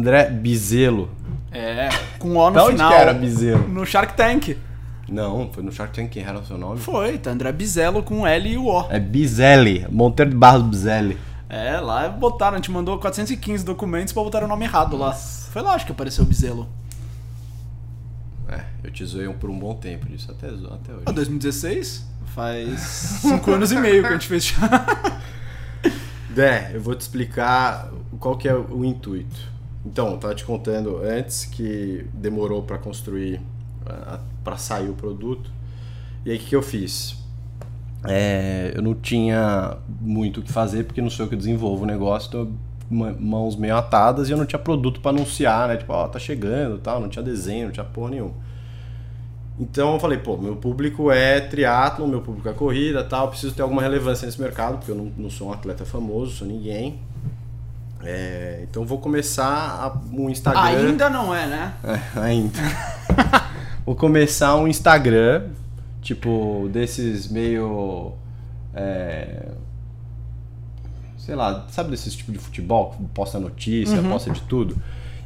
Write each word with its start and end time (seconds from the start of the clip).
André 0.00 0.30
Bizelo. 0.30 1.10
É, 1.52 1.90
com 2.18 2.34
O 2.36 2.48
no 2.48 2.54
Da 2.54 2.64
onde 2.64 2.72
final. 2.72 2.88
que 2.88 2.94
era 2.96 3.12
Bizelo? 3.12 3.68
No 3.68 3.84
Shark 3.84 4.14
Tank. 4.16 4.56
Não, 5.06 5.50
foi 5.52 5.62
no 5.62 5.70
Shark 5.70 5.92
Tank 5.94 6.08
quem 6.08 6.22
era 6.24 6.38
o 6.38 6.44
seu 6.46 6.56
nome? 6.56 6.80
Foi, 6.80 7.18
tá 7.18 7.30
André 7.30 7.52
Bizelo 7.52 8.02
com 8.02 8.26
L 8.26 8.48
e 8.50 8.56
o 8.56 8.64
O. 8.66 8.86
É 8.90 8.98
Bizelli, 8.98 9.86
Monteiro 9.90 10.30
de 10.30 10.36
Barros 10.38 10.62
Bizelli. 10.62 11.18
É, 11.50 11.78
lá 11.80 12.08
botaram, 12.08 12.54
a 12.54 12.56
gente 12.56 12.70
mandou 12.70 12.98
415 12.98 13.62
documentos 13.64 14.12
pra 14.14 14.22
botar 14.22 14.42
o 14.42 14.48
nome 14.48 14.64
errado 14.64 14.96
lá. 14.96 15.12
Foi 15.12 15.60
lógico 15.60 15.86
que 15.86 15.92
apareceu 15.92 16.24
o 16.24 16.26
Bizelo. 16.26 16.66
É, 18.48 18.62
eu 18.82 18.90
te 18.90 19.04
zoei 19.04 19.28
por 19.34 19.50
um 19.50 19.58
bom 19.58 19.74
tempo 19.74 20.06
disso, 20.06 20.30
até, 20.30 20.46
até 20.46 20.92
hoje. 20.92 21.02
Ah, 21.04 21.12
2016? 21.12 22.06
Faz 22.26 22.80
5 22.80 23.50
anos 23.52 23.70
e 23.70 23.76
meio 23.76 24.02
que 24.02 24.08
a 24.08 24.12
gente 24.12 24.28
fez 24.28 24.44
já. 24.46 24.60
Dé, 26.30 26.70
eu 26.72 26.80
vou 26.80 26.94
te 26.94 27.00
explicar 27.00 27.90
qual 28.18 28.38
que 28.38 28.48
é 28.48 28.54
o 28.54 28.82
intuito. 28.84 29.50
Então, 29.84 30.12
eu 30.12 30.18
tava 30.18 30.34
te 30.34 30.44
contando 30.44 30.98
antes 31.02 31.44
que 31.46 32.06
demorou 32.12 32.62
para 32.62 32.78
construir, 32.78 33.40
para 34.44 34.56
sair 34.56 34.88
o 34.88 34.94
produto. 34.94 35.50
E 36.24 36.30
aí, 36.30 36.36
o 36.36 36.40
que, 36.40 36.46
que 36.46 36.56
eu 36.56 36.62
fiz? 36.62 37.16
É, 38.04 38.72
eu 38.74 38.82
não 38.82 38.94
tinha 38.94 39.76
muito 40.00 40.40
o 40.40 40.42
que 40.42 40.52
fazer, 40.52 40.84
porque 40.84 41.02
não 41.02 41.10
sou 41.10 41.26
eu 41.26 41.30
que 41.30 41.36
desenvolvo 41.36 41.84
o 41.84 41.86
negócio, 41.86 42.28
então 42.28 42.52
mãos 42.90 43.54
meio 43.54 43.76
atadas 43.76 44.28
e 44.28 44.32
eu 44.32 44.36
não 44.36 44.44
tinha 44.44 44.58
produto 44.58 45.00
para 45.00 45.12
anunciar, 45.12 45.68
né? 45.68 45.76
Tipo, 45.76 45.92
ó, 45.92 46.08
tá 46.08 46.18
chegando 46.18 46.78
tal, 46.78 47.00
não 47.00 47.08
tinha 47.08 47.22
desenho, 47.22 47.66
não 47.66 47.72
tinha 47.72 47.84
porra 47.84 48.10
nenhuma. 48.10 48.34
Então 49.60 49.92
eu 49.94 50.00
falei, 50.00 50.18
pô, 50.18 50.36
meu 50.36 50.56
público 50.56 51.10
é 51.10 51.38
triatlo, 51.40 52.08
meu 52.08 52.20
público 52.20 52.48
é 52.48 52.52
corrida 52.52 53.04
tal, 53.04 53.28
preciso 53.28 53.54
ter 53.54 53.62
alguma 53.62 53.82
relevância 53.82 54.26
nesse 54.26 54.40
mercado, 54.40 54.78
porque 54.78 54.90
eu 54.90 54.96
não, 54.96 55.12
não 55.16 55.30
sou 55.30 55.48
um 55.48 55.52
atleta 55.52 55.84
famoso, 55.84 56.32
sou 56.32 56.48
ninguém. 56.48 56.98
É, 58.02 58.60
então 58.68 58.84
vou 58.84 58.98
começar 58.98 59.46
a- 59.46 60.00
um 60.12 60.30
Instagram. 60.30 60.60
Ainda 60.62 61.10
não 61.10 61.34
é, 61.34 61.46
né? 61.46 61.74
É, 61.84 62.20
ainda. 62.20 62.58
vou 63.84 63.94
começar 63.94 64.56
um 64.56 64.66
Instagram, 64.66 65.48
tipo, 66.00 66.68
desses 66.72 67.28
meio. 67.28 68.12
é, 68.74 69.48
sei 71.18 71.34
lá, 71.34 71.66
sabe 71.70 71.90
desses 71.90 72.14
tipo 72.14 72.32
de 72.32 72.38
futebol 72.38 72.90
que 72.92 73.02
posta 73.14 73.38
notícia, 73.38 74.02
posta 74.02 74.30
de 74.30 74.40
tudo? 74.42 74.76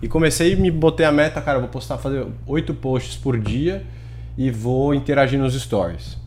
E 0.02 0.08
comecei 0.08 0.52
e 0.52 0.56
me 0.56 0.70
botei 0.70 1.06
a 1.06 1.12
meta, 1.12 1.40
cara, 1.40 1.58
vou 1.60 1.68
postar, 1.68 1.96
fazer 1.98 2.26
oito 2.46 2.74
posts 2.74 3.16
por 3.16 3.38
dia 3.38 3.86
e 4.36 4.50
vou 4.50 4.92
interagir 4.94 5.38
nos 5.38 5.54
stories. 5.54 6.18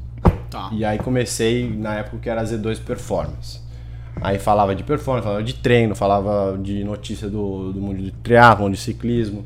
Tá. 0.50 0.70
E 0.72 0.86
aí 0.86 0.98
comecei 0.98 1.70
na 1.78 1.95
época 1.95 2.17
que 2.20 2.30
era 2.30 2.42
Z2 2.44 2.80
Performance. 2.82 3.59
Aí 4.22 4.40
falava 4.40 4.76
de 4.76 4.84
performance, 4.84 5.23
falava 5.26 5.44
de 5.44 5.54
treino, 5.56 5.96
falava 5.96 6.58
de 6.62 6.84
notícia 6.84 7.30
do, 7.30 7.72
do 7.72 7.80
mundo 7.82 8.02
de 8.02 8.12
triatlon, 8.12 8.70
de 8.72 8.78
ciclismo. 8.78 9.46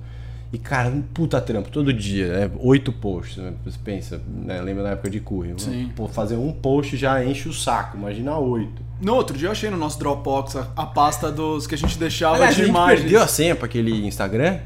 E, 0.54 0.58
cara, 0.58 0.90
um 0.90 1.02
puta 1.02 1.40
trampo, 1.40 1.70
todo 1.70 1.94
dia, 1.94 2.28
né? 2.28 2.52
Oito 2.60 2.92
posts, 2.92 3.38
né? 3.38 3.54
Você 3.64 3.80
pensa, 3.82 4.22
né? 4.28 4.60
Lembra 4.60 4.84
na 4.84 4.90
época 4.90 5.10
de 5.10 5.22
curry. 5.22 5.54
Sim. 5.56 5.90
Pô, 5.96 6.10
fazer 6.10 6.36
um 6.36 6.52
post 6.52 6.98
já 6.98 7.24
enche 7.24 7.48
o 7.48 7.54
saco, 7.54 7.96
imagina 7.96 8.38
oito. 8.38 8.82
No 9.02 9.16
outro 9.16 9.38
dia 9.38 9.48
eu 9.48 9.52
achei 9.54 9.70
no 9.70 9.78
nosso 9.78 9.98
Dropbox 9.98 10.58
a, 10.58 10.68
a 10.76 10.86
pasta 10.86 11.32
dos 11.32 11.66
que 11.66 11.76
a 11.76 11.78
gente 11.78 11.98
deixava 11.98 12.36
Aliás, 12.36 12.52
a 12.52 12.56
de 12.56 12.60
gente 12.66 12.70
imagens. 12.70 13.00
perdeu 13.02 13.22
a 13.22 13.28
senha 13.28 13.56
pra 13.56 13.66
aquele 13.66 14.06
Instagram? 14.06 14.60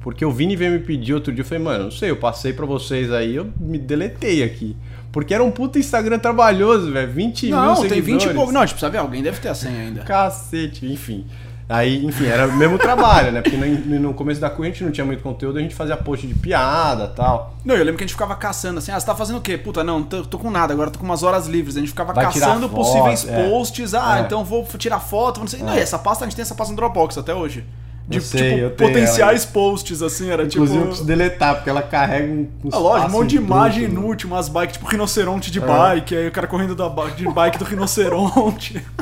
Porque 0.00 0.24
o 0.24 0.30
Vini 0.30 0.54
veio 0.54 0.72
me 0.72 0.78
pedir 0.78 1.14
outro 1.14 1.32
dia, 1.32 1.42
eu 1.42 1.46
falei, 1.46 1.62
mano, 1.62 1.84
não 1.84 1.90
sei, 1.90 2.10
eu 2.10 2.16
passei 2.16 2.52
pra 2.52 2.64
vocês 2.66 3.10
aí, 3.12 3.34
eu 3.36 3.50
me 3.58 3.78
deletei 3.78 4.42
aqui. 4.44 4.76
Porque 5.12 5.34
era 5.34 5.44
um 5.44 5.50
puta 5.50 5.78
Instagram 5.78 6.18
trabalhoso, 6.18 6.90
velho, 6.90 7.12
20 7.12 7.46
mil 7.46 7.56
Não, 7.56 7.86
tem 7.86 8.00
20 8.00 8.24
e 8.24 8.34
pouco. 8.34 8.50
Não, 8.50 8.62
a 8.62 8.66
gente 8.66 8.74
precisa 8.74 8.90
ver, 8.90 8.98
alguém 8.98 9.22
deve 9.22 9.38
ter 9.38 9.48
a 9.48 9.54
senha 9.54 9.82
ainda. 9.82 10.02
Cacete, 10.02 10.90
enfim. 10.90 11.26
Aí, 11.68 12.04
enfim, 12.04 12.26
era 12.26 12.48
o 12.48 12.52
mesmo 12.52 12.78
trabalho, 12.78 13.32
né? 13.32 13.40
Porque 13.40 13.56
no, 13.56 14.12
começo 14.12 14.40
da 14.40 14.48
a 14.48 14.62
gente 14.64 14.84
não 14.84 14.90
tinha 14.90 15.06
muito 15.06 15.22
conteúdo, 15.22 15.58
a 15.58 15.62
gente 15.62 15.74
fazia 15.74 15.96
post 15.96 16.26
de 16.26 16.34
piada 16.34 17.08
tal. 17.08 17.54
Não, 17.64 17.74
eu 17.74 17.84
lembro 17.84 17.96
que 17.96 18.04
a 18.04 18.06
gente 18.06 18.14
ficava 18.14 18.34
caçando 18.34 18.78
assim, 18.78 18.90
ah, 18.92 18.98
você 18.98 19.06
tá 19.06 19.14
fazendo 19.14 19.38
o 19.38 19.40
quê? 19.40 19.56
Puta, 19.56 19.82
não, 19.84 20.02
tô, 20.02 20.22
tô 20.22 20.38
com 20.38 20.50
nada, 20.50 20.72
agora 20.74 20.90
tô 20.90 20.98
com 20.98 21.04
umas 21.04 21.22
horas 21.22 21.46
livres. 21.46 21.76
A 21.76 21.80
gente 21.80 21.88
ficava 21.88 22.12
Vai 22.12 22.26
caçando 22.26 22.68
foto, 22.68 22.74
possíveis 22.74 23.26
é. 23.26 23.48
posts, 23.48 23.94
ah, 23.94 24.18
É. 24.18 24.20
então 24.22 24.44
vou 24.44 24.64
tirar 24.76 25.00
foto, 25.00 25.40
não 25.40 25.46
sei. 25.46 25.60
Não, 25.62 25.72
É. 25.72 25.78
e 25.78 25.80
essa 25.80 25.98
pasta, 25.98 26.24
a 26.24 26.28
gente 26.28 26.36
tem 26.36 26.42
essa 26.42 26.54
pasta 26.54 26.72
no 26.72 26.76
Dropbox 26.76 27.16
até 27.16 27.34
hoje. 27.34 27.64
De, 28.08 28.18
Eu 28.18 28.22
sei, 28.22 28.64
eu 28.64 28.70
tipo, 28.70 28.82
potenciais 28.84 29.44
posts, 29.44 30.02
assim, 30.02 30.28
era 30.28 30.42
Inclusive 30.44 30.66
eu 30.66 30.72
tipo. 30.74 30.86
preciso 30.88 31.06
deletar, 31.06 31.54
porque 31.54 31.70
ela 31.70 31.82
carrega 31.82 32.32
um. 32.32 32.48
um 32.64 32.68
Ah, 32.72 32.78
lógico, 32.78 33.08
um 33.10 33.12
monte 33.12 33.30
de 33.30 33.36
bruto, 33.38 33.52
imagem 33.52 33.82
né? 33.84 33.88
inútil, 33.90 34.28
umas 34.28 34.48
bikes, 34.48 34.76
tipo 34.76 34.88
rinoceronte 34.90 35.50
de 35.50 35.60
bike, 35.60 36.14
aí 36.16 36.26
o 36.28 36.32
cara 36.32 36.46
correndo 36.48 36.74
da, 36.74 36.88
de 37.16 37.28
bike 37.28 37.58
do 37.58 37.64
rinoceronte. 37.64 38.84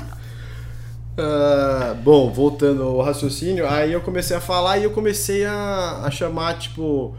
Ah, 1.18 1.94
bom, 2.02 2.30
voltando 2.32 2.82
ao 2.82 3.02
raciocínio, 3.02 3.68
aí 3.68 3.92
eu 3.92 4.00
comecei 4.00 4.34
a 4.36 4.40
falar 4.40 4.78
e 4.78 4.84
eu 4.84 4.90
comecei 4.90 5.44
a, 5.44 6.02
a 6.04 6.10
chamar, 6.10 6.58
tipo. 6.58 7.14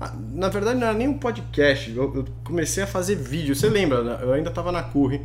a- 0.00 0.12
Na 0.34 0.48
verdade, 0.48 0.78
não 0.78 0.86
era 0.88 0.96
nem 0.96 1.08
um 1.08 1.16
podcast, 1.18 1.90
eu, 1.90 2.12
eu 2.14 2.24
comecei 2.44 2.82
a 2.82 2.86
fazer 2.86 3.14
vídeo. 3.16 3.54
Você 3.54 3.68
lembra? 3.70 4.02
né? 4.02 4.18
Eu 4.20 4.32
ainda 4.32 4.50
tava 4.50 4.70
na 4.72 4.82
Curry. 4.82 5.22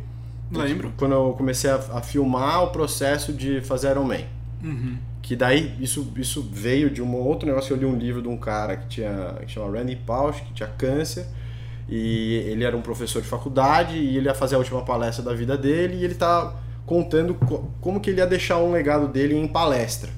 Lembro. 0.50 0.92
Quando 0.96 1.12
eu 1.12 1.34
comecei 1.36 1.68
a, 1.70 1.76
a 1.94 2.00
filmar 2.00 2.62
o 2.64 2.66
processo 2.68 3.32
de 3.32 3.60
fazer 3.62 3.90
Iron 3.90 4.04
Man. 4.04 4.20
Uhum. 4.62 4.96
Que 5.20 5.34
daí 5.36 5.74
isso, 5.80 6.12
isso 6.16 6.42
veio 6.52 6.90
de 6.90 7.02
um 7.02 7.14
outro 7.16 7.46
negócio 7.46 7.72
eu 7.72 7.78
li 7.78 7.84
um 7.84 7.96
livro 7.96 8.22
de 8.22 8.28
um 8.28 8.36
cara 8.36 8.76
que 8.76 8.86
tinha 8.88 9.34
que 9.40 9.52
chama 9.52 9.70
Randy 9.78 9.96
Pausch, 9.96 10.40
que 10.42 10.52
tinha 10.52 10.68
câncer. 10.68 11.26
E 11.88 12.34
ele 12.46 12.64
era 12.64 12.76
um 12.76 12.80
professor 12.82 13.20
de 13.20 13.28
faculdade 13.28 13.96
e 13.96 14.16
ele 14.16 14.26
ia 14.26 14.34
fazer 14.34 14.54
a 14.54 14.58
última 14.58 14.82
palestra 14.82 15.22
da 15.24 15.34
vida 15.34 15.58
dele 15.58 15.96
e 15.96 16.04
ele 16.04 16.14
tá 16.14 16.54
contando 16.86 17.34
co- 17.34 17.68
como 17.80 18.00
que 18.00 18.10
ele 18.10 18.18
ia 18.20 18.26
deixar 18.26 18.58
um 18.58 18.70
legado 18.72 19.08
dele 19.08 19.34
em 19.34 19.46
palestra. 19.48 20.10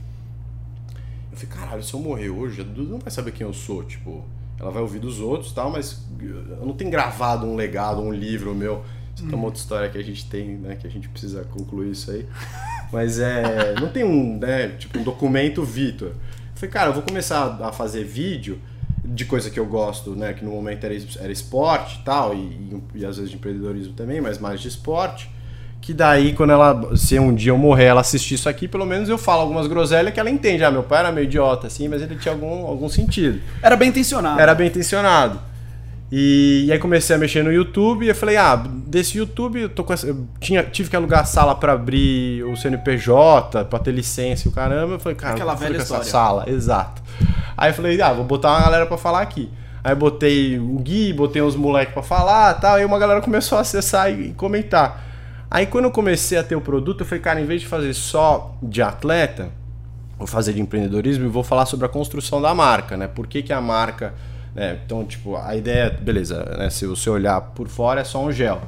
Eu 1.32 1.36
falei, 1.38 1.56
caralho, 1.56 1.82
se 1.82 1.92
eu 1.94 2.00
morrer 2.00 2.28
hoje, 2.30 2.60
a 2.60 2.64
Duda 2.64 2.90
não 2.92 2.98
vai 2.98 3.10
saber 3.10 3.32
quem 3.32 3.46
eu 3.46 3.52
sou, 3.52 3.82
tipo, 3.82 4.24
ela 4.58 4.70
vai 4.70 4.82
ouvir 4.82 5.00
dos 5.00 5.20
outros 5.20 5.52
tal, 5.52 5.70
mas 5.70 6.06
eu 6.20 6.64
não 6.64 6.74
tenho 6.74 6.90
gravado 6.90 7.46
um 7.46 7.56
legado, 7.56 8.00
um 8.00 8.12
livro 8.12 8.54
meu. 8.54 8.84
Isso 9.16 9.24
é 9.30 9.34
uma 9.34 9.44
outra 9.46 9.60
história 9.60 9.88
que 9.88 9.98
a 9.98 10.02
gente 10.02 10.26
tem, 10.28 10.56
né, 10.56 10.76
que 10.76 10.86
a 10.86 10.90
gente 10.90 11.08
precisa 11.08 11.44
concluir 11.44 11.90
isso 11.90 12.10
aí. 12.10 12.26
Mas 12.94 13.18
é, 13.18 13.74
não 13.80 13.88
tem 13.88 14.04
um, 14.04 14.38
né, 14.38 14.68
tipo, 14.78 15.00
um 15.00 15.02
documento 15.02 15.64
Vitor. 15.64 16.12
Falei, 16.54 16.70
cara, 16.70 16.90
eu 16.90 16.94
vou 16.94 17.02
começar 17.02 17.58
a 17.60 17.72
fazer 17.72 18.04
vídeo 18.04 18.60
de 19.04 19.24
coisa 19.24 19.50
que 19.50 19.58
eu 19.58 19.66
gosto, 19.66 20.12
né, 20.12 20.32
que 20.32 20.44
no 20.44 20.52
momento 20.52 20.84
era, 20.84 20.94
era 21.18 21.32
esporte 21.32 21.98
e 22.00 22.04
tal, 22.04 22.32
e, 22.32 22.38
e, 22.38 22.82
e 23.00 23.04
às 23.04 23.16
vezes 23.16 23.32
de 23.32 23.36
empreendedorismo 23.36 23.94
também, 23.94 24.20
mas 24.20 24.38
mais 24.38 24.60
de 24.60 24.68
esporte. 24.68 25.28
Que 25.80 25.92
daí, 25.92 26.34
quando 26.34 26.50
ela, 26.50 26.96
se 26.96 27.18
um 27.18 27.34
dia 27.34 27.50
eu 27.50 27.58
morrer, 27.58 27.86
ela 27.86 28.00
assistir 28.00 28.36
isso 28.36 28.48
aqui, 28.48 28.68
pelo 28.68 28.86
menos 28.86 29.08
eu 29.08 29.18
falo 29.18 29.42
algumas 29.42 29.66
groselhas 29.66 30.14
que 30.14 30.20
ela 30.20 30.30
entende. 30.30 30.62
Ah, 30.62 30.70
meu 30.70 30.84
pai 30.84 31.00
era 31.00 31.10
meio 31.10 31.24
idiota, 31.24 31.66
assim, 31.66 31.88
mas 31.88 32.00
ele 32.00 32.14
tinha 32.14 32.32
algum, 32.32 32.64
algum 32.64 32.88
sentido. 32.88 33.40
Era 33.60 33.74
bem 33.74 33.88
intencionado. 33.88 34.40
Era 34.40 34.54
bem 34.54 34.68
intencionado. 34.68 35.40
E, 36.16 36.66
e 36.66 36.72
aí 36.72 36.78
comecei 36.78 37.16
a 37.16 37.18
mexer 37.18 37.42
no 37.42 37.52
YouTube 37.52 38.06
e 38.06 38.08
eu 38.08 38.14
falei, 38.14 38.36
ah, 38.36 38.54
desse 38.54 39.18
YouTube 39.18 39.62
eu, 39.62 39.68
tô 39.68 39.82
com 39.82 39.92
essa, 39.92 40.06
eu 40.06 40.28
tinha, 40.38 40.62
tive 40.62 40.88
que 40.88 40.94
alugar 40.94 41.22
a 41.22 41.24
sala 41.24 41.56
pra 41.56 41.72
abrir 41.72 42.44
o 42.44 42.56
CNPJ, 42.56 43.64
pra 43.64 43.80
ter 43.80 43.90
licença 43.90 44.46
e 44.46 44.48
o 44.48 44.52
caramba. 44.52 44.92
Eu 44.92 45.00
falei, 45.00 45.16
cara, 45.16 45.34
Aquela 45.34 45.54
eu 45.54 45.56
velha 45.56 45.74
com 45.74 45.82
essa 45.82 45.94
história. 45.94 46.04
sala, 46.04 46.44
exato. 46.48 47.02
Aí 47.56 47.72
eu 47.72 47.74
falei, 47.74 48.00
ah, 48.00 48.12
vou 48.12 48.24
botar 48.24 48.52
uma 48.52 48.60
galera 48.60 48.86
pra 48.86 48.96
falar 48.96 49.22
aqui. 49.22 49.50
Aí 49.82 49.92
botei 49.92 50.56
o 50.56 50.78
Gui, 50.78 51.12
botei 51.12 51.42
uns 51.42 51.56
moleques 51.56 51.92
pra 51.92 52.02
falar 52.04 52.58
e 52.58 52.60
tal, 52.60 52.76
aí 52.76 52.84
uma 52.84 52.98
galera 53.00 53.20
começou 53.20 53.58
a 53.58 53.62
acessar 53.62 54.08
e, 54.08 54.28
e 54.28 54.34
comentar. 54.34 55.04
Aí 55.50 55.66
quando 55.66 55.86
eu 55.86 55.90
comecei 55.90 56.38
a 56.38 56.44
ter 56.44 56.54
o 56.54 56.60
produto, 56.60 57.00
eu 57.00 57.06
falei, 57.06 57.22
cara, 57.22 57.40
em 57.40 57.44
vez 57.44 57.62
de 57.62 57.66
fazer 57.66 57.92
só 57.92 58.54
de 58.62 58.80
atleta, 58.80 59.50
vou 60.16 60.28
fazer 60.28 60.52
de 60.52 60.60
empreendedorismo 60.60 61.24
e 61.24 61.28
vou 61.28 61.42
falar 61.42 61.66
sobre 61.66 61.86
a 61.86 61.88
construção 61.88 62.40
da 62.40 62.54
marca, 62.54 62.96
né? 62.96 63.08
Por 63.08 63.26
que, 63.26 63.42
que 63.42 63.52
a 63.52 63.60
marca. 63.60 64.14
Né? 64.54 64.78
Então, 64.84 65.04
tipo, 65.04 65.36
a 65.36 65.56
ideia, 65.56 65.90
beleza, 65.90 66.44
né? 66.56 66.70
se 66.70 66.86
você 66.86 67.10
olhar 67.10 67.40
por 67.40 67.68
fora 67.68 68.00
é 68.00 68.04
só 68.04 68.24
um 68.24 68.30
gel. 68.30 68.62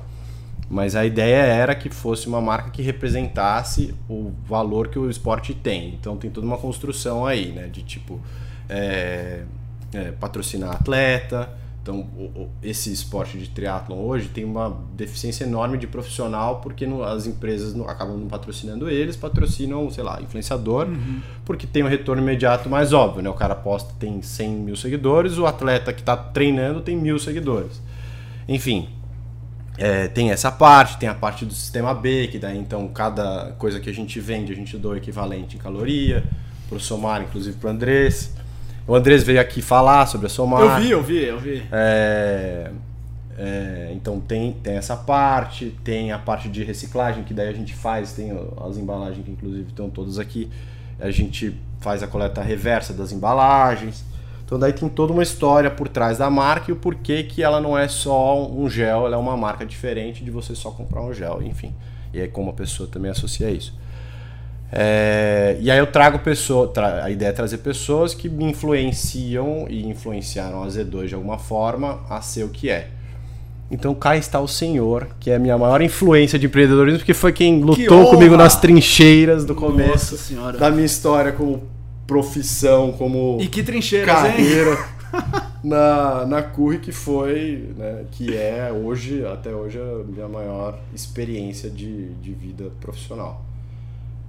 Mas 0.68 0.96
a 0.96 1.04
ideia 1.04 1.42
era 1.42 1.74
que 1.74 1.88
fosse 1.88 2.26
uma 2.26 2.40
marca 2.40 2.70
que 2.70 2.82
representasse 2.82 3.94
o 4.08 4.32
valor 4.44 4.88
que 4.88 4.98
o 4.98 5.08
esporte 5.08 5.54
tem. 5.54 5.94
Então 5.94 6.16
tem 6.16 6.28
toda 6.28 6.44
uma 6.44 6.58
construção 6.58 7.24
aí, 7.24 7.52
né? 7.52 7.68
De 7.68 7.82
tipo 7.82 8.20
é, 8.68 9.42
é, 9.94 10.10
patrocinar 10.12 10.72
atleta. 10.72 11.48
Então 11.86 12.00
o- 12.18 12.24
o- 12.42 12.48
esse 12.64 12.92
esporte 12.92 13.38
de 13.38 13.48
triatlon 13.48 13.96
hoje 14.00 14.26
tem 14.26 14.44
uma 14.44 14.76
deficiência 14.96 15.44
enorme 15.44 15.78
de 15.78 15.86
profissional 15.86 16.56
porque 16.60 16.84
as 17.06 17.28
empresas 17.28 17.78
acabam 17.82 18.16
não 18.18 18.26
patrocinando 18.26 18.88
eles, 18.90 19.14
patrocinam, 19.14 19.88
sei 19.88 20.02
lá, 20.02 20.20
influenciador, 20.20 20.88
porque 21.44 21.64
tem 21.64 21.84
um 21.84 21.88
retorno 21.88 22.20
imediato 22.20 22.68
mais 22.68 22.92
óbvio, 22.92 23.22
né? 23.22 23.30
O 23.30 23.34
cara 23.34 23.54
posta 23.54 23.94
tem 24.00 24.20
100 24.20 24.50
mil 24.50 24.74
seguidores, 24.74 25.38
o 25.38 25.46
atleta 25.46 25.92
que 25.92 26.00
está 26.00 26.16
treinando 26.16 26.80
tem 26.80 26.96
mil 26.96 27.20
seguidores. 27.20 27.80
Enfim, 28.48 28.88
é, 29.78 30.08
tem 30.08 30.32
essa 30.32 30.50
parte, 30.50 30.98
tem 30.98 31.08
a 31.08 31.14
parte 31.14 31.44
do 31.44 31.54
sistema 31.54 31.94
B, 31.94 32.26
que 32.26 32.38
daí 32.40 32.58
então 32.58 32.88
cada 32.88 33.52
coisa 33.58 33.78
que 33.78 33.88
a 33.88 33.94
gente 33.94 34.18
vende, 34.18 34.52
a 34.52 34.56
gente 34.56 34.76
doa 34.76 34.94
o 34.94 34.96
equivalente 34.96 35.54
em 35.54 35.58
caloria, 35.60 36.24
pro 36.68 36.80
Somar, 36.80 37.22
inclusive 37.22 37.56
pro 37.58 37.70
Andrés. 37.70 38.34
O 38.86 38.94
Andrés 38.94 39.22
veio 39.24 39.40
aqui 39.40 39.60
falar 39.60 40.06
sobre 40.06 40.26
a 40.26 40.30
Somar. 40.30 40.60
Eu 40.62 40.80
vi, 40.80 40.90
eu 40.90 41.02
vi, 41.02 41.24
eu 41.24 41.40
vi. 41.40 41.62
É, 41.72 42.70
é, 43.36 43.90
então 43.92 44.20
tem, 44.20 44.52
tem 44.52 44.74
essa 44.74 44.96
parte, 44.96 45.74
tem 45.82 46.12
a 46.12 46.18
parte 46.18 46.48
de 46.48 46.62
reciclagem 46.62 47.24
que 47.24 47.34
daí 47.34 47.48
a 47.48 47.52
gente 47.52 47.74
faz, 47.74 48.12
tem 48.12 48.30
as 48.64 48.76
embalagens 48.76 49.24
que 49.24 49.30
inclusive 49.30 49.68
estão 49.68 49.90
todas 49.90 50.18
aqui. 50.18 50.48
A 51.00 51.10
gente 51.10 51.54
faz 51.80 52.02
a 52.02 52.06
coleta 52.06 52.40
reversa 52.42 52.92
das 52.92 53.10
embalagens. 53.10 54.04
Então 54.44 54.56
daí 54.56 54.72
tem 54.72 54.88
toda 54.88 55.12
uma 55.12 55.24
história 55.24 55.68
por 55.68 55.88
trás 55.88 56.18
da 56.18 56.30
marca 56.30 56.70
e 56.70 56.72
o 56.72 56.76
porquê 56.76 57.24
que 57.24 57.42
ela 57.42 57.60
não 57.60 57.76
é 57.76 57.88
só 57.88 58.48
um 58.48 58.70
gel, 58.70 59.06
ela 59.06 59.16
é 59.16 59.18
uma 59.18 59.36
marca 59.36 59.66
diferente 59.66 60.24
de 60.24 60.30
você 60.30 60.54
só 60.54 60.70
comprar 60.70 61.02
um 61.02 61.12
gel, 61.12 61.42
enfim. 61.42 61.74
E 62.14 62.20
aí 62.20 62.28
como 62.28 62.50
a 62.50 62.52
pessoa 62.52 62.88
também 62.88 63.10
associa 63.10 63.50
isso. 63.50 63.74
É, 64.72 65.56
e 65.60 65.70
aí 65.70 65.78
eu 65.78 65.86
trago 65.86 66.18
pessoas, 66.18 66.72
tra 66.72 67.04
a 67.04 67.10
ideia 67.10 67.28
é 67.28 67.32
trazer 67.32 67.58
pessoas 67.58 68.14
que 68.14 68.28
me 68.28 68.44
influenciam 68.44 69.66
e 69.68 69.86
influenciaram 69.86 70.62
a 70.62 70.66
Z2 70.66 71.06
de 71.06 71.14
alguma 71.14 71.38
forma 71.38 72.00
a 72.10 72.20
ser 72.20 72.44
o 72.44 72.48
que 72.48 72.68
é. 72.68 72.90
Então 73.70 73.94
cá 73.94 74.16
está 74.16 74.40
o 74.40 74.46
senhor, 74.46 75.08
que 75.18 75.30
é 75.30 75.36
a 75.36 75.38
minha 75.38 75.58
maior 75.58 75.82
influência 75.82 76.38
de 76.38 76.46
empreendedorismo, 76.46 77.00
porque 77.00 77.14
foi 77.14 77.32
quem 77.32 77.60
lutou 77.60 78.10
comigo 78.10 78.36
nas 78.36 78.60
trincheiras 78.60 79.44
do 79.44 79.54
começo 79.54 80.34
da 80.58 80.70
minha 80.70 80.86
história 80.86 81.32
como 81.32 81.62
profissão, 82.06 82.92
como 82.92 83.38
e 83.40 83.48
que 83.48 83.64
trincheiras, 83.64 84.06
carreira 84.06 84.70
hein? 84.70 85.22
na, 85.64 86.26
na 86.26 86.42
Curry, 86.42 86.78
que 86.78 86.92
foi, 86.92 87.70
né, 87.76 88.04
que 88.12 88.36
é 88.36 88.70
hoje, 88.72 89.24
até 89.26 89.50
hoje, 89.50 89.78
a 89.80 90.04
minha 90.04 90.28
maior 90.28 90.78
experiência 90.94 91.68
de, 91.68 92.10
de 92.14 92.32
vida 92.32 92.70
profissional. 92.80 93.45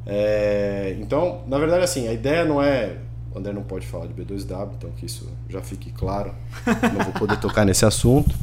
É, 0.08 0.96
então, 1.02 1.42
na 1.48 1.58
verdade, 1.58 1.84
assim, 1.84 2.08
a 2.08 2.14
ideia 2.14 2.46
não 2.46 2.64
é. 2.64 2.96
O 3.36 3.40
André 3.40 3.52
não 3.52 3.62
pode 3.62 3.86
falar 3.86 4.08
de 4.08 4.14
B2W, 4.14 4.70
então 4.78 4.90
que 4.92 5.06
isso 5.06 5.30
já 5.50 5.62
fique 5.62 5.92
claro. 5.92 6.34
Não 6.66 7.04
vou 7.04 7.14
poder 7.14 7.38
tocar 7.38 7.66
nesse 7.66 7.86
assunto. 7.86 8.34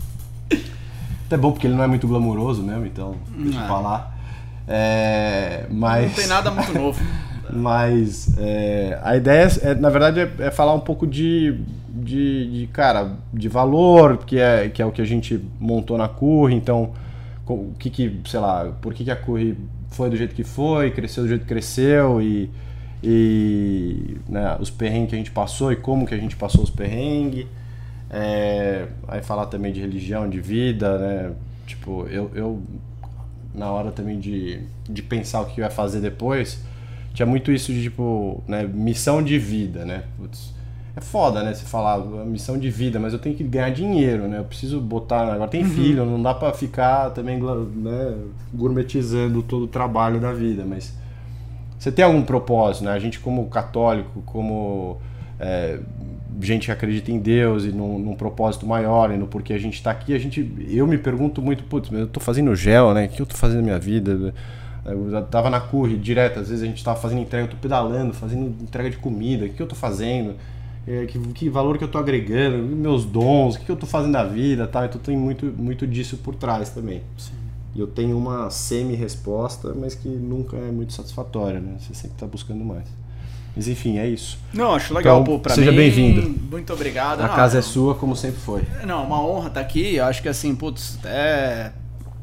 Até 1.27 1.37
bom 1.37 1.51
porque 1.51 1.67
ele 1.67 1.75
não 1.75 1.83
é 1.83 1.87
muito 1.87 2.07
glamuroso 2.07 2.63
mesmo, 2.63 2.87
então 2.87 3.17
deixa 3.37 3.59
eu 3.59 3.67
falar. 3.67 4.17
É, 4.69 5.67
mas... 5.71 6.09
Não 6.09 6.15
tem 6.15 6.27
nada 6.27 6.51
muito 6.51 6.73
novo. 6.75 7.01
mas 7.51 8.37
é, 8.39 8.99
a 9.03 9.17
ideia, 9.17 9.49
é, 9.63 9.75
na 9.75 9.89
verdade, 9.89 10.21
é, 10.21 10.31
é, 10.39 10.51
falar 10.51 10.75
um 10.75 10.81
pouco 10.81 11.07
de, 11.07 11.59
de, 11.89 12.61
de, 12.61 12.67
cara, 12.69 13.13
de 13.33 13.49
valor, 13.49 14.19
que 14.19 14.39
é, 14.39 14.69
que 14.69 14.83
é 14.83 14.87
o 14.87 14.93
que 14.93 15.03
a 15.03 15.05
gente 15.05 15.43
montou 15.59 15.97
na 15.97 16.09
Curry, 16.09 16.55
então 16.55 16.93
o 17.47 17.73
que 17.79 17.91
que, 17.91 18.21
sei 18.27 18.41
lá, 18.41 18.73
por 18.81 18.95
que, 18.95 19.05
que 19.05 19.11
a 19.11 19.17
Curry 19.17 19.59
foi 19.95 20.11
do 20.11 20.17
jeito 20.17 20.35
que 20.35 20.45
foi, 20.45 20.91
cresceu 20.91 21.23
do 21.23 21.29
jeito 21.29 21.43
que 21.43 21.49
cresceu 21.49 22.21
e, 22.21 22.51
e 23.03 24.17
né, 24.29 24.57
os 24.61 24.71
perrengues 24.71 25.11
que 25.11 25.15
a 25.15 25.19
gente 25.19 25.31
passou 25.31 25.73
e 25.73 25.77
como 25.77 26.07
que 26.07 26.15
a 26.15 26.19
gente 26.19 26.37
passou 26.37 26.63
os 26.63 26.71
perrengues. 26.71 27.47
É, 28.11 28.87
aí 29.09 29.23
falar 29.23 29.47
também 29.47 29.73
de 29.73 29.81
religião, 29.81 30.29
de 30.29 30.41
vida, 30.41 30.99
né? 30.99 31.33
Tipo, 31.67 32.07
eu, 32.09 32.31
eu 32.35 32.63
na 33.55 33.71
hora 33.71 33.91
também 33.91 34.19
de, 34.19 34.61
de 34.89 35.03
pensar 35.03 35.41
o 35.41 35.47
que 35.47 35.61
eu 35.61 35.65
ia 35.65 35.71
fazer 35.71 36.01
depois, 36.01 36.63
tinha 37.13 37.27
muito 37.27 37.53
isso 37.53 37.73
de 37.73 37.83
tipo, 37.83 38.43
né, 38.47 38.65
missão 38.65 39.23
de 39.23 39.39
vida, 39.39 39.85
né? 39.85 40.05
Putz, 40.17 40.54
é 40.97 41.01
foda, 41.01 41.43
né? 41.43 41.53
Você 41.53 41.65
falar 41.65 41.99
missão 42.25 42.57
de 42.57 42.71
vida, 42.71 43.01
mas 43.01 43.13
eu 43.13 43.19
tenho 43.19 43.35
que 43.35 43.43
ganhar 43.43 43.71
dinheiro, 43.71 44.29
né? 44.29 44.39
Eu 44.39 44.45
preciso 44.45 44.81
botar. 44.81 45.33
Agora 45.33 45.51
tem 45.51 45.65
uhum. 45.65 45.71
filho, 45.71 46.07
não 46.07 46.23
dá 46.23 46.33
para 46.33 46.53
ficar 46.53 47.11
também 47.11 47.41
né, 47.41 48.17
gourmetizando 48.53 49.43
todo 49.43 49.65
o 49.65 49.69
trabalho 49.69 50.21
da 50.21 50.33
vida, 50.33 50.65
mas 50.65 50.95
você 51.79 51.91
tem 51.91 52.05
algum 52.05 52.23
propósito, 52.23 52.85
né? 52.85 52.93
A 52.93 52.99
gente, 52.99 53.19
como 53.19 53.47
católico, 53.49 54.23
como 54.25 54.99
é, 55.41 55.81
gente 56.41 56.67
que 56.67 56.73
acredita 56.73 57.11
em 57.11 57.19
Deus 57.19 57.65
e 57.65 57.69
num, 57.69 57.99
num, 57.99 58.15
propósito 58.15 58.65
maior 58.65 59.11
e 59.11 59.17
no 59.17 59.27
porquê 59.27 59.53
a 59.53 59.59
gente 59.59 59.75
está 59.75 59.91
aqui, 59.91 60.15
a 60.15 60.19
gente, 60.19 60.49
eu 60.69 60.87
me 60.87 60.97
pergunto 60.97 61.43
muito, 61.43 61.65
putz, 61.65 61.91
mas 61.91 62.03
eu 62.03 62.07
tô 62.07 62.21
fazendo 62.21 62.55
gel, 62.55 62.95
né? 62.95 63.07
O 63.07 63.09
que 63.09 63.21
eu 63.21 63.27
tô 63.27 63.37
fazendo 63.37 63.59
na 63.59 63.65
minha 63.65 63.79
vida? 63.79 64.33
Eu 64.85 65.23
tava 65.25 65.51
na 65.51 65.61
curry 65.61 65.97
direto, 65.97 66.39
às 66.39 66.49
vezes 66.51 66.63
a 66.63 66.67
gente 66.67 66.85
tava 66.85 67.01
fazendo 67.01 67.21
entrega, 67.21 67.47
eu 67.47 67.51
tô 67.51 67.57
pedalando, 67.57 68.13
fazendo 68.13 68.55
entrega 68.63 68.91
de 68.91 68.99
comida, 68.99 69.47
o 69.47 69.49
que 69.49 69.61
eu 69.61 69.67
tô 69.67 69.75
fazendo? 69.75 70.37
É, 70.87 71.07
que, 71.07 71.19
que, 71.19 71.49
valor 71.49 71.79
que 71.79 71.85
eu 71.85 71.87
estou 71.87 72.01
agregando, 72.01 72.59
meus 72.59 73.05
dons, 73.05 73.57
o 73.57 73.61
que, 73.61 73.71
eu 73.71 73.75
estou 73.75 73.89
fazendo 73.89 74.13
na 74.13 74.25
vida, 74.25 74.67
tá? 74.67 74.85
Então 74.85 75.01
tem 75.01 75.17
muito, 75.17 75.47
muito 75.47 75.87
disso 75.87 76.19
por 76.19 76.35
trás 76.35 76.71
também. 76.71 77.03
Sim. 77.17 77.33
E 77.75 77.81
eu 77.81 77.87
tenho 77.87 78.17
uma 78.17 78.51
semi-resposta, 78.51 79.75
mas 79.75 79.95
que 79.95 80.09
nunca 80.09 80.57
é 80.57 80.71
muito 80.71 80.93
satisfatória, 80.93 81.59
né? 81.59 81.77
Você 81.81 81.95
sempre 81.95 82.17
está 82.17 82.27
buscando 82.27 82.65
mais. 82.65 82.85
Mas 83.57 83.69
enfim, 83.69 83.99
é 83.99 84.09
isso. 84.09 84.39
Não, 84.53 84.75
acho 84.75 84.93
legal, 84.93 85.23
então, 85.23 85.35
pô, 85.35 85.41
pra 85.41 85.55
seja 85.55 85.71
mim. 85.71 85.77
Seja 85.79 85.97
bem-vindo. 85.97 86.41
Muito 86.51 86.73
obrigado. 86.73 87.21
A 87.21 87.29
não, 87.29 87.35
casa 87.35 87.59
é 87.59 87.63
sua, 87.63 87.95
como 87.95 88.15
sempre 88.15 88.41
foi. 88.41 88.63
Não, 88.87 89.05
uma 89.05 89.21
honra 89.25 89.49
estar 89.49 89.61
tá 89.61 89.67
aqui. 89.67 89.97
Eu 89.97 90.05
acho 90.05 90.21
que 90.21 90.29
assim, 90.29 90.55
putz, 90.55 90.99
é 91.05 91.73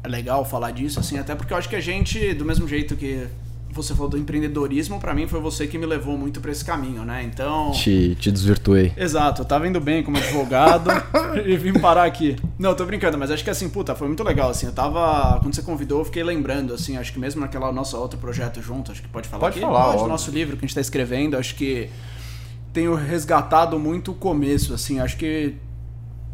legal 0.06 0.44
falar 0.44 0.72
disso, 0.72 0.98
assim, 1.00 1.18
até 1.18 1.34
porque 1.34 1.52
eu 1.52 1.56
acho 1.56 1.68
que 1.68 1.76
a 1.76 1.80
gente, 1.80 2.34
do 2.34 2.44
mesmo 2.44 2.66
jeito 2.66 2.96
que 2.96 3.26
você 3.72 3.94
falou 3.94 4.10
do 4.10 4.18
empreendedorismo, 4.18 5.00
para 5.00 5.14
mim 5.14 5.26
foi 5.26 5.40
você 5.40 5.66
que 5.66 5.78
me 5.78 5.86
levou 5.86 6.16
muito 6.16 6.40
para 6.40 6.52
esse 6.52 6.64
caminho, 6.64 7.04
né? 7.04 7.22
Então. 7.22 7.72
Te, 7.72 8.14
te 8.16 8.30
desvirtuei. 8.30 8.92
Exato, 8.96 9.42
eu 9.42 9.44
tava 9.46 9.66
indo 9.66 9.80
bem 9.80 10.02
como 10.02 10.16
advogado 10.18 10.90
e 11.44 11.56
vim 11.56 11.72
parar 11.72 12.04
aqui. 12.04 12.36
Não, 12.58 12.74
tô 12.74 12.84
brincando, 12.84 13.16
mas 13.18 13.30
acho 13.30 13.42
que 13.42 13.50
assim, 13.50 13.68
puta, 13.68 13.94
foi 13.94 14.06
muito 14.06 14.22
legal, 14.22 14.50
assim. 14.50 14.66
Eu 14.66 14.72
tava. 14.72 15.38
Quando 15.40 15.54
você 15.54 15.62
convidou, 15.62 16.00
eu 16.00 16.04
fiquei 16.04 16.22
lembrando, 16.22 16.74
assim, 16.74 16.96
acho 16.96 17.12
que 17.12 17.18
mesmo 17.18 17.40
naquela 17.40 17.72
nossa 17.72 17.96
outro 17.96 18.18
projeto 18.18 18.60
junto, 18.60 18.92
acho 18.92 19.02
que 19.02 19.08
pode 19.08 19.28
falar 19.28 19.40
pode 19.40 19.58
aqui. 19.58 19.66
Falar, 19.66 19.94
pode, 19.94 20.08
nosso 20.08 20.30
livro 20.30 20.56
que 20.56 20.64
a 20.64 20.66
gente 20.66 20.74
tá 20.74 20.80
escrevendo, 20.80 21.36
acho 21.36 21.54
que 21.54 21.88
tenho 22.72 22.94
resgatado 22.94 23.78
muito 23.78 24.12
o 24.12 24.14
começo, 24.14 24.72
assim, 24.72 24.98
acho 24.98 25.16
que 25.16 25.54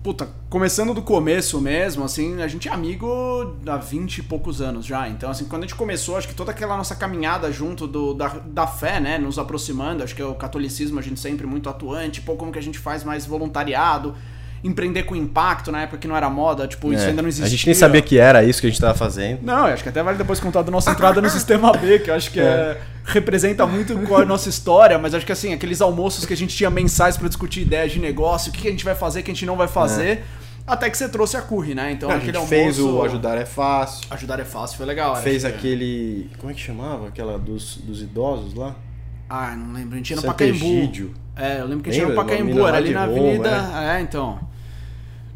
puta, 0.03 0.29
começando 0.49 0.95
do 0.95 1.03
começo 1.03 1.61
mesmo, 1.61 2.05
assim, 2.05 2.41
a 2.41 2.49
gente 2.49 2.69
é 2.69 2.73
amigo 2.73 3.57
há 3.67 3.77
20 3.77 4.19
e 4.19 4.23
poucos 4.23 4.61
anos 4.61 4.87
já. 4.87 5.09
Então, 5.09 5.31
assim, 5.31 5.45
quando 5.45 5.65
a 5.65 5.67
gente 5.67 5.77
começou, 5.77 6.17
acho 6.17 6.29
que 6.29 6.35
toda 6.35 6.51
aquela 6.51 6.77
nossa 6.77 6.95
caminhada 6.95 7.51
junto 7.51 7.87
do, 7.87 8.15
da, 8.15 8.29
da 8.29 8.67
fé, 8.67 9.01
né, 9.01 9.19
nos 9.19 9.39
aproximando, 9.39 10.03
acho 10.03 10.15
que 10.15 10.23
é 10.23 10.27
o 10.27 10.35
catolicismo 10.35 10.99
a 10.99 11.03
gente 11.03 11.21
sempre 11.21 11.47
muito 11.47 11.69
atuante, 11.69 12.21
pô, 12.21 12.37
como 12.37 12.53
que 12.53 12.59
a 12.59 12.63
gente 12.63 12.79
faz 12.79 13.05
mais 13.05 13.27
voluntariado 13.27 14.15
empreender 14.63 15.05
com 15.05 15.15
impacto 15.15 15.71
na 15.71 15.83
época 15.83 15.99
que 15.99 16.09
não 16.09 16.17
era 16.17 16.29
moda, 16.29 16.67
tipo, 16.67 16.93
isso 16.93 17.05
é, 17.05 17.09
ainda 17.09 17.23
não 17.23 17.29
existia. 17.29 17.47
A 17.47 17.51
gente 17.51 17.67
nem 17.67 17.75
sabia 17.75 18.03
que 18.03 18.19
era 18.19 18.43
isso 18.43 18.61
que 18.61 18.67
a 18.67 18.71
gente 18.71 18.77
estava 18.77 18.97
fazendo. 18.97 19.41
Não, 19.43 19.67
acho 19.67 19.83
que 19.83 19.89
até 19.89 20.03
vale 20.03 20.19
depois 20.19 20.41
contar 20.41 20.63
da 20.63 20.71
nossa 20.71 20.91
entrada 20.91 21.21
no 21.21 21.31
sistema 21.31 21.73
B, 21.73 22.01
que 22.01 22.11
eu 22.11 22.15
acho 22.15 22.31
que 22.31 22.41
é. 22.41 22.45
É, 22.45 22.81
representa 23.05 23.67
muito 23.67 23.97
qual 24.07 24.21
é 24.21 24.23
a 24.25 24.27
nossa 24.27 24.49
história, 24.49 24.99
mas 24.99 25.15
acho 25.15 25.25
que 25.25 25.33
assim, 25.33 25.53
aqueles 25.53 25.81
almoços 25.81 26.27
que 26.27 26.33
a 26.33 26.37
gente 26.37 26.57
tinha 26.57 26.71
mensais 26.71 27.17
para 27.17 27.29
discutir 27.29 27.61
ideias 27.61 27.93
de 27.93 28.01
negócio, 28.01 28.51
o 28.51 28.53
que 28.53 28.67
a 28.67 28.71
gente 28.71 28.85
vai 28.85 28.95
fazer, 28.95 29.21
o 29.21 29.23
que 29.23 29.31
a 29.31 29.35
gente 29.35 29.47
não 29.47 29.57
vai 29.57 29.69
fazer. 29.69 30.09
É. 30.09 30.23
Até 30.67 30.91
que 30.91 30.99
você 30.99 31.09
trouxe 31.09 31.35
a 31.35 31.41
Curry, 31.41 31.75
né? 31.75 31.93
Então, 31.93 32.11
a 32.11 32.17
aquele 32.17 32.37
almoço... 32.37 32.51
fez 32.51 32.79
o 32.79 33.03
Ajudar 33.03 33.39
é 33.39 33.47
Fácil. 33.47 34.07
Ajudar 34.11 34.39
é 34.39 34.45
Fácil, 34.45 34.77
foi 34.77 34.85
legal. 34.85 35.17
Fez 35.17 35.43
aquele... 35.47 36.31
Como 36.37 36.53
é 36.53 36.55
que 36.55 36.61
chamava? 36.61 37.09
Aquela 37.09 37.39
dos, 37.39 37.79
dos 37.79 38.03
idosos 38.03 38.53
lá? 38.53 38.77
Ah, 39.29 39.55
não 39.57 39.73
lembro. 39.75 39.95
A 39.95 39.97
gente 39.97 40.11
ia 40.11 40.17
no 40.17 40.23
Pacaembu. 40.23 41.11
É, 41.37 41.61
eu 41.61 41.67
lembro 41.67 41.85
que 41.85 41.91
a 41.91 41.93
gente 41.93 42.03
ia 42.03 42.09
no 42.09 42.15
Pacaembu, 42.15 42.67
era 42.67 42.77
ali 42.77 42.91
na 42.91 43.05
Avenida... 43.05 43.71
é, 43.97 44.01
então... 44.01 44.39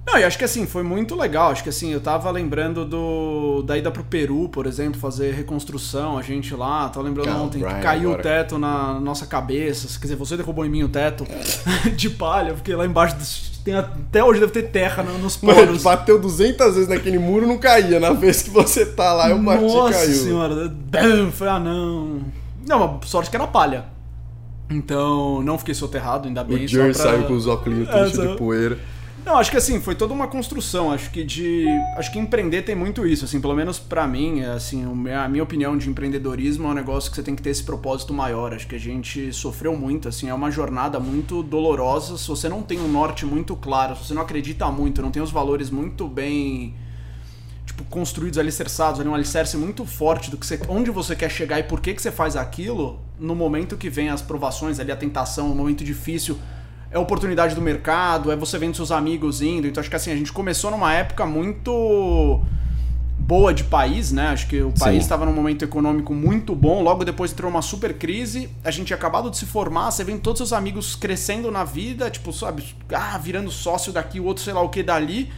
Não, 0.05 0.19
e 0.19 0.25
acho 0.25 0.37
que 0.37 0.45
assim, 0.45 0.67
foi 0.67 0.83
muito 0.83 1.15
legal. 1.15 1.53
Acho 1.53 1.63
que 1.63 1.69
assim, 1.69 1.93
eu 1.93 2.01
tava 2.01 2.29
lembrando 2.33 2.85
do 2.85 3.63
da 3.63 3.79
ida 3.79 3.89
pro 3.89 4.03
Peru, 4.03 4.49
por 4.49 4.67
exemplo, 4.67 4.99
fazer 4.99 5.33
reconstrução, 5.33 6.19
a 6.19 6.23
gente 6.23 6.53
lá, 6.57 6.89
tava 6.89 7.07
lembrando 7.07 7.31
ontem 7.41 7.61
Brian, 7.61 7.77
que 7.77 7.83
caiu 7.83 8.09
agora. 8.09 8.19
o 8.19 8.23
teto 8.23 8.59
na 8.59 8.99
nossa 8.99 9.27
cabeça. 9.27 9.87
Quer 10.01 10.07
dizer, 10.07 10.17
você 10.17 10.37
derrubou 10.37 10.67
em 10.67 10.69
mim 10.69 10.83
o 10.83 10.89
teto 10.89 11.25
de 11.95 12.11
palha, 12.11 12.49
eu 12.51 12.57
fiquei 12.57 12.75
lá 12.75 12.85
embaixo 12.85 13.15
tem 13.65 13.75
até 13.75 14.25
hoje 14.25 14.41
deve 14.41 14.53
ter 14.53 14.65
terra 14.65 15.05
nos 15.05 15.37
poros. 15.37 15.57
Mano, 15.57 15.81
bateu 15.81 16.19
200 16.19 16.75
vezes 16.75 16.89
naquele 16.89 17.19
muro 17.19 17.47
não 17.47 17.59
caía. 17.59 18.01
Na 18.01 18.13
vez 18.13 18.43
que 18.43 18.51
você 18.51 18.85
tá 18.85 19.13
lá, 19.13 19.31
eu 19.31 19.39
bati 19.39 19.63
Nossa 19.63 19.99
caiu. 19.99 20.15
senhora, 20.15 20.75
foi, 21.33 21.49
ah 21.49 21.61
não. 21.61 22.23
Não, 22.66 23.00
sorte 23.02 23.31
que 23.31 23.37
era 23.37 23.47
palha. 23.47 23.87
Então, 24.71 25.42
não 25.42 25.59
fiquei 25.59 25.75
soterrado, 25.75 26.28
ainda 26.28 26.42
bem. 26.42 26.64
O 26.64 26.69
Jerry 26.69 26.92
pra... 26.92 27.02
saiu 27.02 27.25
com 27.25 27.35
os 27.35 27.47
óculos 27.47 27.88
é, 27.88 28.09
de 28.09 28.37
poeira. 28.37 28.78
Não, 29.25 29.37
acho 29.37 29.52
que 29.52 29.57
assim, 29.57 29.81
foi 29.81 29.95
toda 29.95 30.12
uma 30.12 30.26
construção. 30.26 30.90
Acho 30.90 31.11
que 31.11 31.23
de. 31.23 31.64
Acho 31.97 32.11
que 32.12 32.19
empreender 32.19 32.62
tem 32.62 32.75
muito 32.75 33.07
isso, 33.07 33.25
assim, 33.25 33.40
pelo 33.40 33.54
menos 33.54 33.78
para 33.78 34.07
mim, 34.07 34.42
assim, 34.42 34.85
a 34.85 35.28
minha 35.28 35.42
opinião 35.42 35.78
de 35.78 35.88
empreendedorismo 35.88 36.66
é 36.66 36.71
um 36.71 36.75
negócio 36.75 37.09
que 37.11 37.16
você 37.16 37.23
tem 37.23 37.37
que 37.37 37.42
ter 37.42 37.50
esse 37.50 37.62
propósito 37.62 38.12
maior. 38.12 38.52
Acho 38.52 38.66
que 38.66 38.75
a 38.75 38.81
gente 38.81 39.33
sofreu 39.33 39.76
muito, 39.76 40.09
assim, 40.09 40.28
é 40.28 40.35
uma 40.35 40.50
jornada 40.50 40.99
muito 40.99 41.42
dolorosa. 41.42 42.19
Se 42.19 42.26
você 42.26 42.49
não 42.49 42.62
tem 42.62 42.81
um 42.81 42.88
norte 42.88 43.25
muito 43.25 43.54
claro, 43.54 43.95
se 43.95 44.07
você 44.07 44.14
não 44.14 44.23
acredita 44.23 44.66
muito, 44.73 45.00
não 45.00 45.11
tem 45.11 45.23
os 45.23 45.31
valores 45.31 45.71
muito 45.71 46.09
bem 46.09 46.75
tipo, 47.64 47.85
construídos, 47.85 48.38
alicerçados, 48.38 49.00
ali, 49.00 49.09
um 49.09 49.14
alicerce 49.14 49.57
muito 49.57 49.85
forte 49.85 50.31
do 50.31 50.37
que 50.37 50.47
você, 50.47 50.61
onde 50.69 50.90
você 50.90 51.14
quer 51.14 51.31
chegar 51.31 51.59
e 51.59 51.62
por 51.62 51.81
que, 51.81 51.95
que 51.95 52.02
você 52.02 52.11
faz 52.11 52.37
aquilo, 52.37 53.00
no 53.19 53.35
momento 53.35 53.76
que 53.76 53.88
vem 53.88 54.09
as 54.09 54.21
provações 54.21 54.81
ali, 54.81 54.90
a 54.90 54.97
tentação, 54.97 55.49
o 55.49 55.52
um 55.52 55.54
momento 55.54 55.85
difícil 55.85 56.38
é 56.92 56.99
oportunidade 56.99 57.54
do 57.54 57.62
mercado, 57.62 58.31
é 58.31 58.37
você 58.37 58.59
vendo 58.59 58.76
seus 58.76 58.92
amigos 58.92 59.40
indo. 59.40 59.66
Então 59.66 59.81
acho 59.81 59.88
que 59.88 59.97
assim, 59.97 60.12
a 60.12 60.16
gente 60.16 60.33
começou 60.33 60.71
numa 60.71 60.92
época 60.92 61.25
muito 61.25 62.42
boa 63.19 63.54
de 63.54 63.64
país, 63.64 64.12
né? 64.12 64.28
Acho 64.28 64.47
que 64.47 64.61
o 64.61 64.73
país 64.73 65.02
estava 65.02 65.25
num 65.25 65.33
momento 65.33 65.64
econômico 65.64 66.12
muito 66.12 66.54
bom. 66.54 66.83
Logo 66.83 67.02
depois 67.02 67.33
entrou 67.33 67.50
uma 67.50 67.62
super 67.62 67.95
crise. 67.95 68.50
A 68.62 68.71
gente 68.71 68.88
tinha 68.88 68.97
acabado 68.97 69.31
de 69.31 69.38
se 69.38 69.47
formar, 69.47 69.90
você 69.90 70.04
vendo 70.04 70.21
todos 70.21 70.38
seus 70.38 70.52
amigos 70.52 70.95
crescendo 70.95 71.50
na 71.50 71.64
vida, 71.64 72.11
tipo, 72.11 72.31
sabe, 72.31 72.62
ah, 72.92 73.16
virando 73.16 73.50
sócio 73.50 73.90
daqui, 73.90 74.21
o 74.21 74.25
outro 74.25 74.45
sei 74.45 74.52
lá 74.52 74.61
o 74.61 74.69
que 74.69 74.83
dali. 74.83 75.33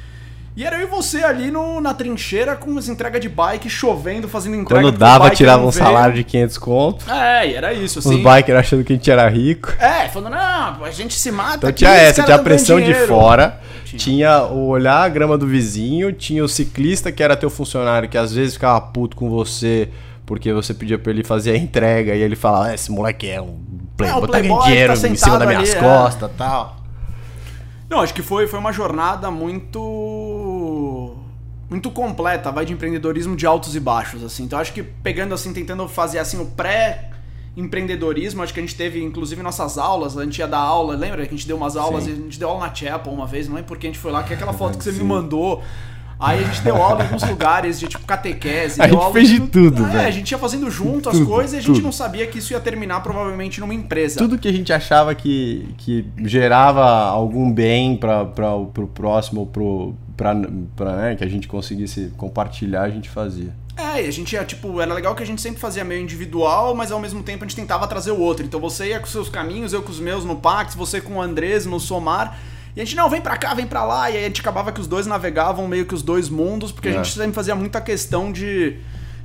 E 0.56 0.64
era 0.64 0.76
eu 0.76 0.82
e 0.82 0.86
você 0.86 1.24
ali 1.24 1.50
no, 1.50 1.80
na 1.80 1.92
trincheira 1.92 2.54
com 2.54 2.78
as 2.78 2.88
entregas 2.88 3.20
de 3.20 3.28
bike, 3.28 3.68
chovendo, 3.68 4.28
fazendo 4.28 4.54
entrega. 4.54 4.82
Quando 4.84 4.96
dava, 4.96 5.24
biker 5.24 5.36
tirava 5.36 5.66
um 5.66 5.70
veio. 5.70 5.84
salário 5.84 6.14
de 6.14 6.22
500 6.22 6.58
conto. 6.58 7.10
É, 7.10 7.48
e 7.48 7.54
era 7.54 7.72
isso, 7.72 7.98
Os 7.98 8.06
assim. 8.06 8.22
bikers 8.22 8.58
achando 8.60 8.84
que 8.84 8.92
a 8.92 8.96
gente 8.96 9.10
era 9.10 9.28
rico. 9.28 9.72
É, 9.80 10.08
falando, 10.08 10.34
não, 10.34 10.84
a 10.84 10.90
gente 10.92 11.14
se 11.14 11.32
mata. 11.32 11.56
Então 11.56 11.70
aqui, 11.70 11.78
tinha 11.78 11.90
os 11.90 11.96
essa, 11.98 12.22
tinha 12.22 12.36
a 12.36 12.38
pressão 12.38 12.80
de 12.80 12.94
fora, 12.94 13.60
Tinha. 13.84 13.98
tinha 13.98 14.42
o 14.44 14.68
olhar 14.68 15.02
a 15.02 15.08
grama 15.08 15.36
do 15.36 15.46
vizinho, 15.46 16.12
tinha 16.12 16.44
o 16.44 16.48
ciclista 16.48 17.10
que 17.10 17.20
era 17.22 17.36
teu 17.36 17.50
funcionário, 17.50 18.08
que 18.08 18.16
às 18.16 18.32
vezes 18.32 18.54
ficava 18.54 18.80
puto 18.80 19.16
com 19.16 19.28
você 19.28 19.88
porque 20.24 20.52
você 20.52 20.72
pedia 20.72 20.98
pra 20.98 21.10
ele 21.12 21.22
fazer 21.24 21.50
a 21.50 21.56
entrega 21.56 22.14
e 22.14 22.22
ele 22.22 22.34
falava, 22.36 22.66
"Ah, 22.68 22.74
esse 22.74 22.90
moleque 22.90 23.28
é 23.28 23.42
um 23.42 23.58
playboy, 23.96 24.20
É, 24.22 24.24
o 24.24 24.28
tá 24.28 24.38
ganhando 24.40 24.46
playboy, 24.56 24.64
dinheiro 24.68 25.00
tá 25.00 25.08
em 25.08 25.16
cima 25.16 25.38
das 25.38 25.48
minhas 25.48 25.70
ali, 25.74 25.78
é." 25.78 25.80
costas 25.82 26.30
e 26.30 26.34
tal. 26.34 26.76
Não, 27.94 28.00
acho 28.00 28.12
que 28.12 28.22
foi, 28.22 28.48
foi 28.48 28.58
uma 28.58 28.72
jornada 28.72 29.30
muito 29.30 31.14
muito 31.70 31.92
completa, 31.92 32.50
vai 32.50 32.64
de 32.64 32.72
empreendedorismo 32.72 33.36
de 33.36 33.46
altos 33.46 33.76
e 33.76 33.78
baixos, 33.78 34.24
assim. 34.24 34.42
Então 34.42 34.58
acho 34.58 34.72
que 34.72 34.82
pegando 34.82 35.32
assim, 35.32 35.52
tentando 35.52 35.86
fazer 35.86 36.18
assim 36.18 36.40
o 36.40 36.46
pré 36.46 37.12
empreendedorismo, 37.56 38.42
acho 38.42 38.52
que 38.52 38.58
a 38.58 38.62
gente 38.64 38.74
teve 38.74 39.00
inclusive 39.00 39.40
nossas 39.44 39.78
aulas, 39.78 40.18
a 40.18 40.24
gente 40.24 40.36
ia 40.38 40.48
dar 40.48 40.58
aula, 40.58 40.96
lembra 40.96 41.24
que 41.24 41.32
a 41.32 41.36
gente 41.36 41.46
deu 41.46 41.56
umas 41.56 41.76
aulas, 41.76 42.02
Sim. 42.02 42.10
e 42.10 42.12
a 42.14 42.16
gente 42.16 42.36
deu 42.36 42.48
aula 42.48 42.66
na 42.66 42.74
Chapel 42.74 43.12
uma 43.12 43.28
vez, 43.28 43.46
não 43.46 43.54
lembro 43.54 43.68
por 43.68 43.78
que 43.78 43.86
a 43.86 43.90
gente 43.90 44.00
foi 44.00 44.10
lá, 44.10 44.24
que 44.24 44.32
é 44.32 44.36
aquela 44.36 44.52
foto 44.52 44.76
que 44.76 44.82
você 44.82 44.90
me 44.90 44.98
Sim. 44.98 45.04
mandou. 45.04 45.62
Aí 46.18 46.42
a 46.42 46.46
gente 46.46 46.62
deu 46.62 46.76
aula 46.76 47.00
em 47.02 47.06
alguns 47.06 47.22
lugares 47.28 47.78
de 47.80 47.86
tipo 47.88 48.04
catequese. 48.06 48.80
A 48.80 48.88
gente 48.88 49.12
fez 49.12 49.28
de 49.28 49.40
tudo, 49.40 49.84
É, 49.84 49.88
velho. 49.88 50.08
a 50.08 50.10
gente 50.10 50.30
ia 50.30 50.38
fazendo 50.38 50.70
junto 50.70 51.08
as 51.08 51.16
Tudo, 51.18 51.26
coisas 51.30 51.52
e 51.54 51.56
a 51.56 51.60
gente 51.60 51.74
tudo. 51.74 51.82
não 51.84 51.92
sabia 51.92 52.26
que 52.26 52.38
isso 52.38 52.52
ia 52.52 52.60
terminar 52.60 53.00
provavelmente 53.02 53.60
numa 53.60 53.74
empresa. 53.74 54.18
Tudo 54.18 54.38
que 54.38 54.48
a 54.48 54.52
gente 54.52 54.72
achava 54.72 55.14
que, 55.14 55.68
que 55.78 56.06
gerava 56.24 56.84
algum 56.84 57.52
bem 57.52 57.96
para 57.96 58.22
o 58.54 58.66
pro 58.66 58.86
próximo, 58.86 59.46
pro, 59.46 59.94
pra, 60.16 60.34
pra, 60.76 60.96
né, 60.96 61.14
que 61.16 61.24
a 61.24 61.28
gente 61.28 61.48
conseguisse 61.48 62.12
compartilhar, 62.16 62.82
a 62.82 62.90
gente 62.90 63.08
fazia. 63.08 63.54
É, 63.76 64.04
e 64.04 64.06
a 64.06 64.12
gente 64.12 64.32
ia, 64.34 64.44
tipo, 64.44 64.80
era 64.80 64.94
legal 64.94 65.16
que 65.16 65.22
a 65.24 65.26
gente 65.26 65.42
sempre 65.42 65.58
fazia 65.60 65.82
meio 65.84 66.00
individual, 66.00 66.76
mas 66.76 66.92
ao 66.92 67.00
mesmo 67.00 67.24
tempo 67.24 67.44
a 67.44 67.46
gente 67.48 67.56
tentava 67.56 67.88
trazer 67.88 68.12
o 68.12 68.20
outro. 68.20 68.46
Então 68.46 68.60
você 68.60 68.90
ia 68.90 69.00
com 69.00 69.06
seus 69.06 69.28
caminhos, 69.28 69.72
eu 69.72 69.82
com 69.82 69.90
os 69.90 69.98
meus 69.98 70.24
no 70.24 70.36
Pax, 70.36 70.76
você 70.76 71.00
com 71.00 71.14
o 71.14 71.20
Andrés 71.20 71.66
no 71.66 71.80
Somar. 71.80 72.38
E 72.76 72.80
a 72.80 72.84
gente, 72.84 72.96
não, 72.96 73.08
vem 73.08 73.20
pra 73.20 73.36
cá, 73.36 73.54
vem 73.54 73.66
pra 73.66 73.84
lá. 73.84 74.10
E 74.10 74.16
aí 74.16 74.24
a 74.24 74.26
gente 74.26 74.40
acabava 74.40 74.72
que 74.72 74.80
os 74.80 74.86
dois 74.86 75.06
navegavam 75.06 75.66
meio 75.68 75.86
que 75.86 75.94
os 75.94 76.02
dois 76.02 76.28
mundos, 76.28 76.72
porque 76.72 76.88
a 76.88 76.90
É. 76.90 76.94
gente 76.94 77.12
sempre 77.12 77.32
fazia 77.32 77.54
muita 77.54 77.80
questão 77.80 78.32
de. 78.32 78.76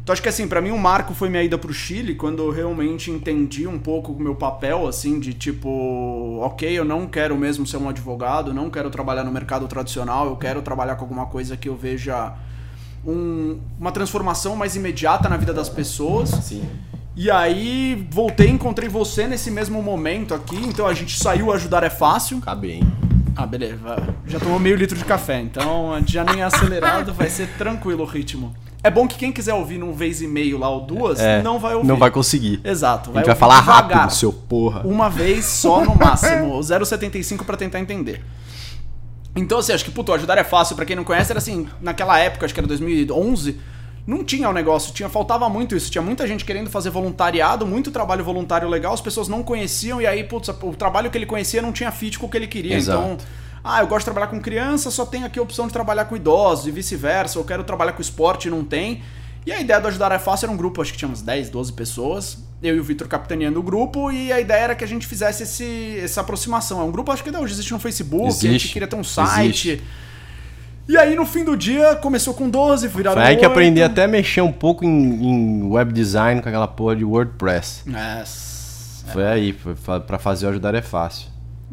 Então 0.04 0.14
acho 0.14 0.22
que 0.24 0.30
assim, 0.30 0.48
pra 0.48 0.60
mim 0.62 0.72
o 0.72 0.78
marco 0.78 1.14
foi 1.14 1.30
minha 1.30 1.44
ida 1.44 1.58
pro 1.58 1.72
Chile, 1.74 2.16
quando 2.16 2.42
eu 2.44 2.50
realmente 2.52 3.12
entendi 3.12 3.68
um 3.68 3.78
pouco 3.78 4.12
o 4.12 4.20
meu 4.20 4.34
papel, 4.36 4.88
assim, 4.88 5.20
de 5.20 5.34
tipo, 5.36 6.40
ok, 6.42 6.68
eu 6.80 6.84
não 6.86 7.06
quero 7.06 7.36
mesmo 7.38 7.66
ser 7.68 7.78
um 7.78 7.88
advogado, 7.90 8.52
não 8.54 8.70
quero 8.72 8.90
trabalhar 8.90 9.24
no 9.24 9.32
mercado 9.32 9.68
tradicional, 9.68 10.26
eu 10.28 10.36
quero 10.36 10.62
trabalhar 10.64 10.96
com 10.96 11.04
alguma 11.04 11.28
coisa 11.28 11.56
que 11.58 11.70
eu 11.70 11.76
veja 11.76 12.34
um- 13.06 13.60
uma 13.80 13.92
transformação 13.92 14.56
mais 14.56 14.76
imediata 14.76 15.30
na 15.30 15.38
vida 15.38 15.54
das 15.54 15.70
pessoas. 15.70 16.30
Sim. 16.30 16.64
E 17.16 17.30
aí 17.30 18.08
voltei 18.12 18.48
e 18.48 18.52
encontrei 18.52 18.90
você 18.90 19.28
nesse 19.28 19.52
mesmo 19.52 19.82
momento 19.84 20.34
aqui, 20.34 20.56
então 20.56 20.88
a 20.88 20.94
gente 20.94 21.20
saiu 21.20 21.52
Ajudar 21.52 21.84
é 21.84 21.90
Fácil. 21.90 22.40
Cabe, 22.42 22.72
hein? 22.72 22.84
Ah, 23.36 23.46
beleza. 23.46 23.80
Já 24.28 24.40
tomou 24.40 24.60
meio 24.60 24.76
litro 24.76 24.98
de 24.98 25.06
café, 25.06 25.40
então 25.40 25.94
a 25.94 26.00
gente 26.00 26.12
já 26.14 26.24
nem 26.24 26.42
é 26.42 26.44
acelerado, 26.44 27.14
vai 27.14 27.30
ser 27.30 27.48
tranquilo 27.58 28.04
o 28.04 28.06
ritmo. 28.06 28.54
É 28.82 28.90
bom 28.90 29.08
que 29.08 29.18
quem 29.18 29.32
quiser 29.32 29.54
ouvir 29.54 29.78
num 29.78 29.94
vez 29.94 30.22
e 30.22 30.28
meio 30.28 30.58
lá 30.58 30.70
ou 30.70 30.86
duas, 30.86 31.20
É, 31.20 31.42
não 31.42 31.60
vai 31.60 31.76
ouvir. 31.76 31.88
Não 31.88 31.98
vai 31.98 32.10
conseguir. 32.12 32.62
Exato. 32.64 33.12
a 33.12 33.18
gente 33.18 33.26
vai 33.26 33.36
falar 33.36 33.60
devagar. 33.60 33.98
rápido, 33.98 34.14
seu 34.16 34.32
porra. 34.32 34.82
Uma 34.86 35.10
vez 35.10 35.46
só 35.46 35.84
no 35.84 35.96
máximo. 35.96 36.58
0,75 36.60 37.44
pra 37.44 37.58
tentar 37.58 37.80
entender. 37.80 38.24
Então, 39.36 39.60
assim, 39.60 39.74
acho 39.74 39.84
que, 39.86 39.92
puto, 39.92 40.14
ajudar 40.14 40.38
é 40.38 40.44
fácil. 40.44 40.76
Pra 40.76 40.86
quem 40.86 40.96
não 40.96 41.04
conhece, 41.04 41.32
era 41.32 41.40
assim, 41.40 41.68
naquela 41.82 42.18
época, 42.20 42.46
acho 42.46 42.54
que 42.54 42.60
era 42.60 42.68
2011, 42.68 43.58
não 44.10 44.24
tinha 44.24 44.50
o 44.50 44.54
negócio, 44.54 44.92
tinha, 44.92 45.08
faltava 45.08 45.48
muito 45.48 45.76
isso. 45.76 45.92
Tinha 45.92 46.02
muita 46.02 46.28
gente 46.28 46.44
querendo 46.44 46.68
fazer 46.68 46.90
voluntariado, 46.90 47.64
muito 47.64 47.92
trabalho 47.92 48.24
voluntário 48.24 48.68
legal, 48.68 48.92
as 48.92 49.02
pessoas 49.02 49.28
não 49.28 49.44
conheciam, 49.44 50.02
e 50.02 50.08
aí, 50.08 50.24
putz, 50.24 50.50
o 50.50 50.74
trabalho 50.74 51.12
que 51.12 51.18
ele 51.18 51.28
conhecia 51.28 51.62
não 51.62 51.72
tinha 51.72 51.92
fit 51.92 52.18
com 52.18 52.26
o 52.26 52.30
que 52.30 52.36
ele 52.36 52.48
queria. 52.48 52.76
Exato. 52.76 52.98
Então, 52.98 53.18
ah, 53.64 53.82
eu 53.82 53.88
gosto 53.88 54.00
de 54.00 54.06
trabalhar 54.06 54.28
com 54.28 54.42
criança, 54.42 54.90
só 54.90 55.06
tem 55.06 55.26
aqui 55.26 55.38
a 55.38 55.44
opção 55.44 55.68
de 55.68 55.74
trabalhar 55.74 56.06
com 56.06 56.16
idosos 56.16 56.66
e 56.66 56.72
vice-versa. 56.72 57.38
Eu 57.38 57.44
quero 57.44 57.64
trabalhar 57.64 57.92
com 57.92 58.02
esporte, 58.02 58.50
não 58.50 58.64
tem. 58.64 59.04
E 59.46 59.52
a 59.52 59.62
ideia 59.62 59.80
do 59.80 59.88
Ajudar 59.88 60.12
é 60.12 60.18
Fácil 60.18 60.48
era 60.48 60.54
um 60.54 60.58
grupo, 60.58 60.82
acho 60.82 60.92
que 60.92 60.98
tinha 60.98 61.08
umas 61.08 61.22
10, 61.22 61.52
12 61.52 61.74
pessoas. 61.74 62.40
Eu 62.64 62.78
e 62.78 62.80
o 62.80 62.84
Vitor 62.84 63.08
capitaneando 63.08 63.60
o 63.60 63.64
grupo, 63.64 64.12
e 64.12 64.34
a 64.34 64.40
ideia 64.40 64.64
era 64.64 64.76
que 64.76 64.84
a 64.84 64.88
gente 64.88 65.06
fizesse 65.06 65.44
esse, 65.44 66.00
essa 66.04 66.22
aproximação. 66.22 66.82
É 66.82 66.84
um 66.84 66.92
grupo, 66.92 67.12
acho 67.12 67.22
que 67.22 67.30
ainda 67.30 67.40
hoje 67.40 67.54
existe 67.54 67.72
no 67.72 67.80
Facebook, 67.80 68.28
a 68.28 68.32
gente 68.32 68.48
Existe. 68.48 68.74
queria 68.74 68.88
ter 68.88 68.96
um 68.96 69.04
site. 69.04 69.70
Existe. 69.70 69.84
E 70.90 70.98
aí 70.98 71.16
no 71.16 71.24
fim 71.24 71.44
do 71.44 71.56
dia 71.56 71.96
começou 71.98 72.34
com 72.34 72.50
12, 72.50 72.88
viraram 72.88 73.22
Foi 73.22 73.24
aí 73.24 73.38
que 73.38 73.46
8. 73.46 73.52
aprendi 73.52 73.84
até 73.84 74.06
a 74.06 74.08
mexer 74.08 74.42
um 74.42 74.52
pouco 74.52 74.84
em, 74.84 74.90
em 74.90 75.64
web 75.70 75.94
design 75.94 76.42
com 76.42 76.50
aquela 76.50 76.68
porra 76.68 76.96
de 76.96 77.06
WordPress. 77.06 77.84
É. 77.94 78.24
Foi 79.14 79.24
aí, 79.24 79.54
foi 79.54 79.76
pra 80.00 80.18
fazer 80.18 80.48
o 80.48 80.50
ajudar 80.50 80.74
é 80.74 80.82
fácil. 80.82 81.28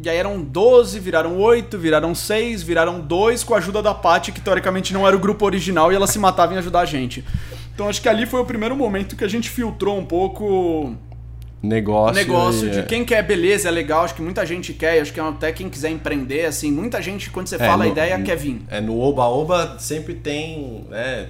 E 0.05 0.11
aí 0.11 0.19
eram 0.19 0.43
12, 0.43 1.01
viraram 1.01 1.39
8, 1.39 1.79
viraram 1.79 2.15
6, 2.15 2.63
viraram 2.63 3.01
2 3.01 3.43
com 3.43 3.55
a 3.55 3.57
ajuda 3.57 3.81
da 3.81 3.95
Paty, 3.95 4.33
que 4.33 4.41
teoricamente 4.43 4.93
não 4.93 5.07
era 5.07 5.17
o 5.17 5.19
grupo 5.19 5.47
original 5.47 5.91
e 5.91 5.95
ela 5.95 6.07
se 6.07 6.19
matava 6.19 6.53
em 6.53 6.59
ajudar 6.59 6.81
a 6.81 6.85
gente. 6.85 7.25
Então 7.75 7.89
acho 7.89 8.03
que 8.03 8.11
ali 8.11 8.27
foi 8.27 8.41
o 8.41 8.45
primeiro 8.45 8.77
momento 8.77 9.17
que 9.17 9.25
a 9.25 9.29
gente 9.29 9.49
filtrou 9.49 9.99
um 9.99 10.05
pouco 10.05 10.95
Negócio. 11.67 12.15
negócio 12.15 12.69
e- 12.69 12.71
de 12.71 12.83
quem 12.85 13.05
quer 13.05 13.23
beleza, 13.23 13.69
é 13.69 13.71
legal, 13.71 14.05
acho 14.05 14.15
que 14.15 14.23
muita 14.23 14.45
gente 14.47 14.73
quer, 14.73 15.01
acho 15.01 15.13
que 15.13 15.21
até 15.21 15.53
quem 15.53 15.69
quiser 15.69 15.91
empreender, 15.91 16.47
assim, 16.47 16.71
muita 16.71 17.01
gente, 17.03 17.31
quando 17.31 17.47
você 17.49 17.57
É, 17.57 17.59
fala 17.59 17.85
a 17.85 17.87
no- 17.87 17.93
ideia, 17.93 18.21
quer 18.23 18.37
vir. 18.37 18.63
É, 18.69 18.81
no 18.81 18.99
Oba-Oba 19.01 19.77
sempre 19.79 20.15
tem 20.15 20.85
né, 20.91 21.29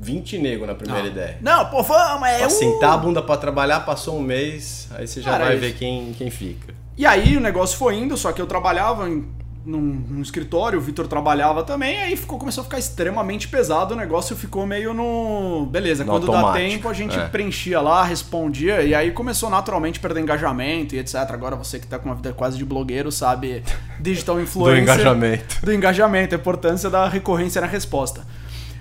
20 0.00 0.38
nego 0.38 0.64
na 0.66 0.74
primeira 0.74 1.08
ideia. 1.08 1.38
Não, 1.40 1.66
pô, 1.66 1.82
vamos, 1.82 2.28
é 2.28 2.38
Pra 2.38 2.48
sentar 2.50 2.92
a 2.92 2.96
bunda 2.96 3.20
pra 3.22 3.36
trabalhar, 3.36 3.80
passou 3.80 4.16
um 4.18 4.22
mês, 4.22 4.88
aí 4.94 5.06
você 5.06 5.20
já 5.20 5.30
Cara, 5.32 5.44
vai 5.46 5.54
é 5.54 5.56
ver 5.56 5.74
quem, 5.74 6.12
quem 6.16 6.30
fica. 6.30 6.72
E 6.96 7.04
aí 7.06 7.36
o 7.36 7.40
negócio 7.40 7.78
foi 7.78 7.96
indo, 7.96 8.16
só 8.16 8.30
que 8.32 8.40
eu 8.42 8.46
trabalhava 8.46 9.08
em, 9.08 9.24
num, 9.64 9.80
num 10.08 10.22
escritório, 10.22 10.78
o 10.78 10.82
Vitor 10.82 11.06
trabalhava 11.06 11.62
também, 11.62 12.00
aí 12.00 12.16
ficou, 12.16 12.38
começou 12.38 12.62
a 12.62 12.64
ficar 12.64 12.78
extremamente 12.78 13.46
pesado, 13.48 13.94
o 13.94 13.96
negócio 13.96 14.34
ficou 14.34 14.66
meio 14.66 14.94
no. 14.94 15.66
Beleza, 15.66 16.04
No 16.04 16.12
quando 16.12 16.30
dá 16.30 16.52
tempo 16.52 16.88
a 16.88 16.92
gente 16.92 17.18
é. 17.18 17.28
preenchia 17.28 17.80
lá, 17.80 18.02
respondia, 18.02 18.82
e 18.82 18.94
aí 18.94 19.12
começou 19.12 19.50
naturalmente 19.50 19.98
a 19.98 20.02
perder 20.02 20.20
engajamento 20.20 20.94
e 20.94 20.98
etc. 20.98 21.16
Agora 21.30 21.56
você 21.56 21.78
que 21.78 21.86
tá 21.86 21.98
com 21.98 22.08
uma 22.08 22.14
vida 22.14 22.32
quase 22.32 22.56
de 22.56 22.64
blogueiro 22.64 23.12
sabe 23.12 23.62
digital 24.00 24.36
Do 24.36 24.42
influencer. 24.42 24.82
engajamento. 24.82 25.64
do 25.64 25.72
engajamento, 25.72 26.34
a 26.34 26.38
importância 26.38 26.88
da 26.88 27.06
recorrência 27.08 27.60
na 27.60 27.66
resposta. 27.66 28.24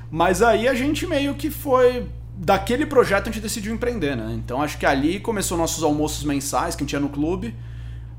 Mas 0.09 0.41
aí 0.41 0.67
a 0.67 0.73
gente 0.73 1.05
meio 1.05 1.35
que 1.35 1.49
foi. 1.49 2.05
Daquele 2.41 2.85
projeto 2.85 3.27
a 3.27 3.31
gente 3.31 3.41
decidiu 3.41 3.73
empreender, 3.73 4.15
né? 4.15 4.33
Então 4.33 4.61
acho 4.61 4.77
que 4.77 4.85
ali 4.85 5.19
começou 5.19 5.57
nossos 5.57 5.83
almoços 5.83 6.23
mensais 6.23 6.73
que 6.73 6.83
a 6.83 6.85
gente 6.85 6.93
ia 6.93 6.99
no 6.99 7.09
clube. 7.09 7.53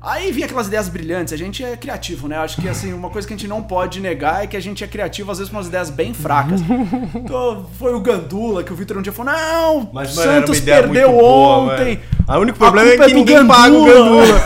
Aí 0.03 0.31
vinha 0.31 0.47
aquelas 0.47 0.65
ideias 0.65 0.89
brilhantes, 0.89 1.31
a 1.31 1.37
gente 1.37 1.63
é 1.63 1.77
criativo, 1.77 2.27
né? 2.27 2.35
Acho 2.37 2.59
que 2.59 2.67
assim, 2.67 2.91
uma 2.91 3.11
coisa 3.11 3.27
que 3.27 3.35
a 3.35 3.37
gente 3.37 3.47
não 3.47 3.61
pode 3.61 3.99
negar 3.99 4.43
é 4.43 4.47
que 4.47 4.57
a 4.57 4.59
gente 4.59 4.83
é 4.83 4.87
criativo 4.87 5.31
às 5.31 5.37
vezes 5.37 5.51
com 5.51 5.57
umas 5.57 5.67
ideias 5.67 5.91
bem 5.91 6.11
fracas. 6.13 6.59
Então, 7.13 7.65
foi 7.77 7.93
o 7.93 7.99
Gandula 7.99 8.63
que 8.63 8.73
o 8.73 8.75
Vitor 8.75 8.97
um 8.97 9.01
dia 9.01 9.11
falou: 9.13 9.31
"Não, 9.31 9.89
Mas, 9.93 10.13
o 10.13 10.15
mano, 10.19 10.31
Santos 10.31 10.59
perdeu 10.59 11.11
boa, 11.11 11.57
ontem". 11.73 11.99
mano. 12.27 12.39
O 12.39 12.41
único 12.41 12.57
problema 12.57 12.89
é 12.91 12.97
que 12.97 13.03
é 13.11 13.13
ninguém 13.13 13.45
paga 13.45 13.75
o 13.75 13.85
Gandula. 13.85 14.25
Gandula. 14.25 14.41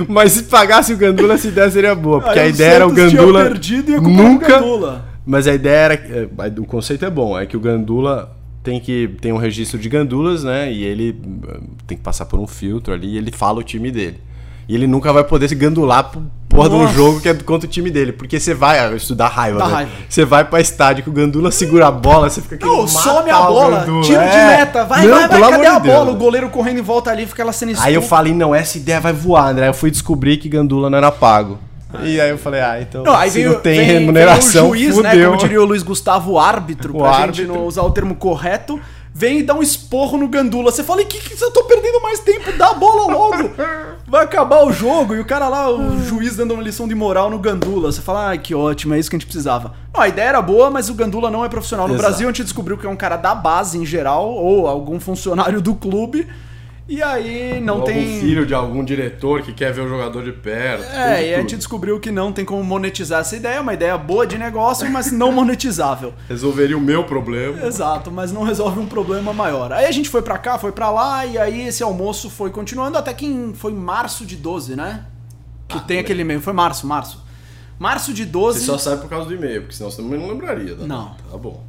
Mas 0.08 0.32
se 0.32 0.42
pagasse 0.44 0.92
o 0.92 0.96
Gandula, 0.96 1.34
essa 1.34 1.46
ideia 1.46 1.70
seria 1.70 1.94
boa. 1.94 2.20
Porque 2.20 2.38
Aí 2.38 2.46
a 2.46 2.50
o 2.50 2.54
ideia 2.54 2.72
era 2.72 2.86
o 2.86 2.92
Gandula. 2.92 3.44
perdido 3.44 3.92
e 3.92 3.94
a 3.94 4.00
nunca. 4.00 4.48
Gandula. 4.58 5.04
Mas 5.24 5.46
a 5.46 5.54
ideia 5.54 5.76
era. 5.76 5.94
é, 5.94 6.60
O 6.60 6.64
conceito 6.66 7.04
é 7.04 7.10
bom, 7.10 7.38
é 7.38 7.46
que 7.46 7.56
o 7.56 7.60
Gandula 7.60 8.36
tem 8.64 8.80
que 8.80 9.10
tem 9.20 9.30
um 9.32 9.36
registro 9.36 9.78
de 9.78 9.88
gandulas, 9.88 10.42
né? 10.42 10.72
E 10.72 10.82
ele 10.82 11.20
eh, 11.46 11.60
tem 11.86 11.96
que 11.98 12.02
passar 12.02 12.24
por 12.24 12.40
um 12.40 12.46
filtro 12.46 12.92
ali 12.94 13.08
e 13.14 13.16
ele 13.18 13.30
fala 13.30 13.60
o 13.60 13.62
time 13.62 13.90
dele. 13.92 14.20
E 14.66 14.74
ele 14.74 14.86
nunca 14.86 15.12
vai 15.12 15.22
poder 15.22 15.46
se 15.46 15.54
gandular 15.54 16.04
por 16.04 16.22
porra 16.48 16.70
de 16.70 16.74
um 16.74 16.82
Nossa. 16.84 16.94
jogo 16.94 17.20
que 17.20 17.28
é 17.28 17.34
contra 17.34 17.68
o 17.68 17.70
time 17.70 17.90
dele. 17.90 18.12
Porque 18.12 18.40
você 18.40 18.54
vai, 18.54 18.78
ah, 18.78 18.96
isso 18.96 19.14
dá 19.14 19.28
raiva, 19.28 19.58
Dá 19.58 19.66
né? 19.66 19.72
raiva. 19.74 19.90
Você 20.08 20.24
vai 20.24 20.42
pra 20.46 20.58
estádio 20.58 21.04
que 21.04 21.10
o 21.10 21.12
Gandula 21.12 21.50
segura 21.50 21.88
a 21.88 21.90
bola, 21.90 22.30
você 22.30 22.40
fica 22.40 22.56
querendo 22.56 22.74
Não, 22.78 22.88
some 22.88 23.28
a 23.30 23.42
bola, 23.42 23.80
Gandula. 23.80 24.02
tiro 24.02 24.20
de 24.20 24.24
É. 24.26 24.56
meta, 24.56 24.84
vai, 24.86 25.06
Não, 25.06 25.28
vai, 25.28 25.28
vai, 25.28 25.50
cadê 25.50 25.66
a 25.66 25.74
de 25.78 25.82
Deus. 25.82 25.94
bola? 25.98 26.10
O 26.12 26.16
goleiro 26.16 26.48
correndo 26.48 26.78
em 26.78 26.82
volta 26.82 27.10
ali, 27.10 27.26
fica 27.26 27.42
ela 27.42 27.52
sendo 27.52 27.74
Aí 27.78 27.92
eu 27.92 28.00
falei, 28.00 28.32
não, 28.32 28.54
essa 28.54 28.78
ideia 28.78 28.98
vai 28.98 29.12
voar, 29.12 29.48
André. 29.50 29.68
Eu 29.68 29.74
fui 29.74 29.90
descobrir 29.90 30.38
que 30.38 30.48
Gandula 30.48 30.88
não 30.88 30.96
era 30.96 31.12
pago. 31.12 31.58
E 32.02 32.20
aí 32.20 32.30
eu 32.30 32.38
falei, 32.38 32.60
ah, 32.60 32.80
então 32.80 33.02
Não, 33.04 33.14
aí 33.14 33.30
se 33.30 33.38
veio, 33.38 33.52
não 33.52 33.60
tem 33.60 33.76
vem- 33.78 33.86
remuneração, 33.98 34.70
vem 34.70 34.82
o 34.82 34.84
juiz, 34.92 34.98
né, 35.02 35.10
fudeu. 35.10 35.30
como 35.30 35.40
diria 35.40 35.60
o 35.62 35.64
Luiz 35.64 35.82
Gustavo, 35.82 36.32
o 36.32 36.38
árbitro, 36.38 36.94
O 36.94 36.98
pra 36.98 37.12
gente 37.12 37.20
árbitro. 37.22 37.46
não 37.48 37.66
usar 37.66 37.82
o 37.82 37.90
termo 37.90 38.14
correto, 38.16 38.80
vem 39.12 39.38
e 39.38 39.42
dá 39.42 39.54
um 39.54 39.62
esporro 39.62 40.18
no 40.18 40.26
Gandula. 40.28 40.72
Você 40.72 40.82
fala, 40.82 41.02
e 41.02 41.04
que, 41.04 41.18
que 41.20 41.42
eu 41.42 41.50
tô 41.52 41.64
perdendo 41.64 42.00
mais 42.02 42.18
tempo? 42.20 42.50
Dá 42.56 42.68
a 42.70 42.74
bola 42.74 43.12
logo! 43.12 43.50
Vai 44.06 44.24
acabar 44.24 44.64
o 44.64 44.72
jogo. 44.72 45.14
E 45.14 45.20
o 45.20 45.24
cara 45.24 45.48
lá, 45.48 45.68
o 45.70 45.98
juiz 46.04 46.36
dando 46.36 46.52
uma 46.54 46.62
lição 46.62 46.86
de 46.86 46.94
moral 46.94 47.30
no 47.30 47.38
Gandula. 47.38 47.90
Você 47.90 48.02
fala, 48.02 48.28
ai, 48.28 48.38
que 48.38 48.54
ótimo, 48.54 48.94
é 48.94 48.98
isso 48.98 49.08
que 49.08 49.16
a 49.16 49.18
gente 49.18 49.26
precisava. 49.26 49.72
Não, 49.92 50.00
a 50.02 50.08
ideia 50.08 50.28
era 50.28 50.42
boa, 50.42 50.70
mas 50.70 50.88
o 50.90 50.94
Gandula 50.94 51.30
não 51.30 51.44
é 51.44 51.48
profissional. 51.48 51.88
No 51.88 51.94
Exato. 51.94 52.08
Brasil 52.10 52.28
a 52.28 52.30
gente 52.30 52.42
descobriu 52.44 52.76
que 52.76 52.86
é 52.86 52.90
um 52.90 52.96
cara 52.96 53.16
da 53.16 53.34
base 53.34 53.78
em 53.78 53.86
geral, 53.86 54.28
ou 54.28 54.68
algum 54.68 55.00
funcionário 55.00 55.60
do 55.60 55.74
clube. 55.74 56.28
E 56.86 57.02
aí 57.02 57.60
não 57.60 57.78
Ou 57.78 57.84
tem. 57.84 57.96
algum 57.96 58.20
filho 58.20 58.44
de 58.46 58.52
algum 58.52 58.84
diretor 58.84 59.40
que 59.40 59.54
quer 59.54 59.72
ver 59.72 59.80
o 59.80 59.88
jogador 59.88 60.22
de 60.22 60.32
perto. 60.32 60.84
É, 60.84 61.22
de 61.22 61.28
e 61.28 61.34
a 61.34 61.38
gente 61.38 61.50
tudo. 61.50 61.58
descobriu 61.58 61.98
que 61.98 62.10
não 62.10 62.30
tem 62.30 62.44
como 62.44 62.62
monetizar 62.62 63.22
essa 63.22 63.34
ideia, 63.34 63.54
é 63.56 63.60
uma 63.60 63.72
ideia 63.72 63.96
boa 63.96 64.26
de 64.26 64.36
negócio, 64.36 64.90
mas 64.90 65.10
não 65.10 65.32
monetizável. 65.32 66.12
Resolveria 66.28 66.76
o 66.76 66.80
meu 66.80 67.04
problema. 67.04 67.66
Exato, 67.66 68.10
mas 68.10 68.32
não 68.32 68.42
resolve 68.42 68.80
um 68.80 68.86
problema 68.86 69.32
maior. 69.32 69.72
Aí 69.72 69.86
a 69.86 69.90
gente 69.90 70.10
foi 70.10 70.20
pra 70.20 70.36
cá, 70.36 70.58
foi 70.58 70.72
pra 70.72 70.90
lá, 70.90 71.24
e 71.24 71.38
aí 71.38 71.66
esse 71.66 71.82
almoço 71.82 72.28
foi 72.28 72.50
continuando 72.50 72.98
até 72.98 73.14
que 73.14 73.24
em, 73.24 73.54
foi 73.54 73.72
em 73.72 73.76
março 73.76 74.26
de 74.26 74.36
12, 74.36 74.76
né? 74.76 75.06
Que 75.66 75.80
tem 75.80 75.98
aquele 75.98 76.20
e-mail. 76.20 76.42
Foi 76.42 76.52
março, 76.52 76.86
março. 76.86 77.24
Março 77.78 78.12
de 78.12 78.26
12. 78.26 78.60
Você 78.60 78.66
só 78.66 78.76
sabe 78.76 79.00
por 79.00 79.08
causa 79.08 79.26
do 79.26 79.34
e-mail, 79.34 79.62
porque 79.62 79.74
senão 79.74 79.90
você 79.90 80.02
também 80.02 80.20
não 80.20 80.28
lembraria. 80.28 80.74
da 80.74 80.86
Não. 80.86 81.16
Tá 81.30 81.38
bom. 81.38 81.64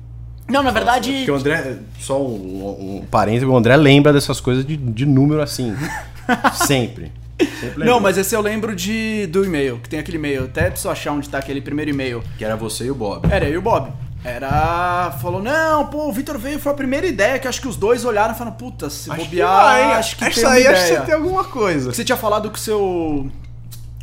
Não, 0.48 0.62
na 0.62 0.72
verdade. 0.72 1.12
Porque 1.12 1.32
o 1.32 1.36
André, 1.36 1.78
só 2.00 2.22
um, 2.22 3.00
um 3.00 3.06
parênteses, 3.10 3.48
o 3.48 3.56
André 3.56 3.76
lembra 3.76 4.14
dessas 4.14 4.40
coisas 4.40 4.66
de, 4.66 4.78
de 4.78 5.06
número 5.06 5.42
assim. 5.42 5.76
sempre. 6.66 7.12
Sempre 7.60 7.84
Não, 7.84 8.00
mas 8.00 8.18
esse 8.18 8.34
eu 8.34 8.42
lembro 8.42 8.74
de 8.76 9.28
do 9.28 9.44
e-mail, 9.44 9.80
que 9.80 9.90
tem 9.90 10.00
aquele 10.00 10.18
e-mail. 10.18 10.46
Até 10.46 10.70
preciso 10.70 10.90
achar 10.90 11.12
onde 11.12 11.28
tá 11.28 11.38
aquele 11.38 11.62
primeiro 11.62 11.92
e-mail. 11.92 12.24
Que 12.38 12.46
era 12.46 12.56
você 12.56 12.86
e 12.86 12.92
o 12.92 12.96
Bob. 12.96 13.28
Era 13.30 13.46
eu 13.46 13.56
e 13.56 13.58
o 13.58 13.62
Bob. 13.62 13.92
Era. 14.24 15.12
Falou, 15.22 15.42
não, 15.42 15.86
pô, 15.86 16.08
o 16.08 16.12
Vitor 16.12 16.38
veio, 16.40 16.60
foi 16.60 16.72
a 16.72 16.76
primeira 16.76 17.06
ideia 17.06 17.38
que 17.38 17.48
acho 17.48 17.62
que 17.62 17.68
os 17.68 17.76
dois 17.76 18.04
olharam 18.06 18.34
e 18.34 18.38
falaram, 18.38 18.58
puta, 18.58 18.90
se 18.90 19.08
bobear, 19.10 19.98
acho 19.98 20.16
que 20.16 20.22
tem 20.22 20.30
Essa 20.30 20.48
uma 20.48 20.52
aí 20.52 20.62
ideia. 20.62 20.76
acho 20.76 20.88
que 20.88 20.96
você 20.96 21.02
tem 21.02 21.14
alguma 21.14 21.44
coisa. 21.44 21.94
Você 21.94 22.04
tinha 22.04 22.18
falado 22.18 22.50
com 22.50 22.56
o 22.56 22.60
seu. 22.60 23.30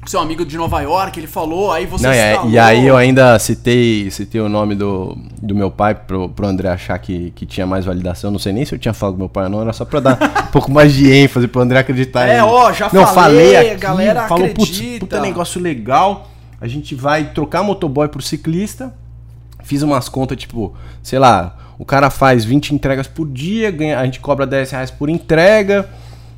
Seu 0.06 0.18
amigo 0.20 0.44
de 0.44 0.56
Nova 0.56 0.80
York, 0.80 1.18
ele 1.20 1.26
falou, 1.28 1.70
aí 1.72 1.86
você 1.86 2.04
Não, 2.06 2.12
e, 2.12 2.18
aí- 2.18 2.30
instalou. 2.32 2.50
e 2.52 2.58
aí 2.58 2.86
eu 2.86 2.96
ainda 2.96 3.38
citei, 3.38 4.10
citei 4.10 4.40
o 4.40 4.48
nome 4.48 4.74
do, 4.74 5.16
do 5.40 5.54
meu 5.54 5.70
pai 5.70 5.94
pro, 5.94 6.28
pro 6.28 6.46
André 6.46 6.68
achar 6.68 6.98
que, 6.98 7.30
que 7.36 7.46
tinha 7.46 7.66
mais 7.66 7.84
validação. 7.84 8.30
Não 8.30 8.38
sei 8.38 8.52
nem 8.52 8.64
se 8.64 8.74
eu 8.74 8.78
tinha 8.78 8.92
falado 8.92 9.14
com 9.14 9.20
meu 9.20 9.28
pai 9.28 9.44
ou 9.44 9.50
não, 9.50 9.62
era 9.62 9.72
só 9.72 9.84
pra 9.84 10.00
dar 10.00 10.18
um 10.48 10.50
pouco 10.50 10.70
mais 10.72 10.92
de 10.92 11.10
ênfase 11.12 11.46
pro 11.46 11.60
André 11.60 11.78
acreditar 11.78 12.28
É, 12.28 12.38
em- 12.38 12.40
ó, 12.42 12.72
já 12.72 12.90
não, 12.92 13.06
falei, 13.06 13.54
falei 13.54 13.70
a 13.72 13.74
galera 13.76 14.26
falou, 14.28 14.48
"Putz, 14.48 14.70
acredita." 14.70 15.00
puta 15.00 15.20
negócio 15.20 15.60
legal. 15.60 16.28
A 16.60 16.66
gente 16.66 16.94
vai 16.94 17.24
trocar 17.32 17.62
motoboy 17.62 18.08
por 18.08 18.22
ciclista. 18.22 18.92
Fiz 19.64 19.82
umas 19.82 20.08
contas, 20.08 20.36
tipo, 20.36 20.74
sei 21.02 21.18
lá, 21.20 21.56
o 21.78 21.84
cara 21.84 22.10
faz 22.10 22.44
20 22.44 22.74
entregas 22.74 23.06
por 23.06 23.28
dia, 23.28 23.70
ganha, 23.70 23.98
a 24.00 24.04
gente 24.04 24.18
cobra 24.18 24.44
10 24.46 24.70
reais 24.72 24.90
por 24.90 25.08
entrega. 25.08 25.88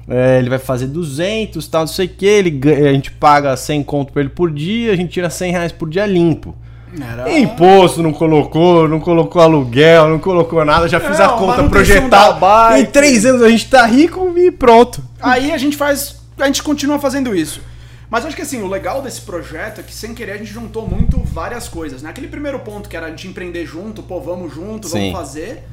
É, 0.09 0.39
ele 0.39 0.51
vai 0.51 0.59
fazer 0.59 0.87
200, 0.87 1.67
tal, 1.69 1.83
não 1.83 1.87
sei 1.89 2.07
o 2.07 2.09
que. 2.09 2.27
Ele, 2.27 2.61
a 2.89 2.93
gente 2.93 3.11
paga 3.11 3.57
100 3.57 3.83
conto 3.85 4.13
pra 4.13 4.21
ele 4.23 4.31
por 4.31 4.51
dia, 4.51 4.93
a 4.93 4.97
gente 4.97 5.11
tira 5.13 5.31
100 5.31 5.53
reais 5.53 5.73
por 5.73 5.89
dia 5.89 6.07
limpo. 6.07 6.55
Era... 7.01 7.39
Imposto 7.39 8.03
não 8.03 8.13
colocou, 8.13 8.87
não 8.89 9.01
colocou 9.01 9.43
aluguel, 9.43 10.09
não 10.09 10.19
colocou 10.19 10.65
nada, 10.65 10.89
já 10.89 11.01
fiz 11.01 11.19
a 11.19 11.31
conta 11.31 11.63
manutenção 11.63 11.69
projetal. 11.71 12.35
da 12.35 12.39
bike. 12.39 12.83
Em 12.83 12.87
três 12.87 13.27
anos 13.27 13.43
a 13.43 13.49
gente 13.49 13.69
tá 13.69 13.85
rico 13.85 14.33
e 14.37 14.51
pronto. 14.51 15.03
Aí 15.21 15.51
a 15.51 15.59
gente 15.59 15.77
faz. 15.77 16.23
A 16.39 16.47
gente 16.47 16.63
continua 16.63 16.99
fazendo 16.99 17.35
isso. 17.35 17.61
Mas 18.09 18.25
acho 18.25 18.37
que 18.37 18.43
assim, 18.43 18.63
o 18.63 18.69
legal 18.69 19.03
desse 19.03 19.23
projeto 19.23 19.81
é 19.81 19.83
que 19.83 19.93
sem 19.93 20.15
querer 20.15 20.33
a 20.33 20.37
gente 20.37 20.53
juntou 20.53 20.89
muito 20.89 21.19
várias 21.19 21.69
coisas. 21.69 22.03
Né? 22.03 22.11
Aquele 22.11 22.29
primeiro 22.29 22.61
ponto 22.61 22.89
que 22.89 22.97
era 22.97 23.07
a 23.07 23.11
gente 23.11 23.27
empreender 23.27 23.67
junto, 23.67 24.03
pô, 24.03 24.21
vamos 24.21 24.55
junto, 24.55 24.87
Sim. 24.87 25.11
vamos 25.11 25.13
fazer. 25.13 25.65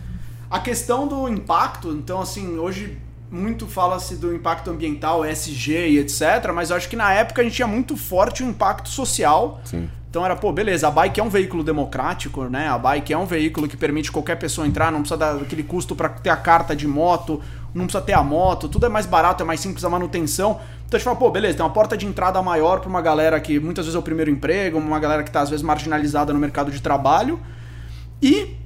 A 0.49 0.59
questão 0.59 1.07
do 1.07 1.29
impacto, 1.29 1.91
então 1.91 2.19
assim, 2.19 2.57
hoje 2.57 2.97
muito 3.31 3.65
fala-se 3.65 4.17
do 4.17 4.35
impacto 4.35 4.69
ambiental, 4.69 5.25
ESG 5.25 5.71
e 5.71 5.99
etc. 5.99 6.51
Mas 6.53 6.69
eu 6.69 6.75
acho 6.75 6.89
que 6.89 6.97
na 6.97 7.13
época 7.13 7.41
a 7.41 7.43
gente 7.45 7.55
tinha 7.55 7.67
muito 7.67 7.95
forte 7.95 8.43
o 8.43 8.45
impacto 8.45 8.89
social. 8.89 9.61
Sim. 9.63 9.89
Então 10.09 10.25
era, 10.25 10.35
pô, 10.35 10.51
beleza, 10.51 10.89
a 10.89 10.91
bike 10.91 11.21
é 11.21 11.23
um 11.23 11.29
veículo 11.29 11.63
democrático, 11.63 12.43
né? 12.43 12.67
A 12.67 12.77
bike 12.77 13.13
é 13.13 13.17
um 13.17 13.25
veículo 13.25 13.65
que 13.65 13.77
permite 13.77 14.11
qualquer 14.11 14.35
pessoa 14.37 14.67
entrar, 14.67 14.91
não 14.91 14.99
precisa 14.99 15.17
dar 15.17 15.35
aquele 15.37 15.63
custo 15.63 15.95
pra 15.95 16.09
ter 16.09 16.29
a 16.29 16.35
carta 16.35 16.75
de 16.75 16.85
moto, 16.85 17.41
não 17.73 17.85
precisa 17.85 18.03
ter 18.03 18.11
a 18.11 18.21
moto, 18.21 18.67
tudo 18.67 18.85
é 18.85 18.89
mais 18.89 19.05
barato, 19.05 19.41
é 19.41 19.45
mais 19.45 19.61
simples 19.61 19.85
a 19.85 19.89
manutenção. 19.89 20.59
Então 20.85 20.97
a 20.97 20.99
gente 20.99 21.05
fala, 21.05 21.15
pô, 21.15 21.31
beleza, 21.31 21.55
tem 21.55 21.65
uma 21.65 21.71
porta 21.71 21.95
de 21.95 22.05
entrada 22.05 22.41
maior 22.41 22.81
pra 22.81 22.89
uma 22.89 23.01
galera 23.01 23.39
que 23.39 23.57
muitas 23.57 23.85
vezes 23.85 23.95
é 23.95 23.99
o 23.99 24.01
primeiro 24.01 24.29
emprego, 24.29 24.77
uma 24.77 24.99
galera 24.99 25.23
que 25.23 25.31
tá 25.31 25.39
às 25.39 25.49
vezes 25.49 25.63
marginalizada 25.63 26.33
no 26.33 26.39
mercado 26.39 26.69
de 26.71 26.81
trabalho. 26.81 27.39
E 28.21 28.57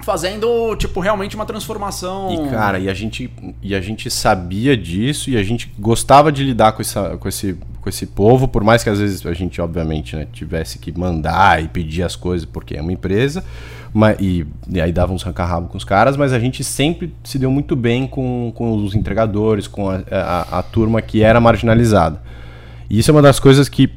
fazendo, 0.00 0.76
tipo, 0.76 1.00
realmente 1.00 1.34
uma 1.34 1.46
transformação. 1.46 2.32
E 2.32 2.50
cara, 2.50 2.78
e 2.78 2.88
a 2.88 2.94
gente, 2.94 3.30
e 3.62 3.74
a 3.74 3.80
gente 3.80 4.10
sabia 4.10 4.76
disso 4.76 5.30
e 5.30 5.36
a 5.36 5.42
gente 5.42 5.72
gostava 5.78 6.30
de 6.30 6.44
lidar 6.44 6.72
com, 6.72 6.82
essa, 6.82 7.16
com, 7.16 7.28
esse, 7.28 7.56
com 7.80 7.88
esse 7.88 8.06
povo, 8.06 8.46
por 8.46 8.62
mais 8.62 8.82
que 8.82 8.90
às 8.90 8.98
vezes 8.98 9.24
a 9.26 9.32
gente, 9.32 9.60
obviamente, 9.60 10.14
né, 10.14 10.26
tivesse 10.32 10.78
que 10.78 10.96
mandar 10.96 11.62
e 11.62 11.68
pedir 11.68 12.02
as 12.02 12.14
coisas 12.14 12.46
porque 12.46 12.76
é 12.76 12.80
uma 12.80 12.92
empresa, 12.92 13.44
mas, 13.92 14.16
e, 14.20 14.46
e 14.68 14.80
aí 14.80 14.92
dava 14.92 15.12
uns 15.12 15.22
rancarrabo 15.22 15.68
com 15.68 15.78
os 15.78 15.84
caras, 15.84 16.16
mas 16.16 16.32
a 16.32 16.38
gente 16.38 16.62
sempre 16.62 17.14
se 17.24 17.38
deu 17.38 17.50
muito 17.50 17.74
bem 17.74 18.06
com, 18.06 18.52
com 18.54 18.76
os 18.76 18.94
entregadores, 18.94 19.66
com 19.66 19.90
a, 19.90 20.02
a, 20.10 20.58
a 20.58 20.62
turma 20.62 21.00
que 21.00 21.22
era 21.22 21.40
marginalizada. 21.40 22.20
E 22.88 22.98
isso 22.98 23.10
é 23.10 23.12
uma 23.12 23.22
das 23.22 23.40
coisas 23.40 23.68
que, 23.68 23.90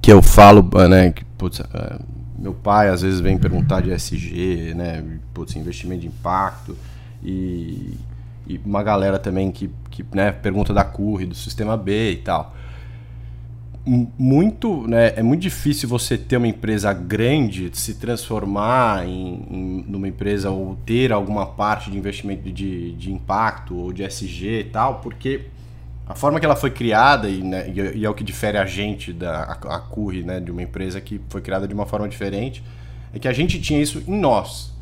que 0.00 0.12
eu 0.12 0.22
falo, 0.22 0.66
né, 0.88 1.10
que, 1.10 1.24
putz, 1.36 1.60
é, 1.60 1.98
meu 2.38 2.54
pai 2.54 2.88
às 2.88 3.02
vezes 3.02 3.20
vem 3.20 3.38
perguntar 3.38 3.80
de 3.80 3.90
SG, 3.90 4.74
né, 4.74 5.04
putz, 5.32 5.56
investimento 5.56 6.02
de 6.02 6.08
impacto 6.08 6.76
e, 7.22 7.94
e 8.46 8.60
uma 8.64 8.82
galera 8.82 9.18
também 9.18 9.50
que, 9.50 9.70
que 9.90 10.04
né, 10.12 10.32
pergunta 10.32 10.72
da 10.72 10.84
CURRE, 10.84 11.26
do 11.26 11.34
sistema 11.34 11.76
B 11.76 12.12
e 12.12 12.16
tal. 12.16 12.54
Muito, 14.18 14.84
né, 14.88 15.12
é 15.14 15.22
muito 15.22 15.42
difícil 15.42 15.88
você 15.88 16.18
ter 16.18 16.36
uma 16.36 16.48
empresa 16.48 16.92
grande 16.92 17.70
se 17.72 17.94
transformar 17.94 19.06
em, 19.06 19.46
em 19.48 19.84
numa 19.86 20.08
empresa 20.08 20.50
ou 20.50 20.76
ter 20.84 21.12
alguma 21.12 21.46
parte 21.46 21.90
de 21.90 21.96
investimento 21.96 22.50
de, 22.50 22.92
de 22.92 23.12
impacto 23.12 23.76
ou 23.76 23.92
de 23.92 24.02
SG 24.02 24.60
e 24.60 24.64
tal, 24.64 25.00
porque 25.00 25.42
a 26.06 26.14
forma 26.14 26.38
que 26.38 26.46
ela 26.46 26.54
foi 26.56 26.70
criada, 26.70 27.28
e, 27.28 27.42
né, 27.42 27.68
e- 27.68 28.04
é 28.04 28.08
o 28.08 28.14
que 28.14 28.22
difere 28.22 28.56
a 28.56 28.64
gente 28.64 29.12
da 29.12 29.42
a, 29.42 29.76
a 29.76 29.80
Curry, 29.80 30.22
né, 30.22 30.38
de 30.38 30.50
uma 30.50 30.62
empresa 30.62 31.00
que 31.00 31.20
foi 31.28 31.40
criada 31.40 31.66
de 31.66 31.74
uma 31.74 31.84
forma 31.84 32.08
diferente, 32.08 32.62
é 33.12 33.18
que 33.18 33.26
a 33.26 33.32
gente 33.32 33.60
tinha 33.60 33.80
isso 33.80 34.02
em 34.06 34.18
nós. 34.18 34.72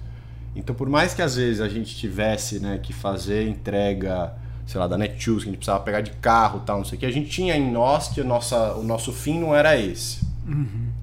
Então, 0.55 0.75
por 0.75 0.89
mais 0.89 1.15
que 1.15 1.23
às 1.23 1.37
vezes 1.37 1.61
a 1.61 1.69
gente 1.69 1.97
tivesse 1.97 2.61
né, 2.61 2.79
que 2.81 2.93
fazer 2.93 3.49
entrega, 3.49 4.33
sei 4.67 4.79
lá, 4.79 4.87
da 4.87 4.97
Netshoes, 4.99 5.43
que 5.43 5.49
a 5.49 5.53
gente 5.53 5.57
precisava 5.59 5.83
pegar 5.83 6.01
de 6.01 6.11
carro 6.13 6.61
tal, 6.61 6.79
não 6.79 6.85
sei 6.85 6.97
o 6.97 7.01
que, 7.01 7.07
a 7.07 7.11
gente 7.11 7.29
tinha 7.29 7.57
em 7.57 7.73
nós 7.73 8.09
que 8.09 8.21
a 8.21 8.25
nossa, 8.25 8.75
o 8.75 8.85
nosso 8.85 9.13
fim 9.13 9.41
não 9.41 9.55
era 9.55 9.77
esse. 9.77 10.21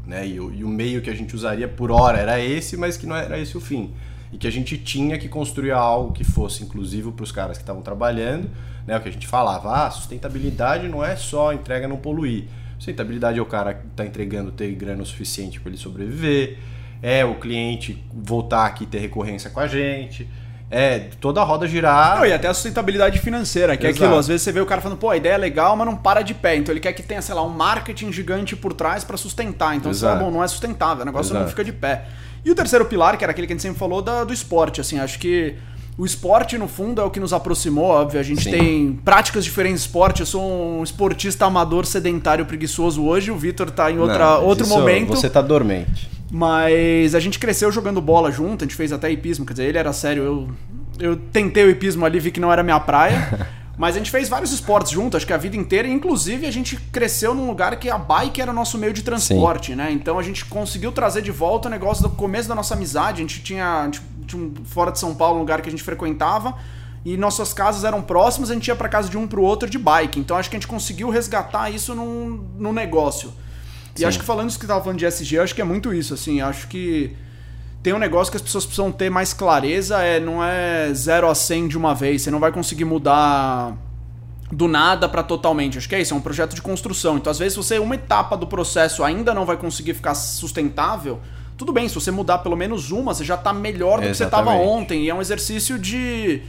Né? 0.06 0.28
E, 0.28 0.40
o, 0.40 0.54
e 0.54 0.64
o 0.64 0.68
meio 0.70 1.02
que 1.02 1.10
a 1.10 1.16
gente 1.16 1.36
usaria 1.36 1.68
por 1.68 1.92
hora 1.92 2.18
era 2.20 2.40
esse, 2.40 2.78
mas 2.78 2.96
que 2.96 3.06
não 3.08 3.16
era 3.16 3.40
esse 3.40 3.58
o 3.58 3.62
fim. 3.62 3.92
E 4.32 4.38
que 4.38 4.48
a 4.48 4.52
gente 4.52 4.78
tinha 4.78 5.18
que 5.18 5.28
construir 5.28 5.72
algo 5.72 6.14
que 6.14 6.24
fosse 6.24 6.64
inclusivo 6.64 7.12
para 7.12 7.24
os 7.24 7.32
caras 7.32 7.58
que 7.58 7.64
estavam 7.64 7.82
trabalhando, 7.82 8.50
né? 8.88 8.98
O 8.98 9.02
que 9.02 9.10
a 9.10 9.12
gente 9.12 9.28
falava, 9.28 9.86
ah, 9.86 9.92
sustentabilidade 9.92 10.88
não 10.88 11.04
é 11.04 11.16
só 11.16 11.52
entrega 11.54 11.88
não 11.88 11.98
poluir. 11.98 12.46
Sustentabilidade 12.78 13.38
é 13.38 13.42
o 13.42 13.46
cara 13.46 13.74
que 13.74 13.88
está 13.88 14.06
entregando 14.06 14.52
ter 14.52 14.72
grana 14.74 15.04
o 15.04 15.06
suficiente 15.06 15.60
para 15.60 15.70
ele 15.70 15.78
sobreviver, 15.78 16.58
é 17.02 17.26
o 17.26 17.36
cliente 17.36 18.04
voltar 18.14 18.66
aqui 18.66 18.86
e 18.86 18.88
ter 18.88 19.00
recorrência 19.00 19.50
com 19.50 19.60
a 19.60 19.68
gente, 19.68 20.28
é 20.72 21.10
toda 21.20 21.42
a 21.42 21.44
roda 21.44 21.68
girar. 21.68 22.18
Não, 22.18 22.26
e 22.26 22.32
até 22.32 22.48
a 22.48 22.54
sustentabilidade 22.54 23.20
financeira, 23.20 23.76
que 23.76 23.86
é 23.86 23.90
Exato. 23.90 24.06
aquilo, 24.06 24.18
às 24.18 24.28
vezes 24.28 24.42
você 24.44 24.54
vê 24.54 24.62
o 24.62 24.66
cara 24.66 24.80
falando, 24.80 24.98
pô, 24.98 25.10
a 25.10 25.18
ideia 25.18 25.34
é 25.34 25.38
legal, 25.38 25.76
mas 25.76 25.86
não 25.86 25.98
para 25.98 26.22
de 26.22 26.34
pé. 26.34 26.56
Então 26.56 26.72
ele 26.72 26.80
quer 26.80 26.94
que 26.94 27.04
tenha, 27.04 27.22
sei 27.22 27.36
lá, 27.36 27.44
um 27.44 27.50
marketing 27.50 28.12
gigante 28.12 28.56
por 28.56 28.72
trás 28.72 29.04
pra 29.04 29.18
sustentar. 29.18 29.76
Então 29.76 29.94
você 29.94 30.06
fala, 30.06 30.20
bom, 30.20 30.32
não 30.32 30.42
é 30.42 30.48
sustentável, 30.48 31.04
o 31.04 31.06
negócio 31.06 31.34
não 31.34 31.42
Exato. 31.42 31.52
fica 31.52 31.66
de 31.66 31.74
pé. 31.74 32.06
E 32.44 32.52
o 32.52 32.56
terceiro 32.56 32.86
pilar, 32.86 33.18
que 33.18 33.24
era 33.24 33.32
aquele 33.32 33.48
que 33.48 33.54
a 33.54 33.56
gente 33.56 33.62
sempre 33.62 33.78
falou, 33.78 34.02
da, 34.02 34.24
do 34.24 34.34
esporte, 34.34 34.82
assim, 34.82 35.00
acho 35.00 35.20
que 35.20 35.56
o 35.98 36.06
esporte, 36.06 36.58
no 36.58 36.68
fundo, 36.68 37.02
é 37.02 37.04
o 37.04 37.12
que 37.12 37.20
nos 37.20 37.34
aproximou, 37.34 37.86
óbvio. 37.86 38.20
A 38.20 38.24
gente 38.24 38.44
Sim. 38.44 38.52
tem 38.52 39.00
práticas 39.06 39.44
diferentes 39.44 39.82
de 39.82 39.88
esporte. 39.88 40.22
Eu 40.22 40.26
sou 40.26 40.42
um 40.42 40.84
esportista 40.84 41.46
amador, 41.46 41.86
sedentário, 41.86 42.46
preguiçoso 42.46 43.04
hoje. 43.04 43.30
O 43.30 43.38
Vitor 43.38 43.70
tá 43.70 43.92
em 43.92 44.00
outra, 44.00 44.38
Não, 44.38 44.46
outro 44.46 44.68
momento. 44.68 45.10
Você 45.10 45.30
tá 45.30 45.42
dormente. 45.42 46.10
Mas 46.32 47.14
a 47.14 47.20
gente 47.20 47.38
cresceu 47.38 47.72
jogando 47.72 48.02
bola 48.02 48.32
junto, 48.32 48.64
a 48.64 48.66
gente 48.66 48.76
fez 48.76 48.94
até 48.94 49.12
hipismo, 49.12 49.46
quer 49.46 49.52
dizer, 49.52 49.66
ele 49.66 49.78
era 49.78 49.92
sério, 49.92 50.24
eu, 50.24 50.50
eu 50.98 51.16
tentei 51.18 51.66
o 51.66 51.70
hipismo 51.70 52.06
ali, 52.06 52.22
vi 52.22 52.32
que 52.32 52.40
não 52.40 52.52
era 52.52 52.64
minha 52.64 52.80
praia. 52.80 53.52
Mas 53.82 53.96
a 53.96 53.98
gente 53.98 54.12
fez 54.12 54.30
vários 54.30 54.52
esportes 54.52 54.92
junto, 54.92 55.18
acho 55.18 55.26
que 55.26 55.34
a 55.34 55.38
vida 55.38 55.58
inteira, 55.58 55.88
e 55.88 55.92
inclusive 55.92 56.46
a 56.46 56.52
gente 56.52 56.78
cresceu 56.92 57.34
num 57.34 57.48
lugar 57.48 57.80
que 57.80 57.90
a 57.90 57.98
bike 57.98 58.40
era 58.40 58.52
o 58.52 58.54
nosso 58.54 58.78
meio 58.78 58.94
de 58.94 59.02
transporte, 59.02 59.74
né? 59.74 59.92
Então 59.92 60.20
a 60.20 60.22
gente 60.22 60.46
conseguiu 60.46 60.92
trazer 60.92 61.24
de 61.24 61.32
volta 61.32 61.68
o 61.68 61.72
negócio 61.72 62.04
do 62.04 62.10
começo 62.12 62.48
da 62.48 62.54
nossa 62.54 62.76
amizade. 62.76 63.18
A 63.18 63.22
gente 63.22 63.42
tinha, 63.42 63.66
a 63.82 63.86
gente 63.86 64.00
tinha 64.28 64.40
um- 64.40 64.54
fora 64.66 64.92
de 64.92 65.00
São 65.00 65.16
Paulo 65.16 65.38
um 65.38 65.40
lugar 65.40 65.64
que 65.64 65.68
a 65.68 65.72
gente 65.72 65.82
frequentava. 65.82 66.54
E 67.04 67.18
nossas 67.18 67.54
casas 67.54 67.84
eram 67.84 68.04
próximas, 68.04 68.52
a 68.52 68.54
gente 68.54 68.68
ia 68.68 68.76
pra 68.76 68.88
casa 68.88 69.10
de 69.10 69.18
um 69.18 69.26
pro 69.26 69.42
outro 69.42 69.68
de 69.68 69.80
bike. 69.80 70.20
Então 70.20 70.38
acho 70.38 70.48
que 70.48 70.56
a 70.56 70.60
gente 70.60 70.68
conseguiu 70.68 71.10
resgatar 71.10 71.72
isso 71.72 71.96
num, 71.96 72.46
num 72.60 72.72
negócio. 72.72 73.34
E 73.96 74.02
Sim. 74.02 74.06
acho 74.06 74.20
que 74.20 74.26
falando 74.26 74.48
isso 74.52 74.60
que 74.60 74.68
tava 74.68 74.82
falando 74.82 75.00
de 75.00 75.08
SG, 75.08 75.40
acho 75.40 75.56
que 75.56 75.62
é 75.62 75.66
muito 75.66 75.92
isso, 75.92 76.14
assim, 76.14 76.40
acho 76.40 76.68
que 76.68 77.16
tem 77.84 77.94
um 77.94 77.98
negócio 77.98 78.32
que 78.32 78.38
as 78.38 78.44
pessoas 78.44 78.66
precisam 78.66 78.92
ter 78.92 79.10
mais 79.10 79.34
clareza, 79.34 80.02
é 80.02 80.20
não 80.20 80.44
é 80.44 80.94
0 80.94 81.30
a 81.30 81.36
100 81.36 81.68
de 81.68 81.78
uma 81.78 81.96
vez, 81.96 82.22
você 82.22 82.32
não 82.32 82.40
vai 82.40 82.52
conseguir 82.52 82.86
mudar 82.86 83.76
do 84.52 84.68
nada 84.68 85.08
pra 85.08 85.24
totalmente. 85.24 85.78
Acho 85.78 85.90
que 85.90 85.96
é 85.96 86.02
isso, 86.02 86.14
é 86.14 86.18
um 86.18 86.22
projeto 86.22 86.54
de 86.54 86.62
construção. 86.62 87.18
Então, 87.18 87.32
às 87.32 87.40
vezes, 87.40 87.56
você 87.56 87.80
uma 87.80 87.96
etapa 87.96 88.38
do 88.38 88.46
processo 88.46 89.04
ainda 89.04 89.34
não 89.34 89.46
vai 89.46 89.58
conseguir 89.58 89.94
ficar 89.94 90.14
sustentável, 90.14 91.20
tudo 91.58 91.72
bem, 91.72 91.88
se 91.88 91.94
você 91.94 92.10
mudar 92.10 92.40
pelo 92.40 92.56
menos 92.56 92.92
uma, 92.92 93.14
você 93.14 93.24
já 93.24 93.38
tá 93.38 93.54
melhor 93.54 94.02
do 94.02 94.08
que 94.08 94.16
você 94.16 94.26
tava 94.26 94.50
Exatamente. 94.50 94.68
ontem. 94.68 95.04
E 95.04 95.10
é 95.10 95.14
um 95.14 95.22
exercício 95.22 95.78
de 95.78 96.42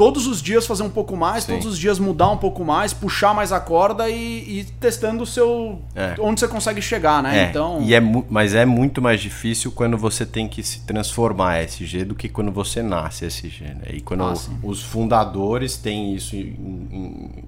todos 0.00 0.26
os 0.26 0.40
dias 0.40 0.66
fazer 0.66 0.82
um 0.82 0.88
pouco 0.88 1.14
mais, 1.14 1.44
Sim. 1.44 1.52
todos 1.52 1.66
os 1.66 1.78
dias 1.78 1.98
mudar 1.98 2.30
um 2.30 2.38
pouco 2.38 2.64
mais, 2.64 2.94
puxar 2.94 3.34
mais 3.34 3.52
a 3.52 3.60
corda 3.60 4.08
e, 4.08 4.60
e 4.60 4.64
testando 4.80 5.24
o 5.24 5.26
seu. 5.26 5.78
É. 5.94 6.14
onde 6.18 6.40
você 6.40 6.48
consegue 6.48 6.80
chegar, 6.80 7.22
né? 7.22 7.38
É, 7.44 7.50
Então. 7.50 7.82
e 7.82 7.92
é, 7.94 8.00
mas 8.30 8.54
é 8.54 8.64
muito 8.64 9.02
mais 9.02 9.20
difícil 9.20 9.70
quando 9.70 9.98
você 9.98 10.24
tem 10.24 10.48
que 10.48 10.62
se 10.62 10.86
transformar 10.86 11.58
SG 11.64 12.04
do 12.06 12.14
que 12.14 12.30
quando 12.30 12.50
você 12.50 12.82
nasce 12.82 13.26
SG. 13.26 13.64
Né? 13.74 13.82
E 13.92 14.00
quando 14.00 14.24
Ah, 14.24 14.34
sim. 14.34 14.56
os 14.62 14.82
fundadores 14.82 15.76
têm 15.76 16.14
isso 16.14 16.34
em- 16.34 16.56
em- 16.90 17.44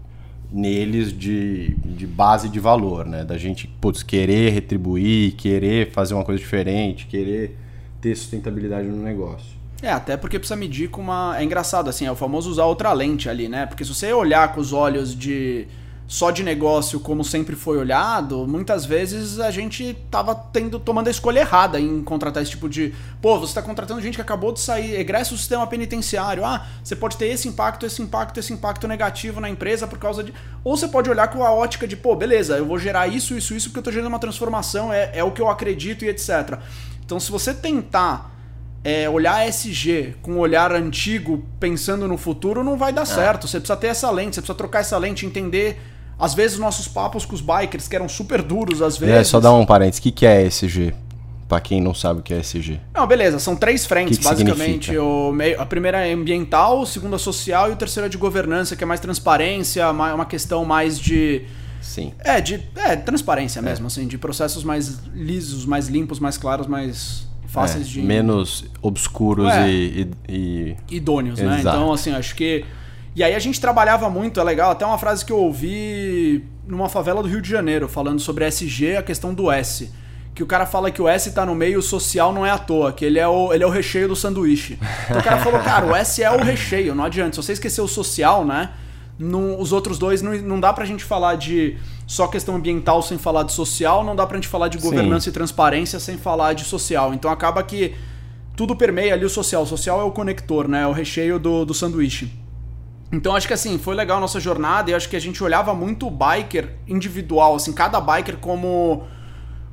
neles 0.52 1.10
de, 1.16 1.70
de 1.76 2.06
base 2.06 2.50
de 2.50 2.60
valor, 2.60 3.06
né? 3.06 3.24
Da 3.24 3.38
gente 3.38 3.66
putz, 3.66 4.02
querer 4.02 4.50
retribuir, 4.52 5.32
querer 5.36 5.90
fazer 5.92 6.12
uma 6.12 6.22
coisa 6.24 6.38
diferente, 6.38 7.06
querer 7.06 7.56
ter 7.98 8.14
sustentabilidade 8.14 8.86
no 8.88 9.02
negócio. 9.02 9.61
É, 9.82 9.90
até 9.90 10.16
porque 10.16 10.38
precisa 10.38 10.54
medir 10.54 10.88
com 10.88 11.00
uma. 11.00 11.36
É 11.36 11.42
engraçado, 11.42 11.90
assim, 11.90 12.06
é 12.06 12.12
o 12.12 12.14
famoso 12.14 12.48
usar 12.48 12.64
outra 12.64 12.92
lente 12.92 13.28
ali, 13.28 13.48
né? 13.48 13.66
Porque 13.66 13.84
se 13.84 13.92
você 13.92 14.12
olhar 14.12 14.54
com 14.54 14.60
os 14.60 14.72
olhos 14.72 15.14
de. 15.14 15.66
Só 16.06 16.30
de 16.30 16.42
negócio, 16.42 17.00
como 17.00 17.24
sempre 17.24 17.56
foi 17.56 17.78
olhado, 17.78 18.46
muitas 18.46 18.84
vezes 18.84 19.40
a 19.40 19.50
gente 19.50 19.96
tava 20.10 20.34
tendo, 20.34 20.78
tomando 20.78 21.08
a 21.08 21.10
escolha 21.10 21.40
errada 21.40 21.80
em 21.80 22.02
contratar 22.02 22.42
esse 22.42 22.52
tipo 22.52 22.68
de. 22.68 22.92
Pô, 23.20 23.38
você 23.38 23.54
tá 23.54 23.62
contratando 23.62 24.00
gente 24.00 24.16
que 24.16 24.20
acabou 24.20 24.52
de 24.52 24.60
sair, 24.60 24.94
egressa 25.00 25.34
o 25.34 25.38
sistema 25.38 25.66
penitenciário. 25.66 26.44
Ah, 26.44 26.66
você 26.84 26.94
pode 26.94 27.16
ter 27.16 27.28
esse 27.28 27.48
impacto, 27.48 27.86
esse 27.86 28.02
impacto, 28.02 28.38
esse 28.38 28.52
impacto 28.52 28.86
negativo 28.86 29.40
na 29.40 29.48
empresa 29.48 29.86
por 29.86 29.98
causa 29.98 30.22
de. 30.22 30.34
Ou 30.62 30.76
você 30.76 30.86
pode 30.86 31.08
olhar 31.08 31.28
com 31.28 31.42
a 31.42 31.50
ótica 31.50 31.88
de, 31.88 31.96
pô, 31.96 32.14
beleza, 32.14 32.58
eu 32.58 32.66
vou 32.66 32.78
gerar 32.78 33.08
isso, 33.08 33.34
isso, 33.34 33.54
isso, 33.54 33.68
porque 33.70 33.78
eu 33.78 33.84
tô 33.84 33.90
gerando 33.90 34.08
uma 34.08 34.18
transformação, 34.18 34.92
é, 34.92 35.10
é 35.14 35.24
o 35.24 35.32
que 35.32 35.40
eu 35.40 35.48
acredito 35.48 36.04
e 36.04 36.08
etc. 36.08 36.58
Então, 37.04 37.18
se 37.18 37.32
você 37.32 37.54
tentar 37.54 38.31
é, 38.84 39.08
olhar 39.08 39.46
SG 39.48 40.14
com 40.22 40.32
um 40.32 40.38
olhar 40.38 40.72
antigo, 40.72 41.44
pensando 41.60 42.08
no 42.08 42.16
futuro, 42.18 42.64
não 42.64 42.76
vai 42.76 42.92
dar 42.92 43.04
certo. 43.04 43.46
Você 43.46 43.58
precisa 43.60 43.76
ter 43.76 43.88
essa 43.88 44.10
lente, 44.10 44.34
você 44.36 44.40
precisa 44.40 44.56
trocar 44.56 44.80
essa 44.80 44.98
lente, 44.98 45.24
entender. 45.26 45.80
Às 46.18 46.34
vezes, 46.34 46.58
nossos 46.58 46.86
papos 46.88 47.24
com 47.24 47.34
os 47.34 47.40
bikers, 47.40 47.88
que 47.88 47.96
eram 47.96 48.08
super 48.08 48.42
duros, 48.42 48.80
às 48.82 48.96
vezes. 48.96 49.14
É, 49.14 49.24
só 49.24 49.40
dar 49.40 49.52
um 49.52 49.64
parênteses. 49.66 49.98
O 49.98 50.02
que, 50.02 50.12
que 50.12 50.26
é 50.26 50.42
SG? 50.42 50.94
Pra 51.48 51.60
quem 51.60 51.80
não 51.82 51.92
sabe 51.94 52.20
o 52.20 52.22
que 52.22 52.32
é 52.32 52.38
SG. 52.38 52.80
Não, 52.94 53.06
beleza, 53.06 53.38
são 53.38 53.54
três 53.54 53.84
frentes, 53.84 54.16
Que 54.18 54.22
que 54.24 54.28
basicamente. 54.30 54.96
O 54.96 55.32
meio, 55.32 55.60
a 55.60 55.66
primeira 55.66 56.06
é 56.06 56.12
ambiental, 56.12 56.82
a 56.82 56.86
segunda 56.86 57.16
é 57.16 57.18
social 57.18 57.68
e 57.70 57.72
o 57.72 57.76
terceiro 57.76 58.06
é 58.06 58.08
de 58.08 58.16
governança, 58.16 58.74
que 58.74 58.82
é 58.82 58.86
mais 58.86 59.00
transparência, 59.00 59.92
ma- 59.92 60.14
uma 60.14 60.24
questão 60.24 60.64
mais 60.64 60.98
de. 60.98 61.42
Sim. 61.80 62.12
É, 62.20 62.40
de. 62.40 62.62
É, 62.76 62.96
transparência 62.96 63.60
mesmo, 63.60 63.86
assim, 63.88 64.06
de 64.06 64.16
processos 64.16 64.64
mais 64.64 65.00
lisos, 65.14 65.66
mais 65.66 65.88
limpos, 65.88 66.18
mais 66.18 66.38
claros, 66.38 66.66
mais 66.66 67.26
fáceis 67.52 67.86
É, 67.86 67.90
de. 67.90 68.02
Menos 68.02 68.64
obscuros 68.80 69.50
É. 69.52 69.68
e- 69.70 70.10
e- 70.28 70.76
e 70.90 70.96
idôneos, 70.96 71.38
né? 71.38 71.60
Exato. 71.60 71.76
Então, 71.76 71.92
assim, 71.92 72.12
acho 72.12 72.34
que. 72.34 72.64
E 73.14 73.22
aí 73.22 73.34
a 73.34 73.38
gente 73.38 73.60
trabalhava 73.60 74.08
muito, 74.08 74.40
é 74.40 74.42
legal, 74.42 74.70
até 74.70 74.86
uma 74.86 74.96
frase 74.96 75.24
que 75.24 75.30
eu 75.32 75.38
ouvi 75.38 76.44
numa 76.66 76.88
favela 76.88 77.22
do 77.22 77.28
Rio 77.28 77.42
de 77.42 77.48
Janeiro, 77.50 77.88
falando 77.88 78.20
sobre 78.20 78.44
SG, 78.46 78.96
a 78.96 79.02
questão 79.02 79.34
do 79.34 79.50
S. 79.50 79.90
Que 80.34 80.42
o 80.42 80.46
cara 80.46 80.64
fala 80.64 80.90
que 80.90 81.02
o 81.02 81.06
S 81.06 81.30
tá 81.32 81.44
no 81.44 81.54
meio, 81.54 81.80
o 81.80 81.82
social 81.82 82.32
não 82.32 82.46
é 82.46 82.50
à 82.50 82.56
toa, 82.56 82.90
que 82.90 83.04
ele 83.04 83.18
é 83.18 83.28
o, 83.28 83.52
ele 83.52 83.62
é 83.62 83.66
o 83.66 83.70
recheio 83.70 84.08
do 84.08 84.16
sanduíche. 84.16 84.78
Então 85.04 85.20
o 85.20 85.22
cara 85.22 85.36
falou, 85.38 85.60
cara, 85.62 85.84
o 85.84 85.94
S 85.94 86.22
é 86.22 86.30
o 86.30 86.38
recheio, 86.42 86.94
não 86.94 87.04
adianta. 87.04 87.32
Se 87.32 87.42
você 87.42 87.52
esquecer 87.52 87.82
o 87.82 87.86
social, 87.88 88.44
né? 88.46 88.70
não- 89.18 89.60
os 89.60 89.72
outros 89.72 89.98
dois 89.98 90.22
não, 90.22 90.32
não 90.38 90.58
dá 90.58 90.72
pra 90.72 90.86
gente 90.86 91.04
falar 91.04 91.36
de 91.36 91.76
só 92.06 92.26
questão 92.26 92.56
ambiental 92.56 93.02
sem 93.02 93.18
falar 93.18 93.44
de 93.44 93.52
social, 93.52 94.04
não 94.04 94.14
dá 94.14 94.26
pra 94.26 94.36
gente 94.36 94.48
falar 94.48 94.68
de 94.68 94.78
Sim. 94.80 94.84
governança 94.84 95.28
e 95.28 95.32
transparência 95.32 95.98
sem 95.98 96.16
falar 96.16 96.52
de 96.52 96.64
social. 96.64 97.14
Então 97.14 97.30
acaba 97.30 97.62
que 97.62 97.94
tudo 98.56 98.76
permeia 98.76 99.14
ali 99.14 99.24
o 99.24 99.30
social. 99.30 99.62
O 99.62 99.66
social 99.66 100.00
é 100.00 100.04
o 100.04 100.10
conector, 100.10 100.68
né? 100.68 100.82
É 100.82 100.86
o 100.86 100.92
recheio 100.92 101.38
do, 101.38 101.64
do 101.64 101.72
sanduíche. 101.72 102.32
Então 103.12 103.36
acho 103.36 103.46
que 103.46 103.52
assim, 103.52 103.78
foi 103.78 103.94
legal 103.94 104.16
a 104.16 104.20
nossa 104.20 104.40
jornada 104.40 104.90
e 104.90 104.94
acho 104.94 105.08
que 105.08 105.16
a 105.16 105.20
gente 105.20 105.42
olhava 105.44 105.74
muito 105.74 106.06
o 106.06 106.10
biker 106.10 106.76
individual, 106.88 107.54
assim, 107.56 107.72
cada 107.72 108.00
biker 108.00 108.38
como 108.38 109.04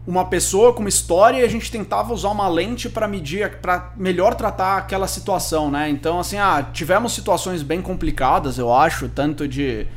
uma 0.05 0.25
pessoa 0.25 0.73
com 0.73 0.79
uma 0.79 0.89
história 0.89 1.39
e 1.39 1.43
a 1.43 1.47
gente 1.47 1.71
tentava 1.71 2.13
usar 2.13 2.29
uma 2.29 2.49
lente 2.49 2.89
para 2.89 3.07
medir, 3.07 3.59
para 3.61 3.93
melhor 3.95 4.35
tratar 4.35 4.77
aquela 4.77 5.07
situação, 5.07 5.71
né? 5.71 5.89
Então 5.89 6.19
assim, 6.19 6.37
ah, 6.37 6.67
tivemos 6.73 7.13
situações 7.13 7.63
bem 7.63 7.81
complicadas, 7.81 8.57
eu 8.57 8.73
acho, 8.73 9.07
tanto 9.07 9.47
de 9.47 9.87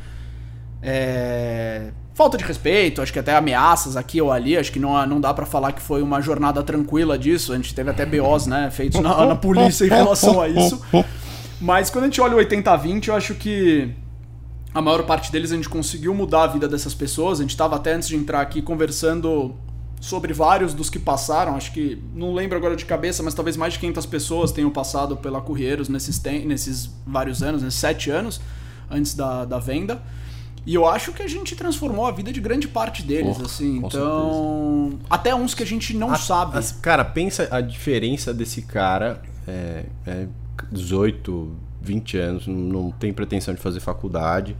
é, 0.81 1.91
falta 2.13 2.37
de 2.37 2.43
respeito, 2.43 3.01
acho 3.01 3.11
que 3.11 3.19
até 3.19 3.35
ameaças 3.35 3.97
aqui 3.97 4.21
ou 4.21 4.31
ali, 4.31 4.57
acho 4.57 4.71
que 4.71 4.79
não, 4.79 5.05
não 5.07 5.19
dá 5.19 5.33
pra 5.33 5.45
falar 5.45 5.71
que 5.71 5.81
foi 5.81 6.01
uma 6.01 6.21
jornada 6.21 6.61
tranquila 6.61 7.17
disso, 7.17 7.53
a 7.53 7.55
gente 7.55 7.73
teve 7.73 7.89
até 7.89 8.05
BOs, 8.05 8.45
né, 8.45 8.69
feitos 8.71 8.99
na, 8.99 9.25
na 9.25 9.35
polícia 9.35 9.85
em 9.85 9.89
relação 9.89 10.39
a 10.39 10.47
isso. 10.47 10.81
Mas 11.59 11.89
quando 11.89 12.03
a 12.03 12.07
gente 12.07 12.19
olha 12.19 12.35
o 12.35 12.39
80-20, 12.39 13.07
eu 13.07 13.15
acho 13.15 13.35
que 13.35 13.93
a 14.73 14.81
maior 14.81 15.03
parte 15.03 15.31
deles 15.31 15.51
a 15.51 15.55
gente 15.55 15.69
conseguiu 15.69 16.13
mudar 16.13 16.43
a 16.43 16.47
vida 16.47 16.67
dessas 16.67 16.93
pessoas. 16.93 17.39
A 17.39 17.43
gente 17.43 17.51
estava 17.51 17.75
até 17.75 17.93
antes 17.93 18.07
de 18.09 18.15
entrar 18.15 18.41
aqui 18.41 18.61
conversando 18.61 19.55
sobre 20.01 20.33
vários 20.33 20.73
dos 20.73 20.89
que 20.89 20.99
passaram. 20.99 21.55
Acho 21.55 21.71
que 21.71 22.01
não 22.13 22.33
lembro 22.33 22.57
agora 22.57 22.75
de 22.75 22.83
cabeça, 22.83 23.23
mas 23.23 23.33
talvez 23.33 23.55
mais 23.55 23.73
de 23.73 23.79
500 23.79 24.05
pessoas 24.07 24.51
tenham 24.51 24.69
passado 24.69 25.15
pela 25.15 25.39
Correiros 25.39 25.87
nesses, 25.87 26.21
nesses 26.43 26.89
vários 27.05 27.41
anos, 27.41 27.61
nesses 27.61 27.79
sete 27.79 28.09
anos 28.09 28.41
antes 28.89 29.13
da, 29.13 29.45
da 29.45 29.59
venda. 29.59 30.01
E 30.65 30.75
eu 30.75 30.87
acho 30.87 31.11
que 31.11 31.21
a 31.21 31.27
gente 31.27 31.55
transformou 31.55 32.05
a 32.05 32.11
vida 32.11 32.31
de 32.31 32.39
grande 32.39 32.67
parte 32.67 33.03
deles, 33.03 33.35
Porra, 33.35 33.45
assim. 33.47 33.77
Então, 33.77 34.97
até 35.09 35.35
uns 35.35 35.53
que 35.53 35.61
a 35.63 35.65
gente 35.65 35.93
não 35.95 36.11
A- 36.11 36.15
sabe. 36.15 36.57
as- 36.57 36.71
cara, 36.71 37.03
pensa 37.03 37.47
a 37.51 37.59
diferença 37.59 38.33
desse 38.33 38.61
cara. 38.61 39.21
É, 39.47 39.83
é 40.07 40.27
18, 40.71 41.51
20 41.81 42.17
anos, 42.17 42.47
não, 42.47 42.55
não 42.55 42.91
tem 42.91 43.11
pretensão 43.11 43.53
de 43.53 43.59
fazer 43.59 43.79
faculdade. 43.81 44.55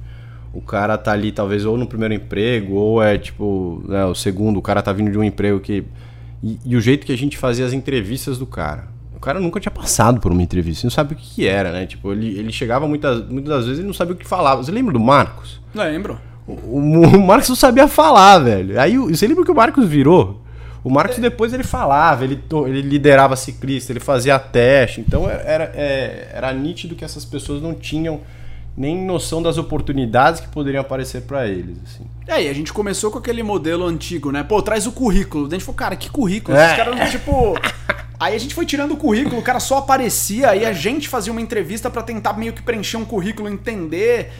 O 0.54 0.62
cara 0.62 0.98
tá 0.98 1.12
ali, 1.14 1.32
talvez, 1.32 1.66
ou 1.66 1.78
no 1.78 1.88
primeiro 1.88 2.14
emprego, 2.14 2.74
ou 2.76 3.02
é 3.02 3.18
tipo, 3.18 3.82
né, 3.88 4.06
o 4.06 4.14
segundo, 4.14 4.58
o 4.58 4.62
cara 4.62 4.82
tá 4.82 4.92
vindo 4.94 5.10
de 5.12 5.18
um 5.18 5.24
emprego 5.24 5.60
que. 5.60 5.84
E, 6.44 6.60
e 6.66 6.76
o 6.76 6.82
jeito 6.82 7.06
que 7.06 7.14
a 7.14 7.18
gente 7.18 7.38
fazia 7.38 7.66
as 7.66 7.72
entrevistas 7.74 8.38
do 8.38 8.46
cara. 8.46 8.88
O 9.24 9.26
cara 9.26 9.40
nunca 9.40 9.58
tinha 9.58 9.72
passado 9.72 10.20
por 10.20 10.34
uma 10.34 10.44
entrevista, 10.44 10.86
não 10.86 10.92
sabe 10.92 11.14
o 11.14 11.16
que, 11.16 11.24
que 11.36 11.48
era, 11.48 11.72
né? 11.72 11.86
Tipo, 11.86 12.12
ele, 12.12 12.38
ele 12.38 12.52
chegava 12.52 12.86
muitas, 12.90 13.26
muitas 13.30 13.50
das 13.56 13.66
vezes 13.68 13.82
e 13.82 13.88
não 13.88 13.94
sabia 13.94 14.14
o 14.14 14.18
que 14.18 14.28
falava. 14.28 14.62
Você 14.62 14.70
lembra 14.70 14.92
do 14.92 15.00
Marcos? 15.00 15.62
Lembro. 15.74 16.20
O, 16.46 16.52
o- 16.52 17.08
o 17.16 17.26
Marcos 17.26 17.48
não 17.48 17.56
sabia 17.56 17.88
falar, 17.88 18.40
velho. 18.40 18.78
Aí 18.78 18.98
você 18.98 19.26
lembra 19.26 19.46
que 19.46 19.52
o 19.52 19.56
Marcos 19.56 19.88
virou? 19.88 20.42
O 20.84 20.90
Marcos 20.90 21.20
depois 21.20 21.54
ele 21.54 21.64
falava, 21.64 22.26
ele, 22.26 22.38
ele 22.68 22.82
liderava 22.82 23.38
ciclista, 23.38 23.94
ele 23.94 24.02
fazia 24.02 24.38
teste. 24.38 25.00
Então 25.00 25.30
era, 25.30 25.72
é, 25.74 26.28
era 26.34 26.52
nítido 26.52 26.94
que 26.94 27.06
essas 27.06 27.24
pessoas 27.24 27.62
não 27.62 27.74
tinham 27.74 28.20
nem 28.76 29.06
noção 29.06 29.42
das 29.42 29.58
oportunidades 29.58 30.42
que 30.42 30.50
poderiam 30.50 30.82
aparecer 30.82 31.22
pra 31.22 31.48
eles. 31.48 31.78
Assim. 31.86 32.04
É, 32.28 32.44
e 32.44 32.50
a 32.50 32.54
gente 32.54 32.74
começou 32.74 33.10
com 33.10 33.20
aquele 33.20 33.42
modelo 33.42 33.86
antigo, 33.86 34.34
né? 34.34 34.44
Pô, 34.44 34.62
traz 34.62 34.86
o 34.86 34.92
currículo. 34.92 35.48
A 35.48 35.50
gente 35.52 35.64
falou, 35.64 35.78
cara, 35.78 35.96
que 35.96 36.10
currículo? 36.10 36.58
É. 36.58 36.72
Os 36.72 36.76
caras, 36.76 37.10
tipo. 37.12 37.56
Aí 38.24 38.36
a 38.36 38.38
gente 38.38 38.56
foi 38.56 38.66
tirando 38.66 38.94
o 38.94 38.96
currículo, 38.96 39.38
o 39.38 39.42
cara 39.42 39.60
só 39.60 39.80
aparecia, 39.80 40.52
aí 40.52 40.66
a 40.66 40.72
gente 40.72 41.10
fazia 41.10 41.30
uma 41.30 41.42
entrevista 41.42 41.90
pra 41.90 42.02
tentar 42.02 42.32
meio 42.32 42.54
que 42.54 42.62
preencher 42.62 42.96
um 42.96 43.04
currículo, 43.04 43.50
entender. 43.50 44.32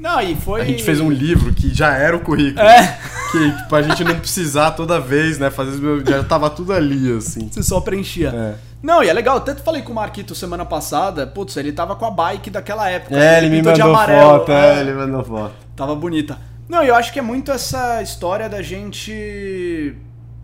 Não, 0.00 0.18
e 0.18 0.34
foi. 0.34 0.62
A 0.62 0.64
gente 0.64 0.82
fez 0.82 0.98
um 0.98 1.10
livro 1.10 1.52
que 1.52 1.74
já 1.74 1.92
era 1.92 2.16
o 2.16 2.20
currículo. 2.20 2.66
É. 2.66 2.98
Que 3.30 3.68
pra 3.68 3.82
gente 3.82 4.02
não 4.02 4.18
precisar 4.18 4.70
toda 4.70 4.98
vez, 4.98 5.38
né? 5.38 5.50
Fazer, 5.50 5.78
já 6.06 6.24
tava 6.24 6.48
tudo 6.48 6.72
ali, 6.72 7.12
assim. 7.12 7.50
Você 7.52 7.62
só 7.62 7.82
preenchia. 7.82 8.30
É. 8.30 8.54
Não, 8.82 9.04
e 9.04 9.10
é 9.10 9.12
legal, 9.12 9.36
até 9.36 9.54
falei 9.56 9.82
com 9.82 9.92
o 9.92 9.94
Marquito 9.94 10.34
semana 10.34 10.64
passada, 10.64 11.26
putz, 11.26 11.56
ele 11.58 11.70
tava 11.70 11.94
com 11.94 12.06
a 12.06 12.10
bike 12.10 12.48
daquela 12.48 12.88
época. 12.88 13.14
É, 13.14 13.38
ele 13.38 13.50
me 13.50 13.56
pintou 13.58 13.74
de 13.74 13.82
mandou 13.82 14.06
foto, 14.06 14.52
é. 14.52 14.78
é, 14.78 14.80
ele 14.80 14.94
mandou 14.94 15.22
foto. 15.22 15.54
Tava 15.76 15.94
bonita. 15.94 16.38
Não, 16.66 16.82
eu 16.82 16.94
acho 16.94 17.12
que 17.12 17.18
é 17.18 17.22
muito 17.22 17.52
essa 17.52 18.00
história 18.00 18.48
da 18.48 18.62
gente 18.62 19.94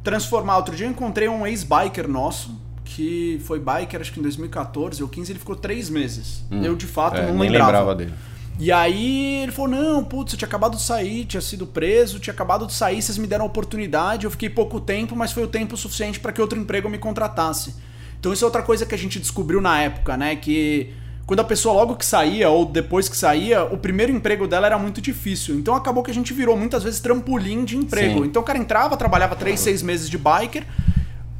transformar. 0.03 0.57
Outro 0.57 0.75
dia 0.77 0.87
eu 0.87 0.91
encontrei 0.91 1.29
um 1.29 1.47
ex-biker 1.47 2.09
nosso, 2.09 2.59
que 2.85 3.41
foi 3.45 3.59
biker 3.61 4.01
acho 4.01 4.13
que 4.13 4.19
em 4.21 4.23
2014 4.23 5.03
ou 5.03 5.09
15, 5.09 5.33
ele 5.33 5.39
ficou 5.39 5.57
três 5.57 5.91
meses. 5.91 6.43
eu 6.51 6.75
de 6.77 6.87
fato 6.87 7.17
É, 7.19 7.27
não 7.27 7.39
lembrava. 7.39 7.67
lembrava 7.67 7.95
dele. 7.95 8.13
E 8.61 8.73
aí 8.73 9.43
ele 9.43 9.53
falou: 9.53 9.71
Não, 9.71 10.03
putz, 10.03 10.33
eu 10.33 10.39
tinha 10.39 10.49
acabado 10.49 10.77
de 10.77 10.83
sair, 10.83 11.25
tinha 11.27 11.41
sido 11.41 11.65
preso, 11.67 12.19
tinha 12.19 12.35
acabado 12.35 12.67
de 12.67 12.73
sair, 12.73 13.01
vocês 13.01 13.17
me 13.17 13.27
deram 13.27 13.45
a 13.45 13.47
oportunidade, 13.47 14.25
eu 14.25 14.31
fiquei 14.33 14.49
pouco 14.51 14.81
tempo, 14.81 15.15
mas 15.15 15.31
foi 15.31 15.45
o 15.45 15.49
tempo 15.49 15.77
suficiente 15.77 16.19
para 16.19 16.33
que 16.33 16.41
outro 16.41 16.59
emprego 16.59 16.89
me 16.89 16.99
contratasse. 16.99 17.75
Então 18.19 18.33
isso 18.33 18.45
é 18.45 18.47
outra 18.47 18.63
coisa 18.63 18.85
que 18.85 18.95
a 18.95 18.99
gente 18.99 19.21
descobriu 19.21 19.61
na 19.61 19.81
época, 19.81 20.17
né? 20.17 20.35
Que 20.35 20.93
quando 21.29 21.41
a 21.41 21.45
pessoa 21.45 21.75
logo 21.75 21.95
que 21.95 22.07
saía 22.07 22.49
ou 22.49 22.65
depois 22.65 23.07
que 23.07 23.15
saía, 23.15 23.63
o 23.63 23.77
primeiro 23.77 24.11
emprego 24.11 24.49
dela 24.49 24.67
era 24.67 24.79
muito 24.79 24.99
difícil. 24.99 25.57
Então 25.57 25.75
acabou 25.75 26.03
que 26.03 26.11
a 26.11 26.15
gente 26.15 26.33
virou 26.33 26.57
muitas 26.57 26.83
vezes 26.83 27.01
trampolim 27.01 27.67
de 27.67 27.77
emprego. 27.77 28.21
Sim. 28.21 28.29
Então 28.29 28.41
o 28.41 28.45
cara 28.45 28.59
entrava, 28.59 28.97
trabalhava 28.97 29.37
três, 29.37 29.61
seis 29.61 29.83
meses 29.83 30.09
de 30.09 30.17
biker. 30.17 30.65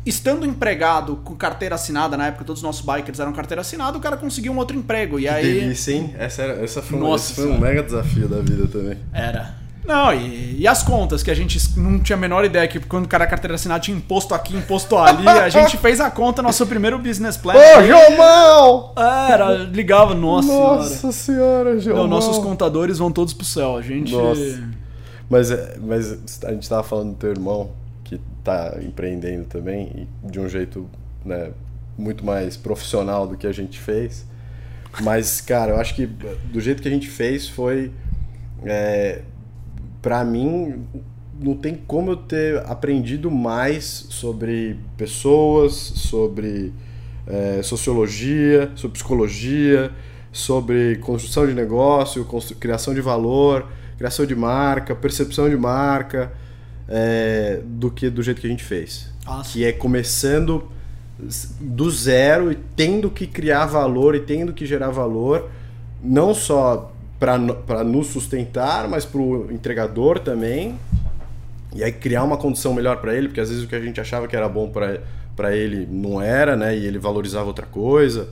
Estando 0.05 0.45
empregado 0.45 1.17
com 1.25 1.35
carteira 1.35 1.75
assinada, 1.75 2.19
na 2.19 2.27
época 2.27 2.45
todos 2.45 2.61
os 2.61 2.63
nossos 2.63 2.85
bikers 2.85 3.19
eram 3.19 3.33
carteira 3.33 3.63
assinada, 3.63 3.97
o 3.97 4.01
cara 4.01 4.19
conseguia 4.19 4.53
um 4.53 4.59
outro 4.59 4.77
emprego. 4.77 5.19
E 5.19 5.27
aí. 5.27 5.61
Delícia, 5.61 5.93
hein? 5.93 6.15
Essa, 6.19 6.43
era, 6.43 6.63
essa 6.63 6.83
foi, 6.83 6.99
um, 6.99 7.01
Nossa 7.01 7.33
esse 7.33 7.41
foi 7.41 7.51
um 7.51 7.59
mega 7.59 7.83
desafio 7.83 8.29
da 8.29 8.41
vida 8.43 8.67
também. 8.67 8.99
Era. 9.11 9.55
Não, 9.89 10.13
e, 10.13 10.61
e 10.61 10.69
as 10.69 10.83
contas, 10.83 11.23
que 11.23 11.31
a 11.31 11.35
gente 11.35 11.59
não 11.79 11.99
tinha 11.99 12.15
a 12.15 12.21
menor 12.21 12.45
ideia 12.45 12.69
que 12.69 12.79
quando 12.79 13.07
o 13.07 13.09
cara 13.09 13.27
carteira 13.27 13.55
assinada 13.55 13.81
tinha 13.81 13.97
imposto 13.97 14.35
aqui, 14.35 14.55
imposto 14.55 14.99
ali. 14.99 15.27
A 15.27 15.49
gente 15.49 15.79
fez 15.79 15.99
a 15.99 16.11
conta, 16.11 16.43
nosso 16.43 16.67
primeiro 16.67 16.99
business 16.99 17.39
plan. 17.39 17.55
Ô, 17.55 17.83
Jomão! 17.83 18.93
Era, 19.31 19.55
ligava, 19.55 20.15
nossa, 20.15 20.47
senhora. 20.49 20.77
Nossa 20.77 21.13
senhora, 21.13 21.81
Jomão. 21.81 22.03
Não, 22.03 22.07
nossos 22.07 22.37
contadores 22.37 22.99
vão 22.99 23.11
todos 23.11 23.33
pro 23.33 23.47
céu. 23.47 23.79
A 23.79 23.81
gente. 23.81 24.13
Nossa. 24.13 24.63
Mas, 25.31 25.51
é, 25.51 25.79
mas 25.81 26.45
a 26.45 26.53
gente 26.53 26.69
tava 26.69 26.83
falando 26.83 27.13
do 27.13 27.17
teu 27.17 27.31
irmão, 27.31 27.71
que 28.05 28.21
tá 28.45 28.77
empreendendo 28.83 29.47
também, 29.47 30.07
e 30.23 30.31
de 30.31 30.39
um 30.39 30.51
jeito 30.51 30.87
né, 31.25 31.51
muito 31.97 32.27
mais 32.27 32.59
profissional 32.59 33.27
do 33.27 33.39
que 33.39 33.47
a 33.47 33.53
gente 33.53 33.79
fez. 33.79 34.27
Mas, 35.01 35.41
cara, 35.41 35.73
eu 35.73 35.81
acho 35.81 35.95
que 35.95 36.05
do 36.05 36.61
jeito 36.61 36.83
que 36.83 36.89
a 36.89 36.91
gente 36.91 37.09
fez 37.09 37.49
foi. 37.49 37.91
É, 38.67 39.23
para 40.01 40.25
mim, 40.25 40.85
não 41.41 41.55
tem 41.55 41.75
como 41.75 42.13
eu 42.13 42.17
ter 42.17 42.59
aprendido 42.67 43.31
mais 43.31 44.07
sobre 44.11 44.77
pessoas, 44.97 45.73
sobre 45.75 46.73
é, 47.27 47.63
sociologia, 47.63 48.71
sobre 48.75 48.95
psicologia, 48.95 49.93
sobre 50.33 50.97
construção 50.97 51.47
de 51.47 51.55
negócio, 51.55 52.27
criação 52.59 52.95
de 52.95 53.01
valor, 53.01 53.67
criação 53.97 54.27
de 54.27 54.35
marca, 54.35 54.95
percepção 54.95 55.49
de 55.49 55.57
marca, 55.57 56.33
é, 56.89 57.61
do 57.65 57.91
que 57.91 58.09
do 58.09 58.23
jeito 58.23 58.41
que 58.41 58.47
a 58.47 58.51
gente 58.51 58.65
fez. 58.65 59.13
Que 59.53 59.65
é 59.65 59.73
começando 59.73 60.69
do 61.61 61.91
zero 61.91 62.53
e 62.53 62.55
tendo 62.77 63.11
que 63.11 63.27
criar 63.27 63.67
valor 63.67 64.15
e 64.15 64.21
tendo 64.21 64.53
que 64.53 64.65
gerar 64.65 64.91
valor, 64.91 65.51
não 66.03 66.33
só 66.33 66.93
para 67.19 67.85
nos 67.85 68.07
sustentar, 68.09 68.89
mas 68.89 69.05
para 69.05 69.21
o 69.21 69.53
entregador 69.53 70.19
também. 70.21 70.79
E 71.75 71.83
aí 71.83 71.93
criar 71.93 72.25
uma 72.25 72.37
condição 72.37 72.73
melhor 72.73 72.99
para 72.99 73.15
ele, 73.15 73.29
porque 73.29 73.41
às 73.41 73.49
vezes 73.49 73.65
o 73.65 73.69
que 73.69 73.75
a 73.75 73.81
gente 73.81 74.01
achava 74.01 74.27
que 74.27 74.37
era 74.37 74.49
bom 74.49 74.71
para 74.71 75.57
ele 75.57 75.87
não 75.91 76.23
era, 76.23 76.57
né? 76.57 76.77
E 76.77 76.87
ele 76.87 76.99
valorizava 76.99 77.47
outra 77.47 77.67
coisa. 77.67 78.29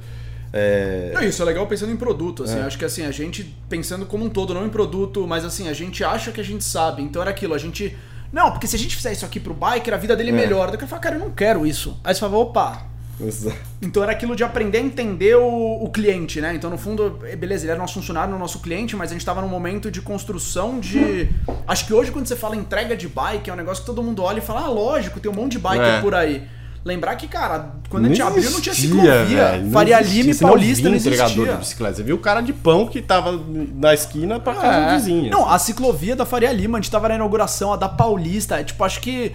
É... 0.53 1.11
Não, 1.13 1.23
isso 1.23 1.43
é 1.43 1.45
legal 1.45 1.67
pensando 1.67 1.93
em 1.93 1.97
produto, 1.97 2.45
assim, 2.45 2.59
é. 2.59 2.63
acho 2.63 2.79
que 2.79 2.85
assim, 2.85 3.05
a 3.05 3.11
gente 3.11 3.55
pensando 3.69 4.07
como 4.07 4.25
um 4.25 4.31
todo, 4.31 4.55
não 4.55 4.65
em 4.65 4.71
produto, 4.71 5.27
mas 5.27 5.45
assim, 5.45 5.69
a 5.69 5.73
gente 5.73 6.03
acha 6.03 6.33
que 6.33 6.41
a 6.41 6.45
gente 6.45 6.65
sabe, 6.65 7.03
então 7.03 7.21
era 7.21 7.31
aquilo, 7.31 7.53
a 7.53 7.59
gente... 7.59 7.95
Não, 8.33 8.51
porque 8.51 8.67
se 8.67 8.75
a 8.75 8.79
gente 8.79 8.97
fizer 8.97 9.13
isso 9.13 9.25
aqui 9.25 9.39
pro 9.39 9.55
biker, 9.55 9.93
a 9.93 9.97
vida 9.97 10.17
dele 10.17 10.31
é. 10.31 10.33
melhora. 10.33 10.71
Daí 10.73 10.81
eu 10.81 10.89
falo, 10.89 11.03
cara, 11.03 11.17
eu 11.17 11.21
não 11.21 11.31
quero 11.31 11.67
isso. 11.67 12.01
Aí 12.03 12.15
você 12.15 12.21
fala, 12.21 12.37
opa, 12.37 12.87
Exato. 13.21 13.57
Então 13.81 14.03
era 14.03 14.13
aquilo 14.13 14.37
de 14.37 14.45
aprender 14.45 14.79
a 14.79 14.81
entender 14.81 15.37
o, 15.37 15.85
o, 15.85 15.91
cliente, 15.91 16.41
né? 16.41 16.55
Então, 16.55 16.69
no 16.69 16.77
fundo, 16.77 17.19
é, 17.25 17.35
beleza, 17.35 17.65
ele 17.65 17.71
era 17.71 17.81
nosso 17.81 17.95
funcionário, 17.95 18.33
no 18.33 18.39
nosso 18.39 18.61
cliente, 18.61 18.95
mas 18.95 19.11
a 19.11 19.13
gente 19.13 19.23
estava 19.23 19.41
num 19.41 19.49
momento 19.49 19.91
de 19.91 20.03
construção 20.03 20.79
de. 20.79 21.29
Acho 21.67 21.87
que 21.87 21.95
hoje, 21.95 22.11
quando 22.11 22.27
você 22.27 22.37
fala 22.37 22.57
entrega 22.57 22.97
de 22.97 23.09
bike, 23.09 23.49
é 23.49 23.53
um 23.53 23.57
negócio 23.57 23.83
que 23.83 23.87
todo 23.87 24.03
mundo 24.03 24.23
olha 24.23 24.39
e 24.39 24.43
fala, 24.43 24.63
ah, 24.63 24.69
lógico, 24.69 25.19
tem 25.19 25.31
um 25.31 25.35
monte 25.35 25.53
de 25.53 25.59
bike 25.59 25.83
é. 25.83 26.01
por 26.01 26.15
aí. 26.15 26.47
Lembrar 26.87 27.17
que, 27.17 27.27
cara, 27.27 27.73
quando 27.89 28.05
a 28.05 28.09
gente 28.09 28.21
não 28.21 28.29
abriu 28.29 28.49
não 28.49 28.61
tinha 28.61 28.75
ciclovia. 28.75 29.25
Véio, 29.25 29.71
Faria 29.73 30.01
Lima 30.01 30.31
e 30.31 30.35
Paulista 30.37 30.89
não, 30.89 30.95
existia. 30.95 31.25
entregador 31.25 31.55
de 31.55 31.59
bicicleta. 31.59 31.95
Você 31.97 32.03
viu 32.05 32.15
o 32.15 32.19
cara 32.21 32.41
de 32.41 32.53
pão 32.53 32.87
que 32.87 33.03
tava 33.03 33.43
na 33.75 33.93
esquina 33.93 34.39
pra 34.39 34.55
casa 34.55 34.77
é. 34.77 34.85
do 34.85 34.97
vizinho. 34.97 35.29
Não, 35.29 35.51
a 35.51 35.59
ciclovia 35.59 36.15
da 36.15 36.25
Faria 36.25 36.53
Lima, 36.53 36.79
a 36.79 36.81
gente 36.81 36.89
tava 36.89 37.09
na 37.09 37.17
inauguração, 37.17 37.73
a 37.73 37.77
da 37.77 37.89
Paulista. 37.89 38.61
É, 38.61 38.63
tipo, 38.63 38.85
acho 38.85 39.01
que 39.01 39.33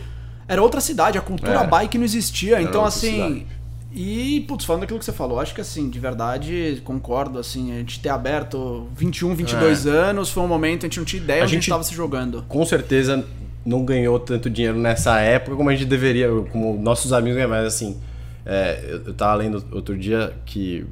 era 0.47 0.61
outra 0.61 0.79
cidade, 0.79 1.17
a 1.17 1.21
cultura 1.21 1.59
é. 1.59 1.67
bike 1.67 1.97
não 1.97 2.05
existia. 2.05 2.53
Era 2.53 2.63
então, 2.63 2.85
assim, 2.85 3.11
cidade. 3.11 3.47
E, 3.93 4.45
putz, 4.47 4.63
falando 4.63 4.81
daquilo 4.81 4.99
que 4.99 5.05
você 5.05 5.11
falou, 5.11 5.39
acho 5.39 5.53
que 5.53 5.59
assim, 5.59 5.89
de 5.89 5.99
verdade, 5.99 6.81
concordo, 6.85 7.37
assim, 7.37 7.73
a 7.73 7.75
gente 7.79 7.99
ter 7.99 8.09
aberto 8.09 8.87
21, 8.95 9.35
22 9.35 9.85
é. 9.85 9.89
anos, 9.89 10.29
foi 10.29 10.43
um 10.43 10.47
momento, 10.47 10.85
a 10.85 10.87
gente 10.87 10.97
não 10.97 11.05
tinha 11.05 11.21
ideia 11.21 11.41
a 11.41 11.43
onde 11.43 11.53
gente 11.53 11.63
estava 11.63 11.83
se 11.83 11.93
jogando. 11.93 12.45
Com 12.47 12.65
certeza 12.65 13.25
não 13.65 13.83
ganhou 13.83 14.19
tanto 14.19 14.49
dinheiro 14.49 14.77
nessa 14.77 15.19
época 15.19 15.55
como 15.55 15.69
a 15.69 15.75
gente 15.75 15.85
deveria, 15.85 16.29
como 16.51 16.81
nossos 16.81 17.11
amigos 17.11 17.35
ganham, 17.35 17.49
mas 17.49 17.65
assim, 17.65 17.99
é, 18.45 18.83
eu, 18.87 19.03
eu 19.07 19.13
tava 19.13 19.35
lendo 19.35 19.63
outro 19.71 19.97
dia 19.97 20.33
que 20.45 20.85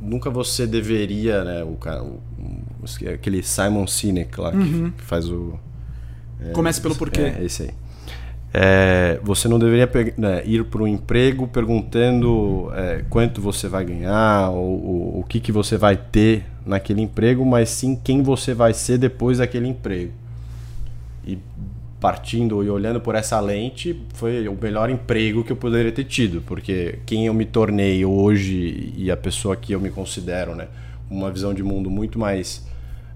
nunca 0.00 0.28
você 0.28 0.66
deveria, 0.66 1.42
né, 1.44 1.64
o 1.64 1.76
cara, 1.76 2.02
o, 2.02 2.20
aquele 3.12 3.42
Simon 3.42 3.86
Sinek 3.86 4.38
lá, 4.38 4.50
uhum. 4.50 4.90
que 4.90 5.02
faz 5.02 5.28
o... 5.28 5.58
É, 6.40 6.50
Comece 6.50 6.80
pelo 6.80 6.94
porquê. 6.94 7.20
É, 7.22 7.42
esse 7.42 7.62
aí. 7.62 7.70
É, 8.56 9.18
você 9.20 9.48
não 9.48 9.58
deveria 9.58 9.90
né, 10.16 10.40
ir 10.46 10.64
para 10.66 10.80
um 10.80 10.86
emprego 10.86 11.48
perguntando 11.48 12.70
é, 12.72 13.04
quanto 13.10 13.40
você 13.40 13.66
vai 13.66 13.84
ganhar 13.84 14.50
ou, 14.50 14.86
ou, 14.86 15.18
o 15.18 15.24
que, 15.28 15.40
que 15.40 15.50
você 15.50 15.76
vai 15.76 15.96
ter 15.96 16.44
naquele 16.64 17.02
emprego, 17.02 17.44
mas 17.44 17.68
sim 17.68 17.96
quem 17.96 18.22
você 18.22 18.54
vai 18.54 18.72
ser 18.72 18.96
depois 18.96 19.38
daquele 19.38 19.66
emprego. 19.66 20.12
E 21.26 21.36
partindo 21.98 22.62
e 22.62 22.70
olhando 22.70 23.00
por 23.00 23.16
essa 23.16 23.40
lente, 23.40 24.00
foi 24.14 24.46
o 24.46 24.56
melhor 24.60 24.88
emprego 24.88 25.42
que 25.42 25.50
eu 25.50 25.56
poderia 25.56 25.90
ter 25.90 26.04
tido, 26.04 26.40
porque 26.42 27.00
quem 27.04 27.26
eu 27.26 27.34
me 27.34 27.46
tornei 27.46 28.04
hoje 28.04 28.94
e 28.96 29.10
a 29.10 29.16
pessoa 29.16 29.56
que 29.56 29.72
eu 29.72 29.80
me 29.80 29.90
considero, 29.90 30.54
né, 30.54 30.68
uma 31.10 31.28
visão 31.28 31.52
de 31.52 31.62
mundo 31.64 31.90
muito 31.90 32.20
mais 32.20 32.64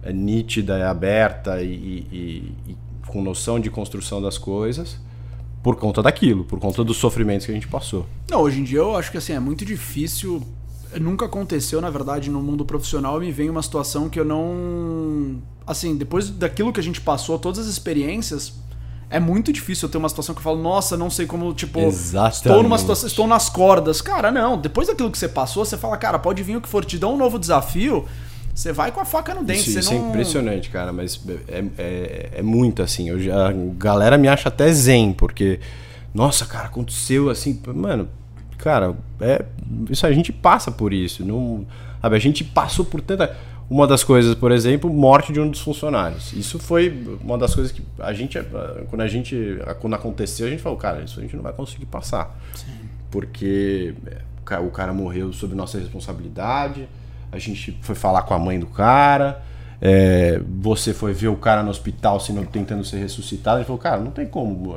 é, 0.02 0.12
nítida, 0.12 0.90
aberta 0.90 1.62
e, 1.62 1.68
e, 2.10 2.52
e 2.70 2.76
com 3.06 3.22
noção 3.22 3.60
de 3.60 3.70
construção 3.70 4.20
das 4.20 4.36
coisas 4.36 5.06
por 5.68 5.76
conta 5.76 6.02
daquilo, 6.02 6.44
por 6.44 6.58
conta 6.58 6.82
dos 6.82 6.96
sofrimentos 6.96 7.44
que 7.44 7.52
a 7.52 7.54
gente 7.54 7.68
passou. 7.68 8.06
Não, 8.30 8.40
hoje 8.40 8.58
em 8.58 8.64
dia 8.64 8.78
eu 8.78 8.96
acho 8.96 9.10
que 9.10 9.18
assim, 9.18 9.34
é 9.34 9.38
muito 9.38 9.66
difícil. 9.66 10.42
Nunca 10.98 11.26
aconteceu, 11.26 11.78
na 11.78 11.90
verdade, 11.90 12.30
no 12.30 12.40
mundo 12.40 12.64
profissional, 12.64 13.20
me 13.20 13.30
vem 13.30 13.50
uma 13.50 13.60
situação 13.60 14.08
que 14.08 14.18
eu 14.18 14.24
não. 14.24 15.42
Assim, 15.66 15.94
depois 15.94 16.30
daquilo 16.30 16.72
que 16.72 16.80
a 16.80 16.82
gente 16.82 17.02
passou, 17.02 17.38
todas 17.38 17.58
as 17.58 17.66
experiências, 17.66 18.54
é 19.10 19.20
muito 19.20 19.52
difícil 19.52 19.88
eu 19.88 19.92
ter 19.92 19.98
uma 19.98 20.08
situação 20.08 20.34
que 20.34 20.38
eu 20.38 20.42
falo, 20.42 20.62
nossa, 20.62 20.96
não 20.96 21.10
sei 21.10 21.26
como, 21.26 21.52
tipo, 21.52 21.80
Exatamente. 21.80 22.36
estou 22.36 22.62
numa 22.62 22.78
situação, 22.78 23.06
estou 23.06 23.26
nas 23.26 23.50
cordas. 23.50 24.00
Cara, 24.00 24.30
não, 24.30 24.56
depois 24.56 24.88
daquilo 24.88 25.10
que 25.10 25.18
você 25.18 25.28
passou, 25.28 25.66
você 25.66 25.76
fala, 25.76 25.98
cara, 25.98 26.18
pode 26.18 26.42
vir 26.42 26.56
o 26.56 26.62
que 26.62 26.68
for, 26.68 26.82
te 26.82 26.96
dá 26.96 27.08
um 27.08 27.18
novo 27.18 27.38
desafio, 27.38 28.06
você 28.58 28.72
vai 28.72 28.90
com 28.90 28.98
a 28.98 29.04
faca 29.04 29.32
no 29.32 29.44
dente. 29.44 29.70
Isso, 29.70 29.78
isso 29.78 29.94
não... 29.94 30.06
é 30.06 30.08
impressionante, 30.08 30.68
cara, 30.68 30.92
mas 30.92 31.20
é, 31.46 31.64
é, 31.78 32.30
é 32.38 32.42
muito 32.42 32.82
assim. 32.82 33.08
Eu 33.08 33.20
já, 33.20 33.50
a 33.50 33.52
galera 33.52 34.18
me 34.18 34.26
acha 34.26 34.48
até 34.48 34.68
zen, 34.72 35.12
porque, 35.12 35.60
nossa, 36.12 36.44
cara, 36.44 36.66
aconteceu 36.66 37.30
assim. 37.30 37.60
Mano, 37.72 38.08
cara, 38.58 38.96
é, 39.20 39.44
isso 39.88 40.04
a 40.04 40.10
gente 40.10 40.32
passa 40.32 40.72
por 40.72 40.92
isso. 40.92 41.24
Não, 41.24 41.64
sabe, 42.02 42.16
a 42.16 42.18
gente 42.18 42.42
passou 42.42 42.84
por 42.84 43.00
tanta. 43.00 43.36
Uma 43.70 43.86
das 43.86 44.02
coisas, 44.02 44.34
por 44.34 44.50
exemplo, 44.50 44.92
morte 44.92 45.32
de 45.32 45.38
um 45.38 45.48
dos 45.48 45.60
funcionários. 45.60 46.32
Isso 46.32 46.58
foi 46.58 46.90
uma 47.22 47.38
das 47.38 47.54
coisas 47.54 47.70
que 47.70 47.82
a 47.98 48.12
gente, 48.12 48.38
quando 48.88 49.02
a 49.02 49.06
gente, 49.06 49.36
quando 49.78 49.94
aconteceu, 49.94 50.48
a 50.48 50.50
gente 50.50 50.62
falou, 50.62 50.78
cara, 50.78 51.02
isso 51.02 51.20
a 51.20 51.22
gente 51.22 51.36
não 51.36 51.42
vai 51.44 51.52
conseguir 51.52 51.86
passar. 51.86 52.36
Sim. 52.56 52.72
Porque 53.08 53.94
é, 54.50 54.58
o 54.58 54.70
cara 54.70 54.92
morreu 54.92 55.32
sob 55.32 55.54
nossa 55.54 55.78
responsabilidade 55.78 56.88
a 57.30 57.38
gente 57.38 57.78
foi 57.82 57.94
falar 57.94 58.22
com 58.22 58.34
a 58.34 58.38
mãe 58.38 58.58
do 58.58 58.66
cara. 58.66 59.42
É, 59.80 60.40
você 60.60 60.92
foi 60.92 61.12
ver 61.12 61.28
o 61.28 61.36
cara 61.36 61.62
no 61.62 61.70
hospital 61.70 62.18
sendo, 62.18 62.44
tentando 62.46 62.84
ser 62.84 62.98
ressuscitado. 62.98 63.58
Gente 63.58 63.66
falou, 63.66 63.80
cara, 63.80 64.00
não 64.00 64.10
tem 64.10 64.26
como. 64.26 64.74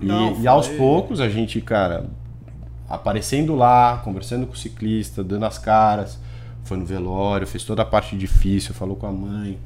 E, 0.00 0.06
não, 0.06 0.40
e 0.40 0.46
aos 0.46 0.68
poucos 0.68 1.20
a 1.20 1.28
gente, 1.28 1.60
cara, 1.60 2.06
aparecendo 2.88 3.54
lá, 3.54 4.00
conversando 4.04 4.46
com 4.46 4.52
o 4.52 4.56
ciclista, 4.56 5.22
dando 5.22 5.44
as 5.44 5.58
caras, 5.58 6.18
foi 6.64 6.76
no 6.76 6.84
velório, 6.84 7.46
fez 7.46 7.64
toda 7.64 7.82
a 7.82 7.84
parte 7.84 8.16
difícil, 8.16 8.74
falou 8.74 8.96
com 8.96 9.06
a 9.06 9.12
mãe 9.12 9.58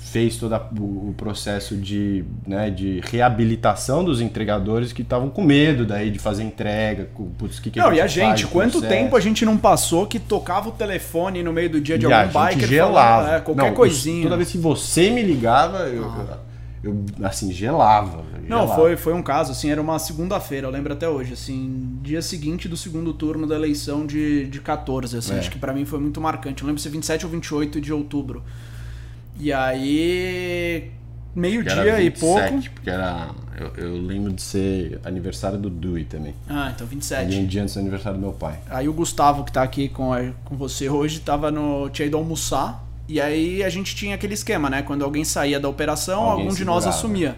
fez 0.00 0.36
todo 0.36 0.54
o 0.80 1.14
processo 1.16 1.76
de, 1.76 2.24
né, 2.46 2.70
de 2.70 3.00
reabilitação 3.04 4.02
dos 4.02 4.20
entregadores 4.20 4.92
que 4.92 5.02
estavam 5.02 5.28
com 5.28 5.42
medo 5.42 5.84
daí 5.84 6.10
de 6.10 6.18
fazer 6.18 6.42
entrega. 6.42 7.08
Putz, 7.38 7.60
que 7.60 7.70
que 7.70 7.78
não, 7.78 7.88
a 7.88 7.94
e 7.94 8.00
a 8.00 8.06
gente, 8.06 8.46
quanto 8.46 8.80
processo? 8.80 8.92
tempo 8.92 9.14
a 9.14 9.20
gente 9.20 9.44
não 9.44 9.56
passou 9.56 10.06
que 10.06 10.18
tocava 10.18 10.70
o 10.70 10.72
telefone 10.72 11.42
no 11.42 11.52
meio 11.52 11.68
do 11.68 11.80
dia 11.80 11.98
de 11.98 12.06
e 12.06 12.12
algum 12.12 12.28
biker 12.28 12.66
gelava. 12.66 13.22
Falava, 13.22 13.36
é, 13.36 13.40
qualquer 13.40 13.64
não, 13.66 13.74
coisinha. 13.74 14.22
Toda 14.22 14.36
vez 14.36 14.50
que 14.50 14.58
você 14.58 15.10
me 15.10 15.22
ligava, 15.22 15.80
eu, 15.80 16.04
ah. 16.04 16.38
eu, 16.82 17.04
assim, 17.22 17.52
gelava. 17.52 18.24
Não, 18.48 18.66
foi, 18.74 18.96
foi 18.96 19.12
um 19.12 19.22
caso, 19.22 19.52
assim, 19.52 19.70
era 19.70 19.80
uma 19.80 19.98
segunda-feira, 19.98 20.66
eu 20.66 20.70
lembro 20.72 20.92
até 20.92 21.08
hoje, 21.08 21.34
assim, 21.34 21.98
dia 22.02 22.20
seguinte 22.20 22.68
do 22.68 22.76
segundo 22.76 23.12
turno 23.12 23.46
da 23.46 23.54
eleição 23.54 24.04
de, 24.04 24.46
de 24.46 24.60
14, 24.60 25.18
assim, 25.18 25.34
é. 25.34 25.38
acho 25.38 25.50
que 25.50 25.58
para 25.58 25.72
mim 25.72 25.84
foi 25.84 26.00
muito 26.00 26.20
marcante. 26.20 26.62
Eu 26.62 26.66
lembro 26.66 26.82
se 26.82 26.88
27 26.88 27.26
ou 27.26 27.30
28 27.30 27.80
de 27.80 27.92
outubro. 27.92 28.42
E 29.40 29.52
aí, 29.54 30.90
meio-dia 31.34 32.02
e 32.02 32.10
pouco. 32.10 32.60
Porque 32.74 32.90
era. 32.90 33.30
Eu, 33.58 33.72
eu, 33.76 33.96
lembro 33.96 34.32
de 34.32 34.42
ser 34.42 35.00
aniversário 35.02 35.58
do 35.58 35.68
Dewey 35.70 36.04
também. 36.04 36.34
Ah, 36.48 36.70
então 36.74 36.86
27. 36.86 37.34
E 37.34 37.38
um 37.38 37.46
dia 37.46 37.62
antes 37.62 37.74
do 37.74 37.80
aniversário 37.80 38.18
do 38.18 38.22
meu 38.22 38.32
pai. 38.32 38.58
Aí 38.68 38.88
o 38.88 38.92
Gustavo, 38.92 39.44
que 39.44 39.52
tá 39.52 39.62
aqui 39.62 39.88
com, 39.88 40.12
a, 40.12 40.30
com 40.44 40.56
você 40.56 40.88
hoje, 40.90 41.20
tava 41.20 41.50
no. 41.50 41.88
tinha 41.88 42.06
ido 42.06 42.18
almoçar. 42.18 42.86
E 43.08 43.20
aí 43.20 43.64
a 43.64 43.70
gente 43.70 43.96
tinha 43.96 44.14
aquele 44.14 44.34
esquema, 44.34 44.70
né? 44.70 44.82
Quando 44.82 45.04
alguém 45.04 45.24
saía 45.24 45.58
da 45.58 45.68
operação, 45.68 46.22
alguém 46.22 46.44
algum 46.44 46.56
de 46.56 46.64
nós 46.64 46.86
assumia. 46.86 47.36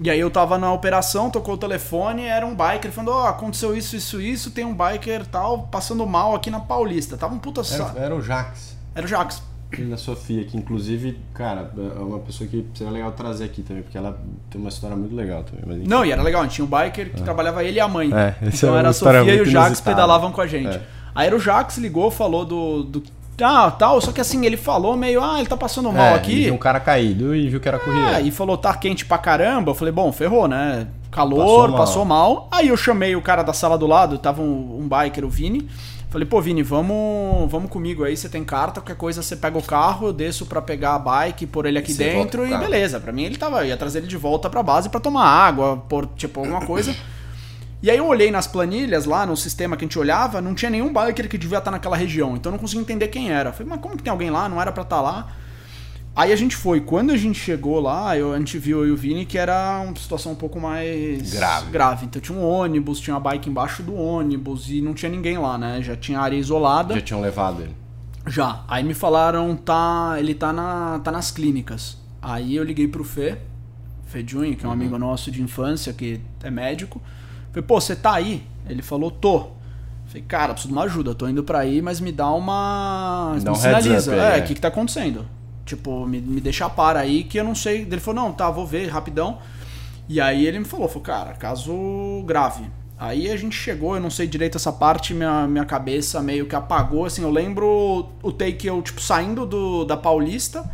E 0.00 0.08
aí 0.08 0.20
eu 0.20 0.30
tava 0.30 0.58
na 0.58 0.72
operação, 0.72 1.28
tocou 1.28 1.54
o 1.54 1.58
telefone, 1.58 2.22
era 2.24 2.46
um 2.46 2.54
biker 2.54 2.92
falando, 2.92 3.10
ó, 3.10 3.24
oh, 3.24 3.26
aconteceu 3.26 3.76
isso, 3.76 3.96
isso, 3.96 4.20
isso, 4.20 4.50
tem 4.52 4.64
um 4.64 4.72
biker 4.72 5.26
tal, 5.26 5.62
passando 5.62 6.06
mal 6.06 6.36
aqui 6.36 6.50
na 6.50 6.60
Paulista. 6.60 7.16
Tava 7.16 7.34
um 7.34 7.38
puta 7.38 7.62
Era, 7.74 7.92
era 7.96 8.14
o 8.14 8.22
Jax. 8.22 8.76
Era 8.94 9.04
o 9.04 9.08
Jax. 9.08 9.42
Da 9.76 9.96
Sofia, 9.96 10.44
que 10.44 10.56
inclusive, 10.56 11.18
cara, 11.34 11.70
é 11.76 12.00
uma 12.00 12.18
pessoa 12.20 12.48
que 12.48 12.64
seria 12.74 12.92
legal 12.92 13.12
trazer 13.12 13.44
aqui 13.44 13.62
também, 13.62 13.82
porque 13.82 13.98
ela 13.98 14.18
tem 14.50 14.60
uma 14.60 14.70
história 14.70 14.96
muito 14.96 15.14
legal 15.14 15.44
também. 15.44 15.64
Mas 15.66 15.88
Não, 15.88 16.04
e 16.04 16.10
era 16.10 16.22
legal, 16.22 16.40
a 16.40 16.44
gente 16.44 16.54
tinha 16.54 16.64
um 16.64 16.68
biker 16.70 17.12
que 17.12 17.22
trabalhava 17.22 17.62
ele 17.62 17.76
e 17.76 17.80
a 17.80 17.86
mãe. 17.86 18.10
É, 18.12 18.34
então 18.42 18.74
é 18.74 18.78
era 18.78 18.88
a 18.88 18.92
Sofia 18.92 19.34
e 19.34 19.40
o 19.40 19.44
Jax 19.44 19.66
inusitada. 19.66 19.94
pedalavam 19.96 20.32
com 20.32 20.40
a 20.40 20.46
gente. 20.46 20.76
É. 20.76 20.82
Aí 21.14 21.26
era 21.26 21.36
o 21.36 21.40
Jax 21.40 21.76
ligou, 21.78 22.10
falou 22.10 22.44
do, 22.44 22.82
do. 22.82 23.02
Ah, 23.40 23.70
tal, 23.70 24.00
só 24.00 24.10
que 24.10 24.20
assim, 24.20 24.44
ele 24.46 24.56
falou 24.56 24.96
meio, 24.96 25.22
ah, 25.22 25.38
ele 25.38 25.48
tá 25.48 25.56
passando 25.56 25.92
mal 25.92 26.06
é, 26.06 26.14
aqui. 26.14 26.44
viu 26.44 26.54
um 26.54 26.58
cara 26.58 26.80
caído 26.80 27.36
e 27.36 27.48
viu 27.48 27.60
que 27.60 27.68
era 27.68 27.78
corrida. 27.78 28.18
É, 28.18 28.22
e 28.22 28.30
falou, 28.30 28.56
tá 28.56 28.74
quente 28.74 29.04
pra 29.04 29.18
caramba. 29.18 29.70
Eu 29.70 29.74
falei, 29.74 29.92
bom, 29.92 30.10
ferrou, 30.10 30.48
né? 30.48 30.88
Calor, 31.10 31.38
Passou 31.38 31.68
mal. 31.68 31.76
passou 31.76 32.04
mal. 32.04 32.48
Aí 32.50 32.68
eu 32.68 32.76
chamei 32.76 33.14
o 33.14 33.22
cara 33.22 33.42
da 33.42 33.52
sala 33.52 33.78
do 33.78 33.86
lado, 33.86 34.18
tava 34.18 34.42
um, 34.42 34.80
um 34.80 34.88
biker, 34.88 35.24
o 35.24 35.28
Vini. 35.28 35.68
Falei, 36.10 36.26
pô, 36.26 36.40
Vini, 36.40 36.62
vamos, 36.62 37.50
vamos 37.50 37.70
comigo 37.70 38.02
aí, 38.02 38.16
você 38.16 38.30
tem 38.30 38.42
carta, 38.42 38.80
qualquer 38.80 38.96
coisa 38.96 39.22
você 39.22 39.36
pega 39.36 39.58
o 39.58 39.62
carro, 39.62 40.06
eu 40.06 40.12
desço 40.12 40.46
pra 40.46 40.62
pegar 40.62 40.94
a 40.94 40.98
bike, 40.98 41.46
pôr 41.46 41.66
ele 41.66 41.78
aqui 41.78 41.92
volta 41.92 42.04
dentro 42.04 42.46
e 42.46 42.56
beleza. 42.56 42.98
Pra 42.98 43.12
mim 43.12 43.24
ele 43.24 43.36
tava, 43.36 43.66
ia 43.66 43.76
trazer 43.76 43.98
ele 43.98 44.06
de 44.06 44.16
volta 44.16 44.48
pra 44.48 44.62
base 44.62 44.88
pra 44.88 45.00
tomar 45.00 45.26
água, 45.26 45.76
pôr, 45.86 46.06
tipo, 46.16 46.40
alguma 46.40 46.64
coisa. 46.64 46.96
E 47.82 47.90
aí 47.90 47.98
eu 47.98 48.06
olhei 48.06 48.30
nas 48.30 48.46
planilhas 48.46 49.04
lá, 49.04 49.26
no 49.26 49.36
sistema 49.36 49.76
que 49.76 49.84
a 49.84 49.86
gente 49.86 49.98
olhava, 49.98 50.40
não 50.40 50.54
tinha 50.54 50.70
nenhum 50.70 50.92
biker 50.92 51.28
que 51.28 51.36
devia 51.36 51.58
estar 51.58 51.70
naquela 51.70 51.96
região, 51.96 52.36
então 52.36 52.50
eu 52.50 52.54
não 52.54 52.58
conseguia 52.58 52.82
entender 52.82 53.08
quem 53.08 53.30
era. 53.30 53.52
Falei, 53.52 53.68
mas 53.68 53.80
como 53.80 53.94
que 53.94 54.02
tem 54.02 54.10
alguém 54.10 54.30
lá? 54.30 54.48
Não 54.48 54.60
era 54.60 54.72
pra 54.72 54.84
estar 54.84 55.02
lá. 55.02 55.28
Aí 56.18 56.32
a 56.32 56.36
gente 56.36 56.56
foi. 56.56 56.80
Quando 56.80 57.12
a 57.12 57.16
gente 57.16 57.38
chegou 57.38 57.78
lá, 57.78 58.18
eu, 58.18 58.32
a 58.32 58.38
gente 58.38 58.58
viu 58.58 58.80
eu 58.80 58.88
e 58.88 58.90
o 58.90 58.96
Vini 58.96 59.24
que 59.24 59.38
era 59.38 59.78
uma 59.78 59.94
situação 59.94 60.32
um 60.32 60.34
pouco 60.34 60.58
mais 60.58 61.32
Grave. 61.70 62.06
Então 62.06 62.20
tinha 62.20 62.36
um 62.36 62.44
ônibus, 62.44 62.98
tinha 62.98 63.14
uma 63.14 63.20
bike 63.20 63.48
embaixo 63.48 63.84
do 63.84 63.94
ônibus 63.94 64.68
e 64.68 64.82
não 64.82 64.94
tinha 64.94 65.08
ninguém 65.08 65.38
lá, 65.38 65.56
né? 65.56 65.80
Já 65.80 65.94
tinha 65.94 66.18
área 66.18 66.34
isolada. 66.34 66.94
Já 66.96 67.00
tinham 67.00 67.20
levado 67.20 67.62
ele. 67.62 67.72
Já. 68.26 68.64
Aí 68.66 68.82
me 68.82 68.94
falaram, 68.94 69.54
tá, 69.54 70.16
ele 70.18 70.34
tá, 70.34 70.52
na, 70.52 70.98
tá 71.04 71.12
nas 71.12 71.30
clínicas. 71.30 71.96
Aí 72.20 72.56
eu 72.56 72.64
liguei 72.64 72.88
pro 72.88 73.04
Fê, 73.04 73.38
Fê 74.08 74.24
Junho, 74.26 74.56
que 74.56 74.66
é 74.66 74.68
um 74.68 74.72
amigo 74.72 74.98
nosso 74.98 75.30
de 75.30 75.40
infância, 75.40 75.92
que 75.92 76.20
é 76.42 76.50
médico. 76.50 77.00
Falei, 77.52 77.62
pô, 77.62 77.80
você 77.80 77.94
tá 77.94 78.14
aí? 78.14 78.42
Ele 78.68 78.82
falou, 78.82 79.12
tô. 79.12 79.50
Falei, 80.08 80.24
cara, 80.26 80.52
preciso 80.52 80.72
de 80.72 80.76
uma 80.76 80.82
ajuda, 80.82 81.14
tô 81.14 81.28
indo 81.28 81.44
pra 81.44 81.60
aí, 81.60 81.80
mas 81.80 82.00
me 82.00 82.10
dá 82.10 82.28
uma. 82.32 83.36
Dá 83.40 83.52
um 83.52 83.54
me 83.54 83.60
sinaliza. 83.60 84.10
up 84.10 84.20
é, 84.20 84.38
é. 84.38 84.40
o 84.40 84.44
que, 84.44 84.54
que 84.56 84.60
tá 84.60 84.66
acontecendo? 84.66 85.37
Tipo, 85.68 86.06
me, 86.06 86.20
me 86.20 86.40
deixa 86.40 86.64
a 86.66 86.70
par 86.70 86.96
aí 86.96 87.22
que 87.24 87.38
eu 87.38 87.44
não 87.44 87.54
sei. 87.54 87.82
Ele 87.82 88.00
falou, 88.00 88.22
não, 88.24 88.32
tá, 88.32 88.50
vou 88.50 88.66
ver 88.66 88.88
rapidão. 88.88 89.38
E 90.08 90.20
aí 90.20 90.46
ele 90.46 90.58
me 90.58 90.64
falou, 90.64 90.88
falou, 90.88 91.02
cara, 91.02 91.34
caso 91.34 91.72
grave. 92.26 92.64
Aí 92.98 93.30
a 93.30 93.36
gente 93.36 93.54
chegou, 93.54 93.94
eu 93.94 94.00
não 94.00 94.10
sei 94.10 94.26
direito 94.26 94.56
essa 94.56 94.72
parte, 94.72 95.12
minha, 95.14 95.46
minha 95.46 95.64
cabeça 95.64 96.20
meio 96.20 96.46
que 96.46 96.56
apagou, 96.56 97.04
assim, 97.04 97.22
eu 97.22 97.30
lembro 97.30 98.08
o 98.22 98.32
take 98.32 98.66
eu, 98.66 98.82
tipo, 98.82 99.00
saindo 99.00 99.46
do, 99.46 99.84
da 99.84 99.96
Paulista 99.96 100.68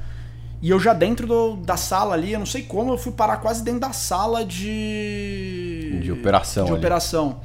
e 0.62 0.70
eu 0.70 0.80
já 0.80 0.94
dentro 0.94 1.26
do- 1.26 1.57
da 1.57 1.76
sala 1.76 2.14
ali, 2.14 2.33
eu 2.33 2.38
não 2.38 2.46
sei 2.46 2.62
como, 2.62 2.92
eu 2.94 2.96
fui 2.96 3.12
parar 3.12 3.37
quase 3.38 3.62
dentro 3.62 3.80
da 3.80 3.92
sala 3.92 4.42
de... 4.42 5.98
De 6.00 6.12
operação 6.12 6.64
De 6.64 6.70
ali. 6.70 6.78
operação. 6.78 7.40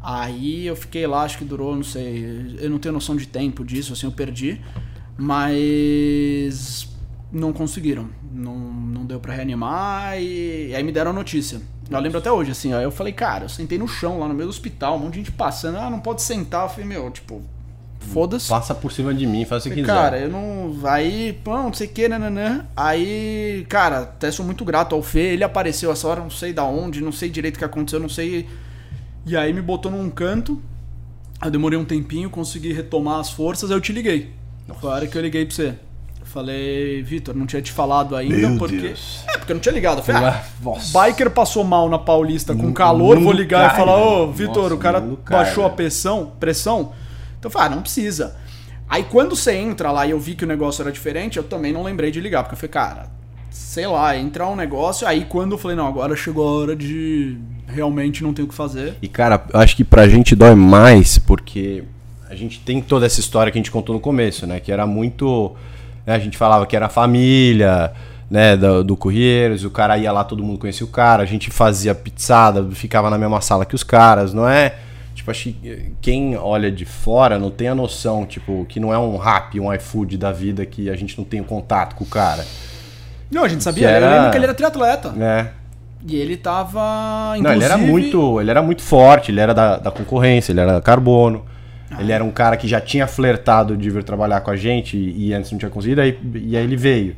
Aí 0.00 0.66
eu 0.66 0.76
fiquei 0.76 1.06
lá, 1.06 1.22
acho 1.22 1.38
que 1.38 1.44
durou, 1.44 1.74
não 1.74 1.82
sei, 1.82 2.56
eu 2.60 2.68
não 2.70 2.78
tenho 2.78 2.92
noção 2.92 3.16
de 3.16 3.26
tempo 3.26 3.64
disso, 3.64 3.94
assim, 3.94 4.06
eu 4.06 4.12
perdi. 4.12 4.60
Mas 5.16 6.88
não 7.32 7.52
conseguiram. 7.52 8.08
Não, 8.32 8.56
não 8.56 9.04
deu 9.04 9.20
pra 9.20 9.34
reanimar 9.34 10.20
e, 10.20 10.68
e 10.68 10.74
aí 10.74 10.82
me 10.82 10.92
deram 10.92 11.10
a 11.10 11.14
notícia. 11.14 11.60
Eu 11.90 12.00
lembro 12.00 12.18
até 12.18 12.32
hoje, 12.32 12.50
assim, 12.50 12.72
ó. 12.72 12.80
Eu 12.80 12.90
falei, 12.90 13.12
cara, 13.12 13.44
eu 13.44 13.48
sentei 13.48 13.78
no 13.78 13.86
chão 13.86 14.18
lá 14.18 14.26
no 14.26 14.34
meio 14.34 14.46
do 14.46 14.50
hospital, 14.50 14.96
um 14.96 15.00
monte 15.00 15.12
de 15.12 15.18
gente 15.18 15.32
passando. 15.32 15.76
Ah, 15.78 15.90
não 15.90 16.00
pode 16.00 16.22
sentar. 16.22 16.64
Eu 16.64 16.68
falei, 16.68 16.86
meu, 16.86 17.10
tipo, 17.10 17.42
foda-se. 18.00 18.48
Passa 18.48 18.74
por 18.74 18.90
cima 18.90 19.12
de 19.12 19.26
mim, 19.26 19.44
faz 19.44 19.66
o 19.66 19.68
que 19.68 19.76
quiser. 19.76 19.86
Cara, 19.86 20.18
eu 20.18 20.30
não. 20.30 20.74
Aí, 20.84 21.34
pô, 21.44 21.56
não 21.56 21.72
sei 21.72 21.86
o 21.86 21.90
que, 21.90 22.08
nananã. 22.08 22.66
Aí, 22.76 23.66
cara, 23.68 24.00
até 24.00 24.30
sou 24.30 24.44
muito 24.44 24.64
grato 24.64 24.94
ao 24.94 25.02
Fê. 25.02 25.34
Ele 25.34 25.44
apareceu 25.44 25.92
essa 25.92 26.08
hora, 26.08 26.20
não 26.20 26.30
sei 26.30 26.52
da 26.52 26.64
onde, 26.64 27.02
não 27.02 27.12
sei 27.12 27.28
direito 27.28 27.56
o 27.56 27.58
que 27.58 27.64
aconteceu, 27.64 28.00
não 28.00 28.08
sei. 28.08 28.48
E 29.26 29.36
aí 29.36 29.52
me 29.52 29.62
botou 29.62 29.90
num 29.90 30.08
canto. 30.10 30.60
Eu 31.44 31.50
demorei 31.50 31.78
um 31.78 31.84
tempinho, 31.84 32.30
consegui 32.30 32.72
retomar 32.72 33.20
as 33.20 33.30
forças, 33.30 33.70
aí 33.70 33.76
eu 33.76 33.80
te 33.80 33.92
liguei. 33.92 34.32
Foi 34.80 34.90
a 34.90 34.94
hora 34.94 35.06
que 35.06 35.16
eu 35.16 35.22
liguei 35.22 35.44
pra 35.44 35.54
você. 35.54 35.74
Eu 36.20 36.26
falei, 36.26 37.02
Vitor, 37.02 37.34
não 37.34 37.46
tinha 37.46 37.60
te 37.60 37.70
falado 37.70 38.16
ainda, 38.16 38.48
Meu 38.48 38.58
porque. 38.58 38.76
Deus. 38.76 39.24
É, 39.28 39.36
porque 39.36 39.52
eu 39.52 39.54
não 39.54 39.60
tinha 39.60 39.74
ligado. 39.74 39.98
Eu 39.98 40.04
falei, 40.04 40.24
ah, 40.24 40.42
Nossa. 40.62 40.98
Biker 41.06 41.30
passou 41.30 41.64
mal 41.64 41.88
na 41.88 41.98
Paulista 41.98 42.54
com 42.54 42.72
calor, 42.72 43.20
vou 43.20 43.32
ligar 43.32 43.70
cai, 43.70 43.76
e 43.76 43.78
falar, 43.78 43.96
ô. 43.96 44.32
Vitor, 44.32 44.62
Nossa, 44.64 44.74
o 44.74 44.78
cara 44.78 45.00
cai, 45.00 45.38
baixou 45.44 45.64
a 45.64 45.68
velho. 45.68 45.76
pressão, 45.76 46.32
pressão. 46.40 46.92
Então 47.38 47.48
eu 47.48 47.50
falei, 47.50 47.68
ah, 47.68 47.74
não 47.76 47.82
precisa. 47.82 48.36
Aí 48.88 49.04
quando 49.04 49.36
você 49.36 49.54
entra 49.54 49.90
lá 49.90 50.06
e 50.06 50.10
eu 50.10 50.20
vi 50.20 50.34
que 50.34 50.44
o 50.44 50.46
negócio 50.46 50.82
era 50.82 50.92
diferente, 50.92 51.36
eu 51.36 51.44
também 51.44 51.72
não 51.72 51.82
lembrei 51.82 52.10
de 52.10 52.20
ligar, 52.20 52.42
porque 52.42 52.54
eu 52.54 52.58
falei, 52.58 52.70
cara, 52.70 53.10
sei 53.50 53.86
lá, 53.86 54.16
entrar 54.16 54.48
um 54.48 54.56
negócio, 54.56 55.06
aí 55.06 55.24
quando 55.24 55.52
eu 55.52 55.58
falei, 55.58 55.76
não, 55.76 55.86
agora 55.86 56.16
chegou 56.16 56.46
a 56.46 56.52
hora 56.52 56.76
de 56.76 57.38
realmente 57.66 58.22
não 58.22 58.32
ter 58.32 58.42
o 58.42 58.48
que 58.48 58.54
fazer. 58.54 58.96
E 59.00 59.08
cara, 59.08 59.44
eu 59.52 59.60
acho 59.60 59.76
que 59.76 59.84
pra 59.84 60.08
gente 60.08 60.34
dói 60.34 60.54
mais 60.54 61.18
porque 61.18 61.84
a 62.34 62.38
gente 62.38 62.60
tem 62.60 62.80
toda 62.82 63.06
essa 63.06 63.20
história 63.20 63.50
que 63.52 63.58
a 63.58 63.60
gente 63.60 63.70
contou 63.70 63.94
no 63.94 64.00
começo, 64.00 64.46
né? 64.46 64.60
Que 64.60 64.70
era 64.72 64.86
muito. 64.86 65.54
né, 66.06 66.14
a 66.14 66.18
gente 66.18 66.36
falava 66.36 66.66
que 66.66 66.76
era 66.76 66.88
família, 66.88 67.92
né? 68.30 68.56
Do, 68.56 68.84
do 68.84 68.96
Correiros, 68.96 69.64
o 69.64 69.70
cara 69.70 69.96
ia 69.96 70.12
lá, 70.12 70.24
todo 70.24 70.42
mundo 70.42 70.58
conhecia 70.58 70.84
o 70.86 70.90
cara, 70.90 71.22
a 71.22 71.26
gente 71.26 71.50
fazia 71.50 71.94
pizzada, 71.94 72.64
ficava 72.72 73.08
na 73.10 73.16
mesma 73.18 73.40
sala 73.40 73.64
que 73.64 73.74
os 73.74 73.82
caras, 73.82 74.34
não 74.34 74.48
é? 74.48 74.74
Tipo, 75.14 75.30
acho 75.30 75.44
que 75.44 75.92
quem 76.00 76.36
olha 76.36 76.70
de 76.72 76.84
fora 76.84 77.38
não 77.38 77.48
tem 77.50 77.68
a 77.68 77.74
noção, 77.74 78.26
tipo, 78.26 78.66
que 78.68 78.80
não 78.80 78.92
é 78.92 78.98
um 78.98 79.16
rap, 79.16 79.58
um 79.60 79.72
iFood 79.72 80.18
da 80.18 80.32
vida 80.32 80.66
que 80.66 80.90
a 80.90 80.96
gente 80.96 81.16
não 81.16 81.24
tem 81.24 81.40
o 81.40 81.44
contato 81.44 81.94
com 81.94 82.02
o 82.04 82.06
cara. 82.06 82.44
Não, 83.30 83.44
a 83.44 83.48
gente 83.48 83.62
sabia, 83.62 83.86
Que 83.88 83.94
era- 83.94 84.06
eu 84.06 84.12
lembro 84.16 84.30
que 84.32 84.36
ele 84.38 84.44
era 84.44 84.54
triatleta. 84.54 85.10
né? 85.12 85.50
E 86.06 86.16
ele 86.16 86.36
tava. 86.36 87.34
Não, 87.40 87.52
ele 87.52 87.64
era 87.64 87.74
inclusive- 87.74 87.90
muito, 87.90 88.40
ele 88.40 88.50
era 88.50 88.60
muito 88.60 88.82
forte, 88.82 89.30
ele 89.30 89.40
era 89.40 89.54
da, 89.54 89.76
da 89.78 89.90
concorrência, 89.90 90.52
ele 90.52 90.60
era 90.60 90.72
da 90.74 90.82
carbono. 90.82 91.42
Ah. 91.96 92.00
Ele 92.02 92.12
era 92.12 92.22
um 92.24 92.30
cara 92.30 92.56
que 92.56 92.66
já 92.68 92.80
tinha 92.80 93.06
flertado 93.06 93.76
de 93.76 93.90
vir 93.90 94.02
trabalhar 94.04 94.40
com 94.40 94.50
a 94.50 94.56
gente 94.56 94.96
e, 94.96 95.28
e 95.28 95.34
antes 95.34 95.50
não 95.52 95.58
tinha 95.58 95.70
conseguido, 95.70 96.00
aí, 96.00 96.18
e 96.34 96.56
aí 96.56 96.64
ele 96.64 96.76
veio. 96.76 97.16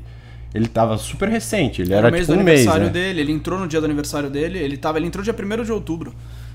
Ele 0.55 0.67
tava 0.69 0.97
super 0.97 1.29
recente, 1.29 1.83
ele 1.83 1.93
Era 1.93 2.09
era, 2.09 2.17
tipo 2.19 2.33
do 2.33 2.39
um 2.39 2.43
mês. 2.43 2.61
aniversário 2.61 2.87
né? 2.87 2.93
dele, 2.93 3.21
ele 3.21 3.33
entrou 3.33 3.59
no 3.59 3.69
dia 3.69 3.79
do 3.81 3.85
aniversário 3.85 4.31
dele, 4.31 4.59
ele 4.59 4.77
tava, 4.77 4.99
ele 4.99 5.07
entrou 5.07 5.23
dia 5.23 5.35
1 5.35 5.65
de 5.65 5.73
outubro, 5.73 6.15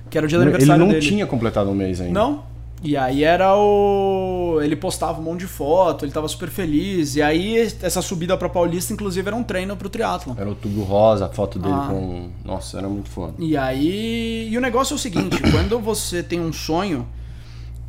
que 0.10 0.18
era 0.18 0.26
o 0.26 0.30
dia 0.30 0.38
do 0.40 0.44
Ele 0.44 0.50
aniversário 0.50 0.80
não 0.84 0.92
dele. 0.92 1.06
tinha 1.06 1.28
completado 1.28 1.70
um 1.70 1.76
mês 1.76 2.02
ainda. 2.02 2.14
Não. 2.20 2.44
E 2.84 2.98
aí 2.98 3.24
era 3.24 3.56
o. 3.56 4.60
Ele 4.64 4.76
postava 4.76 5.20
um 5.22 5.24
monte 5.24 5.42
de 5.42 5.46
foto, 5.46 6.04
ele 6.04 6.12
tava 6.12 6.28
super 6.28 6.50
feliz. 6.50 7.16
E 7.16 7.22
aí 7.22 7.58
essa 7.82 8.02
subida 8.02 8.36
pra 8.36 8.50
Paulista, 8.50 8.92
inclusive, 8.92 9.28
era 9.28 9.36
um 9.36 9.44
treino 9.44 9.78
pro 9.78 9.88
triatlon. 9.88 10.34
Era 10.36 10.50
o 10.50 10.56
tubo 10.56 10.82
rosa, 10.82 11.28
a 11.28 11.30
foto 11.30 11.60
dele 11.60 11.76
Ah. 11.78 11.88
com. 11.92 12.30
Nossa, 12.44 12.80
era 12.80 12.88
muito 12.90 13.08
foda. 13.08 13.34
E 13.38 13.56
aí. 13.56 14.50
E 14.52 14.58
o 14.58 14.62
negócio 14.62 14.94
é 14.94 14.96
o 14.96 15.00
seguinte: 15.00 15.40
quando 15.52 15.78
você 15.80 16.24
tem 16.24 16.40
um 16.40 16.52
sonho. 16.52 17.08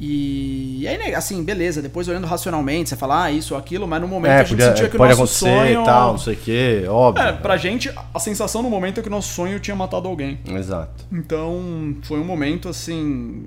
E, 0.04 0.78
e 0.80 0.88
aí, 0.88 0.98
né, 0.98 1.14
assim, 1.14 1.44
beleza, 1.44 1.80
depois 1.80 2.08
olhando 2.08 2.26
racionalmente, 2.26 2.88
você 2.88 2.96
fala, 2.96 3.22
ah, 3.24 3.30
isso 3.30 3.54
ou 3.54 3.60
aquilo, 3.60 3.86
mas 3.86 4.00
no 4.00 4.08
momento 4.08 4.32
a 4.32 4.38
gente 4.38 4.48
podia- 4.50 4.66
sentia 4.70 4.88
que 4.88 4.96
o 4.96 4.98
nosso 4.98 5.26
sonho. 5.28 5.80
e 5.82 5.84
tal, 5.84 6.10
não 6.10 6.18
sei 6.18 6.34
o 6.34 6.36
que, 6.36 6.84
óbvio. 6.88 7.22
É, 7.24 7.32
pra 7.32 7.56
gente, 7.56 7.88
a 8.12 8.18
sensação 8.18 8.62
no 8.62 8.68
momento 8.68 8.98
é 8.98 9.02
que 9.02 9.08
o 9.08 9.10
nosso 9.12 9.32
sonho 9.32 9.60
tinha 9.60 9.76
matado 9.76 10.08
alguém. 10.08 10.40
Exato. 10.44 11.04
Então, 11.12 11.94
foi 12.02 12.18
um 12.18 12.24
momento, 12.24 12.68
assim, 12.68 13.44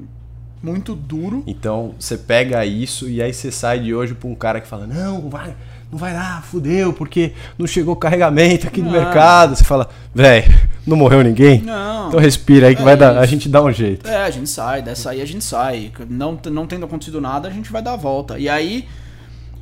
muito 0.63 0.95
duro. 0.95 1.43
Então 1.45 1.93
você 1.99 2.17
pega 2.17 2.65
isso 2.65 3.09
e 3.09 3.21
aí 3.21 3.33
você 3.33 3.51
sai 3.51 3.79
de 3.79 3.93
hoje 3.93 4.13
pra 4.13 4.29
um 4.29 4.33
cara 4.35 4.61
que 4.61 4.67
fala: 4.67 4.87
Não, 4.87 5.29
vai, 5.29 5.53
não 5.91 5.99
vai 5.99 6.13
lá, 6.13 6.41
fudeu, 6.41 6.93
porque 6.93 7.33
não 7.59 7.67
chegou 7.67 7.97
carregamento 7.97 8.65
aqui 8.65 8.79
no 8.81 8.89
Não. 8.91 8.97
mercado. 8.99 9.57
Você 9.57 9.63
fala: 9.65 9.89
Véi, 10.13 10.45
não 10.85 10.97
morreu 10.97 11.23
ninguém? 11.23 11.61
Não. 11.61 12.07
Então 12.07 12.19
respira 12.19 12.67
aí 12.67 12.75
que 12.75 12.81
É 12.81 12.85
vai 12.85 12.95
dar, 12.97 13.17
a 13.17 13.25
gente 13.25 13.49
dá 13.49 13.63
um 13.63 13.71
jeito. 13.71 14.07
É, 14.07 14.23
a 14.23 14.29
gente 14.29 14.49
sai, 14.49 14.81
dessa 14.81 15.11
aí 15.11 15.21
a 15.21 15.25
gente 15.25 15.43
sai. 15.43 15.91
Não, 16.09 16.39
não 16.51 16.67
tendo 16.67 16.85
acontecido 16.85 17.19
nada, 17.19 17.47
a 17.47 17.51
gente 17.51 17.71
vai 17.71 17.81
dar 17.81 17.93
a 17.93 17.97
volta. 17.97 18.37
E 18.37 18.47
aí, 18.47 18.87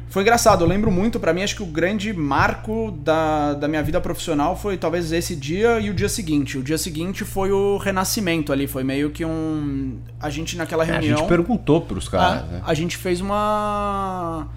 foi 0.09 0.21
engraçado, 0.21 0.63
eu 0.63 0.67
lembro 0.67 0.91
muito, 0.91 1.19
pra 1.19 1.33
mim, 1.33 1.41
acho 1.41 1.55
que 1.55 1.63
o 1.63 1.65
grande 1.65 2.13
marco 2.13 2.91
da, 3.03 3.53
da 3.53 3.67
minha 3.67 3.81
vida 3.81 3.99
profissional 3.99 4.55
foi 4.55 4.77
talvez 4.77 5.12
esse 5.12 5.36
dia 5.36 5.79
e 5.79 5.89
o 5.89 5.93
dia 5.93 6.07
seguinte. 6.07 6.57
O 6.57 6.62
dia 6.62 6.77
seguinte 6.77 7.23
foi 7.25 7.51
o 7.51 7.77
renascimento 7.77 8.53
ali, 8.53 8.67
foi 8.67 8.83
meio 8.83 9.09
que 9.09 9.25
um... 9.25 9.97
A 10.19 10.29
gente 10.29 10.55
naquela 10.55 10.83
É, 10.86 10.89
a 10.89 10.93
reunião... 10.93 11.17
gente 11.17 11.27
perguntou 11.27 11.81
pros 11.81 12.07
caras, 12.07 12.43
a, 12.43 12.45
né? 12.45 12.62
a 12.63 12.73
gente 12.75 12.95
fez 12.95 13.21
uma... 13.21 14.47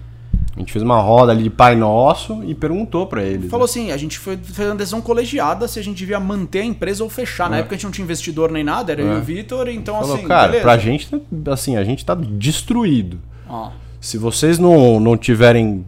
A 0.57 0.59
gente 0.59 0.73
fez 0.73 0.81
uma 0.83 0.99
roda 0.99 1.31
ali 1.31 1.43
de 1.43 1.49
Pai 1.51 1.75
Nosso 1.75 2.43
e 2.43 2.55
perguntou 2.55 3.05
pra 3.05 3.23
eles. 3.23 3.47
Falou 3.49 3.67
né? 3.67 3.69
assim, 3.69 3.91
a 3.91 3.97
gente 3.97 4.17
foi, 4.17 4.35
fez 4.35 4.67
uma 4.67 4.75
decisão 4.75 4.99
colegiada 4.99 5.67
se 5.67 5.77
a 5.77 5.83
gente 5.83 5.95
devia 5.97 6.19
manter 6.19 6.61
a 6.61 6.65
empresa 6.65 7.03
ou 7.03 7.09
fechar. 7.11 7.47
Na 7.47 7.57
É. 7.57 7.59
época 7.59 7.75
a 7.75 7.77
gente 7.77 7.83
não 7.85 7.91
tinha 7.91 8.03
investidor 8.03 8.51
nem 8.51 8.63
nada, 8.63 8.91
era 8.91 9.01
eu 9.01 9.07
e 9.07 9.15
É. 9.15 9.17
o 9.17 9.21
Vitor, 9.21 9.69
então 9.69 9.99
Falou, 9.99 10.15
assim, 10.15 10.27
cara, 10.27 10.47
beleza. 10.47 10.63
pra 10.63 10.77
gente, 10.79 11.07
assim, 11.51 11.77
a 11.77 11.83
gente 11.83 12.03
tá 12.03 12.15
destruído. 12.15 13.19
Ó, 13.47 13.69
Se 13.99 14.17
vocês 14.17 14.57
não, 14.59 14.99
não 14.99 15.15
tiverem 15.15 15.85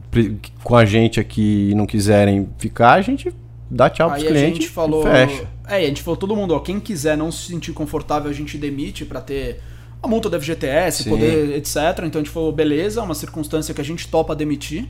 com 0.64 0.76
a 0.76 0.86
gente 0.86 1.20
aqui 1.20 1.70
e 1.72 1.76
não 1.76 1.86
quiserem 1.86 2.48
ficar, 2.58 2.93
a 2.93 3.02
gente 3.02 3.34
dá 3.72 3.89
tchau 3.89 4.10
pros 4.10 4.22
Aí 4.24 4.28
a 4.28 4.32
clientes 4.32 4.58
gente 4.64 4.70
falou. 4.70 5.02
fecha. 5.04 5.48
É, 5.68 5.78
a 5.78 5.82
gente 5.82 6.02
falou 6.04 6.18
todo 6.18 6.36
mundo, 6.36 6.54
ó, 6.56 6.60
quem 6.60 6.80
quiser 6.80 7.18
não 7.18 7.32
se 7.32 7.48
sentir 7.48 7.72
confortável, 7.72 8.30
a 8.30 8.34
gente 8.34 8.58
demite 8.58 9.04
pra 9.06 9.20
ter 9.22 9.62
a 10.02 10.08
multa 10.08 10.30
do 10.30 10.39
FGTS, 10.39 11.04
Sim. 11.04 11.10
poder, 11.10 11.58
etc. 11.58 11.76
Então 12.06 12.20
a 12.22 12.24
gente 12.24 12.30
falou, 12.30 12.52
beleza, 12.52 13.00
é 13.02 13.04
uma 13.04 13.16
circunstância 13.16 13.74
que 13.74 13.82
a 13.82 13.84
gente 13.84 14.08
topa 14.08 14.36
demitir. 14.36 14.88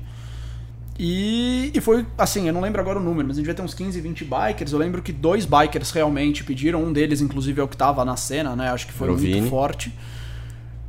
E, 1.01 1.71
e 1.73 1.79
foi 1.79 2.05
assim, 2.17 2.47
eu 2.47 2.53
não 2.53 2.59
lembro 2.61 2.81
agora 2.81 2.99
o 2.99 3.01
número, 3.01 3.25
mas 3.27 3.37
a 3.37 3.39
gente 3.39 3.45
devia 3.45 3.55
ter 3.55 3.61
uns 3.61 3.73
15, 3.73 3.99
20 4.01 4.25
bikers. 4.25 4.73
Eu 4.73 4.79
lembro 4.79 5.01
que 5.01 5.13
dois 5.13 5.45
bikers 5.45 5.91
realmente 5.91 6.43
pediram, 6.43 6.83
um 6.83 6.91
deles, 6.91 7.21
inclusive, 7.21 7.59
é 7.61 7.63
o 7.63 7.67
que 7.67 7.77
tava 7.77 8.03
na 8.03 8.17
cena, 8.17 8.55
né? 8.55 8.69
Acho 8.69 8.85
que 8.85 8.91
foi 8.93 9.07
muito 9.07 9.21
Rovini. 9.25 9.49
forte. 9.49 9.93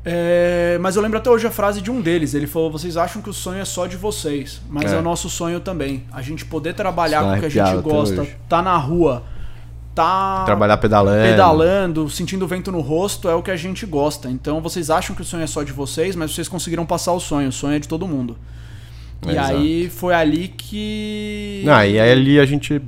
É, 0.04 0.78
mas 0.80 0.96
eu 0.96 1.02
lembro 1.02 1.18
até 1.18 1.28
hoje 1.30 1.46
a 1.46 1.50
frase 1.50 1.80
de 1.80 1.90
um 1.90 2.00
deles. 2.00 2.34
Ele 2.34 2.46
falou: 2.46 2.70
Vocês 2.72 2.96
acham 2.96 3.20
que 3.22 3.28
o 3.28 3.32
sonho 3.32 3.60
é 3.60 3.64
só 3.64 3.86
de 3.86 3.96
vocês, 3.96 4.60
mas 4.68 4.92
é, 4.92 4.96
É. 4.96 4.98
o 4.98 5.02
nosso 5.02 5.28
sonho 5.28 5.60
também. 5.60 6.04
A 6.10 6.22
gente 6.22 6.44
poder 6.44 6.74
trabalhar 6.74 7.20
Isso 7.20 7.30
com 7.30 7.36
o 7.36 7.40
que 7.40 7.46
a 7.58 7.64
gente 7.72 7.82
gosta, 7.82 8.22
hoje. 8.22 8.36
tá 8.48 8.62
na 8.62 8.76
rua, 8.76 9.22
Trabalhar 10.44 10.76
pedalando. 10.76 11.22
pedalando, 11.22 12.10
sentindo 12.10 12.44
o 12.44 12.48
vento 12.48 12.70
no 12.70 12.80
rosto 12.80 13.28
é 13.28 13.34
o 13.34 13.42
que 13.42 13.50
a 13.50 13.56
gente 13.56 13.86
gosta. 13.86 14.30
Então 14.30 14.60
vocês 14.60 14.90
acham 14.90 15.14
que 15.14 15.22
o 15.22 15.24
sonho 15.24 15.42
é 15.42 15.46
só 15.46 15.62
de 15.62 15.72
vocês, 15.72 16.16
mas 16.16 16.34
vocês 16.34 16.48
conseguiram 16.48 16.86
passar 16.86 17.12
o 17.12 17.20
sonho. 17.20 17.48
O 17.48 17.52
sonho 17.52 17.76
é 17.76 17.78
de 17.78 17.88
todo 17.88 18.06
mundo. 18.06 18.36
E 19.26 19.30
Exato. 19.30 19.52
aí 19.52 19.90
foi 19.90 20.14
ali 20.14 20.48
que. 20.48 21.62
Não, 21.64 21.84
e 21.84 22.00
aí 22.00 22.12
ali 22.12 22.40
a 22.40 22.46
gente 22.46 22.80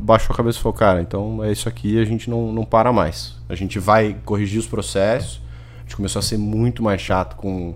baixou 0.00 0.32
a 0.32 0.36
cabeça 0.36 0.58
e 0.58 0.62
falou, 0.62 0.76
cara, 0.76 1.00
então 1.00 1.42
é 1.42 1.50
isso 1.50 1.68
aqui, 1.68 2.00
a 2.00 2.04
gente 2.04 2.28
não, 2.30 2.52
não 2.52 2.64
para 2.64 2.92
mais. 2.92 3.34
A 3.48 3.54
gente 3.54 3.78
vai 3.78 4.16
corrigir 4.24 4.58
os 4.58 4.66
processos. 4.66 5.40
A 5.78 5.82
gente 5.82 5.96
começou 5.96 6.18
a 6.20 6.22
ser 6.22 6.36
muito 6.36 6.82
mais 6.82 7.00
chato 7.00 7.36
com, 7.36 7.74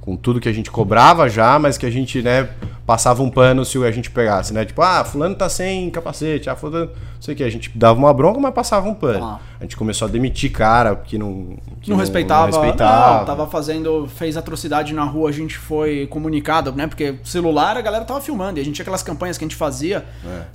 com 0.00 0.16
tudo 0.16 0.40
que 0.40 0.48
a 0.48 0.52
gente 0.52 0.70
cobrava 0.70 1.28
já, 1.28 1.58
mas 1.58 1.76
que 1.76 1.86
a 1.86 1.90
gente, 1.90 2.22
né, 2.22 2.48
passava 2.88 3.22
um 3.22 3.28
pano 3.28 3.66
se 3.66 3.76
a 3.84 3.90
gente 3.90 4.10
pegasse, 4.10 4.54
né? 4.54 4.64
Tipo, 4.64 4.80
ah, 4.80 5.04
fulano 5.04 5.34
tá 5.34 5.46
sem 5.46 5.90
capacete, 5.90 6.48
ah, 6.48 6.56
fulano, 6.56 6.86
não 6.86 7.20
sei 7.20 7.34
o 7.34 7.36
que. 7.36 7.44
A 7.44 7.50
gente 7.50 7.70
dava 7.74 7.98
uma 7.98 8.14
bronca, 8.14 8.40
mas 8.40 8.54
passava 8.54 8.88
um 8.88 8.94
pano. 8.94 9.22
Ah. 9.22 9.40
A 9.60 9.64
gente 9.64 9.76
começou 9.76 10.08
a 10.08 10.10
demitir 10.10 10.50
cara 10.50 10.96
que 10.96 11.18
não... 11.18 11.58
Que 11.82 11.90
não, 11.90 11.98
respeitava, 11.98 12.50
Não 12.50 12.62
respeitava. 12.62 13.18
não, 13.18 13.24
tava 13.26 13.46
fazendo, 13.46 14.08
fez 14.08 14.38
atrocidade 14.38 14.94
na 14.94 15.04
rua, 15.04 15.28
a 15.28 15.32
gente 15.32 15.58
foi 15.58 16.06
comunicado, 16.06 16.72
né? 16.72 16.86
Porque 16.86 17.16
celular 17.24 17.76
a 17.76 17.82
galera 17.82 18.06
tava 18.06 18.22
filmando 18.22 18.58
e 18.58 18.62
a 18.62 18.64
gente 18.64 18.76
tinha 18.76 18.84
aquelas 18.84 19.02
campanhas 19.02 19.36
que 19.36 19.44
a 19.44 19.48
gente 19.48 19.56
fazia 19.56 20.06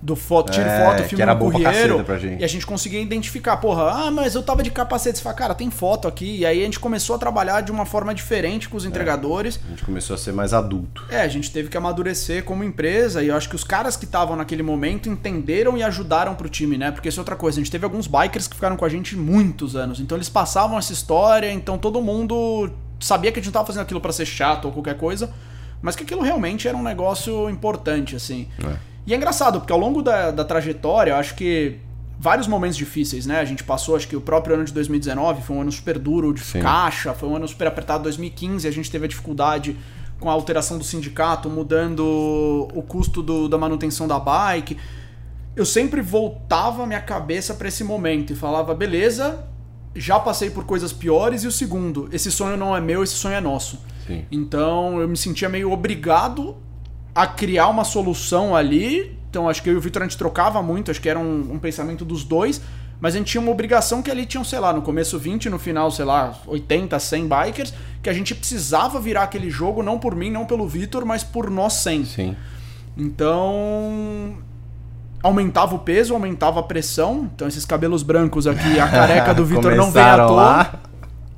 do 0.02 0.16
foto, 0.16 0.52
tira 0.52 0.68
É, 0.68 0.86
foto, 0.86 1.04
que 1.04 1.10
filme 1.10 1.22
era 1.22 1.36
no 1.36 1.40
bom 1.40 1.52
pra 2.04 2.18
gente. 2.18 2.42
e 2.42 2.44
a 2.44 2.48
gente 2.48 2.66
conseguia 2.66 3.02
identificar, 3.02 3.58
porra, 3.58 4.08
ah, 4.08 4.12
mas 4.12 4.34
eu 4.34 4.42
tava 4.42 4.64
de 4.64 4.72
capacete, 4.72 5.18
você 5.18 5.24
fala, 5.24 5.36
cara, 5.36 5.54
tem 5.54 5.70
foto 5.70 6.08
aqui, 6.08 6.38
e 6.38 6.46
aí 6.46 6.62
a 6.62 6.66
gente 6.66 6.80
começou 6.80 7.16
a 7.16 7.20
trabalhar 7.20 7.62
de 7.62 7.72
uma 7.72 7.86
forma 7.86 8.14
diferente 8.14 8.68
com 8.70 8.78
os 8.78 8.86
entregadores. 8.86 9.60
A 9.68 9.70
gente 9.70 9.84
começou 9.84 10.16
a 10.16 10.18
ser 10.18 10.32
mais 10.32 10.52
adulto. 10.54 11.06
É, 11.10 11.22
a 11.22 11.28
gente 11.28 11.52
teve 11.52 11.70
que 11.70 11.78
amadurecer 11.78 12.23
como 12.42 12.64
empresa 12.64 13.22
e 13.22 13.28
eu 13.28 13.36
acho 13.36 13.50
que 13.50 13.56
os 13.56 13.64
caras 13.64 13.96
que 13.96 14.06
estavam 14.06 14.36
naquele 14.36 14.64
momento 14.64 15.10
entenderam 15.10 15.78
e 15.78 15.84
ajudaram 15.84 16.36
pro 16.36 16.48
time, 16.48 16.78
né? 16.78 16.92
Porque 16.92 17.10
isso 17.10 17.20
é 17.20 17.22
outra 17.22 17.36
coisa, 17.36 17.60
a 17.60 17.62
gente 17.64 17.72
teve 17.72 17.84
alguns 17.84 18.08
bikers 18.08 18.48
que 18.48 18.56
ficaram 18.56 18.76
com 18.76 18.86
a 18.86 18.90
gente 18.90 19.16
muitos 19.16 19.76
anos, 19.76 20.00
então 20.00 20.18
eles 20.18 20.30
passavam 20.30 20.78
essa 20.78 20.94
história, 20.94 21.52
então 21.52 21.78
todo 21.78 22.02
mundo 22.02 22.70
sabia 23.00 23.32
que 23.32 23.40
a 23.40 23.42
gente 23.42 23.48
não 23.48 23.54
tava 23.54 23.68
fazendo 23.68 23.84
aquilo 23.84 24.02
pra 24.02 24.12
ser 24.12 24.26
chato 24.26 24.66
ou 24.66 24.72
qualquer 24.72 24.98
coisa, 24.98 25.30
mas 25.82 25.96
que 25.96 26.04
aquilo 26.04 26.22
realmente 26.22 26.68
era 26.68 26.78
um 26.78 26.84
negócio 26.84 27.50
importante, 27.50 28.16
assim. 28.16 28.48
É. 28.66 28.76
E 29.06 29.14
é 29.14 29.18
engraçado, 29.18 29.60
porque 29.60 29.74
ao 29.74 29.80
longo 29.80 30.02
da, 30.02 30.32
da 30.32 30.46
trajetória, 30.46 31.12
eu 31.12 31.18
acho 31.18 31.36
que 31.36 31.78
vários 32.18 32.48
momentos 32.48 32.78
difíceis, 32.78 33.26
né? 33.26 33.42
A 33.42 33.46
gente 33.46 33.66
passou, 33.66 33.98
acho 33.98 34.08
que 34.08 34.16
o 34.16 34.22
próprio 34.22 34.56
ano 34.56 34.64
de 34.64 34.72
2019 34.72 35.42
foi 35.42 35.56
um 35.58 35.62
ano 35.62 35.72
super 35.72 36.00
duro 36.00 36.34
de 36.34 36.42
Sim. 36.42 36.62
caixa, 36.62 37.14
foi 37.14 37.28
um 37.28 37.36
ano 37.36 37.48
super 37.48 37.68
apertado 37.68 38.04
2015, 38.04 38.66
a 38.66 38.72
gente 38.72 38.90
teve 38.90 39.04
a 39.04 39.08
dificuldade 39.10 39.76
com 40.20 40.30
a 40.30 40.34
alteração 40.34 40.78
do 40.78 40.84
sindicato, 40.84 41.50
mudando 41.50 42.68
o 42.74 42.82
custo 42.82 43.22
do- 43.22 43.48
da 43.50 43.58
manutenção 43.58 44.08
da 44.08 44.20
bike. 44.20 44.78
Eu 45.56 45.66
sempre 45.66 46.02
voltava 46.02 46.84
a 46.84 46.88
minha 46.88 47.02
cabeça 47.02 47.54
pra 47.54 47.68
esse 47.68 47.84
momento 47.84 48.34
e 48.34 48.36
falava, 48.36 48.74
beleza, 48.74 49.46
já 49.96 50.20
passei 50.20 50.50
por 50.50 50.64
coisas 50.66 50.92
piores 50.92 51.44
e 51.44 51.48
o 51.48 51.52
segundo, 51.52 52.10
esse 52.12 52.32
sonho 52.32 52.58
não 52.58 52.76
é 52.76 52.82
meu, 52.82 53.04
esse 53.04 53.14
sonho 53.16 53.36
é 53.36 53.42
nosso. 53.42 53.80
Sim. 54.08 54.26
Então 54.32 55.00
eu 55.00 55.08
me 55.08 55.16
sentia 55.18 55.48
meio 55.50 55.72
obrigado 55.72 56.56
a 57.14 57.28
criar 57.28 57.68
uma 57.68 57.84
solução 57.84 58.56
ali. 58.56 59.18
Então 59.30 59.48
acho 59.50 59.62
que 59.62 59.70
eu 59.70 59.74
e 59.74 59.78
o 59.78 59.82
Vitor 59.82 60.02
a 60.02 60.06
gente 60.06 60.18
trocava 60.18 60.62
muito, 60.64 60.90
acho 60.92 61.02
que 61.02 61.10
era 61.10 61.20
um, 61.20 61.54
um 61.54 61.60
pensamento 61.60 62.04
dos 62.04 62.24
dois. 62.24 62.62
Mas 63.04 63.16
a 63.16 63.18
gente 63.18 63.32
tinha 63.32 63.42
uma 63.42 63.52
obrigação 63.52 64.02
que 64.02 64.10
ali 64.10 64.26
tinham, 64.26 64.46
sei 64.46 64.60
lá, 64.60 64.72
no 64.72 64.82
começo 64.82 65.20
20, 65.20 65.50
no 65.50 65.60
final, 65.60 65.92
sei 65.92 66.06
lá, 66.06 66.36
80, 66.48 66.98
100 66.98 67.28
bikers, 67.28 67.74
que 68.02 68.10
a 68.10 68.14
gente 68.14 68.34
precisava 68.34 68.98
virar 68.98 69.24
aquele 69.24 69.50
jogo 69.50 69.84
não 69.84 70.00
por 70.00 70.16
mim, 70.16 70.32
não 70.32 70.46
pelo 70.46 70.66
Vitor, 70.66 71.06
mas 71.06 71.22
por 71.22 71.50
nós 71.50 71.74
100. 71.74 72.06
Sim. 72.06 72.36
Então 72.98 74.38
aumentava 75.22 75.76
o 75.76 75.80
peso, 75.80 76.14
aumentava 76.14 76.62
a 76.62 76.64
pressão. 76.64 77.30
Então 77.36 77.46
esses 77.46 77.66
cabelos 77.66 78.04
brancos 78.04 78.48
aqui, 78.48 78.80
a 78.80 78.88
careca 78.88 79.34
do 79.34 79.44
Vitor 79.44 79.76
não 79.76 79.92
veio 79.92 80.06
à 80.06 80.16
toa. 80.26 80.32
lá. 80.32 80.80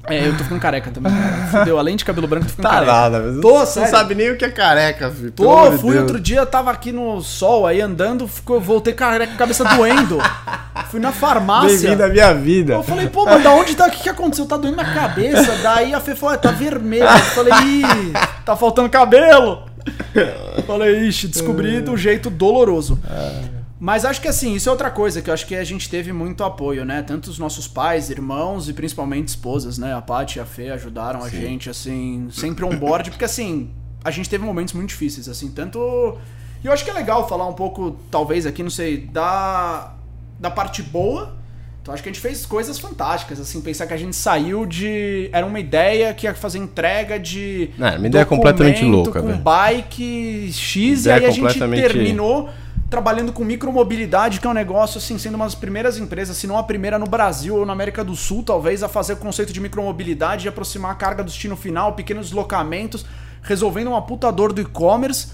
É, 0.07 0.27
eu 0.27 0.37
tô 0.37 0.43
ficando 0.43 0.59
careca 0.61 0.91
também. 0.91 1.11
Fudeu, 1.51 1.79
além 1.79 1.95
de 1.95 2.05
cabelo 2.05 2.27
branco, 2.27 2.45
tô 2.45 2.51
ficando 2.51 2.63
Tá 2.67 2.73
careca. 2.75 2.91
nada, 2.91 3.19
mas 3.19 3.41
Tô, 3.41 3.59
não 3.59 3.65
sério. 3.65 3.89
sabe 3.89 4.15
nem 4.15 4.31
o 4.31 4.37
que 4.37 4.45
é 4.45 4.49
careca, 4.49 5.09
filho. 5.11 5.31
de 5.31 5.77
fui 5.79 5.91
Deus. 5.93 6.01
outro 6.03 6.19
dia, 6.19 6.45
tava 6.45 6.71
aqui 6.71 6.91
no 6.91 7.21
sol 7.21 7.65
aí 7.65 7.81
andando, 7.81 8.27
ficou, 8.27 8.59
voltei 8.61 8.93
careca, 8.93 9.27
com 9.27 9.33
a 9.33 9.37
cabeça 9.37 9.63
doendo. 9.65 10.19
fui 10.91 10.99
na 10.99 11.11
farmácia. 11.11 11.69
Bem-vindo 11.77 12.03
à 12.03 12.07
minha 12.07 12.33
vida. 12.33 12.73
Eu 12.73 12.83
falei, 12.83 13.07
pô, 13.07 13.25
mas 13.25 13.43
da 13.43 13.51
onde 13.51 13.75
tá? 13.75 13.87
O 13.87 13.91
que, 13.91 14.03
que 14.03 14.09
aconteceu? 14.09 14.45
Tá 14.45 14.57
doendo 14.57 14.77
minha 14.77 14.93
cabeça. 14.93 15.55
Daí 15.63 15.93
a 15.93 15.99
Fê 15.99 16.15
falou, 16.15 16.35
"Ah, 16.35 16.37
tá 16.37 16.51
vermelho. 16.51 17.03
Eu 17.05 17.09
falei, 17.09 17.53
ih, 17.65 18.13
tá 18.45 18.55
faltando 18.55 18.89
cabelo. 18.89 19.63
Eu 20.13 20.63
falei, 20.63 21.07
ixi, 21.07 21.27
descobri 21.27 21.81
do 21.81 21.95
jeito 21.97 22.29
doloroso. 22.29 22.99
Mas 23.79 24.05
acho 24.05 24.21
que 24.21 24.27
assim, 24.27 24.53
isso 24.55 24.69
é 24.69 24.71
outra 24.71 24.89
coisa, 24.89 25.21
que 25.21 25.29
eu 25.29 25.33
acho 25.33 25.45
que 25.45 25.55
a 25.55 25.63
gente 25.63 25.89
teve 25.89 26.13
muito 26.13 26.43
apoio, 26.43 26.85
né? 26.85 27.01
Tanto 27.01 27.29
os 27.29 27.37
nossos 27.37 27.67
pais, 27.67 28.09
irmãos 28.09 28.69
e 28.69 28.73
principalmente 28.73 29.27
esposas, 29.27 29.77
né? 29.77 29.93
A 29.93 30.01
Paty 30.01 30.39
e 30.39 30.41
a 30.41 30.45
Fê 30.45 30.69
ajudaram 30.69 31.21
a 31.21 31.29
Sim. 31.29 31.41
gente, 31.41 31.69
assim, 31.69 32.27
sempre 32.31 32.63
on 32.63 32.75
board, 32.77 33.09
porque 33.09 33.25
assim, 33.25 33.71
a 34.03 34.11
gente 34.11 34.29
teve 34.29 34.45
momentos 34.45 34.73
muito 34.73 34.89
difíceis, 34.89 35.27
assim, 35.27 35.49
tanto. 35.51 36.17
E 36.63 36.67
eu 36.67 36.71
acho 36.71 36.85
que 36.85 36.89
é 36.89 36.93
legal 36.93 37.27
falar 37.27 37.47
um 37.47 37.53
pouco, 37.53 37.97
talvez 38.09 38.45
aqui, 38.45 38.63
não 38.63 38.69
sei, 38.69 38.97
da, 38.97 39.93
da 40.39 40.49
parte 40.49 40.81
boa. 40.81 41.35
Então 41.81 41.93
acho 41.93 42.01
que 42.01 42.09
a 42.09 42.11
gente 42.11 42.21
fez 42.21 42.45
coisas 42.47 42.79
fantásticas, 42.79 43.39
assim, 43.39 43.61
pensar 43.61 43.85
que 43.85 43.93
a 43.93 43.97
gente 43.97 44.15
saiu 44.15 44.65
de. 44.65 45.29
Era 45.31 45.45
uma 45.45 45.59
ideia 45.59 46.13
que 46.13 46.25
ia 46.25 46.33
fazer 46.33 46.59
entrega 46.59 47.19
de. 47.19 47.69
Não, 47.77 47.87
era 47.87 47.99
uma 47.99 48.07
ideia 48.07 48.25
completamente 48.25 48.83
louca, 48.85 49.21
Com 49.21 49.27
velho. 49.27 49.39
bike 49.39 50.49
X, 50.51 51.01
Ideia 51.01 51.17
e 51.17 51.19
aí 51.19 51.25
a 51.27 51.29
gente 51.29 51.59
terminou 51.59 52.49
trabalhando 52.95 53.33
com 53.33 53.43
micromobilidade, 53.43 54.39
que 54.39 54.47
é 54.47 54.49
um 54.49 54.53
negócio, 54.53 54.99
assim, 54.99 55.17
sendo 55.17 55.35
uma 55.35 55.43
das 55.43 55.53
primeiras 55.53 55.97
empresas, 55.97 56.37
se 56.37 56.47
não 56.47 56.57
a 56.57 56.63
primeira 56.63 56.97
no 56.97 57.05
Brasil 57.05 57.57
ou 57.57 57.65
na 57.65 57.73
América 57.73 58.05
do 58.05 58.15
Sul, 58.15 58.41
talvez, 58.41 58.81
a 58.83 58.87
fazer 58.87 59.13
o 59.13 59.17
conceito 59.17 59.51
de 59.51 59.59
micromobilidade 59.59 60.45
e 60.45 60.47
aproximar 60.47 60.91
a 60.91 60.95
carga 60.95 61.21
do 61.21 61.27
destino 61.27 61.57
final, 61.57 61.91
pequenos 61.91 62.27
deslocamentos, 62.27 63.05
resolvendo 63.41 63.87
uma 63.87 64.01
puta 64.01 64.31
dor 64.31 64.53
do 64.53 64.61
e-commerce 64.61 65.27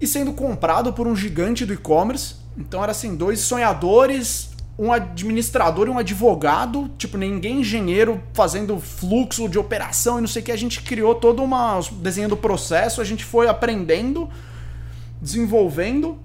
e 0.00 0.06
sendo 0.06 0.32
comprado 0.32 0.90
por 0.90 1.06
um 1.06 1.14
gigante 1.14 1.66
do 1.66 1.74
e-commerce. 1.74 2.36
Então 2.56 2.82
era 2.82 2.92
assim, 2.92 3.14
dois 3.14 3.40
sonhadores, 3.40 4.48
um 4.78 4.90
administrador 4.90 5.86
e 5.86 5.90
um 5.90 5.98
advogado, 5.98 6.90
tipo, 6.96 7.18
ninguém 7.18 7.60
engenheiro 7.60 8.22
fazendo 8.32 8.80
fluxo 8.80 9.50
de 9.50 9.58
operação 9.58 10.16
e 10.16 10.22
não 10.22 10.28
sei 10.28 10.40
o 10.40 10.44
que. 10.46 10.50
A 10.50 10.56
gente 10.56 10.80
criou 10.80 11.14
todo 11.14 11.42
uma 11.42 11.78
desenhando 12.00 12.32
o 12.32 12.38
processo, 12.38 13.02
a 13.02 13.04
gente 13.04 13.22
foi 13.22 13.48
aprendendo, 13.48 14.30
desenvolvendo 15.20 16.18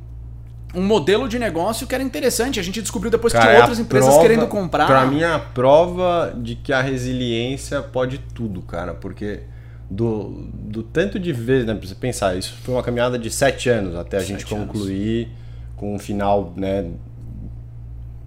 um 0.75 0.83
modelo 0.83 1.27
de 1.29 1.37
negócio 1.39 1.85
que 1.87 1.93
era 1.95 2.03
interessante. 2.03 2.59
A 2.59 2.63
gente 2.63 2.81
descobriu 2.81 3.09
depois 3.11 3.31
que 3.33 3.39
Cara, 3.39 3.51
tinha 3.51 3.57
é 3.59 3.61
outras 3.61 3.79
empresas 3.79 4.09
prova- 4.09 4.21
querendo 4.27 4.47
comprar. 4.47 4.85
Pra 4.87 5.05
mim, 5.05 5.21
é 5.21 5.31
a 5.33 5.39
prova 5.39 6.33
de 6.37 6.55
que 6.55 6.71
a 6.73 6.81
resiliência 6.81 7.81
pode 7.81 8.17
tudo, 8.33 8.61
cara. 8.61 8.93
Porque 8.93 9.41
do, 9.89 10.47
do 10.53 10.83
tanto 10.83 11.19
de 11.19 11.31
vezes, 11.31 11.65
né? 11.65 11.73
Pra 11.75 11.87
você 11.87 11.95
pensar, 11.95 12.35
isso 12.37 12.53
foi 12.63 12.73
uma 12.75 12.83
caminhada 12.83 13.17
de 13.19 13.29
sete 13.29 13.69
anos 13.69 13.95
até 13.95 14.17
a 14.17 14.21
gente 14.21 14.41
Sete 14.41 14.53
anos. 14.55 14.67
concluir 14.67 15.29
com 15.75 15.95
um 15.95 15.99
final, 15.99 16.53
né? 16.55 16.85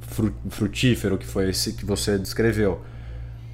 fru- 0.00 0.34
frutífero 0.48 1.18
que 1.18 1.26
foi 1.26 1.50
esse 1.50 1.72
que 1.74 1.84
você 1.84 2.18
descreveu. 2.18 2.80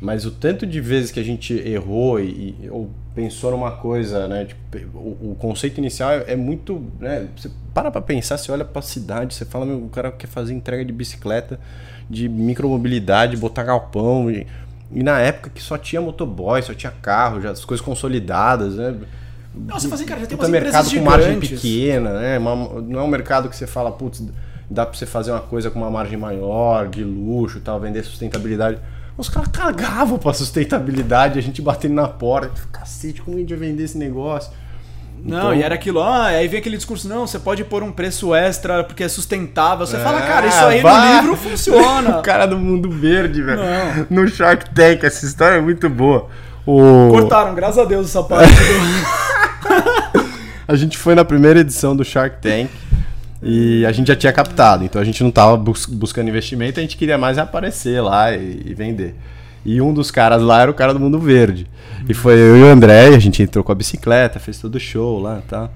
Mas 0.01 0.25
o 0.25 0.31
tanto 0.31 0.67
de 0.67 0.81
vezes 0.81 1.11
que 1.11 1.21
a 1.21 1.23
gente 1.23 1.55
errou 1.55 2.21
e, 2.21 2.57
e- 2.63 2.69
ou 2.71 2.91
pensou 3.15 3.51
numa 3.53 3.73
coisa, 3.73 4.27
né? 4.27 4.45
Tipo, 4.47 4.99
o, 4.99 5.33
o 5.33 5.37
conceito 5.39 5.79
inicial 5.79 6.11
é, 6.11 6.25
é 6.33 6.37
muito, 6.37 6.83
né? 6.99 7.29
Você 7.37 7.51
para 7.73 7.91
pra 7.91 8.01
pensar, 8.01 8.37
você 8.37 8.51
olha 8.53 8.65
pra 8.65 8.83
cidade, 8.83 9.35
você 9.35 9.45
fala, 9.45 9.65
meu, 9.67 9.79
o 9.85 9.89
cara 9.89 10.11
quer 10.13 10.27
fazer 10.27 10.53
entrega 10.55 10.85
de 10.85 10.93
bicicleta, 10.93 11.59
de 12.09 12.29
micromobilidade, 12.29 13.37
botar 13.37 13.63
galpão. 13.65 14.31
E, 14.31 14.47
e 14.93 15.03
na 15.03 15.21
época 15.21 15.51
que 15.51 15.63
só 15.63 15.77
tinha 15.79 16.01
motoboy, 16.01 16.61
só 16.63 16.75
tinha 16.75 16.93
carro, 17.03 17.41
já 17.41 17.51
as 17.51 17.65
coisas 17.65 17.85
consolidadas, 17.85 18.75
né? 18.77 18.95
Não, 19.55 19.79
você 19.79 19.87
fala 19.89 19.95
assim, 19.95 20.05
cara, 20.05 20.21
já 20.21 20.27
tem 20.27 20.37
umas 20.37 20.49
mercado 20.51 20.87
empresas 20.87 20.99
com 20.99 21.05
margem 21.05 21.35
gigantes. 21.41 21.61
pequena, 21.63 22.13
né? 22.21 22.39
Uma- 22.39 22.81
não 22.81 23.01
é 23.01 23.03
um 23.03 23.09
mercado 23.09 23.49
que 23.49 23.57
você 23.57 23.67
fala, 23.67 23.93
putz, 23.93 24.23
dá 24.69 24.85
pra 24.85 24.97
você 24.97 25.07
fazer 25.07 25.31
uma 25.31 25.41
coisa 25.41 25.71
com 25.71 25.79
uma 25.79 25.91
margem 25.91 26.19
maior, 26.19 26.89
de 26.89 27.05
luxo 27.05 27.61
tal, 27.61 27.79
vender 27.79 28.03
sustentabilidade. 28.03 28.79
Os 29.17 29.29
caras 29.29 29.49
cagavam 29.49 30.19
pra 30.19 30.33
sustentabilidade, 30.33 31.39
a 31.39 31.43
gente 31.43 31.63
batendo 31.63 31.95
na 31.95 32.09
porta, 32.09 32.61
cacete, 32.73 33.23
como 33.23 33.37
a 33.37 33.41
gente 33.41 33.55
vai 33.55 33.69
vender 33.69 33.85
esse 33.85 33.97
negócio? 33.97 34.51
Não, 35.23 35.39
Então- 35.39 35.55
e 35.55 35.63
era 35.63 35.75
aquilo, 35.77 36.03
ah, 36.03 36.27
aí 36.27 36.49
vem 36.49 36.59
aquele 36.59 36.77
discurso, 36.77 37.09
não, 37.09 37.27
você 37.27 37.39
pode 37.39 37.63
pôr 37.65 37.83
um 37.83 37.93
preço 37.93 38.35
extra 38.35 38.83
porque 38.85 39.05
é 39.05 39.09
sustentável. 39.09 39.87
Você 39.87 39.97
fala, 39.99 40.19
Ah, 40.19 40.27
cara, 40.27 40.47
isso 40.49 40.59
aí 40.65 40.81
vai. 40.83 41.15
no 41.17 41.21
livro 41.21 41.37
funciona. 41.37 42.19
o 42.19 42.23
cara 42.23 42.45
do 42.47 42.59
mundo 42.59 42.91
verde, 42.91 43.41
velho. 43.41 43.61
Não. 44.11 44.23
No 44.25 44.29
Shark 44.29 44.69
Tank, 44.75 45.05
essa 45.05 45.25
história 45.25 45.57
é 45.57 45.61
muito 45.61 45.89
boa. 45.89 46.29
O... 46.67 47.09
Cortaram, 47.11 47.55
graças 47.55 47.79
a 47.79 47.85
Deus, 47.85 48.09
essa 48.09 48.23
parte. 48.23 48.53
do- 48.53 50.25
A 50.67 50.75
gente 50.77 50.97
foi 50.97 51.15
na 51.15 51.25
primeira 51.25 51.61
edição 51.61 51.95
do 51.95 52.05
Shark 52.05 52.39
Tank 52.41 52.71
e 53.47 53.85
a 53.85 53.93
gente 53.93 54.07
já 54.09 54.17
tinha 54.17 54.33
captado, 54.33 54.85
então 54.85 55.01
a 55.01 55.05
gente 55.05 55.23
não 55.23 55.31
tava 55.31 55.55
bus 55.55 55.85
buscando 55.85 56.29
investimento, 56.29 56.81
a 56.81 56.83
gente 56.83 56.97
queria 56.97 57.19
mais 57.19 57.37
aparecer 57.37 58.01
lá 58.01 58.35
e, 58.35 58.63
e, 58.65 58.73
vender. 58.73 59.15
E 59.67 59.83
um 59.83 59.93
dos 59.93 60.11
caras 60.11 60.41
lá 60.41 60.63
era 60.63 60.71
o 60.71 60.75
cara 60.75 60.95
do 60.95 61.01
Mundo 61.01 61.19
Verde. 61.19 61.67
E 62.09 62.15
foi 62.15 62.35
eu 62.35 62.57
e 62.57 62.63
o 62.63 62.67
André, 62.67 63.11
e 63.11 63.15
a 63.15 63.19
gente 63.19 63.43
entrou 63.43 63.63
com 63.63 63.71
a 63.71 63.75
bicicleta, 63.75 64.41
fez 64.41 64.59
todo 64.59 64.77
o 64.77 64.81
show 64.81 65.21
lá 65.21 65.41
e 65.45 65.49
tal. 65.49 65.71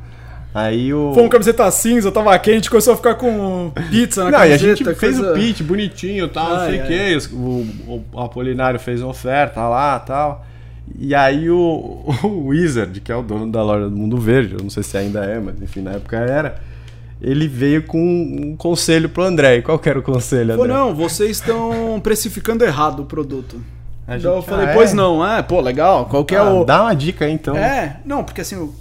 Aí 0.54 0.94
o. 0.94 1.12
Foi 1.12 1.22
uma 1.22 1.28
camiseta 1.28 1.70
cinza, 1.70 2.10
tava 2.10 2.38
quente, 2.38 2.70
começou 2.70 2.94
a 2.94 2.96
ficar 2.96 3.16
com 3.16 3.70
pizza 3.90 4.24
na 4.24 4.30
não, 4.30 4.38
camiseta. 4.38 4.64
E 4.64 4.70
a 4.70 4.74
gente 4.74 4.84
coisa... 4.84 4.98
fez 4.98 5.20
o 5.20 5.34
pitch 5.34 5.62
bonitinho 5.62 6.24
e 6.24 6.28
tal, 6.28 6.48
não 6.48 6.66
sei 6.66 6.80
o 6.80 6.86
que. 6.86 7.34
O, 7.34 8.04
o 8.12 8.20
Apolinário 8.20 8.80
fez 8.80 9.02
uma 9.02 9.10
oferta 9.10 9.60
lá 9.68 9.98
tal. 9.98 10.46
E 10.98 11.14
aí 11.14 11.50
o, 11.50 12.14
o 12.24 12.46
Wizard, 12.46 12.98
que 13.02 13.12
é 13.12 13.16
o 13.16 13.22
dono 13.22 13.52
da 13.52 13.62
loja 13.62 13.90
do 13.90 13.96
Mundo 13.96 14.16
Verde, 14.16 14.54
eu 14.54 14.62
não 14.62 14.70
sei 14.70 14.82
se 14.82 14.96
ainda 14.96 15.22
é, 15.22 15.38
mas 15.38 15.60
enfim, 15.60 15.82
na 15.82 15.92
época 15.92 16.16
era 16.16 16.56
ele 17.20 17.48
veio 17.48 17.84
com 17.84 17.98
um 18.00 18.56
conselho 18.56 19.08
pro 19.08 19.22
André. 19.22 19.56
E 19.56 19.62
qual 19.62 19.78
que 19.78 19.88
era 19.88 19.98
o 19.98 20.02
conselho, 20.02 20.54
André? 20.54 20.66
Pô, 20.66 20.66
não, 20.66 20.94
vocês 20.94 21.38
estão 21.38 22.00
precificando 22.02 22.64
errado 22.64 23.00
o 23.00 23.06
produto. 23.06 23.60
A 24.06 24.16
então 24.16 24.36
eu 24.36 24.42
falei, 24.42 24.66
ah, 24.66 24.70
é? 24.70 24.74
pois 24.74 24.94
não, 24.94 25.26
é, 25.26 25.42
pô, 25.42 25.60
legal. 25.60 26.06
Qual 26.06 26.24
que 26.24 26.34
é 26.34 26.38
ah, 26.38 26.50
o. 26.50 26.64
Dá 26.64 26.82
uma 26.82 26.94
dica 26.94 27.26
aí 27.26 27.32
então. 27.32 27.54
É, 27.56 28.00
não, 28.04 28.24
porque 28.24 28.40
assim, 28.40 28.72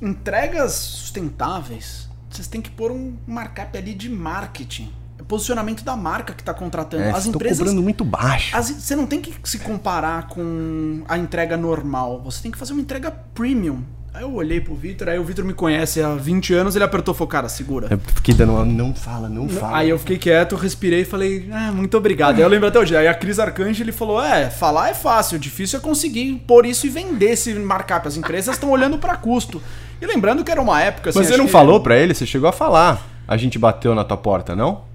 entregas 0.00 0.72
sustentáveis, 0.72 2.08
vocês 2.30 2.46
têm 2.46 2.60
que 2.60 2.70
pôr 2.70 2.92
um 2.92 3.14
markup 3.26 3.76
ali 3.76 3.94
de 3.94 4.08
marketing. 4.08 4.92
É 5.18 5.22
posicionamento 5.22 5.82
da 5.82 5.96
marca 5.96 6.34
que 6.34 6.42
está 6.42 6.54
contratando. 6.54 7.02
É, 7.02 7.10
as 7.10 7.26
empresas 7.26 7.58
cobrando 7.58 7.82
muito 7.82 8.04
baixo. 8.04 8.56
As, 8.56 8.70
você 8.70 8.94
não 8.94 9.06
tem 9.06 9.20
que 9.20 9.34
se 9.42 9.58
comparar 9.58 10.28
com 10.28 11.02
a 11.08 11.18
entrega 11.18 11.56
normal. 11.56 12.20
Você 12.22 12.42
tem 12.42 12.52
que 12.52 12.58
fazer 12.58 12.72
uma 12.72 12.82
entrega 12.82 13.10
premium. 13.10 13.82
Aí 14.16 14.22
eu 14.22 14.32
olhei 14.32 14.62
pro 14.62 14.74
Vitor, 14.74 15.10
aí 15.10 15.18
o 15.18 15.24
Vitor 15.24 15.44
me 15.44 15.52
conhece 15.52 16.00
há 16.02 16.14
20 16.14 16.54
anos, 16.54 16.74
ele 16.74 16.82
apertou 16.82 17.12
e 17.12 17.18
falou, 17.18 17.28
cara, 17.28 17.50
segura. 17.50 17.88
Eu 17.90 17.98
fiquei 17.98 18.34
dando 18.34 18.54
uma, 18.54 18.64
não 18.64 18.94
fala, 18.94 19.28
não 19.28 19.46
fala. 19.46 19.76
Aí 19.76 19.90
eu 19.90 19.98
fiquei 19.98 20.16
quieto, 20.16 20.56
respirei 20.56 21.02
e 21.02 21.04
falei, 21.04 21.50
ah, 21.52 21.70
muito 21.70 21.98
obrigado. 21.98 22.36
aí 22.36 22.40
eu 22.40 22.48
lembro 22.48 22.66
até 22.66 22.78
hoje. 22.78 22.96
Aí 22.96 23.06
a 23.06 23.12
Cris 23.12 23.38
Arcanjo 23.38 23.82
ele 23.82 23.92
falou, 23.92 24.24
é, 24.24 24.48
falar 24.48 24.88
é 24.88 24.94
fácil, 24.94 25.38
difícil 25.38 25.78
é 25.80 25.82
conseguir 25.82 26.32
pôr 26.46 26.64
isso 26.64 26.86
e 26.86 26.88
vender 26.88 27.32
esse 27.32 27.52
markup. 27.56 28.08
As 28.08 28.16
empresas 28.16 28.54
estão 28.54 28.70
olhando 28.70 28.96
para 28.96 29.16
custo. 29.16 29.60
E 30.00 30.06
lembrando 30.06 30.42
que 30.42 30.50
era 30.50 30.62
uma 30.62 30.80
época 30.80 31.10
assim. 31.10 31.18
Mas 31.18 31.28
você 31.28 31.36
não 31.36 31.44
que... 31.44 31.52
falou 31.52 31.80
para 31.80 31.98
ele? 31.98 32.14
Você 32.14 32.24
chegou 32.24 32.48
a 32.48 32.52
falar. 32.52 33.06
A 33.28 33.36
gente 33.36 33.58
bateu 33.58 33.94
na 33.94 34.02
tua 34.02 34.16
porta, 34.16 34.56
não? 34.56 34.85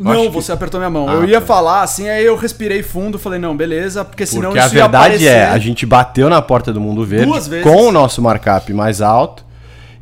Não, 0.00 0.12
Acho 0.12 0.30
você 0.30 0.46
que... 0.46 0.52
apertou 0.52 0.80
minha 0.80 0.90
mão. 0.90 1.08
Ah, 1.08 1.14
eu 1.14 1.24
ia 1.24 1.40
tá. 1.40 1.46
falar 1.46 1.82
assim, 1.82 2.08
aí 2.08 2.24
eu 2.24 2.36
respirei 2.36 2.82
fundo, 2.82 3.18
falei, 3.18 3.38
não, 3.38 3.56
beleza, 3.56 4.04
porque 4.04 4.24
senão 4.24 4.50
porque 4.50 4.58
isso 4.58 4.68
a 4.68 4.70
verdade 4.70 5.28
é, 5.28 5.46
a 5.46 5.58
gente 5.58 5.84
bateu 5.84 6.28
na 6.30 6.40
porta 6.40 6.72
do 6.72 6.80
Mundo 6.80 7.04
Verde 7.04 7.30
com 7.62 7.88
o 7.88 7.92
nosso 7.92 8.22
markup 8.22 8.72
mais 8.72 9.00
alto 9.00 9.44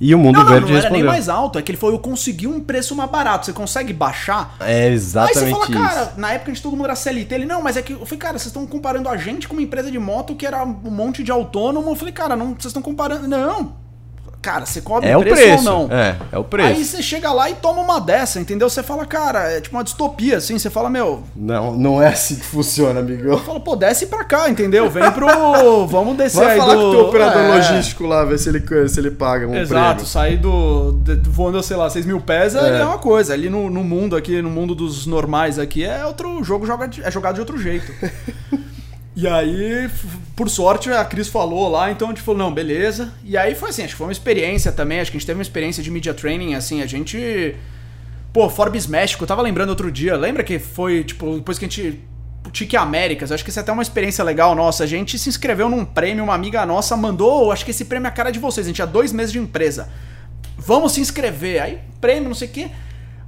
e 0.01 0.15
o 0.15 0.19
Mundo 0.19 0.37
não, 0.37 0.45
não, 0.45 0.51
Verde 0.51 0.67
não, 0.67 0.75
respondeu. 0.77 0.91
Não, 0.91 0.97
era 0.97 1.05
nem 1.05 1.05
mais 1.05 1.29
alto, 1.29 1.59
é 1.59 1.63
que 1.63 1.73
ele 1.73 1.79
falou, 1.79 1.97
eu 1.97 2.01
consegui 2.01 2.47
um 2.47 2.61
preço 2.61 2.95
mais 2.95 3.11
barato, 3.11 3.47
você 3.47 3.53
consegue 3.53 3.93
baixar? 3.93 4.57
É 4.61 4.89
exatamente 4.89 5.39
Aí 5.39 5.45
você 5.45 5.51
fala, 5.51 5.67
cara, 5.67 6.13
na 6.17 6.33
época 6.33 6.51
a 6.51 6.55
gente 6.55 6.63
todo 6.63 6.73
mundo 6.73 6.85
era 6.85 6.95
CLT, 6.95 7.35
ele, 7.35 7.47
não, 7.47 7.63
mas 7.63 7.77
é 7.77 7.83
que, 7.83 7.93
eu 7.93 8.07
falei, 8.07 8.19
cara, 8.19 8.39
vocês 8.39 8.47
estão 8.47 8.67
comparando 8.67 9.09
a 9.09 9.17
gente 9.17 9.49
com 9.49 9.55
uma 9.55 9.63
empresa 9.63 9.91
de 9.91 9.99
moto 9.99 10.37
que 10.37 10.47
era 10.47 10.63
um 10.63 10.91
monte 10.91 11.25
de 11.25 11.33
autônomo, 11.33 11.91
eu 11.91 11.97
falei, 11.97 12.13
cara, 12.13 12.37
não, 12.37 12.49
vocês 12.49 12.67
estão 12.67 12.83
comparando, 12.83 13.27
não, 13.27 13.73
cara, 14.41 14.65
você 14.65 14.81
cobra 14.81 15.09
é 15.09 15.17
o 15.17 15.21
preço, 15.21 15.37
preço, 15.37 15.71
ou 15.71 15.89
não? 15.89 15.97
É, 15.97 16.17
é 16.33 16.39
o 16.39 16.45
preço. 16.45 16.69
Aí 16.69 16.85
você 16.85 17.03
chega 17.03 17.33
lá 17.33 17.51
e 17.51 17.55
toma 17.55 17.81
uma 17.83 18.01
dessa, 18.01 18.41
entendeu? 18.41 18.69
Você 18.69 18.83
fala, 18.83 19.05
cara, 19.05 19.51
é 19.51 19.61
tipo 19.61 19.77
uma 19.77 19.85
distopia, 19.85 20.37
assim, 20.37 20.59
você 20.59 20.71
fala, 20.71 20.89
meu. 20.89 21.23
Não, 21.35 21.75
não 21.75 22.03
é 22.03 22.09
assim 22.09 22.37
que 22.37 22.45
funciona, 22.45 23.01
amigão. 23.01 23.33
Eu 23.33 23.41
falo, 23.41 23.61
pô, 23.61 23.77
desce 23.77 24.07
pra 24.07 24.25
cá, 24.25 24.49
entendeu? 24.49 24.89
Vem 24.91 25.11
pro. 25.11 25.87
Vamos 25.87 26.17
descer 26.19 26.39
Vai 26.39 26.53
aí 26.53 26.59
falar 26.59 26.75
do... 26.75 26.81
com 26.81 26.89
o 26.89 26.91
teu 26.91 27.01
operador 27.07 27.43
é. 27.43 27.55
logístico 27.57 28.07
lá, 28.07 28.25
ver 28.25 28.39
se 28.39 28.49
ele, 28.49 28.89
se 28.89 29.01
ele 29.01 29.11
paga 29.11 29.47
um 29.47 29.55
Exato, 29.55 29.95
prêmio. 29.95 30.07
sair 30.07 30.37
do. 30.37 30.93
De, 30.93 31.17
voando, 31.29 31.63
sei 31.63 31.77
lá, 31.77 31.91
6 31.91 32.07
mil 32.07 32.21
pés 32.21 32.55
é. 32.55 32.81
é 32.81 32.85
uma 32.85 32.99
coisa. 32.99 33.33
Ali 33.33 33.51
no, 33.51 33.69
no 33.69 33.83
mundo 33.83 34.17
aqui, 34.17 34.41
no 34.41 34.51
mundo 34.51 34.75
dos 34.75 35.07
normais 35.07 35.59
aqui, 35.59 35.85
é 35.85 36.05
outro 36.05 36.43
jogo, 36.45 36.67
joga, 36.67 36.89
é 37.03 37.11
jogado 37.11 37.35
de 37.35 37.41
outro 37.41 37.59
jeito. 37.59 37.93
E 39.21 39.27
aí, 39.27 39.91
por 40.37 40.49
sorte, 40.49 40.93
a 40.93 41.05
Cris 41.05 41.27
falou 41.27 41.69
lá, 41.69 41.91
então 41.91 42.07
a 42.07 42.11
gente 42.13 42.23
falou, 42.23 42.39
não, 42.39 42.55
beleza. 42.55 43.13
E 43.25 43.37
aí 43.37 43.53
foi 43.57 43.71
assim, 43.71 43.83
acho 43.83 43.95
que 43.95 43.99
foi 43.99 44.07
uma 44.07 44.13
experiência 44.13 44.71
também, 44.71 45.01
acho 45.01 45.11
que 45.11 45.17
a 45.17 45.19
gente 45.19 45.27
teve 45.27 45.37
uma 45.37 45.43
experiência 45.43 45.83
de 45.83 45.91
media 45.91 46.15
training, 46.15 46.55
assim, 46.55 46.83
a 46.83 46.87
gente. 46.87 47.57
Pô, 48.33 48.49
Forbes 48.49 48.87
México, 48.87 49.25
eu 49.25 49.27
tava 49.27 49.43
lembrando 49.43 49.71
outro 49.71 49.91
dia, 49.91 50.17
lembra 50.17 50.45
que 50.45 50.61
foi, 50.61 51.03
tipo, 51.03 51.35
depois 51.35 51.59
que 51.59 51.65
a 51.65 51.69
gente. 51.69 52.01
Tique 52.53 52.77
Américas, 52.77 53.33
acho 53.33 53.43
que 53.43 53.51
isso 53.51 53.59
é 53.59 53.63
até 53.63 53.73
uma 53.73 53.83
experiência 53.83 54.23
legal 54.23 54.55
nossa. 54.55 54.85
A 54.85 54.87
gente 54.87 55.19
se 55.19 55.29
inscreveu 55.29 55.69
num 55.69 55.85
prêmio, 55.85 56.23
uma 56.23 56.35
amiga 56.35 56.65
nossa 56.65 56.97
mandou, 56.97 57.51
acho 57.51 57.65
que 57.65 57.73
esse 57.73 57.87
prêmio 57.87 58.07
é 58.07 58.11
a 58.11 58.13
cara 58.13 58.31
de 58.31 58.39
vocês, 58.39 58.67
a 58.67 58.69
gente 58.69 58.77
tinha 58.77 58.87
dois 58.87 59.13
meses 59.13 59.33
de 59.33 59.41
empresa. 59.41 59.89
Vamos 60.57 60.93
se 60.93 61.01
inscrever. 61.01 61.61
Aí, 61.61 61.81
prêmio, 62.01 62.29
não 62.29 62.37
sei 62.37 62.47
o 62.47 62.51
quê. 62.53 62.71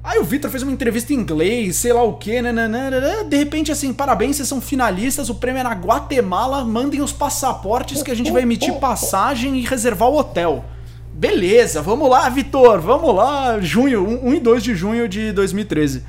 Aí 0.03 0.18
o 0.18 0.24
Vitor 0.24 0.51
fez 0.51 0.62
uma 0.62 0.72
entrevista 0.72 1.12
em 1.12 1.16
inglês, 1.16 1.76
sei 1.76 1.92
lá 1.92 2.03
o 2.03 2.18
né, 2.26 2.53
né, 2.53 2.68
né, 2.68 3.24
de 3.28 3.36
repente 3.36 3.70
assim, 3.70 3.92
parabéns, 3.92 4.36
vocês 4.36 4.48
são 4.48 4.59
finalistas, 4.59 5.28
o 5.28 5.34
prêmio 5.34 5.61
é 5.61 5.62
na 5.62 5.74
Guatemala, 5.74 6.64
mandem 6.64 7.03
os 7.03 7.12
passaportes 7.12 8.03
que 8.03 8.11
a 8.11 8.14
gente 8.14 8.30
vai 8.30 8.42
emitir 8.42 8.74
passagem 8.76 9.59
e 9.59 9.62
reservar 9.62 10.09
o 10.09 10.16
hotel. 10.16 10.64
Beleza, 11.12 11.82
vamos 11.82 12.09
lá, 12.09 12.26
Vitor, 12.30 12.80
vamos 12.80 13.14
lá, 13.14 13.61
junho, 13.61 14.20
1 14.24 14.34
e 14.34 14.40
2 14.40 14.62
de 14.62 14.74
junho 14.74 15.07
de 15.07 15.32
2013. 15.32 16.03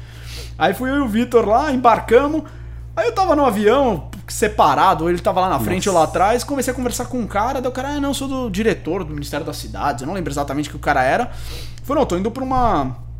Aí 0.58 0.74
fui 0.74 0.90
eu 0.90 0.96
e 0.96 1.02
o 1.02 1.08
Vitor 1.10 1.46
lá, 1.46 1.70
embarcamos, 1.74 2.44
aí 2.96 3.08
eu 3.08 3.12
tava 3.12 3.36
no 3.36 3.44
avião, 3.44 4.10
separado, 4.26 5.10
ele 5.10 5.20
tava 5.20 5.42
lá 5.42 5.50
na 5.50 5.60
frente 5.60 5.90
ou 5.90 5.96
lá 5.96 6.04
atrás, 6.06 6.46
comecei 6.46 6.72
a 6.72 6.76
conversar 6.76 7.08
com 7.08 7.20
um 7.20 7.28
cara, 7.28 7.60
daí 7.60 7.70
o 7.70 7.74
cara, 7.74 7.90
ah, 7.90 8.00
não, 8.00 8.14
sou 8.14 8.30
do 8.30 8.50
diretor 8.50 9.04
do 9.04 9.14
Ministério 9.14 9.46
das 9.46 9.58
Cidades, 9.58 10.02
eu 10.02 10.08
não 10.08 10.14
lembro 10.14 10.32
exatamente 10.32 10.70
o 10.70 10.72
que 10.72 10.78
o 10.78 10.80
cara 10.80 11.04
era. 11.04 11.30
Falei, 11.84 12.02
não, 12.02 12.08
tô 12.08 12.16
indo 12.16 12.32
pra 12.32 12.44
uma 12.44 13.11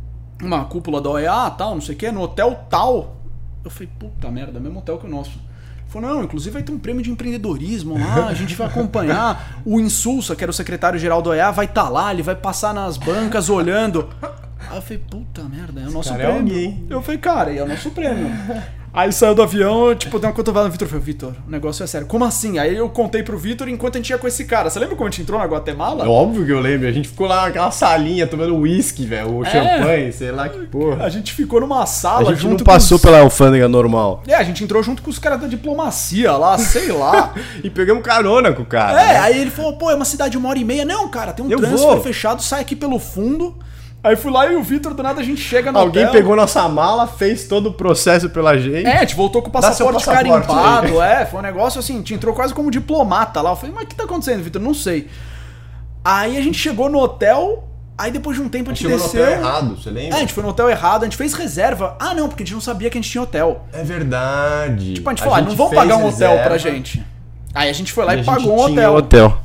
uma 0.42 0.64
cúpula 0.64 1.00
da 1.00 1.10
OEA, 1.10 1.50
tal, 1.56 1.74
não 1.74 1.80
sei 1.80 1.94
o 1.94 1.98
que, 1.98 2.10
no 2.10 2.20
hotel 2.22 2.66
tal. 2.68 3.16
Eu 3.64 3.70
falei, 3.70 3.88
puta 3.98 4.30
merda, 4.30 4.58
mesmo 4.58 4.78
hotel 4.78 4.98
que 4.98 5.06
o 5.06 5.08
nosso. 5.08 5.30
Ele 5.30 5.88
falou, 5.88 6.08
não, 6.10 6.24
inclusive 6.24 6.52
vai 6.52 6.62
ter 6.62 6.72
um 6.72 6.78
prêmio 6.78 7.02
de 7.02 7.10
empreendedorismo 7.10 7.98
lá, 7.98 8.26
a 8.26 8.34
gente 8.34 8.54
vai 8.54 8.66
acompanhar. 8.66 9.60
O 9.64 9.78
Insulsa, 9.78 10.34
que 10.34 10.42
era 10.42 10.50
o 10.50 10.54
secretário-geral 10.54 11.22
do 11.22 11.30
OEA, 11.30 11.52
vai 11.52 11.66
estar 11.66 11.84
tá 11.84 11.88
lá, 11.88 12.12
ele 12.12 12.22
vai 12.22 12.34
passar 12.34 12.74
nas 12.74 12.96
bancas 12.96 13.48
olhando. 13.48 14.08
Aí 14.70 14.76
eu 14.76 14.82
falei, 14.82 14.98
puta 14.98 15.42
merda, 15.44 15.80
é 15.80 15.86
o 15.86 15.90
nosso 15.90 16.08
cara 16.10 16.32
prêmio. 16.32 16.86
É. 16.90 16.94
Eu 16.94 17.02
falei, 17.02 17.20
cara, 17.20 17.54
é 17.54 17.62
o 17.62 17.68
nosso 17.68 17.90
prêmio. 17.90 18.30
Aí 18.94 19.10
saiu 19.10 19.34
do 19.34 19.42
avião, 19.42 19.94
tipo, 19.94 20.18
deu 20.18 20.28
uma 20.28 20.36
cotovelada 20.36 20.68
no 20.68 20.72
Vitor. 20.72 20.86
Falei, 20.86 21.02
Vitor, 21.02 21.32
o 21.48 21.50
negócio 21.50 21.82
é 21.82 21.86
sério. 21.86 22.06
Como 22.06 22.26
assim? 22.26 22.58
Aí 22.58 22.76
eu 22.76 22.90
contei 22.90 23.22
pro 23.22 23.38
Vitor 23.38 23.66
enquanto 23.66 23.94
a 23.94 23.98
gente 23.98 24.10
ia 24.10 24.18
com 24.18 24.26
esse 24.26 24.44
cara. 24.44 24.68
Você 24.68 24.78
lembra 24.78 24.96
como 24.96 25.08
a 25.08 25.10
gente 25.10 25.22
entrou 25.22 25.38
na 25.38 25.46
Guatemala? 25.46 26.04
É 26.04 26.08
óbvio 26.08 26.44
que 26.44 26.52
eu 26.52 26.60
lembro. 26.60 26.86
A 26.86 26.92
gente 26.92 27.08
ficou 27.08 27.26
lá 27.26 27.46
naquela 27.46 27.70
salinha 27.70 28.26
tomando 28.26 28.54
uísque, 28.54 29.06
velho. 29.06 29.32
Ou 29.32 29.46
é. 29.46 29.50
champanhe, 29.50 30.12
sei 30.12 30.30
lá 30.30 30.46
que 30.46 30.58
porra. 30.66 31.04
A 31.04 31.08
gente 31.08 31.32
ficou 31.32 31.58
numa 31.58 31.86
sala 31.86 32.32
A 32.32 32.34
gente 32.34 32.46
não 32.46 32.56
passou 32.58 32.96
os... 32.96 33.02
pela 33.02 33.20
alfândega 33.20 33.66
normal. 33.66 34.22
É, 34.26 34.34
a 34.34 34.42
gente 34.42 34.62
entrou 34.62 34.82
junto 34.82 35.00
com 35.00 35.08
os 35.08 35.18
caras 35.18 35.40
da 35.40 35.46
diplomacia 35.46 36.32
lá, 36.32 36.58
sei 36.58 36.92
lá. 36.92 37.32
e 37.64 37.70
pegamos 37.70 38.02
carona 38.02 38.52
com 38.52 38.62
o 38.62 38.66
cara. 38.66 39.00
É, 39.00 39.06
né? 39.14 39.18
aí 39.20 39.40
ele 39.40 39.50
falou, 39.50 39.72
pô, 39.78 39.90
é 39.90 39.94
uma 39.94 40.04
cidade 40.04 40.32
de 40.32 40.36
uma 40.36 40.50
hora 40.50 40.58
e 40.58 40.64
meia. 40.64 40.84
Não, 40.84 41.08
cara, 41.08 41.32
tem 41.32 41.42
um 41.42 41.50
eu 41.50 41.58
transfer 41.58 41.78
vou. 41.78 42.02
fechado, 42.02 42.42
sai 42.42 42.60
aqui 42.60 42.76
pelo 42.76 42.98
fundo. 42.98 43.56
Aí 44.04 44.16
fui 44.16 44.32
lá 44.32 44.50
e 44.50 44.56
o 44.56 44.62
Vitor, 44.62 44.94
do 44.94 45.02
nada, 45.02 45.20
a 45.20 45.24
gente 45.24 45.40
chega 45.40 45.70
no 45.70 45.78
Alguém 45.78 46.02
hotel. 46.02 46.12
pegou 46.12 46.34
nossa 46.34 46.68
mala, 46.68 47.06
fez 47.06 47.46
todo 47.46 47.68
o 47.68 47.72
processo 47.72 48.28
pela 48.30 48.58
gente. 48.58 48.84
É, 48.84 48.96
a 48.96 49.00
gente 49.00 49.14
voltou 49.14 49.40
com 49.40 49.48
o 49.48 49.52
passaporte, 49.52 50.04
passaporte 50.04 50.44
carimbado, 50.44 51.00
é. 51.00 51.24
Foi 51.24 51.38
um 51.38 51.42
negócio 51.42 51.78
assim, 51.78 52.02
te 52.02 52.12
entrou 52.12 52.34
quase 52.34 52.52
como 52.52 52.68
diplomata 52.68 53.40
lá. 53.40 53.50
Eu 53.50 53.56
falei, 53.56 53.72
mas 53.72 53.84
o 53.84 53.86
que 53.86 53.94
tá 53.94 54.02
acontecendo, 54.02 54.42
Vitor? 54.42 54.60
Não 54.60 54.74
sei. 54.74 55.08
Aí 56.04 56.36
a 56.36 56.40
gente 56.42 56.58
chegou 56.58 56.88
no 56.88 56.98
hotel, 56.98 57.68
aí 57.96 58.10
depois 58.10 58.36
de 58.36 58.42
um 58.42 58.48
tempo 58.48 58.72
a 58.72 58.74
gente, 58.74 58.88
a 58.88 58.90
gente 58.90 59.02
desceu. 59.02 59.24
no 59.24 59.30
hotel 59.30 59.40
errado, 59.40 59.76
você 59.76 59.90
lembra? 59.90 60.14
É, 60.14 60.16
a 60.16 60.20
gente 60.20 60.32
foi 60.32 60.42
no 60.42 60.48
hotel 60.48 60.68
errado, 60.68 61.02
a 61.02 61.04
gente 61.04 61.16
fez 61.16 61.32
reserva. 61.34 61.96
Ah, 62.00 62.12
não, 62.12 62.28
porque 62.28 62.42
a 62.42 62.46
gente 62.46 62.54
não 62.54 62.60
sabia 62.60 62.90
que 62.90 62.98
a 62.98 63.00
gente 63.00 63.10
tinha 63.10 63.22
hotel. 63.22 63.66
É 63.72 63.84
verdade. 63.84 64.94
Tipo, 64.94 65.08
a 65.08 65.12
gente 65.12 65.22
falou, 65.22 65.36
ah, 65.36 65.42
não 65.42 65.54
vamos 65.54 65.74
pagar 65.74 65.94
um 65.96 66.06
hotel 66.08 66.30
reserva. 66.30 66.42
pra 66.42 66.58
gente. 66.58 67.06
Aí 67.54 67.70
a 67.70 67.72
gente 67.72 67.92
foi 67.92 68.04
lá 68.04 68.16
e, 68.16 68.20
e 68.20 68.24
pagou 68.24 68.58
um 68.58 68.60
hotel. 68.62 68.94
hotel. 68.94 69.38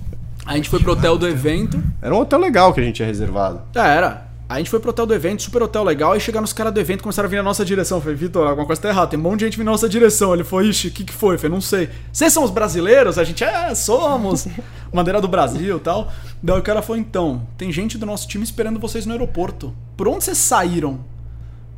Aí 0.48 0.54
a 0.54 0.56
gente 0.56 0.70
foi 0.70 0.80
pro 0.80 0.94
hotel 0.94 1.16
do 1.16 1.28
evento. 1.28 1.80
Era 2.02 2.16
um 2.16 2.20
hotel 2.20 2.40
legal 2.40 2.74
que 2.74 2.80
a 2.80 2.84
gente 2.84 2.96
tinha 2.96 3.08
reservado. 3.08 3.62
É, 3.76 3.80
era. 3.80 4.27
A 4.50 4.60
gente 4.60 4.70
foi 4.70 4.80
pro 4.80 4.92
hotel 4.92 5.06
do 5.06 5.14
evento, 5.14 5.44
super 5.44 5.62
hotel 5.62 5.84
legal, 5.84 6.16
e 6.16 6.22
chegaram 6.22 6.46
os 6.46 6.54
caras 6.54 6.74
do 6.74 6.80
evento 6.80 7.04
começaram 7.04 7.28
a 7.28 7.30
vir 7.30 7.36
na 7.36 7.44
nossa 7.44 7.66
direção. 7.66 7.98
Eu 7.98 8.02
falei, 8.02 8.16
Vitor, 8.16 8.48
alguma 8.48 8.66
coisa 8.66 8.82
tá 8.82 8.88
errada, 8.88 9.08
tem 9.08 9.20
um 9.20 9.24
monte 9.24 9.40
de 9.40 9.46
gente 9.46 9.58
vindo 9.58 9.66
na 9.66 9.72
nossa 9.72 9.90
direção. 9.90 10.34
Ele 10.34 10.46
foi, 10.46 10.68
ixi, 10.68 10.88
o 10.88 10.92
que, 10.92 11.04
que 11.04 11.12
foi? 11.12 11.36
Eu 11.36 11.40
falei, 11.40 11.54
não 11.54 11.62
sei. 11.62 11.90
Vocês 12.14 12.32
são 12.32 12.46
os 12.46 12.50
brasileiros? 12.50 13.18
A 13.18 13.26
gente, 13.26 13.44
é, 13.44 13.76
somos. 13.76 14.48
Bandeira 14.94 15.20
do 15.20 15.28
Brasil 15.28 15.76
e 15.76 15.80
tal. 15.82 16.10
Daí 16.42 16.58
o 16.58 16.64
cara 16.64 16.82
falou, 16.82 16.98
então, 16.98 17.46
tem 17.58 17.74
gente 17.74 17.98
do 17.98 18.06
nosso 18.06 18.26
time 18.26 18.42
esperando 18.42 18.80
vocês 18.80 19.06
no 19.06 19.12
aeroporto. 19.12 19.76
Por 19.98 20.08
onde 20.08 20.24
vocês 20.24 20.38
saíram? 20.38 21.04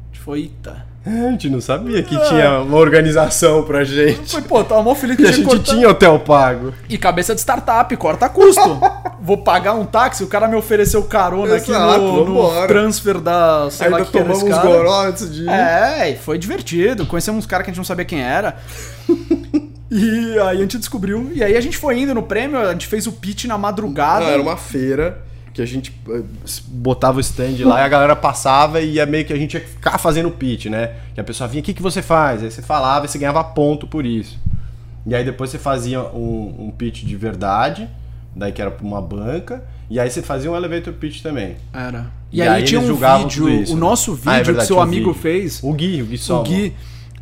A 0.03 0.13
gente 0.13 0.19
foi, 0.23 0.41
eita. 0.41 0.88
É, 1.05 1.27
a 1.27 1.31
gente 1.31 1.49
não 1.49 1.61
sabia 1.61 2.03
que 2.03 2.17
tinha 2.27 2.59
uma 2.59 2.77
organização 2.77 3.63
pra 3.63 3.85
gente. 3.85 4.31
Foi, 4.31 4.41
pô, 4.41 4.63
tava 4.63 4.83
mó 4.83 4.93
feliz 4.93 5.15
que 5.15 5.25
a 5.25 5.31
gente 5.31 5.45
cortar... 5.45 5.73
tinha 5.73 5.89
hotel 5.89 6.19
pago. 6.19 6.73
E 6.89 6.97
cabeça 6.97 7.33
de 7.33 7.39
startup, 7.39 7.95
corta 7.95 8.27
custo. 8.27 8.79
Vou 9.21 9.37
pagar 9.37 9.73
um 9.73 9.85
táxi, 9.85 10.23
o 10.23 10.27
cara 10.27 10.47
me 10.47 10.55
ofereceu 10.55 11.03
carona 11.03 11.55
Exato, 11.55 11.71
aqui 11.71 12.01
no, 12.01 12.25
no 12.25 12.67
transfer 12.67 13.19
da. 13.19 13.69
Sei 13.71 13.87
Ainda 13.87 13.99
lá 13.99 14.05
que 14.05 14.11
tomamos 14.11 14.43
uns 14.43 14.57
goró 14.57 15.05
antes 15.05 15.33
de 15.33 15.43
ir. 15.43 15.49
É, 15.49 16.15
foi 16.15 16.37
divertido. 16.37 17.05
Conhecemos 17.05 17.39
uns 17.39 17.45
caras 17.45 17.63
que 17.63 17.71
a 17.71 17.73
gente 17.73 17.79
não 17.79 17.85
sabia 17.85 18.05
quem 18.05 18.21
era. 18.21 18.57
e 19.89 20.37
aí 20.39 20.57
a 20.57 20.61
gente 20.61 20.77
descobriu. 20.77 21.31
E 21.33 21.43
aí 21.43 21.55
a 21.55 21.61
gente 21.61 21.77
foi 21.77 21.97
indo 21.97 22.13
no 22.13 22.23
prêmio, 22.23 22.59
a 22.59 22.71
gente 22.73 22.87
fez 22.87 23.07
o 23.07 23.13
pitch 23.13 23.45
na 23.45 23.57
madrugada. 23.57 24.25
Não, 24.25 24.31
era 24.31 24.41
uma 24.41 24.57
feira 24.57 25.28
que 25.59 25.63
a 25.63 25.65
gente 25.67 25.93
eh, 26.09 26.21
botava 26.67 27.17
o 27.17 27.19
stand 27.19 27.55
lá 27.65 27.81
e 27.81 27.83
a 27.83 27.87
galera 27.89 28.15
passava 28.15 28.79
e 28.79 28.93
ia 28.93 29.05
meio 29.05 29.25
que 29.25 29.33
a 29.33 29.35
gente 29.35 29.55
ia 29.55 29.59
ficar 29.59 29.97
fazendo 29.97 30.31
pitch, 30.31 30.67
né? 30.67 30.91
Que 31.13 31.19
a 31.19 31.23
pessoa 31.23 31.47
vinha, 31.47 31.59
o 31.61 31.63
que, 31.63 31.73
que 31.73 31.81
você 31.81 32.01
faz? 32.01 32.41
Aí 32.41 32.49
você 32.49 32.61
falava 32.61 33.05
e 33.05 33.09
você 33.09 33.17
ganhava 33.17 33.43
ponto 33.43 33.85
por 33.85 34.05
isso. 34.05 34.39
E 35.05 35.13
aí 35.13 35.23
depois 35.23 35.49
você 35.49 35.57
fazia 35.57 36.01
um, 36.01 36.67
um 36.67 36.71
pitch 36.71 37.03
de 37.03 37.15
verdade, 37.15 37.89
daí 38.35 38.51
que 38.51 38.61
era 38.61 38.71
pra 38.71 38.85
uma 38.85 39.01
banca, 39.01 39.63
e 39.89 39.99
aí 39.99 40.09
você 40.09 40.21
fazia 40.21 40.49
um 40.51 40.55
elevator 40.55 40.93
pitch 40.93 41.21
também. 41.21 41.55
Era. 41.73 42.07
E 42.31 42.37
E, 42.37 42.41
aí 42.41 42.47
aí, 42.47 42.57
eles 42.61 42.69
tinha 42.69 42.79
um 42.79 42.95
vídeo, 42.95 43.49
isso, 43.49 43.71
o 43.73 43.75
né? 43.75 43.81
nosso 43.81 44.11
Ah, 44.11 44.13
é 44.13 44.37
vídeo 44.37 44.45
verdade, 44.45 44.59
que 44.59 44.65
seu 44.73 44.79
amigo 44.81 45.09
vídeo. 45.11 45.21
fez, 45.21 45.59
O 45.63 45.73
Gui, 45.73 46.01
o 46.01 46.05
Gui 46.05 46.15
o 46.15 46.19
só. 46.19 46.43
Gui, 46.43 46.73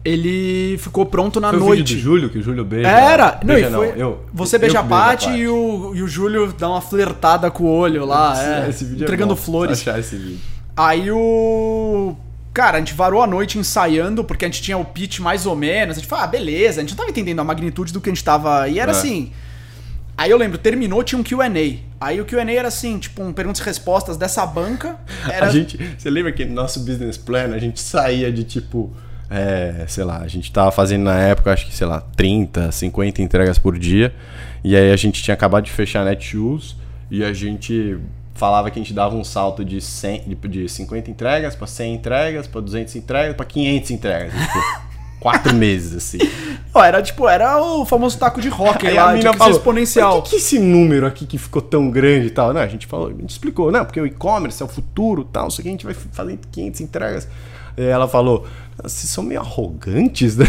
ele 0.07 0.77
ficou 0.77 1.05
pronto 1.05 1.39
na 1.41 1.49
Foi 1.49 1.59
o 1.59 1.65
noite. 1.65 1.79
vídeo 1.79 1.95
do 1.97 2.01
Júlio, 2.01 2.29
que 2.29 2.37
o 2.37 2.41
Júlio 2.41 2.63
beija. 2.63 2.87
Era! 2.87 3.39
Não, 3.43 3.53
beija 3.55 3.69
e 3.69 3.71
foi, 3.73 3.93
eu, 3.97 4.23
você 4.33 4.55
eu 4.55 4.59
beija 4.61 4.79
a 4.79 4.83
Paty 4.83 5.29
e 5.31 5.47
o, 5.47 5.91
e 5.95 6.01
o 6.01 6.07
Júlio 6.07 6.53
dá 6.57 6.69
uma 6.69 6.81
flertada 6.81 7.51
com 7.51 7.65
o 7.65 7.67
olho 7.67 8.05
lá, 8.05 8.33
é, 8.41 8.69
Esse 8.69 8.85
vídeo 8.85 9.01
é 9.01 9.03
entregando 9.03 9.35
bom, 9.35 9.41
flores. 9.41 9.79
Achar 9.79 9.99
esse 9.99 10.15
vídeo. 10.15 10.39
Aí 10.75 11.11
o. 11.11 12.15
Cara, 12.53 12.77
a 12.77 12.79
gente 12.79 12.93
varou 12.93 13.21
a 13.21 13.27
noite 13.27 13.59
ensaiando, 13.59 14.23
porque 14.23 14.45
a 14.45 14.47
gente 14.47 14.61
tinha 14.63 14.77
o 14.77 14.85
pitch 14.85 15.19
mais 15.19 15.45
ou 15.45 15.55
menos. 15.55 15.97
A 15.97 15.99
gente 15.99 16.09
falou, 16.09 16.23
ah, 16.23 16.27
beleza, 16.27 16.79
a 16.79 16.81
gente 16.81 16.91
não 16.91 16.97
tava 16.97 17.09
entendendo 17.09 17.39
a 17.39 17.43
magnitude 17.43 17.93
do 17.93 18.01
que 18.01 18.09
a 18.09 18.13
gente 18.13 18.23
tava. 18.23 18.67
E 18.67 18.79
era 18.79 18.91
É. 18.91 18.95
assim. 18.95 19.31
Aí 20.17 20.31
eu 20.31 20.37
lembro, 20.37 20.57
terminou, 20.57 21.03
tinha 21.03 21.19
um 21.19 21.23
QA. 21.23 21.45
Aí 22.01 22.19
o 22.19 22.25
QA 22.25 22.51
era 22.51 22.67
assim, 22.69 22.97
tipo, 22.97 23.21
um 23.21 23.31
perguntas 23.31 23.61
e 23.61 23.63
respostas 23.63 24.17
dessa 24.17 24.43
banca. 24.47 24.95
Era 25.31 25.45
A 25.45 25.49
gente, 25.51 25.77
você 25.95 26.09
lembra 26.09 26.31
que 26.31 26.43
no 26.43 26.55
nosso 26.55 26.79
business 26.79 27.17
plan 27.17 27.53
a 27.53 27.59
gente 27.59 27.79
saía 27.79 28.31
de 28.31 28.43
tipo, 28.43 28.91
é, 29.29 29.85
sei 29.87 30.03
lá, 30.03 30.19
a 30.19 30.27
gente 30.27 30.51
tava 30.51 30.71
fazendo 30.71 31.03
na 31.03 31.19
época, 31.19 31.51
acho 31.51 31.65
que, 31.65 31.75
sei 31.75 31.87
lá, 31.87 32.01
30, 32.15 32.71
50 32.71 33.21
entregas 33.21 33.57
por 33.57 33.77
dia. 33.77 34.13
E 34.63 34.75
aí 34.75 34.91
a 34.91 34.95
gente 34.95 35.21
tinha 35.21 35.33
acabado 35.33 35.65
de 35.65 35.71
fechar 35.71 36.01
a 36.01 36.05
Netshoes 36.05 36.75
e 37.09 37.23
a 37.23 37.33
gente 37.33 37.97
falava 38.33 38.69
que 38.69 38.79
a 38.79 38.81
gente 38.81 38.93
dava 38.93 39.15
um 39.15 39.23
salto 39.23 39.65
de, 39.65 39.81
100, 39.81 40.23
de, 40.27 40.35
de 40.35 40.69
50 40.69 41.09
entregas 41.09 41.55
para 41.55 41.67
100 41.67 41.93
entregas, 41.95 42.47
para 42.47 42.61
200 42.61 42.95
entregas, 42.95 43.35
para 43.35 43.45
500 43.45 43.91
entregas. 43.91 44.33
Tipo, 44.33 44.87
quatro 45.19 45.53
meses, 45.53 45.95
assim. 45.95 46.19
Ó, 46.73 46.83
era 46.83 47.01
tipo, 47.01 47.27
era 47.27 47.61
o 47.61 47.85
famoso 47.85 48.17
taco 48.17 48.39
de 48.39 48.49
rock 48.49 48.85
Aí 48.85 48.93
lá, 48.93 49.09
a 49.09 49.13
mina 49.13 49.31
ser 49.31 49.37
falou, 49.37 49.57
exponencial. 49.57 50.19
Mas 50.19 50.23
que, 50.23 50.29
que 50.29 50.35
é 50.35 50.39
esse 50.39 50.59
número 50.59 51.07
aqui 51.07 51.25
que 51.25 51.37
ficou 51.37 51.61
tão 51.61 51.89
grande 51.89 52.27
e 52.27 52.29
tal? 52.29 52.53
Não, 52.53 52.61
a 52.61 52.67
gente 52.67 52.85
falou, 52.85 53.07
a 53.07 53.11
gente 53.11 53.31
explicou, 53.31 53.71
não, 53.71 53.83
porque 53.83 53.99
o 53.99 54.05
e-commerce 54.05 54.61
é 54.61 54.65
o 54.65 54.69
futuro 54.69 55.23
tal, 55.23 55.43
não 55.43 55.49
sei 55.49 55.61
o 55.61 55.63
que, 55.63 55.69
a 55.69 55.71
gente 55.71 55.85
vai 55.85 55.93
fazer 55.93 56.39
500 56.51 56.81
entregas. 56.81 57.27
E 57.77 57.83
ela 57.83 58.07
falou, 58.07 58.47
vocês 58.81 59.11
são 59.11 59.23
meio 59.23 59.39
arrogantes, 59.39 60.35
né? 60.35 60.45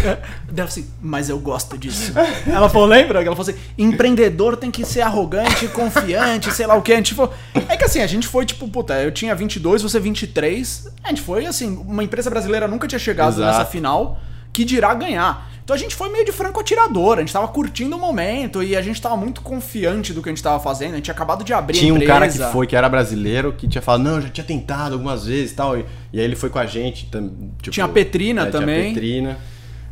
Daí 0.47 0.59
ela 0.59 0.64
assim, 0.64 0.87
mas 1.03 1.29
eu 1.29 1.39
gosto 1.39 1.76
disso. 1.76 2.12
Ela 2.47 2.68
falou, 2.70 2.89
lembra? 2.89 3.22
Ela 3.22 3.37
falou 3.37 3.51
assim, 3.51 3.61
empreendedor 3.76 4.57
tem 4.57 4.70
que 4.70 4.85
ser 4.85 5.03
arrogante, 5.03 5.68
confiante, 5.68 6.51
sei 6.53 6.66
lá 6.66 6.74
o 6.74 6.83
que. 6.83 6.93
A 6.93 6.97
gente 6.97 7.14
falou, 7.14 7.35
é 7.68 7.76
que 7.76 7.85
assim, 7.85 8.01
a 8.01 8.07
gente 8.07 8.26
foi 8.26 8.47
tipo, 8.47 8.66
puta, 8.68 8.95
eu 9.03 9.12
tinha 9.12 9.35
22, 9.35 9.83
você 9.83 10.01
23. 10.01 10.89
A 11.05 11.09
gente 11.09 11.20
foi 11.20 11.45
assim, 11.45 11.76
uma 11.87 12.03
empresa 12.03 12.31
brasileira 12.31 12.66
nunca 12.66 12.89
tinha 12.89 12.99
chegado 12.99 13.35
Exato. 13.35 13.47
nessa 13.47 13.64
final, 13.66 14.18
que 14.53 14.64
dirá 14.64 14.95
ganhar. 14.95 15.51
Então 15.69 15.77
a 15.77 15.79
gente 15.79 15.95
foi 15.95 16.09
meio 16.09 16.25
de 16.25 16.33
franco 16.33 16.59
atirador, 16.59 17.19
a 17.19 17.21
gente 17.21 17.31
tava 17.31 17.47
curtindo 17.47 17.95
o 17.95 18.01
momento 18.01 18.62
e 18.62 18.75
a 18.75 18.81
gente 18.81 19.03
tava 19.03 19.19
muito 19.19 19.43
confiante 19.43 20.14
do 20.14 20.23
que 20.23 20.31
a 20.31 20.33
gente 20.33 20.43
tava 20.43 20.59
fazendo. 20.59 20.93
A 20.93 20.95
gente 20.97 21.05
tinha 21.05 21.14
acabado 21.14 21.45
de 21.45 21.53
abrir 21.53 21.77
Tinha 21.77 21.93
um 21.93 21.97
empresa. 21.97 22.11
cara 22.14 22.27
que 22.27 22.39
foi, 22.55 22.66
que 22.66 22.75
era 22.75 22.89
brasileiro, 22.89 23.53
que 23.53 23.69
tinha 23.69 23.83
falado, 23.83 24.03
não, 24.03 24.14
eu 24.14 24.23
já 24.23 24.29
tinha 24.31 24.47
tentado 24.47 24.95
algumas 24.95 25.27
vezes 25.27 25.53
e 25.53 25.55
tal. 25.55 25.77
E, 25.77 25.85
e 26.11 26.19
aí 26.19 26.25
ele 26.25 26.37
foi 26.37 26.49
com 26.49 26.59
a 26.59 26.64
gente. 26.64 27.05
tam- 27.11 27.29
Tipo, 27.61 27.71
Tinha 27.71 27.85
a 27.85 27.89
Petrina 27.91 28.45
é, 28.45 28.47
também. 28.47 28.77
Tinha 28.77 28.91
a 28.91 28.95
Petrina. 28.95 29.39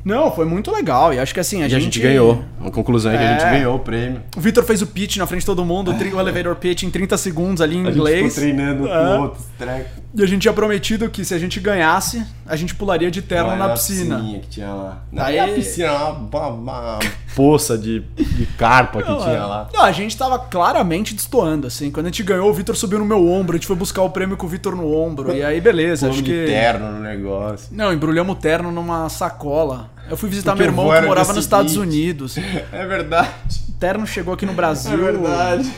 Não, 0.07 0.31
foi 0.31 0.45
muito 0.47 0.71
legal. 0.71 1.13
E 1.13 1.19
acho 1.19 1.35
que 1.35 1.41
assim, 1.41 1.57
a, 1.57 1.61
E 1.63 1.65
a 1.65 1.69
gente... 1.69 1.83
gente 1.95 2.01
ganhou. 2.01 2.45
A 2.65 2.71
conclusão 2.71 3.11
é 3.11 3.19
que 3.19 3.25
a 3.25 3.33
gente 3.33 3.45
É. 3.45 3.51
ganhou 3.51 3.75
o 3.75 3.79
prêmio. 3.81 4.23
O 4.37 4.41
Vitor 4.41 4.63
fez 4.63 4.81
o 4.81 4.87
pitch 4.87 5.17
na 5.17 5.27
frente 5.27 5.41
de 5.41 5.47
todo 5.47 5.65
mundo, 5.65 5.91
o 5.91 6.21
elevator 6.21 6.55
pitch 6.55 6.85
em 6.85 6.91
30 6.91 7.19
segundos 7.19 7.61
ali 7.61 7.77
em 7.77 7.83
A 7.83 7.85
gente 7.87 7.97
inglês. 7.99 8.19
ficou 8.35 8.35
treinando 8.37 8.89
É. 8.89 8.93
com 9.17 9.23
outros 9.23 9.45
trecos. 9.59 9.91
E 10.15 10.23
a 10.23 10.27
gente 10.27 10.43
tinha 10.43 10.55
prometido 10.55 11.11
que 11.11 11.25
se 11.25 11.35
a 11.35 11.39
gente 11.39 11.59
ganhasse, 11.59 12.25
a 12.47 12.55
gente 12.55 12.73
pularia 12.77 13.11
de 13.11 13.21
terno 13.21 13.57
na 13.57 13.71
piscina. 13.71 14.23
que 14.43 14.49
tinha 14.49 14.73
lá. 14.73 15.03
Não, 15.11 15.25
Aí- 15.25 15.35
e 15.35 15.39
a 15.41 15.49
piscina, 15.49 15.93
uma, 15.93 16.47
uma, 16.47 16.49
uma 16.51 16.99
poça 17.35 17.77
de, 17.77 18.01
de 18.17 18.47
carpa 18.57 19.03
que 19.03 19.13
tinha 19.13 19.45
lá. 19.45 19.69
Não, 19.75 19.83
a 19.83 19.91
gente 19.93 20.17
tava 20.17 20.39
claramente 20.39 21.15
destoando, 21.15 21.67
assim. 21.67 21.91
Quando 21.91 22.07
a 22.07 22.09
gente 22.11 22.23
ganhou, 22.23 22.49
o 22.49 22.55
Vitor 22.55 22.77
subiu 22.77 23.01
no 23.01 23.05
meu 23.05 23.27
ombro, 23.29 23.57
a 23.57 23.59
gente 23.59 23.67
foi 23.67 23.77
buscar 23.77 24.03
o 24.03 24.11
prêmio 24.11 24.37
com 24.37 24.47
o 24.47 24.49
Vitor 24.49 24.77
no 24.77 24.91
ombro. 24.95 25.35
E 25.35 25.43
aí, 25.43 25.61
beleza, 25.61 26.07
Pulamos 26.07 26.21
acho 26.23 26.25
que. 26.25 26.47
terno 26.47 26.93
no 26.93 27.01
negócio. 27.01 27.69
Não, 27.73 27.93
embrulhamos 27.93 28.37
o 28.37 28.39
terno 28.39 28.71
numa 28.71 29.09
sacola. 29.09 29.91
Eu 30.09 30.17
fui 30.17 30.29
visitar 30.29 30.53
Porque 30.53 30.63
meu 30.63 30.71
irmão 30.73 30.85
que 31.01 31.07
morava 31.07 31.33
nos 31.33 31.45
Estados. 31.45 31.77
Unidos. 31.77 32.37
É 32.73 32.87
verdade. 32.87 33.31
O 33.69 33.73
terno 33.79 34.07
chegou 34.07 34.35
aqui 34.35 34.47
no 34.47 34.53
Brasil. 34.55 34.93
É 35.07 35.13
verdade. 35.13 35.73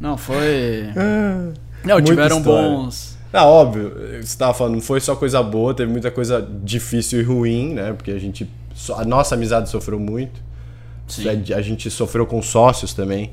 Não, 0.00 0.16
foi. 0.16 0.88
Não, 1.84 1.94
Muita 1.96 2.10
tiveram 2.10 2.38
história. 2.38 2.68
bons. 2.70 3.14
Ah, 3.32 3.46
óbvio, 3.46 3.92
você 4.22 4.38
tava 4.38 4.54
falando, 4.54 4.74
não 4.74 4.80
foi 4.80 5.00
só 5.00 5.16
coisa 5.16 5.42
boa, 5.42 5.74
teve 5.74 5.90
muita 5.90 6.08
coisa 6.10 6.46
difícil 6.62 7.20
e 7.20 7.22
ruim, 7.24 7.74
né? 7.74 7.92
Porque 7.92 8.10
a 8.12 8.18
gente. 8.18 8.48
A 8.96 9.04
nossa 9.04 9.34
amizade 9.34 9.68
sofreu 9.68 9.98
muito. 9.98 10.40
Sim. 11.08 11.28
A, 11.54 11.60
gente 11.60 11.90
sofreu 11.90 12.26
com 12.26 12.40
sócios 12.40 12.94
também. 12.94 13.30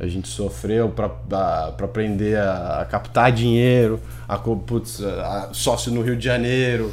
A 0.00 0.06
gente 0.06 0.28
sofreu 0.28 0.88
pra, 0.88 1.06
a- 1.06 1.72
pra 1.72 1.86
aprender 1.86 2.38
a, 2.38 2.80
a 2.80 2.84
captar 2.84 3.30
dinheiro, 3.32 4.00
a, 4.28 4.38
putz, 4.38 5.02
a- 5.02 5.48
a- 5.50 5.54
sócio 5.54 5.92
no 5.92 6.02
Rio 6.02 6.16
de 6.16 6.24
Janeiro, 6.24 6.92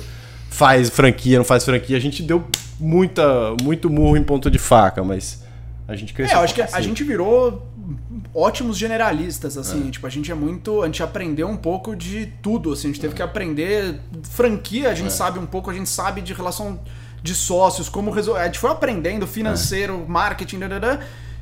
faz 0.56 0.90
franquia, 0.90 1.38
não 1.38 1.46
faz 1.46 1.66
franquia. 1.66 1.98
A 1.98 2.00
gente 2.00 2.24
deu 2.24 2.44
muita, 2.80 3.56
muito 3.62 3.90
murro 3.90 4.16
em 4.18 4.24
ponto 4.24 4.50
de 4.50 4.58
faca, 4.58 5.04
mas 5.04 5.44
a 5.88 5.96
gente 5.96 6.12
É, 6.14 6.16
cresceu. 6.16 6.38
eu 6.38 6.44
acho 6.44 6.54
que 6.56 6.64
pra 6.64 6.78
a 6.78 6.82
gente 6.82 7.04
virou 7.04 7.68
ótimos 8.34 8.78
generalistas, 8.78 9.58
assim. 9.58 9.90
Tipo, 9.92 10.08
a 10.08 10.10
gente 10.10 10.32
é 10.32 10.36
muito. 10.36 10.82
A 10.82 10.86
gente 10.86 11.04
aprendeu 11.04 11.48
um 11.48 11.58
pouco 11.58 11.96
de 11.96 12.28
tudo, 12.42 12.74
assim. 12.74 12.88
A 12.88 12.92
gente 12.92 13.02
teve 13.02 13.14
que 13.14 13.22
aprender 13.22 14.00
franquia, 14.24 14.90
a 14.90 14.96
gente 14.96 15.12
sabe 15.14 15.38
um 15.40 15.46
pouco, 15.46 15.70
a 15.70 15.74
gente 15.74 15.90
sabe 15.90 16.22
de 16.22 16.34
relação 16.34 16.80
de 17.22 17.34
sócios, 17.36 17.90
como 17.90 18.10
resolver. 18.12 18.42
A 18.42 18.46
gente 18.46 18.60
foi 18.60 18.72
aprendendo 18.72 19.28
financeiro, 19.28 20.06
marketing, 20.08 20.60
dadadã. 20.60 21.00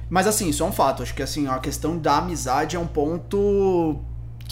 Mas 0.10 0.28
assim, 0.28 0.50
isso 0.50 0.64
é 0.64 0.66
um 0.66 0.72
fato. 0.72 1.02
Acho 1.04 1.14
que 1.14 1.24
assim, 1.24 1.48
a 1.48 1.58
questão 1.60 1.98
da 1.98 2.18
amizade 2.18 2.76
é 2.76 2.80
um 2.80 2.88
ponto. 2.88 4.00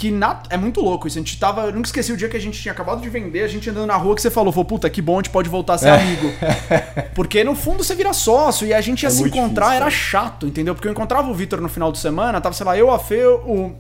Que 0.02 0.10
na- 0.10 0.42
é 0.50 0.58
muito 0.58 0.82
louco 0.82 1.08
isso. 1.08 1.20
A 1.20 1.22
gente 1.22 1.38
tava. 1.38 1.62
Eu 1.66 1.74
nunca 1.74 1.88
esqueci 1.88 2.12
o 2.12 2.18
dia 2.18 2.28
que 2.28 2.36
a 2.36 2.40
gente 2.40 2.60
tinha 2.60 2.72
acabado 2.72 3.02
de 3.02 3.08
vender, 3.08 3.44
a 3.44 3.48
gente 3.48 3.70
andando 3.70 3.86
na 3.86 3.96
rua 3.96 4.16
que 4.16 4.22
você 4.24 4.32
falou, 4.32 4.52
falou, 4.52 4.66
puta, 4.66 4.90
que 4.90 5.00
bom, 5.00 5.14
a 5.14 5.18
gente 5.18 5.30
pode 5.30 5.48
voltar 5.48 5.76
a 5.76 5.78
ser 5.78 5.90
amigo. 5.90 6.28
Porque 7.14 7.44
no 7.44 7.54
fundo 7.56 7.84
você 7.84 7.94
vira 7.94 8.12
sócio 8.12 8.66
e 8.66 8.74
a 8.74 8.82
gente 8.82 9.04
ia 9.04 9.10
É 9.10 9.12
se 9.12 9.22
encontrar, 9.22 9.66
difícil, 9.66 9.76
era 9.76 9.86
né? 9.86 9.92
chato, 9.92 10.48
entendeu? 10.48 10.74
Porque 10.74 10.88
eu 10.88 10.92
encontrava 10.92 11.30
o 11.30 11.34
Vitor 11.36 11.62
no 11.62 11.70
final 11.70 11.92
de 11.92 12.00
semana, 12.00 12.42
tava, 12.42 12.56
sei 12.56 12.66
lá, 12.66 12.76
eu, 12.76 12.90
a 12.90 12.98
Fê, 12.98 13.24
o, 13.28 13.76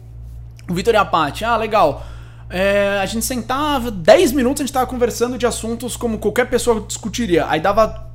o 0.69 0.73
Vitor 0.75 0.93
e 0.93 0.97
a 0.97 1.05
Paty. 1.05 1.43
Ah, 1.43 1.57
legal. 1.57 2.05
É, 2.51 2.99
a 3.01 3.05
gente 3.07 3.25
sentava, 3.25 3.89
10 3.89 4.31
minutos 4.33 4.61
a 4.61 4.63
gente 4.65 4.73
tava 4.73 4.85
conversando 4.85 5.39
de 5.39 5.47
assuntos 5.47 5.95
como 5.97 6.19
qualquer 6.19 6.47
pessoa 6.51 6.81
discutiria. 6.87 7.47
Aí 7.49 7.59
dava 7.59 8.10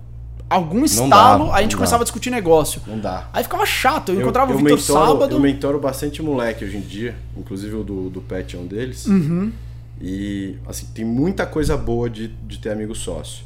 algum 0.48 0.84
estalo, 0.84 1.52
aí 1.52 1.58
a 1.58 1.62
gente 1.62 1.76
começava 1.76 1.98
dava. 1.98 2.02
a 2.02 2.04
discutir 2.04 2.30
negócio. 2.30 2.80
Não 2.86 2.98
dá. 2.98 3.28
Aí 3.32 3.42
ficava 3.42 3.66
chato, 3.66 4.12
eu, 4.12 4.20
encontrava 4.20 4.54
o 4.54 4.58
Vitor 4.58 4.80
sábado. 4.80 5.34
Eu 5.34 5.40
mentoro 5.40 5.78
bastante 5.78 6.22
moleque 6.22 6.64
hoje 6.64 6.76
em 6.76 6.80
dia, 6.80 7.14
inclusive 7.36 7.74
o 7.74 7.82
do, 7.82 8.10
do 8.10 8.20
Pet 8.20 8.56
é 8.56 8.58
um 8.58 8.66
deles. 8.66 9.06
Uhum. 9.06 9.52
E, 10.00 10.56
assim, 10.66 10.86
tem 10.94 11.04
muita 11.04 11.46
coisa 11.46 11.76
boa 11.76 12.08
de, 12.08 12.28
de 12.28 12.58
ter 12.58 12.70
amigo 12.70 12.94
sócio. 12.94 13.44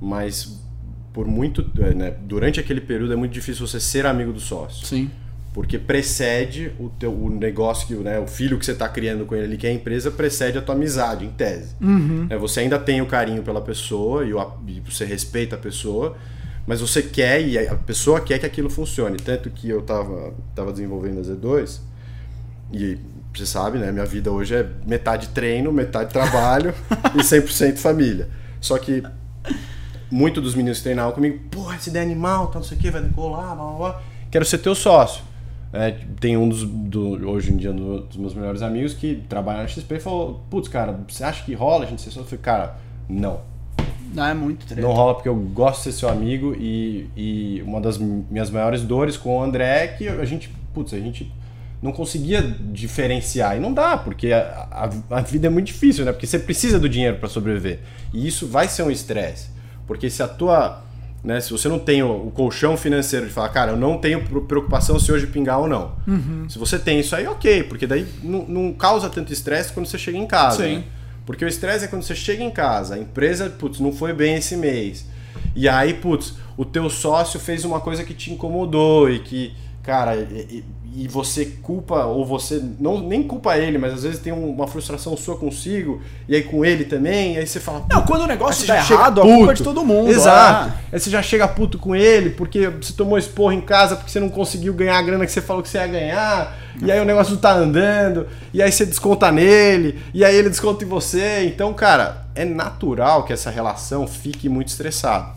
Mas, 0.00 0.60
por 1.12 1.26
muito. 1.26 1.64
é, 1.80 1.94
né, 1.94 2.14
durante 2.22 2.60
aquele 2.60 2.80
período 2.80 3.12
é 3.12 3.16
muito 3.16 3.32
difícil 3.32 3.66
você 3.66 3.80
ser 3.80 4.06
amigo 4.06 4.32
do 4.32 4.40
sócio. 4.40 4.86
Sim. 4.86 5.10
Porque 5.52 5.76
precede 5.76 6.70
o, 6.78 6.88
teu, 6.88 7.12
o 7.12 7.28
negócio, 7.28 7.86
que, 7.88 7.94
né, 7.94 8.20
o 8.20 8.28
filho 8.28 8.58
que 8.58 8.64
você 8.64 8.72
está 8.72 8.88
criando 8.88 9.24
com 9.26 9.34
ele 9.34 9.44
ali, 9.44 9.56
que 9.56 9.66
é 9.66 9.70
a 9.70 9.72
empresa, 9.72 10.08
precede 10.08 10.56
a 10.56 10.62
tua 10.62 10.76
amizade, 10.76 11.24
em 11.24 11.30
tese. 11.30 11.74
É, 12.30 12.36
você 12.36 12.60
ainda 12.60 12.78
tem 12.78 13.00
o 13.00 13.06
carinho 13.06 13.42
pela 13.42 13.60
pessoa 13.60 14.24
e, 14.24 14.32
o 14.32 14.52
e 14.68 14.80
você 14.80 15.04
respeita 15.04 15.56
a 15.56 15.58
pessoa, 15.58 16.16
mas 16.68 16.82
você 16.82 17.00
quer 17.02 17.40
e 17.40 17.56
a 17.56 17.74
pessoa 17.74 18.20
quer 18.20 18.38
que 18.38 18.44
aquilo 18.44 18.68
funcione. 18.68 19.16
Tanto 19.16 19.48
que 19.48 19.70
eu 19.70 19.80
estava 19.80 20.34
tava 20.54 20.70
desenvolvendo 20.70 21.20
a 21.20 21.22
Z2 21.22 21.80
e 22.70 22.98
você 23.34 23.46
sabe, 23.46 23.78
né? 23.78 23.90
Minha 23.90 24.04
vida 24.04 24.30
hoje 24.30 24.54
é 24.54 24.68
metade 24.86 25.28
treino, 25.28 25.72
metade 25.72 26.12
trabalho 26.12 26.74
e 27.16 27.18
100% 27.20 27.78
família. 27.78 28.28
Só 28.60 28.76
que 28.76 29.02
muito 30.10 30.42
dos 30.42 30.54
meninos 30.54 30.76
que 30.78 30.84
treinavam 30.84 31.12
comigo, 31.12 31.38
porra, 31.50 31.76
essa 31.76 31.88
ideia 31.88 32.02
é 32.02 32.06
animal, 32.06 32.48
tá, 32.48 32.58
não 32.58 32.66
sei 32.66 32.76
o 32.76 32.80
que, 32.80 32.90
vai 32.90 33.02
decolar, 33.02 33.56
blá, 33.56 33.64
blá, 33.64 33.76
blá. 33.78 34.02
Quero 34.30 34.44
ser 34.44 34.58
teu 34.58 34.74
sócio. 34.74 35.22
É, 35.72 35.92
tem 36.20 36.36
um 36.36 36.48
dos, 36.50 36.64
do, 36.64 37.30
hoje 37.30 37.50
em 37.50 37.56
dia, 37.56 37.72
do- 37.72 38.00
dos 38.02 38.16
meus 38.18 38.34
melhores 38.34 38.60
amigos 38.60 38.92
que 38.92 39.22
trabalha 39.26 39.62
na 39.62 39.68
XP 39.68 39.94
e 39.96 40.00
falou, 40.00 40.44
putz, 40.50 40.68
cara, 40.68 40.98
você 41.08 41.24
acha 41.24 41.42
que 41.44 41.54
rola 41.54 41.84
a 41.84 41.88
gente 41.88 42.02
ser 42.02 42.10
sócio? 42.10 42.22
Eu 42.22 42.26
falei, 42.26 42.42
cara, 42.42 42.76
não. 43.08 43.40
Não, 44.12 44.24
é 44.24 44.34
muito 44.34 44.66
treta. 44.66 44.80
Não 44.80 44.92
rola 44.92 45.14
porque 45.14 45.28
eu 45.28 45.34
gosto 45.34 45.78
de 45.78 45.84
ser 45.84 45.92
seu 45.92 46.08
amigo 46.08 46.54
e, 46.58 47.08
e 47.16 47.62
uma 47.62 47.80
das 47.80 47.98
minhas 47.98 48.50
maiores 48.50 48.82
dores 48.82 49.16
com 49.16 49.38
o 49.38 49.42
André 49.42 49.84
é 49.84 49.88
que 49.88 50.08
a 50.08 50.24
gente, 50.24 50.50
putz, 50.72 50.94
a 50.94 50.98
gente 50.98 51.32
não 51.82 51.92
conseguia 51.92 52.42
diferenciar. 52.42 53.56
E 53.56 53.60
não 53.60 53.72
dá, 53.72 53.96
porque 53.96 54.32
a, 54.32 54.90
a, 55.10 55.18
a 55.18 55.20
vida 55.20 55.46
é 55.46 55.50
muito 55.50 55.66
difícil, 55.66 56.04
né? 56.04 56.12
Porque 56.12 56.26
você 56.26 56.38
precisa 56.38 56.78
do 56.78 56.88
dinheiro 56.88 57.18
para 57.18 57.28
sobreviver. 57.28 57.80
E 58.12 58.26
isso 58.26 58.46
vai 58.46 58.68
ser 58.68 58.82
um 58.82 58.90
estresse. 58.90 59.50
Porque 59.86 60.10
se 60.10 60.22
a 60.22 60.28
tua 60.28 60.82
né? 61.22 61.40
Se 61.40 61.50
você 61.50 61.68
não 61.68 61.78
tem 61.78 62.02
o, 62.02 62.28
o 62.28 62.30
colchão 62.30 62.76
financeiro 62.76 63.26
de 63.26 63.32
falar, 63.32 63.48
cara, 63.48 63.72
eu 63.72 63.76
não 63.76 63.98
tenho 63.98 64.22
preocupação 64.44 64.98
se 64.98 65.10
hoje 65.10 65.26
pingar 65.26 65.58
ou 65.58 65.68
não. 65.68 65.92
Uhum. 66.06 66.48
Se 66.48 66.58
você 66.58 66.78
tem 66.78 67.00
isso 67.00 67.14
aí, 67.14 67.26
ok, 67.26 67.64
porque 67.64 67.86
daí 67.86 68.06
não, 68.22 68.44
não 68.46 68.72
causa 68.72 69.08
tanto 69.10 69.32
estresse 69.32 69.72
quando 69.72 69.86
você 69.86 69.98
chega 69.98 70.16
em 70.16 70.26
casa. 70.26 70.64
Sim. 70.64 70.76
né? 70.76 70.84
Porque 71.28 71.44
o 71.44 71.48
estresse 71.48 71.84
é 71.84 71.88
quando 71.88 72.04
você 72.04 72.14
chega 72.14 72.42
em 72.42 72.50
casa, 72.50 72.94
a 72.94 72.98
empresa, 72.98 73.50
putz, 73.50 73.80
não 73.80 73.92
foi 73.92 74.14
bem 74.14 74.36
esse 74.36 74.56
mês. 74.56 75.04
E 75.54 75.68
aí, 75.68 75.92
putz, 75.92 76.32
o 76.56 76.64
teu 76.64 76.88
sócio 76.88 77.38
fez 77.38 77.66
uma 77.66 77.80
coisa 77.82 78.02
que 78.02 78.14
te 78.14 78.32
incomodou 78.32 79.10
e 79.10 79.18
que, 79.18 79.54
cara, 79.82 80.26
e, 80.94 81.06
você 81.08 81.46
culpa, 81.62 82.04
ou 82.04 82.24
você 82.24 82.62
não 82.78 83.00
nem 83.00 83.22
culpa 83.22 83.56
ele, 83.56 83.78
mas 83.78 83.94
às 83.94 84.02
vezes 84.02 84.18
tem 84.18 84.32
uma 84.32 84.66
frustração 84.66 85.16
sua 85.16 85.36
consigo, 85.36 86.00
e 86.28 86.34
aí 86.34 86.42
com 86.42 86.64
ele 86.64 86.84
também, 86.84 87.34
e 87.34 87.38
aí 87.38 87.46
você 87.46 87.60
fala. 87.60 87.80
Não, 87.80 88.00
"Puta, 88.00 88.02
quando 88.06 88.22
o 88.22 88.26
negócio 88.26 88.66
tá 88.66 88.76
errado, 88.76 89.20
a 89.20 89.24
puto. 89.24 89.36
culpa 89.36 89.52
é 89.52 89.54
de 89.54 89.62
todo 89.62 89.84
mundo. 89.84 90.10
Exato. 90.10 90.68
é. 90.70 90.72
Aí 90.92 91.00
você 91.00 91.10
já 91.10 91.22
chega 91.22 91.46
puto 91.46 91.78
com 91.78 91.94
ele 91.94 92.30
porque 92.30 92.68
você 92.68 92.92
tomou 92.92 93.18
esporro 93.18 93.52
em 93.52 93.60
casa 93.60 93.96
porque 93.96 94.10
você 94.10 94.20
não 94.20 94.28
conseguiu 94.28 94.74
ganhar 94.74 94.98
a 94.98 95.02
grana 95.02 95.24
que 95.26 95.32
você 95.32 95.40
falou 95.40 95.62
que 95.62 95.68
você 95.68 95.78
ia 95.78 95.86
ganhar. 95.86 96.56
E 96.80 96.92
aí 96.92 97.00
o 97.00 97.04
negócio 97.04 97.32
não 97.34 97.40
tá 97.40 97.52
andando. 97.52 98.26
E 98.52 98.62
aí 98.62 98.70
você 98.70 98.86
desconta 98.86 99.32
nele. 99.32 99.98
E 100.14 100.24
aí 100.24 100.34
ele 100.34 100.48
desconta 100.48 100.84
em 100.84 100.88
você. 100.88 101.44
Então, 101.44 101.74
cara, 101.74 102.26
é 102.34 102.44
natural 102.44 103.24
que 103.24 103.32
essa 103.32 103.50
relação 103.50 104.06
fique 104.06 104.48
muito 104.48 104.68
estressada. 104.68 105.36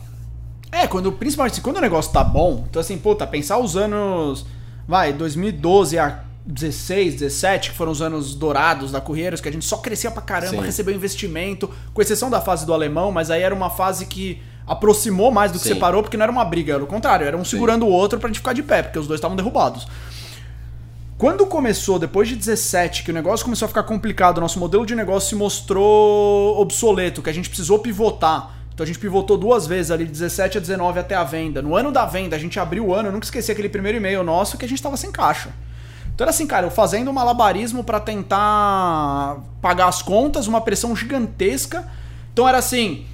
É, 0.72 0.88
quando, 0.88 1.12
principalmente 1.12 1.54
assim, 1.54 1.62
quando 1.62 1.78
o 1.78 1.82
negócio 1.82 2.14
tá 2.14 2.24
bom, 2.24 2.66
então 2.70 2.80
assim, 2.80 2.97
puta, 2.97 3.28
pensar 3.28 3.58
os 3.58 3.76
anos, 3.76 4.45
vai, 4.92 5.14
2012 5.14 5.98
a 5.98 6.20
16, 6.46 7.14
17, 7.14 7.70
que 7.70 7.78
foram 7.78 7.94
os 7.94 8.02
anos 8.02 8.36
dourados 8.36 8.92
da 8.92 9.00
Correios, 9.00 9.39
que 9.39 9.48
a 9.48 9.52
gente 9.52 9.64
só 9.64 9.78
crescia 9.78 10.12
pra 10.12 10.22
caramba, 10.22 10.58
Sim. 10.58 10.66
recebeu 10.66 10.94
investimento, 10.94 11.70
com 11.94 12.02
exceção 12.02 12.30
da 12.30 12.42
fase 12.42 12.66
do 12.66 12.74
alemão, 12.74 13.10
mas 13.10 13.32
aí 13.32 13.42
era 13.42 13.56
uma 13.56 13.70
fase 13.70 14.06
que 14.06 14.44
aproximou 14.68 15.32
mais 15.32 15.50
do 15.50 15.60
que 15.60 15.64
Sim. 15.64 15.76
separou, 15.76 16.04
porque 16.04 16.18
não 16.18 16.24
era 16.24 16.32
uma 16.32 16.44
briga, 16.44 16.74
era 16.74 16.84
o 16.84 16.88
contrário, 16.88 17.26
era 17.26 17.38
um 17.38 17.46
segurando 17.46 17.86
o 17.86 17.89
outro 17.89 18.20
pra 18.20 18.28
gente 18.28 18.39
ficar 18.39 18.52
de 18.52 18.62
pé, 18.64 18.84
porque 18.84 19.00
os 19.00 19.08
dois 19.08 19.20
estavam 19.20 19.38
derrubados. 19.38 19.88
Quando 21.18 21.46
começou, 21.46 21.98
depois 21.98 22.28
de 22.28 22.36
17, 22.36 23.04
que 23.04 23.12
o 23.12 23.14
negócio 23.14 23.46
começou 23.46 23.68
a 23.68 23.70
ficar 23.70 23.84
complicado, 23.84 24.39
o 24.39 24.42
nosso 24.42 24.60
modelo 24.60 24.86
de 24.86 24.94
negócio 24.94 25.30
se 25.30 25.36
mostrou 25.36 26.60
obsoleto, 26.60 27.22
que 27.22 27.30
a 27.30 27.34
gente 27.34 27.48
precisou 27.48 27.80
pivotar. 27.80 28.58
Então 28.82 28.89
a 28.89 28.93
gente 28.93 28.97
pivotou 28.97 29.38
duas 29.38 29.67
vezes 29.67 29.91
ali, 29.91 30.05
de 30.05 30.11
17 30.11 30.57
a 30.57 30.61
19 30.61 30.97
até 30.99 31.13
a 31.13 31.23
venda. 31.23 31.61
No 31.61 31.75
ano 31.75 31.91
da 31.91 32.03
venda, 32.07 32.36
a 32.36 32.39
gente 32.39 32.59
abriu 32.59 32.88
o 32.88 32.95
ano, 32.95 33.09
eu 33.09 33.11
nunca 33.11 33.25
esqueci 33.25 33.51
aquele 33.51 33.69
primeiro 33.69 33.99
e-mail 33.99 34.23
nosso 34.23 34.57
que 34.57 34.65
a 34.65 34.67
gente 34.67 34.82
tava 34.82 34.97
sem 34.97 35.11
caixa. 35.11 35.49
Então 36.15 36.25
era 36.25 36.32
assim, 36.32 36.47
cara, 36.47 36.65
eu 36.65 36.71
fazendo 36.71 37.11
um 37.11 37.13
malabarismo 37.13 37.84
pra 37.84 37.99
tentar 37.99 39.38
pagar 39.61 39.88
as 39.88 40.01
contas, 40.01 40.47
uma 40.47 40.61
pressão 40.61 40.95
gigantesca. 40.95 41.88
Então 42.34 42.49
era 42.49 42.57
assim. 42.57 43.05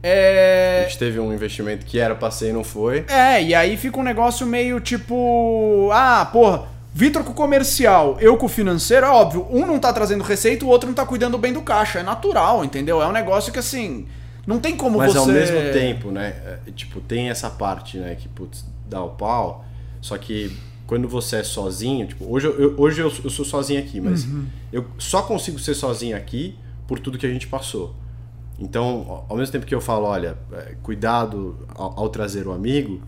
A 0.00 0.06
É, 0.06 0.86
gente 0.86 0.98
teve 0.98 1.18
um 1.18 1.34
investimento 1.34 1.84
que 1.84 1.98
era 1.98 2.14
pra 2.14 2.30
ser 2.30 2.50
e 2.50 2.52
não 2.52 2.62
foi. 2.62 3.04
é, 3.08 3.42
e 3.42 3.52
aí 3.52 3.76
fica 3.76 3.98
um 3.98 4.04
negócio 4.04 4.46
meio 4.46 4.78
tipo. 4.78 5.90
Ah, 5.92 6.24
porra, 6.32 6.66
Vitor 6.94 7.24
com 7.24 7.32
o 7.32 7.34
comercial, 7.34 8.16
eu 8.20 8.36
com 8.36 8.46
o 8.46 8.48
financeiro, 8.48 9.06
é 9.06 9.08
óbvio, 9.10 9.44
um 9.50 9.66
não 9.66 9.80
tá 9.80 9.92
trazendo 9.92 10.22
receita, 10.22 10.64
o 10.64 10.68
outro 10.68 10.86
não 10.86 10.94
tá 10.94 11.04
cuidando 11.04 11.36
bem 11.36 11.52
do 11.52 11.62
caixa. 11.62 11.98
É 11.98 12.02
natural, 12.04 12.64
entendeu? 12.64 13.02
É 13.02 13.06
um 13.08 13.12
negócio 13.12 13.52
que 13.52 13.58
assim. 13.58 14.06
Não 14.46 14.60
tem 14.60 14.76
como 14.76 14.98
Mas 14.98 15.12
você. 15.12 15.18
ao 15.18 15.26
mesmo 15.26 15.56
tempo, 15.72 16.10
né? 16.10 16.28
é, 16.66 16.70
Tipo, 16.70 17.00
tem 17.00 17.28
essa 17.30 17.50
parte, 17.50 17.98
né? 17.98 18.14
Que, 18.14 18.28
putz, 18.28 18.64
dá 18.88 19.02
o 19.02 19.10
pau. 19.10 19.64
Só 20.00 20.16
que 20.16 20.56
quando 20.86 21.08
você 21.08 21.36
é 21.38 21.42
sozinho, 21.42 22.06
tipo, 22.06 22.24
hoje, 22.30 22.46
eu, 22.46 22.74
hoje 22.78 23.00
eu, 23.00 23.12
eu 23.24 23.30
sou 23.30 23.44
sozinho 23.44 23.80
aqui, 23.80 24.00
mas 24.00 24.24
eu 24.72 24.86
só 24.98 25.22
consigo 25.22 25.58
ser 25.58 25.74
sozinho 25.74 26.16
aqui 26.16 26.56
por 26.86 27.00
tudo 27.00 27.18
que 27.18 27.26
a 27.26 27.30
gente 27.30 27.48
passou. 27.48 27.92
Então, 28.58 29.24
ao- 29.28 29.36
mesmo 29.36 29.50
tempo 29.52 29.66
que 29.66 29.74
eu 29.74 29.80
falo, 29.80 30.04
olha, 30.06 30.38
é, 30.52 30.76
cuidado 30.82 31.58
ao, 31.74 31.98
ao 32.00 32.08
trazer 32.08 32.46
o 32.46 32.52
amigo, 32.52 33.02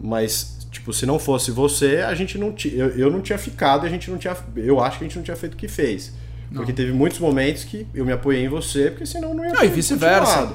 mas, 0.00 0.66
tipo, 0.70 0.92
se 0.92 1.06
não 1.06 1.18
fosse 1.18 1.50
você, 1.50 1.98
a 1.98 2.14
gente 2.14 2.36
não 2.38 2.52
tinha. 2.52 2.74
Eu, 2.74 2.88
eu 2.98 3.10
não 3.10 3.20
tinha 3.20 3.38
ficado, 3.38 3.86
a 3.86 3.88
gente 3.88 4.10
não 4.10 4.18
tinha. 4.18 4.36
Eu 4.56 4.80
acho 4.80 4.98
que 4.98 5.04
a 5.04 5.08
gente 5.08 5.16
não 5.16 5.22
tinha 5.24 5.36
feito 5.36 5.54
o 5.54 5.56
que 5.56 5.68
fez. 5.68 6.12
Porque 6.54 6.72
teve 6.72 6.92
muitos 6.92 7.18
momentos 7.18 7.64
que 7.64 7.86
eu 7.94 8.04
me 8.04 8.12
apoiei 8.12 8.44
em 8.44 8.48
você, 8.48 8.90
porque 8.90 9.06
senão 9.06 9.34
não 9.34 9.44
ia 9.44 9.52
Não, 9.52 9.64
e 9.64 9.68
vice-versa. 9.68 10.52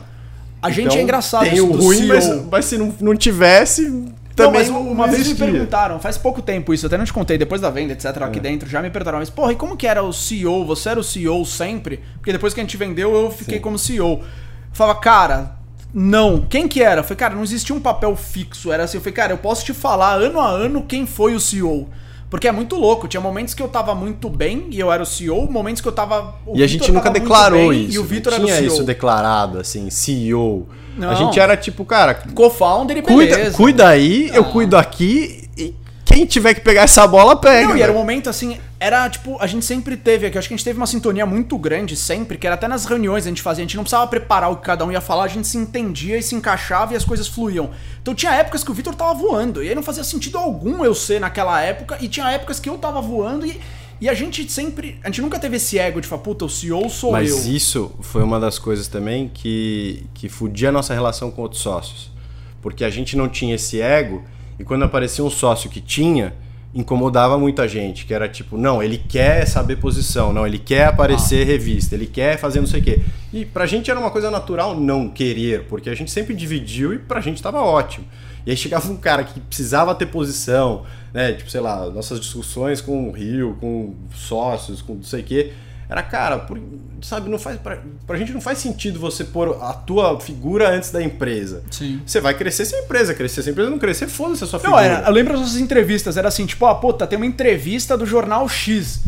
A 0.62 0.72
gente 0.72 0.88
Então, 0.88 0.98
é 0.98 1.02
engraçado 1.02 1.44
Tem 1.44 1.54
isso 1.56 1.68
o 1.68 1.76
ruim, 1.76 2.06
mas, 2.08 2.46
mas 2.50 2.66
se 2.66 2.78
não, 2.78 2.96
não 3.02 3.16
tivesse, 3.16 3.89
Não, 3.89 4.14
também 4.34 4.62
mas 4.62 4.70
não, 4.70 4.82
uma 4.89 5.08
vez 5.08 5.28
me 5.28 5.36
perguntaram, 5.36 6.00
faz 6.00 6.18
pouco 6.18 6.41
tempo 6.41 6.74
isso, 6.74 6.88
até 6.88 6.98
não 6.98 7.04
te 7.06 7.12
contei, 7.12 7.38
depois 7.38 7.60
da 7.60 7.70
venda, 7.70 7.94
etc, 7.94 8.06
É. 8.06 8.24
aqui 8.24 8.39
dentro, 8.39 8.68
já 8.70 8.82
me 8.82 8.89
perguntaram, 8.89 9.20
mas 9.20 9.30
porra, 9.30 9.52
e 9.52 9.56
como 9.56 9.76
que 9.76 9.86
era 9.86 10.02
o 10.02 10.14
CEO? 10.14 10.66
Você 10.66 10.89
era 10.89 11.00
o 11.00 11.04
CEO 11.04 11.46
sempre? 11.46 12.00
Porque 12.16 12.32
depois 12.32 12.54
que 12.54 12.62
a 12.62 12.64
gente 12.64 12.78
vendeu, 12.78 13.14
eu 13.14 13.30
fiquei 13.30 13.60
como 13.60 13.78
CEO. 13.78 14.20
Eu 14.20 14.24
falava, 14.72 15.00
cara, 15.00 15.58
não. 15.94 16.41
Quem 16.41 16.68
que 16.68 16.82
era? 16.82 17.02
Eu 17.02 17.04
falei, 17.04 17.18
cara, 17.18 17.36
não 17.36 17.44
existia 17.44 17.76
um 17.76 17.80
papel 17.80 18.16
fixo. 18.16 18.72
Era 18.72 18.86
assim, 18.86 18.98
eu 18.98 19.02
falei, 19.02 19.14
cara, 19.14 19.34
eu 19.34 19.38
posso 19.38 19.64
te 19.64 19.74
falar 19.74 20.16
ano 20.16 20.39
a 20.39 20.48
ano 20.48 20.82
quem 20.84 21.06
foi 21.06 21.36
o 21.36 21.39
CEO. 21.39 21.88
Porque 22.34 22.47
é 22.47 22.51
muito 22.51 22.75
louco. 22.77 23.07
Tinha 23.07 23.21
momentos 23.21 23.53
que 23.53 23.61
eu 23.61 23.67
tava 23.67 23.93
muito 23.93 24.27
bem 24.27 24.65
e 24.71 24.79
eu 24.79 24.91
era 24.91 25.03
o 25.03 25.05
CEO, 25.05 25.47
momentos 25.51 25.84
que 25.84 25.88
eu 25.88 25.91
tava. 25.91 26.34
E 26.47 26.63
a 26.63 26.65
Vitor 26.65 26.88
gente 26.88 26.91
nunca 26.91 27.11
declarou 27.11 27.69
bem 27.69 27.86
isso. 27.86 27.95
E 27.95 27.99
o 27.99 28.03
Vitor 28.03 28.31
não 28.31 28.38
era 28.39 28.43
o 28.43 28.47
tinha 28.47 28.57
CEO. 28.57 28.73
isso 28.73 28.84
declarado, 28.84 29.59
assim, 29.59 29.88
CEO. 29.91 30.67
Não. 30.97 31.11
A 31.11 31.13
gente 31.13 31.39
era 31.39 31.55
tipo, 31.55 31.86
cara, 31.86 32.15
Co-founder 32.34 32.97
e 32.97 33.01
cuida, 33.03 33.36
beleza. 33.36 33.55
cuida 33.55 33.88
aí, 33.88 34.31
eu 34.34 34.41
Ah. 34.41 34.45
cuido 34.45 34.75
aqui 34.75 35.43
quem 36.14 36.26
tiver 36.26 36.53
que 36.53 36.61
pegar 36.61 36.84
essa 36.84 37.05
bola, 37.07 37.36
pega. 37.36 37.70
Não, 37.70 37.78
e 37.78 37.82
era 37.82 37.91
um 37.91 37.95
momento 37.95 38.30
assim, 38.30 38.57
era 38.80 39.09
tipo, 39.09 39.38
a 39.39 39.47
gente 39.47 39.66
sempre 39.66 39.97
teve 39.97 40.28
aqui, 40.28 40.38
acho 40.38 40.47
que 40.47 40.53
a 40.53 40.57
gente 40.57 40.64
teve 40.64 40.78
uma 40.78 40.88
sintonia 40.88 41.26
muito 41.26 41.57
grande 41.57 41.95
sempre, 41.95 42.38
que 42.38 42.45
era 42.45 42.55
até 42.55 42.68
nas 42.68 42.86
reuniões 42.86 43.26
a 43.26 43.30
gente 43.30 43.41
fazia, 43.41 43.64
a 43.64 43.66
gente 43.66 43.76
não 43.76 43.84
precisava 43.84 44.07
preparar 44.07 44.51
o 44.51 44.57
que 44.57 44.64
cada 44.64 44.86
um 44.86 44.91
ia 44.91 45.01
falar, 45.01 45.24
a 45.24 45.28
gente 45.28 45.47
se 45.47 45.57
entendia 45.57 46.18
e 46.18 46.24
se 46.24 46.36
encaixava 46.36 46.93
e 46.93 46.95
as 46.95 47.05
coisas 47.05 47.28
fluíam. 47.28 47.72
Então 48.01 48.14
tinha 48.14 48.34
épocas 48.34 48.64
que 48.64 48.72
o 48.72 48.74
Vitor 48.74 48.93
tava 48.93 49.14
voando, 49.14 49.64
e 49.64 49.70
aí 49.70 49.76
não 49.76 49.84
fazia 49.84 50.03
sentido 50.03 50.38
algum 50.38 50.84
eu 50.84 50.93
ser 50.93 51.20
naquela 51.20 51.61
época, 51.61 51.97
e 52.01 52.07
tinha 52.07 52.30
épocas 52.30 52.59
que 52.59 52.70
eu 52.70 52.78
tava 52.78 53.01
voando 53.01 53.45
e, 53.45 53.59
e 53.99 54.09
a 54.09 54.14
gente 54.14 54.51
sempre, 54.51 54.99
a 55.03 55.07
gente 55.07 55.22
nunca 55.22 55.39
teve 55.39 55.55
esse 55.55 55.80
ego 55.80 56.01
de 56.01 56.07
falar, 56.07 56.22
puta, 56.22 56.45
o 56.45 56.49
CEO 56.49 56.89
sou 56.89 57.11
Mas 57.11 57.47
eu. 57.47 57.53
isso 57.53 57.91
foi 58.01 58.22
uma 58.22 58.39
das 58.39 58.59
coisas 58.59 58.88
também 58.88 59.32
que, 59.34 60.05
que 60.14 60.28
fudia 60.28 60.70
a 60.70 60.72
nossa 60.72 60.93
relação 60.93 61.32
com 61.32 61.41
outros 61.41 61.61
sócios. 61.61 62.11
Porque 62.61 62.84
a 62.84 62.89
gente 62.89 63.18
não 63.18 63.28
tinha 63.28 63.55
esse 63.55 63.82
ego, 63.82 64.24
e 64.60 64.64
quando 64.64 64.84
aparecia 64.84 65.24
um 65.24 65.30
sócio 65.30 65.70
que 65.70 65.82
tinha, 65.82 66.34
incomodava 66.74 67.38
muita 67.38 67.68
gente. 67.68 68.06
Que 68.06 68.14
era 68.14 68.28
tipo, 68.28 68.58
não, 68.58 68.82
ele 68.82 68.97
quer 68.97 69.45
saber 69.45 69.78
posição, 69.78 70.34
não, 70.34 70.45
ele 70.45 70.60
quer 70.60 70.86
aparecer 70.86 71.45
revista, 71.45 71.95
ele 71.95 72.08
quer 72.08 72.38
fazer 72.38 72.60
não 72.60 72.68
sei 72.68 72.80
o 72.82 72.84
quê. 72.84 73.01
E 73.32 73.45
pra 73.45 73.66
gente 73.66 73.89
era 73.91 73.99
uma 73.99 74.12
coisa 74.12 74.32
natural 74.32 74.80
não 74.80 75.10
querer, 75.10 75.66
porque 75.66 75.89
a 75.89 75.95
gente 75.95 76.12
sempre 76.12 76.34
dividiu 76.34 76.93
e 76.93 76.99
pra 76.99 77.22
gente 77.22 77.41
tava 77.41 77.62
ótimo. 77.62 78.06
E 78.45 78.51
aí 78.51 78.58
chegava 78.58 78.91
um 78.91 78.97
cara 78.97 79.24
que 79.24 79.39
precisava 79.39 79.95
ter 79.95 80.08
posição, 80.08 80.84
né? 81.14 81.32
Tipo, 81.34 81.49
sei 81.49 81.62
lá, 81.62 81.89
nossas 81.89 82.20
discussões 82.20 82.82
com 82.82 83.10
o 83.10 83.12
Rio, 83.12 83.58
com 83.60 83.95
sócios, 84.14 84.82
com 84.82 84.95
não 84.95 85.04
sei 85.04 85.22
o 85.22 85.24
quê. 85.24 85.54
Era, 85.89 86.01
cara, 86.01 86.39
por- 86.39 86.59
sabe, 87.01 87.29
não 87.29 87.38
faz. 87.38 87.57
Pra, 87.57 87.77
pra 88.07 88.17
gente 88.17 88.31
não 88.31 88.41
faz 88.41 88.57
sentido 88.57 88.99
você 88.99 89.23
pôr 89.23 89.57
a 89.61 89.73
tua 89.73 90.19
figura 90.19 90.69
antes 90.69 90.89
da 90.91 91.03
empresa. 91.03 91.61
Sim. 91.69 92.01
Você 92.05 92.19
vai 92.21 92.34
crescer 92.34 92.65
se 92.65 92.75
a 92.75 92.79
empresa 92.79 93.13
crescer. 93.13 93.43
Se 93.43 93.49
a 93.49 93.51
empresa 93.51 93.69
não 93.69 93.77
crescer, 93.79 94.07
foda-se 94.07 94.43
a 94.43 94.47
sua 94.47 94.59
Não, 94.59 94.65
figura. 94.65 94.84
era, 94.86 95.07
eu 95.07 95.11
lembro 95.11 95.34
das 95.34 95.41
nossas 95.41 95.57
entrevistas, 95.57 96.17
era 96.17 96.27
assim, 96.29 96.45
tipo, 96.45 96.65
ah, 96.65 96.75
puta, 96.75 97.05
tem 97.05 97.17
uma 97.17 97.25
entrevista 97.25 97.97
do 97.97 98.05
Jornal 98.05 98.47
X. 98.49 99.01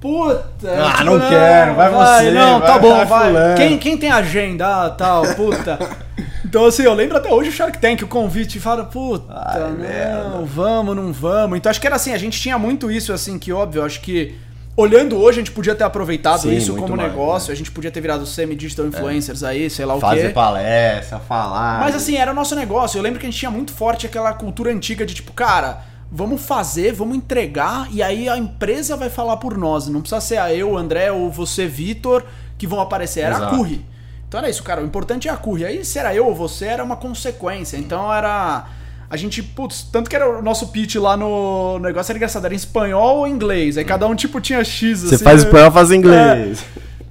Puta. 0.00 0.42
Ah, 0.82 0.92
tipo, 0.92 1.04
não 1.04 1.20
quero, 1.20 1.74
vai 1.74 1.90
você, 1.90 2.30
Não, 2.30 2.58
vai- 2.58 2.68
tá 2.68 2.78
bom, 2.78 3.04
vai 3.04 3.32
vai. 3.32 3.54
Quem, 3.56 3.78
quem 3.78 3.98
tem 3.98 4.10
agenda, 4.10 4.86
ah, 4.86 4.90
tal, 4.90 5.22
puta. 5.34 5.78
Então, 6.42 6.66
assim, 6.66 6.82
eu 6.82 6.94
lembro 6.94 7.16
até 7.16 7.30
hoje 7.32 7.50
o 7.50 7.52
Shark 7.52 7.78
Tank, 7.78 8.02
o 8.02 8.08
convite, 8.08 8.56
e 8.58 8.60
fala, 8.60 8.82
puta, 8.84 9.26
Ai, 9.32 9.60
não, 9.60 9.70
merda. 9.72 10.42
vamos, 10.46 10.96
não 10.96 11.12
vamos. 11.12 11.56
Então, 11.56 11.70
acho 11.70 11.80
que 11.80 11.86
era 11.86 11.94
assim, 11.94 12.12
a 12.12 12.18
gente 12.18 12.40
tinha 12.40 12.58
muito 12.58 12.90
isso, 12.90 13.12
assim, 13.12 13.38
que 13.38 13.52
óbvio, 13.52 13.84
acho 13.84 14.00
que. 14.00 14.34
Olhando 14.80 15.18
hoje, 15.18 15.38
a 15.38 15.42
gente 15.42 15.52
podia 15.52 15.74
ter 15.74 15.84
aproveitado 15.84 16.40
Sim, 16.40 16.56
isso 16.56 16.74
como 16.74 16.96
mais, 16.96 17.10
negócio, 17.10 17.48
né? 17.48 17.54
a 17.54 17.56
gente 17.56 17.70
podia 17.70 17.90
ter 17.90 18.00
virado 18.00 18.24
semi-digital 18.24 18.86
influencers 18.86 19.42
aí, 19.42 19.68
sei 19.68 19.84
lá 19.84 19.94
o 19.94 20.00
Fazer 20.00 20.28
quê. 20.28 20.32
palestra, 20.32 21.18
falar. 21.18 21.80
Mas 21.80 21.94
assim, 21.94 22.16
era 22.16 22.30
o 22.30 22.34
nosso 22.34 22.54
negócio. 22.54 22.96
Eu 22.96 23.02
lembro 23.02 23.20
que 23.20 23.26
a 23.26 23.30
gente 23.30 23.38
tinha 23.38 23.50
muito 23.50 23.72
forte 23.72 24.06
aquela 24.06 24.32
cultura 24.32 24.72
antiga 24.72 25.04
de 25.04 25.12
tipo, 25.12 25.32
cara, 25.32 25.82
vamos 26.10 26.40
fazer, 26.40 26.92
vamos 26.92 27.14
entregar 27.14 27.88
e 27.92 28.02
aí 28.02 28.26
a 28.26 28.38
empresa 28.38 28.96
vai 28.96 29.10
falar 29.10 29.36
por 29.36 29.58
nós. 29.58 29.86
Não 29.86 30.00
precisa 30.00 30.20
ser 30.20 30.38
a 30.38 30.52
eu, 30.54 30.76
André 30.78 31.12
ou 31.12 31.30
você, 31.30 31.66
Vitor, 31.66 32.24
que 32.56 32.66
vão 32.66 32.80
aparecer. 32.80 33.20
Era 33.20 33.36
a 33.36 33.38
Exato. 33.38 33.56
Curry. 33.56 33.84
Então 34.26 34.38
era 34.40 34.48
isso, 34.48 34.62
cara. 34.62 34.80
O 34.80 34.86
importante 34.86 35.28
é 35.28 35.30
a 35.30 35.36
Curry. 35.36 35.64
Aí 35.66 35.84
se 35.84 35.98
era 35.98 36.14
eu 36.14 36.26
ou 36.26 36.34
você, 36.34 36.64
era 36.64 36.82
uma 36.82 36.96
consequência. 36.96 37.76
Então 37.76 38.10
era. 38.10 38.66
A 39.10 39.16
gente, 39.16 39.42
putz, 39.42 39.82
tanto 39.82 40.08
que 40.08 40.14
era 40.14 40.38
o 40.38 40.40
nosso 40.40 40.68
pitch 40.68 40.94
lá 40.94 41.16
no 41.16 41.80
negócio 41.80 42.12
era 42.12 42.16
engraçado, 42.16 42.44
era 42.44 42.54
em 42.54 42.56
espanhol 42.56 43.18
ou 43.18 43.26
inglês. 43.26 43.76
Aí 43.76 43.84
cada 43.84 44.06
um, 44.06 44.14
tipo, 44.14 44.40
tinha 44.40 44.62
X. 44.62 45.00
Você 45.00 45.16
assim, 45.16 45.24
faz 45.24 45.42
né? 45.42 45.48
espanhol, 45.48 45.72
faz 45.72 45.90
inglês. 45.90 46.64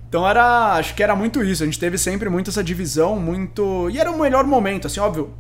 Então 0.07 0.27
era, 0.27 0.75
acho 0.75 0.95
que 0.95 1.03
era 1.03 1.13
muito 1.13 1.43
isso. 1.43 1.61
A 1.61 1.65
gente 1.65 1.77
teve 1.77 1.97
sempre 1.97 2.29
muito 2.29 2.49
essa 2.49 2.63
divisão, 2.63 3.19
muito. 3.19 3.89
E 3.89 3.99
era 3.99 4.09
o 4.09 4.17
melhor 4.17 4.45
momento, 4.45 4.87
assim, 4.87 5.01
óbvio. 5.01 5.31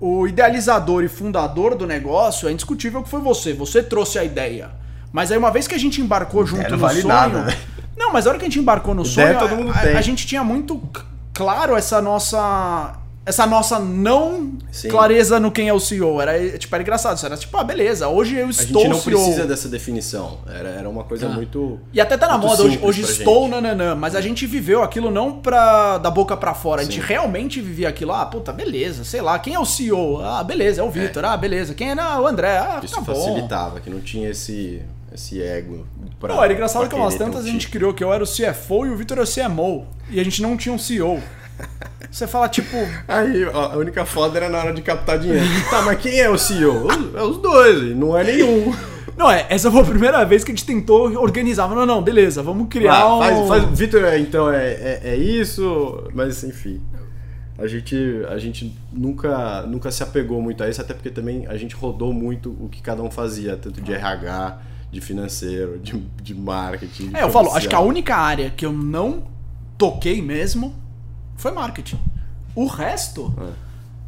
O 0.00 0.26
idealizador 0.26 1.02
e 1.02 1.08
fundador 1.08 1.74
do 1.74 1.86
negócio 1.86 2.48
é 2.48 2.52
indiscutível 2.52 3.02
que 3.02 3.08
foi 3.08 3.20
você. 3.20 3.52
Você 3.52 3.82
trouxe 3.82 4.16
a 4.16 4.24
ideia. 4.24 4.70
Mas 5.12 5.32
aí 5.32 5.38
uma 5.38 5.50
vez 5.50 5.66
que 5.66 5.74
a 5.74 5.78
gente 5.78 6.00
embarcou 6.00 6.46
junto 6.46 6.62
não 6.62 6.70
no 6.70 6.78
vale 6.78 7.02
sonho, 7.02 7.14
nada, 7.14 7.42
né? 7.42 7.56
não, 7.96 8.12
mas 8.12 8.26
a 8.26 8.30
hora 8.30 8.38
que 8.38 8.44
a 8.44 8.48
gente 8.48 8.58
embarcou 8.58 8.94
no 8.94 9.04
Ideia 9.04 9.38
sonho, 9.38 9.72
a, 9.72 9.98
a 9.98 10.02
gente 10.02 10.26
tinha 10.26 10.42
muito 10.42 10.80
claro 11.32 11.76
essa 11.76 12.00
nossa 12.00 12.98
essa 13.26 13.46
nossa 13.46 13.78
não 13.78 14.52
Sim. 14.70 14.88
clareza 14.88 15.40
no 15.40 15.50
quem 15.50 15.68
é 15.68 15.72
o 15.72 15.80
CEO. 15.80 16.20
Era, 16.20 16.58
tipo, 16.58 16.74
era 16.74 16.82
engraçado. 16.82 17.24
Era 17.24 17.36
tipo, 17.36 17.56
ah, 17.56 17.64
beleza, 17.64 18.06
hoje 18.08 18.36
eu 18.36 18.46
A 18.46 18.50
estou 18.50 18.82
gente 18.82 18.90
não 18.92 19.00
CEO. 19.00 19.18
precisa 19.20 19.46
dessa 19.46 19.68
definição. 19.68 20.38
Era, 20.46 20.68
era 20.68 20.88
uma 20.90 21.04
coisa 21.04 21.26
Ah. 21.26 21.30
muito. 21.30 21.80
E 21.92 22.00
até 22.00 22.16
tá 22.18 22.28
na 22.28 22.36
moda, 22.36 22.62
hoje, 22.62 22.78
hoje 22.82 23.00
estou 23.02 23.44
gente. 23.44 23.52
nananã, 23.52 23.94
mas 23.94 24.14
a 24.14 24.20
gente 24.20 24.46
viveu 24.46 24.82
aquilo 24.82 25.10
não 25.10 25.40
pra 25.40 25.98
da 25.98 26.10
boca 26.10 26.36
pra 26.36 26.52
fora, 26.54 26.82
a 26.82 26.84
gente 26.84 27.00
realmente 27.00 27.60
vivia 27.60 27.88
aquilo, 27.88 28.12
ah, 28.12 28.26
puta, 28.26 28.52
beleza, 28.52 29.04
sei 29.04 29.20
lá, 29.22 29.38
quem 29.38 29.54
é 29.54 29.58
o 29.58 29.64
CEO? 29.64 30.20
Ah, 30.22 30.42
beleza, 30.44 30.80
é 30.80 30.84
o 30.84 30.90
Vitor, 30.90 31.24
ah, 31.24 31.36
beleza, 31.36 31.72
quem 31.74 31.90
é 31.92 31.94
não, 31.94 32.22
o 32.22 32.26
André, 32.26 32.58
ah, 32.58 32.80
Isso 32.82 32.94
tá 32.94 33.02
facilitava, 33.02 33.80
que 33.80 33.88
não 33.88 34.00
tinha 34.00 34.28
esse, 34.30 34.82
esse 35.14 35.40
ego. 35.42 35.86
Pra, 36.20 36.34
Pô, 36.34 36.44
era 36.44 36.52
engraçado 36.52 36.88
que 36.88 36.94
umas 36.94 37.14
tantas 37.14 37.44
um 37.44 37.48
a 37.48 37.50
gente 37.50 37.68
criou 37.68 37.94
que 37.94 38.04
eu 38.04 38.12
era 38.12 38.22
o 38.22 38.26
CFO 38.26 38.86
e 38.86 38.90
o 38.90 38.96
Vitor 38.96 39.18
era 39.18 39.24
o 39.26 39.28
CMO, 39.30 39.86
e 40.10 40.20
a 40.20 40.24
gente 40.24 40.42
não 40.42 40.56
tinha 40.56 40.74
um 40.74 40.78
CEO. 40.78 41.22
Você 42.14 42.28
fala, 42.28 42.48
tipo, 42.48 42.76
Aí 43.08 43.44
ó, 43.46 43.72
a 43.72 43.76
única 43.76 44.04
foda 44.06 44.38
era 44.38 44.48
na 44.48 44.58
hora 44.58 44.72
de 44.72 44.80
captar 44.82 45.18
dinheiro. 45.18 45.44
tá, 45.68 45.82
mas 45.82 45.98
quem 46.00 46.20
é 46.20 46.30
o 46.30 46.38
CEO? 46.38 46.86
Os- 46.86 47.14
É 47.14 47.22
os 47.24 47.38
dois, 47.38 47.96
não 47.96 48.16
é 48.16 48.22
nenhum. 48.22 48.72
não, 49.16 49.28
é, 49.28 49.44
essa 49.48 49.68
foi 49.68 49.80
a 49.80 49.84
primeira 49.84 50.24
vez 50.24 50.44
que 50.44 50.52
a 50.52 50.54
gente 50.54 50.64
tentou 50.64 51.12
organizar, 51.20 51.68
não, 51.68 51.84
não, 51.84 52.00
beleza, 52.00 52.40
vamos 52.40 52.68
criar 52.68 52.94
Ah, 53.00 53.16
um... 53.16 53.18
faz, 53.18 53.48
faz, 53.48 53.78
Vitor, 53.78 54.04
é, 54.04 54.16
então 54.20 54.48
é, 54.48 54.64
é, 54.74 55.00
é 55.06 55.16
isso, 55.16 56.04
mas 56.14 56.44
enfim. 56.44 56.80
A 57.58 57.66
gente, 57.66 57.96
a 58.28 58.38
gente 58.38 58.72
nunca, 58.92 59.62
nunca 59.62 59.90
se 59.90 60.02
apegou 60.04 60.40
muito 60.40 60.62
a 60.62 60.68
isso, 60.70 60.80
até 60.80 60.94
porque 60.94 61.10
também 61.10 61.48
a 61.48 61.56
gente 61.56 61.74
rodou 61.74 62.12
muito 62.12 62.50
o 62.60 62.68
que 62.68 62.80
cada 62.80 63.02
um 63.02 63.10
fazia, 63.10 63.56
tanto 63.56 63.80
de 63.80 63.92
RH, 63.92 64.58
de 64.92 65.00
financeiro, 65.00 65.80
de, 65.80 65.96
de 66.22 66.32
marketing. 66.32 67.08
de 67.08 67.16
É, 67.16 67.24
eu 67.24 67.30
falo, 67.30 67.52
acho 67.56 67.68
que 67.68 67.74
a 67.74 67.80
única 67.80 68.14
área 68.14 68.50
que 68.56 68.64
eu 68.64 68.72
não 68.72 69.24
toquei 69.76 70.22
mesmo 70.22 70.74
foi 71.36 71.52
marketing. 71.52 71.98
O 72.54 72.66
resto 72.66 73.34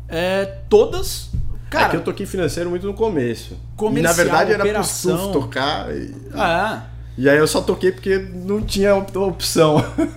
é, 0.09 0.45
todas. 0.68 1.31
Cara, 1.68 1.87
é 1.87 1.91
que 1.91 1.97
eu 1.97 2.05
toquei 2.05 2.27
financeiro 2.27 2.70
muito 2.70 2.87
no 2.87 2.95
começo. 2.95 3.57
e 3.91 4.01
na 4.03 4.12
verdade 4.12 4.53
era 4.53 4.62
operação. 4.62 5.16
pro 5.16 5.24
SUF 5.27 5.33
tocar. 5.33 5.91
E, 5.95 6.14
é, 6.35 6.83
e 7.18 7.29
aí 7.29 7.37
eu 7.39 7.47
só 7.49 7.61
toquei 7.61 7.91
porque 7.93 8.16
não 8.18 8.62
tinha 8.62 8.95
op- 8.95 9.16
opção. 9.16 9.77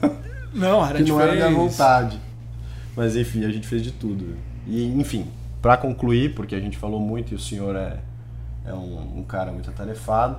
não, 0.54 0.86
era 0.86 0.98
que 1.00 1.06
de 1.06 1.12
não 1.12 1.20
era 1.20 1.34
minha 1.34 1.50
vontade. 1.52 2.20
Mas 2.96 3.16
enfim, 3.16 3.46
a 3.46 3.50
gente 3.50 3.68
fez 3.68 3.82
de 3.82 3.92
tudo. 3.92 4.36
E 4.68 4.86
enfim, 5.00 5.28
pra 5.62 5.76
concluir, 5.78 6.36
porque 6.36 6.54
a 6.54 6.60
gente 6.60 6.78
falou 6.78 7.00
muito 7.00 7.32
e 7.32 7.36
o 7.36 7.40
senhor 7.40 7.76
é, 7.76 7.98
é 8.66 8.74
um, 8.74 9.20
um 9.20 9.24
cara 9.24 9.52
muito 9.52 9.70
atarefado. 9.70 10.38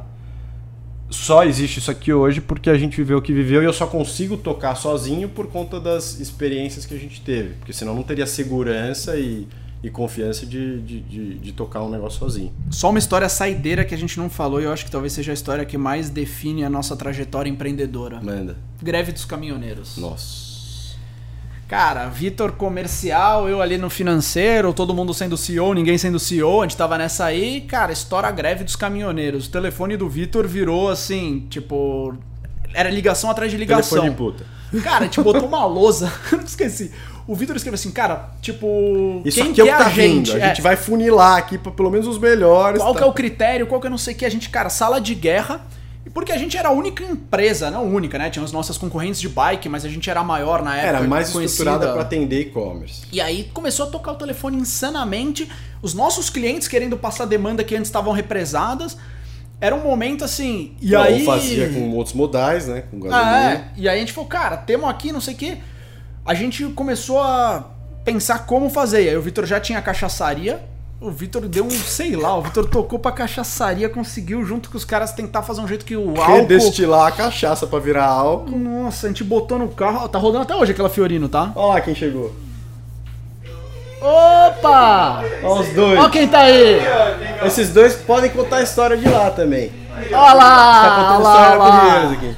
Só 1.11 1.45
existe 1.45 1.79
isso 1.79 1.91
aqui 1.91 2.13
hoje 2.13 2.41
porque 2.41 2.71
a 2.71 2.79
gente 2.79 2.97
viveu 2.97 3.19
o 3.19 3.23
que 3.23 3.33
viveu 3.33 3.63
e 3.63 3.65
eu 3.65 3.73
só 3.73 3.87
consigo 3.87 4.37
tocar 4.37 4.77
sozinho 4.77 5.29
por 5.29 5.49
conta 5.49 5.81
das 5.81 6.21
experiências 6.21 6.87
que 6.87 6.95
a 6.95 6.99
gente 6.99 7.21
teve. 7.21 7.55
Porque 7.55 7.73
senão 7.73 7.95
não 7.95 8.03
teria 8.03 8.27
segurança 8.27 9.17
e, 9.17 9.49
e 9.83 9.91
confiança 9.91 10.47
de, 10.47 10.81
de, 10.81 11.01
de, 11.01 11.35
de 11.35 11.53
tocar 11.53 11.83
um 11.83 11.91
negócio 11.91 12.19
sozinho. 12.19 12.53
Só 12.71 12.91
uma 12.91 12.99
história 12.99 13.29
saideira 13.29 13.85
que 13.85 13.95
a 13.95 13.99
gente 13.99 14.19
não 14.19 14.31
falou 14.31 14.61
e 14.61 14.65
eu 14.65 14.73
acho 14.73 14.85
que 14.85 14.91
talvez 14.91 15.13
seja 15.13 15.33
a 15.33 15.35
história 15.35 15.65
que 15.65 15.77
mais 15.77 16.09
define 16.09 16.65
a 16.65 16.71
nossa 16.71 16.97
trajetória 16.97 17.51
empreendedora. 17.51 18.21
Manda. 18.23 18.57
Greve 18.81 19.11
dos 19.13 19.25
caminhoneiros. 19.25 19.97
Nossa. 19.97 20.50
Cara, 21.71 22.09
Vitor 22.09 22.51
comercial, 22.51 23.49
eu 23.49 23.63
ali 23.63 23.79
no 23.79 23.89
financeiro, 23.89 24.73
todo 24.75 24.93
mundo 24.93 25.15
sendo 25.15 25.37
CEO, 25.37 25.73
ninguém 25.73 25.97
sendo 25.97 26.19
CEO, 26.19 26.63
a 26.63 26.65
gente 26.65 26.77
tava 26.77 26.99
nessa 26.99 27.27
aí, 27.27 27.61
cara, 27.61 27.93
estoura 27.93 28.27
a 28.27 28.33
greve 28.33 28.65
dos 28.65 28.75
caminhoneiros. 28.75 29.47
O 29.47 29.51
telefone 29.53 29.97
do 29.97 30.09
Vitor 30.09 30.49
virou 30.49 30.89
assim, 30.89 31.47
tipo. 31.49 32.13
Era 32.75 32.91
ligação 32.91 33.31
atrás 33.31 33.53
de 33.53 33.57
ligação. 33.57 34.01
Telefone 34.01 34.11
de 34.11 34.17
puta. 34.17 34.83
Cara, 34.83 35.03
a 35.03 35.05
gente 35.05 35.21
botou 35.23 35.47
uma 35.47 35.65
lousa, 35.65 36.13
não 36.33 36.41
esqueci. 36.41 36.91
O 37.25 37.37
Vitor 37.37 37.55
escreveu 37.55 37.77
assim, 37.77 37.93
cara, 37.93 38.31
tipo. 38.43 39.23
Isso 39.25 39.41
quem 39.41 39.53
aqui 39.53 39.61
é 39.61 39.63
o 39.63 39.67
que 39.69 39.73
é 39.73 39.77
tá 39.77 39.87
a 39.87 39.91
gente? 39.91 40.33
vindo. 40.33 40.43
A 40.43 40.47
É, 40.47 40.49
gente 40.49 40.63
vai 40.63 40.75
funilar 40.75 41.39
aqui 41.39 41.57
pra 41.57 41.71
pelo 41.71 41.89
menos 41.89 42.09
os 42.09 42.19
melhores. 42.19 42.83
qual 42.83 42.95
tá? 42.95 42.99
que 42.99 43.05
é 43.05 43.07
o 43.09 43.13
critério, 43.13 43.69
qual 43.69 43.81
que 43.81 43.87
é 43.87 43.91
não 43.91 43.97
sei 43.99 44.15
o 44.15 44.17
que. 44.17 44.27
A 44.27 44.29
gente, 44.29 44.51
cara, 44.51 44.69
sala 44.69 45.01
de 45.01 45.15
guerra. 45.15 45.61
E 46.05 46.09
porque 46.11 46.33
a 46.33 46.39
gente 46.39 46.57
era 46.57 46.69
a 46.69 46.73
única 46.73 47.05
empresa, 47.05 47.71
não 47.71 47.85
única, 47.85 48.17
né? 48.19 48.31
Tinha 48.31 48.45
as 48.45 48.53
nossas 48.53 48.79
concorrentes 48.79 49.21
de 49.21 49.29
bike, 49.29 49.69
mas 49.69 49.85
a 49.85 49.89
gente 49.89 50.09
era 50.09 50.21
a 50.21 50.25
maior 50.25 50.63
na 50.63 50.75
época. 50.77 50.89
Era 50.89 51.01
mais 51.03 51.31
conhecida. 51.31 51.63
estruturada 51.65 51.93
pra 51.93 52.03
atender 52.03 52.41
e-commerce. 52.41 53.03
E 53.13 53.21
aí 53.21 53.51
começou 53.53 53.87
a 53.87 53.91
tocar 53.91 54.13
o 54.13 54.17
telefone 54.17 54.57
insanamente. 54.57 55.47
Os 55.83 55.93
nossos 55.93 56.31
clientes 56.31 56.67
querendo 56.69 56.97
passar 56.97 57.27
demanda 57.27 57.63
que 57.63 57.75
antes 57.75 57.89
estavam 57.89 58.13
represadas. 58.15 58.97
Era 59.61 59.75
um 59.75 59.83
momento 59.83 60.25
assim. 60.25 60.75
E 60.81 60.97
Ou 60.97 61.03
aí. 61.03 61.23
fazia 61.25 61.69
com 61.69 61.91
outros 61.95 62.15
modais, 62.15 62.67
né? 62.67 62.85
Com 62.91 62.97
Ah, 63.07 63.11
gasolina. 63.11 63.53
é. 63.53 63.65
E 63.77 63.87
aí 63.89 63.97
a 63.99 64.01
gente 64.01 64.13
falou, 64.15 64.29
cara, 64.29 64.57
temos 64.57 64.89
aqui, 64.89 65.13
não 65.13 65.21
sei 65.21 65.35
o 65.35 65.37
quê. 65.37 65.59
A 66.25 66.33
gente 66.33 66.65
começou 66.71 67.21
a 67.21 67.67
pensar 68.07 68.47
como 68.47 68.71
fazer. 68.71 69.05
E 69.05 69.09
aí 69.11 69.17
o 69.19 69.23
Vitor 69.23 69.45
já 69.45 69.61
tinha 69.61 69.79
a 69.79 69.83
cachaçaria. 69.83 70.63
O 71.01 71.11
Vitor 71.11 71.49
deu 71.49 71.65
um, 71.65 71.71
sei 71.71 72.15
lá, 72.15 72.37
o 72.37 72.43
Vitor 72.43 72.69
tocou 72.69 72.99
pra 72.99 73.11
cachaçaria, 73.11 73.89
conseguiu 73.89 74.45
junto 74.45 74.69
com 74.69 74.77
os 74.77 74.85
caras 74.85 75.13
tentar 75.13 75.43
fazer 75.43 75.63
um 75.63 75.67
jeito 75.67 75.83
que 75.83 75.97
o 75.97 76.11
álcool. 76.11 76.37
Redestilar 76.37 77.07
a 77.07 77.11
cachaça 77.11 77.67
pra 77.67 77.79
virar 77.79 78.05
álcool. 78.05 78.59
Nossa, 78.59 79.07
a 79.07 79.09
gente 79.09 79.25
botou 79.25 79.59
no 79.59 79.69
carro. 79.69 80.07
Tá 80.11 80.19
rodando 80.19 80.43
até 80.43 80.55
hoje 80.55 80.73
aquela 80.73 80.91
Fiorino, 80.91 81.27
tá? 81.27 81.53
Olha 81.57 81.75
lá 81.75 81.81
quem 81.81 81.95
chegou. 81.95 82.35
Opa! 83.99 85.25
Olha 85.43 85.61
os 85.63 85.69
dois. 85.73 86.01
Ó 86.01 86.09
quem 86.11 86.29
tá 86.29 86.41
aí! 86.41 86.81
Esses 87.47 87.71
dois 87.71 87.95
podem 87.95 88.29
contar 88.29 88.57
a 88.57 88.63
história 88.63 88.95
de 88.99 89.09
lá 89.09 89.31
também. 89.31 89.73
Olha 90.13 90.35
lá! 90.35 90.83
Tá 90.83 90.97
contando 90.97 91.27
olha 91.27 91.35
história 91.35 91.57
lá, 91.57 91.65
olha 91.65 92.05
lá. 92.05 92.13
Aqui. 92.13 92.37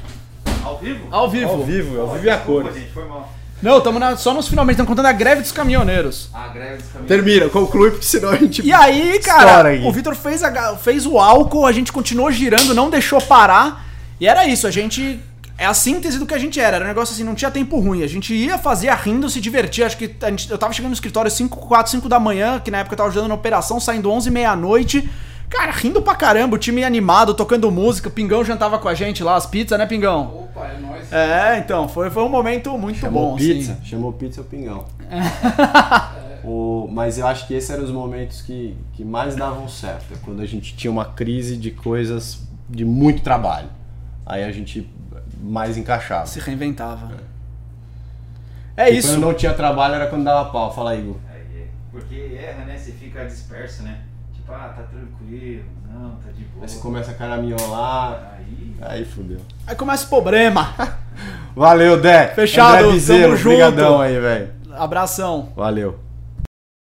Ao 0.63 0.79
vivo? 0.79 1.07
Ao 1.11 1.29
vivo. 1.29 1.51
Ao 1.51 1.63
vivo, 1.65 2.01
ao 2.01 2.09
vivo 2.11 2.27
e 2.27 2.31
a 2.31 2.39
cores. 2.39 2.75
gente, 2.77 2.93
foi 2.93 3.07
mal. 3.07 3.29
Não, 3.63 3.79
estamos 3.79 4.21
só 4.21 4.35
nos 4.35 4.49
finalmente, 4.49 4.75
estamos 4.75 4.89
contando 4.89 5.07
a 5.07 5.13
greve 5.13 5.43
dos 5.43 5.53
caminhoneiros. 5.53 6.29
A 6.35 6.49
greve 6.49 6.79
dos 6.79 6.87
caminhões. 6.89 7.09
Termina, 7.09 7.49
conclui, 7.49 7.91
porque 7.93 8.05
senão 8.05 8.31
a 8.31 8.37
gente. 8.37 8.61
E 8.67 8.73
aí, 8.73 9.21
cara, 9.21 9.69
aí. 9.69 9.87
o 9.87 9.93
Vitor 9.93 10.15
fez, 10.17 10.43
a 10.43 10.77
fez 10.77 11.07
o 11.07 11.19
álcool, 11.19 11.65
a 11.65 11.71
gente 11.73 11.93
continuou 11.93 12.31
girando, 12.33 12.75
não 12.75 12.91
deixou 12.91 13.21
parar. 13.21 13.87
E 14.21 14.27
era 14.27 14.45
isso, 14.47 14.67
a 14.67 14.71
gente. 14.71 15.21
É 15.59 15.67
a 15.67 15.75
síntese 15.75 16.19
do 16.19 16.27
que 16.27 16.35
a 16.35 16.39
gente 16.39 16.59
era. 16.59 16.77
Era 16.77 16.85
um 16.85 16.89
negócio 16.89 17.15
assim, 17.15 17.23
não 17.23 17.37
tinha 17.37 17.51
tempo 17.51 17.79
ruim. 17.79 18.03
A 18.03 18.07
gente 18.09 18.35
ia, 18.35 18.59
fazia 18.59 18.93
rindo, 18.97 19.31
se 19.31 19.41
divertia. 19.41 19.87
Acho 19.87 19.97
que 19.97 20.11
a 20.23 20.31
gente- 20.31 20.51
eu 20.51 20.59
tava 20.59 20.73
chegando 20.73 20.89
no 20.91 20.95
escritório 20.95 21.31
5, 21.31 21.57
4, 21.69 21.93
5 21.93 22.09
da 22.09 22.19
manhã, 22.19 22.59
que 22.59 22.69
na 22.71 22.79
época 22.79 22.95
eu 22.95 22.97
tava 22.97 23.09
ajudando 23.11 23.29
na 23.29 23.35
operação, 23.35 23.79
saindo 23.79 24.11
11 24.11 24.29
meia-noite. 24.29 25.09
Cara, 25.53 25.71
rindo 25.71 26.01
pra 26.01 26.15
caramba, 26.15 26.57
o 26.57 26.59
time 26.59 26.83
animado, 26.83 27.35
tocando 27.35 27.71
música. 27.71 28.09
O 28.09 28.11
Pingão 28.11 28.43
jantava 28.43 28.79
com 28.79 28.89
a 28.89 28.95
gente 28.95 29.23
lá, 29.23 29.37
as 29.37 29.45
pizzas, 29.45 29.79
né, 29.79 29.85
Pingão? 29.85 30.49
Opa, 30.51 30.67
é 30.67 30.79
nóis. 30.79 31.13
É, 31.13 31.59
então, 31.59 31.87
foi, 31.89 32.09
foi 32.09 32.23
um 32.23 32.29
momento 32.31 32.77
muito 32.79 32.99
Chamou 32.99 33.33
bom. 33.33 33.37
pizza, 33.37 33.73
assim. 33.73 33.85
chamou 33.85 34.15
pizza 34.15 34.41
o 34.41 34.45
pingão. 34.45 34.87
O- 36.45 36.89
mas 36.91 37.19
eu 37.19 37.27
acho 37.29 37.47
que 37.47 37.55
esses 37.55 37.71
eram 37.71 37.85
os 37.85 37.91
momentos 37.93 38.43
que, 38.43 38.77
que 38.95 39.05
mais 39.05 39.37
davam 39.37 39.69
certo. 39.69 40.13
é 40.13 40.17
Quando 40.25 40.41
a 40.43 40.47
gente 40.47 40.75
tinha 40.75 40.91
uma 40.91 41.05
crise 41.05 41.57
de 41.57 41.71
coisas 41.71 42.41
de 42.69 42.85
muito 42.85 43.23
trabalho. 43.23 43.69
Aí 44.27 44.43
a 44.43 44.51
gente 44.51 44.91
mais 45.41 45.77
encaixava. 45.77 46.27
Se 46.27 46.41
reinventava. 46.41 47.13
É 48.77 48.91
E 48.91 48.97
isso. 48.99 49.09
Quando 49.13 49.21
não 49.21 49.35
tinha 49.35 49.53
trabalho 49.55 49.95
era 49.95 50.07
quando 50.09 50.25
dava 50.25 50.51
pau. 50.51 50.75
Fala 50.75 50.91
aí, 50.93 51.01
Igor. 51.01 51.17
Aí, 51.33 51.61
é, 51.61 51.67
porque 51.93 52.37
erra, 52.43 52.65
né? 52.65 52.77
Você 52.77 52.91
fica 52.91 53.25
disperso, 53.25 53.85
né? 53.85 53.99
Tipo, 54.53 54.55
ah, 54.55 54.69
tá 54.77 54.83
tranquilo, 54.83 55.65
não, 55.91 56.11
tá 56.17 56.31
de 56.31 56.45
boa. 56.45 56.63
Aí 56.65 56.69
você 56.69 56.79
começa 56.79 57.11
a 57.11 57.15
caraminholar. 57.15 58.37
Aí, 58.37 58.77
Aí 58.83 59.05
fudeu. 59.05 59.41
Aí 59.67 59.75
começa 59.75 60.05
o 60.05 60.09
problema. 60.09 60.75
Valeu, 61.57 62.01
Dé. 62.01 62.29
Fechado, 62.29 62.85
André 62.85 62.93
Bezerro, 62.93 63.23
tamo 63.23 63.37
junto. 63.37 64.01
aí, 64.01 64.21
velho. 64.21 64.51
Abração. 64.75 65.53
Valeu. 65.57 65.99